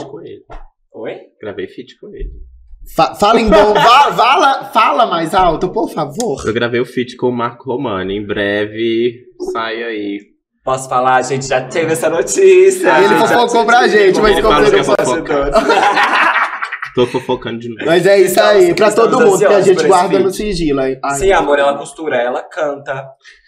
Oi? 1.00 1.16
Gravei 1.42 1.68
feat 1.68 1.98
com 2.00 2.08
ele. 2.10 2.30
Fa- 2.96 3.14
fala 3.16 3.42
em 3.42 3.50
bom, 3.50 3.74
va- 3.74 4.14
fala, 4.14 4.64
fala 4.66 5.06
mais 5.06 5.34
alto, 5.36 5.70
por 5.70 5.90
favor. 5.90 6.42
Eu 6.46 6.54
gravei 6.54 6.80
o 6.80 6.86
feat 6.86 7.16
com 7.18 7.28
o 7.28 7.32
Marco 7.32 7.70
Romani. 7.72 8.16
Em 8.18 8.26
breve 8.26 9.14
sai 9.54 9.84
aí. 9.84 10.20
Posso 10.64 10.90
falar? 10.90 11.16
A 11.18 11.22
gente 11.22 11.46
já 11.48 11.62
teve 11.62 11.94
essa 11.94 12.10
notícia. 12.10 13.04
Ele 13.04 13.16
fofocou 13.16 13.66
pra 13.66 13.88
gente, 13.88 14.20
mas 14.20 14.34
Ele 14.34 14.42
como 14.42 14.60
ele 14.60 14.72
não. 14.82 15.98
Tô 16.96 17.06
fofocando 17.06 17.60
de 17.60 17.70
novo. 17.70 17.86
Mas 17.86 18.06
é 18.08 18.20
isso 18.20 18.42
aí, 18.42 18.74
pra 18.74 18.92
todo 18.92 19.20
mundo 19.20 19.38
que 19.38 19.46
a 19.46 19.62
gente 19.62 19.86
guarda 19.86 20.20
no 20.20 20.32
sigilo. 20.32 20.80
Ai. 20.80 20.98
Sim, 21.20 21.32
amor, 21.32 21.60
ela 21.60 21.78
costura, 21.78 22.18
ela 22.18 22.42
canta. 22.42 23.06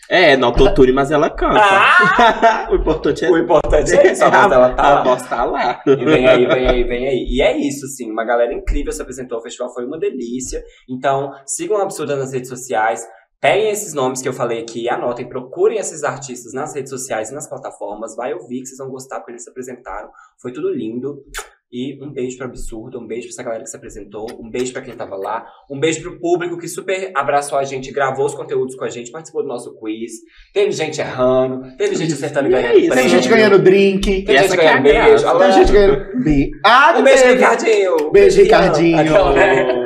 É, 0.10 0.36
não 0.36 0.48
autotune, 0.48 0.92
mas 0.92 1.12
ela 1.12 1.30
canta. 1.30 1.60
Ah! 1.62 2.68
o 2.72 2.76
importante 2.76 3.24
é 3.24 3.30
O 3.30 3.38
importante 3.38 3.96
é 3.96 4.12
isso, 4.12 4.24
a 4.24 4.30
voz 4.30 4.48
dela 4.50 4.74
tá 4.74 4.84
a 4.84 4.94
lá. 4.96 5.04
voz 5.04 5.28
tá 5.28 5.46
lá. 5.46 5.84
E 5.86 6.04
vem 6.04 6.28
aí, 6.28 6.48
vem 6.48 6.68
aí, 6.68 6.84
vem 6.84 7.08
aí. 7.08 7.26
E 7.30 7.42
é 7.44 7.56
isso, 7.56 7.86
assim, 7.86 8.10
uma 8.12 8.26
galera 8.26 8.52
incrível 8.52 8.92
se 8.92 9.02
apresentou. 9.02 9.38
O 9.38 9.42
festival 9.42 9.72
foi 9.72 9.86
uma 9.86 10.00
delícia. 10.00 10.64
Então, 10.90 11.32
sigam 11.46 11.78
o 11.78 11.82
Absurda 11.82 12.16
nas 12.16 12.34
redes 12.34 12.50
sociais. 12.50 13.08
Peguem 13.40 13.70
esses 13.70 13.94
nomes 13.94 14.22
que 14.22 14.28
eu 14.28 14.34
falei 14.34 14.60
aqui, 14.62 14.90
anotem, 14.90 15.30
procurem 15.30 15.78
esses 15.78 16.04
artistas 16.04 16.54
nas 16.54 16.76
redes 16.76 16.90
sociais 16.90 17.30
e 17.30 17.34
nas 17.34 17.48
plataformas. 17.48 18.16
Vai 18.16 18.34
ouvir 18.34 18.62
que 18.62 18.66
vocês 18.66 18.80
vão 18.80 18.90
gostar 18.90 19.20
porque 19.20 19.32
eles 19.34 19.44
se 19.44 19.50
apresentaram. 19.50 20.10
Foi 20.42 20.52
tudo 20.52 20.70
lindo. 20.74 21.24
E 21.72 22.02
um 22.04 22.12
beijo 22.12 22.36
pro 22.38 22.48
Absurdo, 22.48 23.00
um 23.00 23.06
beijo 23.06 23.28
pra 23.28 23.34
essa 23.34 23.44
galera 23.44 23.64
que 23.64 23.70
se 23.70 23.76
apresentou, 23.78 24.26
um 24.40 24.50
beijo 24.50 24.74
pra 24.74 24.82
quem 24.82 24.96
tava 24.96 25.16
lá, 25.16 25.46
um 25.70 25.80
beijo 25.80 26.02
pro 26.02 26.20
público 26.20 26.58
que 26.58 26.68
super 26.68 27.12
abraçou 27.16 27.60
a 27.60 27.64
gente, 27.64 27.92
gravou 27.92 28.26
os 28.26 28.34
conteúdos 28.34 28.76
com 28.76 28.86
a 28.86 28.90
gente, 28.90 29.12
participou 29.12 29.44
do 29.44 29.48
nosso 29.48 29.76
quiz. 29.76 30.14
Teve 30.52 30.72
gente 30.72 31.00
errando, 31.00 31.76
teve 31.78 31.96
gente 31.96 32.14
acertando 32.14 32.50
e 32.50 32.52
E 32.52 32.56
é 32.56 32.62
ganhando 32.62 32.80
isso. 32.80 32.88
Tem 32.90 33.04
prêmio. 33.04 33.10
gente 33.10 33.30
ganhando 33.30 33.60
drink. 33.60 34.24
Tem 34.24 34.38
gente 34.40 34.54
é 34.54 34.58
ganhando 34.58 34.84
beijo. 34.84 35.38
Tem 35.38 35.52
gente 35.54 35.72
ganhando. 35.72 36.52
Ah, 36.66 36.96
Um 36.98 37.04
beijo. 37.04 37.26
Ricardinho. 37.26 38.12
Beijo, 38.12 38.42
Ricardinho. 38.42 39.00
Aquela, 39.00 39.34
né? 39.34 39.79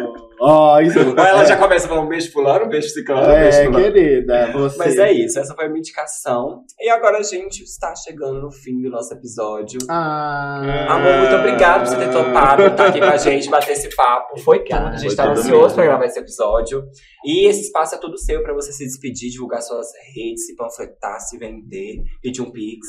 Ó, 0.46 0.80
isso. 0.82 1.00
Ou 1.00 1.18
ela 1.18 1.46
já 1.46 1.56
começa 1.56 1.88
falando 1.88 2.06
um 2.06 2.10
beijo 2.10 2.30
fulano, 2.32 2.66
um 2.66 2.70
beijo 2.70 2.90
ciclano, 2.90 3.22
um 3.22 3.40
beijo 3.40 3.58
É, 3.58 3.72
querida, 3.72 4.52
você. 4.52 4.78
Mas 4.78 4.98
é 4.98 5.12
isso, 5.14 5.40
essa 5.40 5.56
foi 5.56 5.66
a 5.66 5.68
minha 5.70 5.80
indicação. 5.80 6.64
E 6.82 6.90
agora 6.90 7.20
a 7.20 7.24
gente 7.24 7.64
está 7.64 7.96
chegando 7.96 8.42
no 8.42 8.52
fim 8.52 8.82
do 8.82 8.90
nosso 8.90 9.14
episódio. 9.14 9.80
Ah, 9.90 10.88
Amor, 10.90 11.18
muito 11.20 11.36
obrigado 11.36 11.84
por 11.88 11.88
você 11.96 11.98
ter 12.06 12.12
topado 12.12 12.64
estar 12.64 12.88
aqui 12.88 13.00
com 13.00 13.06
a 13.06 13.16
gente, 13.18 13.50
bater 13.50 13.72
esse 13.72 13.96
papo. 13.96 14.38
Foi 14.42 14.60
tudo. 14.60 14.76
A 14.76 14.98
gente 14.98 15.12
estava 15.12 15.32
ansioso 15.32 15.76
para 15.76 15.86
gravar 15.86 16.06
esse 16.06 16.20
episódio. 16.20 16.84
E 17.26 17.48
esse 17.48 17.62
espaço 17.62 17.96
é 17.96 17.98
todo 17.98 18.18
seu 18.18 18.44
para 18.44 18.54
você 18.54 18.74
se 18.74 18.84
despedir, 18.84 19.30
divulgar 19.32 19.62
suas 19.62 19.88
redes, 20.14 20.46
se 20.46 20.56
panfletar, 20.58 21.22
se 21.22 21.38
vender, 21.38 22.04
pedir 22.22 22.42
um 22.42 22.52
pix. 22.52 22.86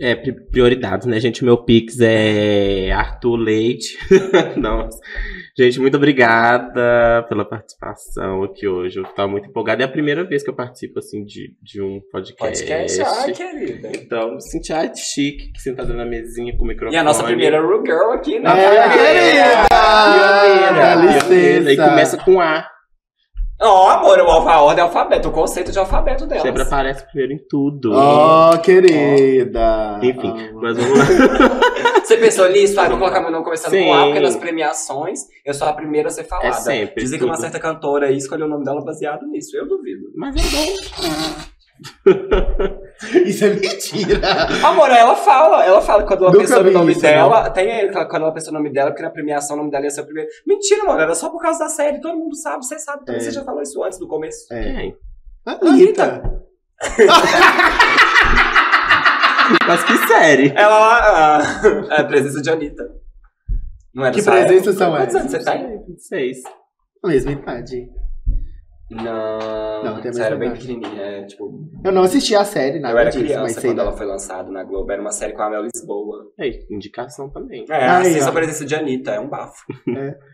É, 0.00 0.14
pri- 0.14 0.48
prioridades, 0.50 1.06
né, 1.06 1.18
gente? 1.18 1.44
Meu 1.44 1.58
Pix 1.64 1.98
é 2.00 2.92
Arthur 2.92 3.36
Leite. 3.36 3.98
Não, 4.56 4.88
gente, 5.58 5.80
muito 5.80 5.96
obrigada 5.96 7.24
pela 7.28 7.44
participação 7.44 8.42
aqui 8.44 8.66
hoje. 8.68 8.98
Eu 8.98 9.04
tava 9.04 9.28
muito 9.28 9.48
empolgada. 9.48 9.82
É 9.82 9.86
a 9.86 9.88
primeira 9.88 10.24
vez 10.24 10.42
que 10.42 10.50
eu 10.50 10.54
participo, 10.54 10.98
assim, 10.98 11.24
de, 11.24 11.54
de 11.62 11.80
um 11.82 12.00
podcast. 12.12 12.64
Podcast, 12.64 13.02
ai, 13.02 13.32
querida. 13.32 13.90
Então, 13.94 14.34
me 14.34 14.42
senti 14.42 14.72
ai, 14.72 14.92
chique, 14.94 15.50
sentada 15.58 15.92
na 15.94 16.04
mesinha 16.04 16.54
com 16.56 16.64
o 16.64 16.66
microfone. 16.66 16.96
E 16.96 16.98
a 16.98 17.02
nossa 17.02 17.24
primeira 17.24 17.60
Ru 17.60 17.82
Girl 17.84 18.10
aqui, 18.12 18.38
né? 18.38 18.50
É, 18.50 18.88
querida! 18.90 19.66
Licença. 20.94 21.72
E 21.72 21.76
começa 21.76 22.16
com 22.18 22.40
A. 22.40 22.68
Ó, 23.60 23.88
amor, 23.90 24.18
o 24.18 24.28
alfa- 24.30 24.52
a 24.52 24.62
ordem 24.62 24.82
é 24.84 24.86
alfabeto, 24.86 25.28
o 25.28 25.32
conceito 25.32 25.72
de 25.72 25.78
alfabeto 25.78 26.26
delas. 26.26 26.42
Sempre 26.42 26.62
aparece 26.62 27.06
primeiro 27.06 27.32
em 27.32 27.38
tudo. 27.48 27.90
Ó, 27.94 28.56
querida. 28.58 29.98
Enfim, 30.02 30.32
Ah, 30.36 30.50
mas 30.54 30.76
vamos 30.76 30.98
lá. 30.98 31.04
Você 32.06 32.16
pensou 32.18 32.48
nisso? 32.50 32.78
Ah, 32.80 32.88
vou 32.88 32.98
colocar 32.98 33.20
meu 33.20 33.30
nome 33.32 33.42
começando 33.44 33.70
Sim. 33.72 33.84
com 33.86 33.94
A, 33.94 34.04
porque 34.04 34.20
nas 34.20 34.36
premiações 34.36 35.20
eu 35.44 35.52
sou 35.54 35.66
a 35.66 35.72
primeira 35.72 36.08
a 36.08 36.10
ser 36.10 36.24
falada. 36.24 36.48
É 36.48 36.52
sempre, 36.52 37.02
Dizem 37.02 37.18
que 37.18 37.24
uma 37.24 37.34
tudo. 37.34 37.42
certa 37.42 37.58
cantora 37.58 38.06
aí 38.06 38.16
escolheu 38.16 38.46
o 38.46 38.48
nome 38.48 38.64
dela 38.64 38.84
baseado 38.84 39.26
nisso. 39.26 39.56
Eu 39.56 39.66
duvido. 39.66 40.02
Mas 40.14 40.36
é 40.36 40.40
bom. 40.40 41.34
Isso 43.26 43.44
é 43.44 43.50
mentira. 43.50 44.18
Amor, 44.64 44.90
ela 44.90 45.14
fala, 45.16 45.64
ela 45.64 45.82
fala 45.82 46.02
que 46.02 46.08
quando 46.08 46.22
ela 46.24 46.32
Nunca 46.32 46.44
pensou 46.46 46.64
no 46.64 46.70
nome 46.70 46.92
isso, 46.92 47.02
dela, 47.02 47.50
tem 47.50 47.70
aí, 47.70 47.92
quando 47.92 48.22
ela 48.22 48.32
pensou 48.32 48.52
no 48.52 48.58
nome 48.58 48.72
dela, 48.72 48.90
porque 48.90 49.02
na 49.02 49.10
premiação 49.10 49.54
o 49.54 49.58
nome 49.58 49.70
dela 49.70 49.84
ia 49.84 49.90
ser 49.90 50.00
o 50.00 50.04
primeiro. 50.06 50.30
Mentira, 50.46 50.84
mano, 50.84 51.00
era 51.00 51.14
só 51.14 51.28
por 51.28 51.42
causa 51.42 51.58
da 51.58 51.68
série, 51.68 52.00
todo 52.00 52.16
mundo 52.16 52.34
sabe, 52.36 52.64
você 52.64 52.78
sabe, 52.78 53.04
também, 53.04 53.20
É. 53.20 53.24
você 53.24 53.30
já 53.32 53.44
falou 53.44 53.60
isso 53.60 53.82
antes 53.84 53.98
do 53.98 54.08
começo. 54.08 54.46
É. 54.50 54.62
Quem? 54.62 54.96
Anitta. 55.44 56.42
Mas 59.68 59.84
que 59.84 59.96
série. 60.08 60.52
Ela 60.56 60.78
lá, 60.78 60.98
ah, 61.02 61.42
é 61.96 62.00
a 62.00 62.04
presença 62.04 62.40
de 62.42 62.50
Anitta. 62.50 62.84
Não 63.94 64.04
era 64.04 64.14
Que 64.14 64.22
só 64.22 64.30
presença 64.32 64.70
ela? 64.70 64.78
são 64.78 64.90
Quantos 64.92 65.14
essas? 65.14 65.34
anos 65.34 65.44
você 65.44 65.50
tem? 65.68 65.84
26. 65.86 66.38
Mesma 67.04 67.32
idade. 67.32 67.88
Não, 68.88 69.82
Não, 69.82 70.00
tem 70.00 70.12
a 70.12 70.24
era 70.24 70.36
mesma 70.36 70.38
bem 70.38 70.52
pequenininha, 70.52 71.02
é, 71.02 71.24
tipo, 71.24 71.68
Eu 71.84 71.90
não 71.90 72.02
assisti 72.04 72.36
a 72.36 72.44
série, 72.44 72.78
nada 72.78 72.94
eu 72.94 72.98
era 72.98 73.10
disso, 73.10 73.24
criança 73.24 73.60
quando 73.60 73.80
ela 73.80 73.92
foi 73.92 74.06
lançada 74.06 74.48
na 74.50 74.62
Globo. 74.62 74.92
Era 74.92 75.00
uma 75.00 75.10
série 75.10 75.32
com 75.32 75.42
a 75.42 75.50
Mel 75.50 75.62
Lisboa. 75.62 76.30
É, 76.38 76.48
indicação 76.70 77.28
também. 77.28 77.64
É, 77.68 77.74
Aí, 77.74 78.06
assista 78.06 78.26
ó. 78.26 78.28
a 78.28 78.32
presença 78.32 78.64
de 78.64 78.74
Anitta, 78.76 79.10
é 79.10 79.20
um 79.20 79.28
bafo. 79.28 79.64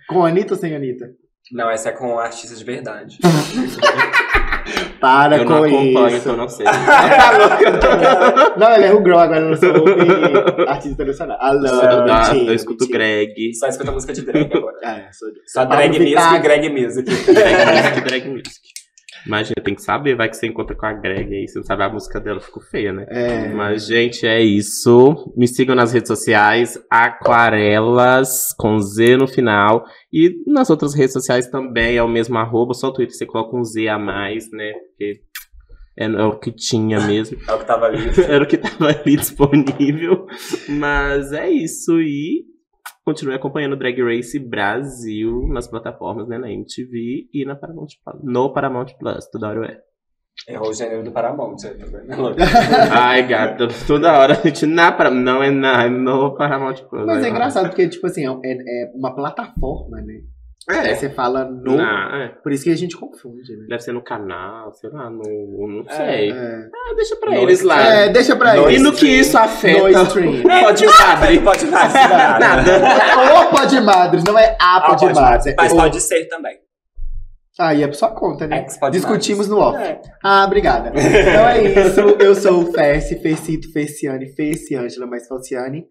Com 0.09 0.25
Anitta 0.25 0.53
ou 0.55 0.61
sem 0.61 0.75
Anitta? 0.75 1.07
Não, 1.51 1.71
essa 1.71 1.89
é 1.89 1.93
com 1.93 2.19
artistas 2.19 2.59
de 2.59 2.65
verdade. 2.65 3.19
Para 5.01 5.39
eu 5.39 5.45
com 5.45 5.51
não 5.51 5.65
acompanho, 5.65 6.09
isso. 6.09 6.17
então 6.19 6.37
não 6.37 6.49
sei. 6.49 6.67
Não, 8.57 8.75
ele 8.75 8.85
é 8.85 8.93
o 8.93 9.03
Girl, 9.03 9.19
agora 9.19 9.41
eu 9.41 9.57
sou 9.57 9.69
artista 10.69 10.89
internacional. 10.91 11.37
Alô, 11.41 11.67
eu, 11.67 12.05
mentira, 12.05 12.51
eu 12.51 12.55
escuto 12.55 12.85
mentira. 12.85 12.99
Greg. 12.99 13.55
Só 13.55 13.67
escuta 13.67 13.91
música 13.93 14.13
de 14.13 14.23
drag 14.23 14.51
agora. 14.55 14.77
É, 14.83 15.13
sou 15.13 15.29
Só 15.47 15.67
Pablo 15.67 15.77
drag 15.77 15.99
music 15.99 16.35
e 16.35 16.39
Greg 16.39 16.69
music. 16.69 17.11
Greg 17.33 17.73
music, 17.73 18.01
Greg 18.03 18.29
music. 18.29 18.72
Imagina, 19.27 19.55
tem 19.63 19.75
que 19.75 19.83
saber, 19.83 20.17
vai 20.17 20.29
que 20.29 20.37
você 20.37 20.47
encontra 20.47 20.75
com 20.75 20.87
a 20.87 20.93
Greg 20.93 21.35
aí, 21.35 21.47
você 21.47 21.59
não 21.59 21.65
sabe 21.65 21.83
a 21.83 21.89
música 21.89 22.21
dela, 22.21 22.41
ficou 22.41 22.63
feia, 22.63 22.93
né? 22.93 23.07
É. 23.09 23.49
Mas, 23.49 23.87
gente, 23.87 24.27
é 24.27 24.41
isso. 24.41 25.33
Me 25.37 25.47
sigam 25.47 25.75
nas 25.75 25.93
redes 25.93 26.09
sociais, 26.09 26.79
Aquarelas, 26.91 28.55
com 28.59 28.79
Z 28.79 29.17
no 29.17 29.29
final. 29.29 29.85
E 30.13 30.43
nas 30.47 30.71
outras 30.71 30.95
redes 30.95 31.13
sociais 31.13 31.47
também 31.49 31.97
é 31.97 32.03
o 32.03 32.09
mesmo 32.09 32.37
arroba, 32.39 32.75
só 32.75 32.89
o 32.89 32.93
Twitter 32.93 33.17
você 33.17 33.27
coloca 33.27 33.57
um 33.57 33.65
Z 33.65 33.89
a 33.89 33.99
mais, 33.99 34.51
né? 34.51 34.73
Porque 34.73 35.21
é, 35.97 36.05
é 36.05 36.25
o 36.25 36.39
que 36.39 36.51
tinha 36.51 37.01
mesmo. 37.01 37.39
É 37.47 37.53
o 37.53 37.59
que 37.59 37.67
tava 37.67 37.87
ali. 37.87 37.99
Era 38.29 38.45
o 38.45 38.47
que 38.47 38.59
tava 38.59 38.89
ali 38.89 39.17
disponível. 39.17 40.27
Mas 40.69 41.33
é 41.33 41.49
isso. 41.51 42.01
E 42.01 42.45
continue 43.05 43.35
acompanhando 43.35 43.77
Drag 43.77 44.01
Race 44.03 44.39
Brasil 44.39 45.47
nas 45.49 45.67
plataformas, 45.67 46.29
né? 46.29 46.39
Na 46.39 46.51
MTV 46.51 47.29
e 47.33 47.45
na 47.45 47.57
Paramount 47.57 47.89
Plus. 48.05 48.23
No 48.23 48.53
Paramount 48.53 48.87
Plus, 48.99 49.27
toda 49.31 49.49
hora 49.49 49.67
é. 49.67 49.93
Errou 50.49 50.71
o 50.71 50.75
gênero 50.75 51.05
do 51.05 51.13
Paramount, 51.13 51.57
tá 51.57 51.69
vendo? 51.69 52.35
Ai, 52.91 53.27
gata, 53.27 53.69
toda 53.87 54.19
hora 54.19 54.33
a 54.33 54.47
gente 54.47 54.65
na 54.65 54.91
para 54.91 55.11
não 55.11 55.43
é 55.43 55.51
na, 55.51 55.85
é 55.85 55.89
no 55.91 56.35
Paramount 56.35 56.77
Plus. 56.89 57.05
Mas 57.07 57.23
é 57.23 57.27
Ai, 57.27 57.31
engraçado, 57.31 57.69
porque, 57.69 57.89
tipo 57.89 58.07
assim, 58.07 58.25
é, 58.27 58.53
é 58.53 58.93
uma 58.95 59.15
plataforma, 59.15 60.01
né? 60.01 60.23
Aí 60.69 60.91
É. 60.91 60.95
você 60.95 61.11
fala 61.11 61.45
no. 61.45 61.77
Não, 61.77 62.17
é. 62.23 62.29
Por 62.43 62.53
isso 62.53 62.65
que 62.65 62.71
a 62.71 62.77
gente 62.77 62.97
confunde, 62.97 63.57
né? 63.57 63.67
Deve 63.69 63.83
ser 63.83 63.93
no 63.93 64.03
canal, 64.03 64.73
sei 64.73 64.91
lá, 64.91 65.11
no. 65.11 65.23
Não 65.23 65.85
sei. 65.89 66.31
É, 66.31 66.69
Ah, 66.73 66.95
deixa 66.95 67.17
pra 67.17 67.31
No 67.33 67.37
eles 67.43 67.63
lá. 67.63 67.83
É, 67.83 68.09
deixa 68.11 68.37
pra 68.37 68.55
No 68.55 68.63
E 68.71 68.75
eles. 68.75 68.83
no 68.83 68.93
que 68.93 69.07
isso 69.09 69.37
afeta? 69.37 69.81
No 69.89 70.03
stream. 70.05 70.43
Pode 70.63 70.85
padre. 70.87 71.41
Pode 71.41 71.67
mais, 71.67 71.93
nada. 71.95 72.39
Nada. 72.39 73.43
O 73.43 73.51
Pode 73.51 73.81
Madres, 73.81 74.25
não 74.25 74.39
é 74.39 74.57
a 74.61 74.77
Ah, 74.77 74.81
Pode 74.83 75.01
pode 75.07 75.15
Madres. 75.15 75.45
mais. 75.45 75.47
é 75.47 75.55
Mas 75.57 75.73
pode 75.73 76.01
ser 76.01 76.27
também. 76.29 76.57
Aí 77.61 77.83
é 77.83 77.87
por 77.87 77.95
sua 77.95 78.09
conta, 78.11 78.47
né? 78.47 78.65
Discutimos 78.91 79.47
mais. 79.47 79.51
no 79.51 79.59
off. 79.59 79.77
É. 79.79 80.01
Ah, 80.25 80.45
obrigada. 80.47 80.91
Então 80.97 81.49
é 81.49 81.63
isso. 81.63 82.01
Eu 82.19 82.35
sou 82.35 82.63
o 82.63 82.73
Fessi, 82.73 83.21
Fecito, 83.21 83.71
Feciane, 83.73 84.29
Feciângela, 84.35 85.07
mas 85.07 85.29
Falciane. 85.29 85.85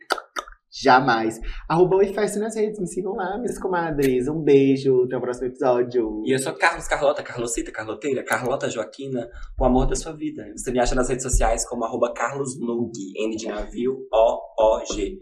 Jamais. 0.72 1.40
Arroba 1.68 1.98
o 1.98 2.14
Fessi 2.14 2.40
nas 2.40 2.56
redes. 2.56 2.80
Me 2.80 2.88
sigam 2.88 3.14
lá, 3.14 3.38
minhas 3.38 3.60
comadres. 3.60 4.28
Um 4.28 4.42
beijo. 4.42 5.04
Até 5.04 5.18
o 5.18 5.22
próximo 5.22 5.48
episódio. 5.48 6.24
E 6.26 6.34
eu 6.34 6.40
sou 6.40 6.54
Carlos 6.54 6.88
Carlota, 6.88 7.22
Carlosita, 7.22 7.72
Carloteira, 7.72 8.24
Carlota 8.24 8.70
Joaquina, 8.70 9.30
o 9.60 9.66
amor 9.66 9.86
da 9.88 9.96
sua 9.96 10.14
vida. 10.14 10.46
Você 10.56 10.72
me 10.72 10.80
acha 10.80 10.96
nas 10.96 11.10
redes 11.10 11.24
sociais 11.24 11.68
como 11.68 11.84
arroba 11.84 12.14
Carlos 12.14 12.58
Nug, 12.60 12.92
N 13.18 13.36
de 13.36 13.48
navio, 13.48 14.08
O-O-G. 14.12 15.20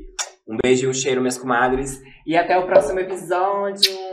Um 0.47 0.57
beijo 0.63 0.85
e 0.85 0.89
um 0.89 0.93
cheiro, 0.93 1.21
minhas 1.21 1.37
comadres. 1.37 1.99
E 2.25 2.35
até 2.35 2.57
o 2.57 2.65
próximo 2.65 2.99
episódio. 2.99 4.09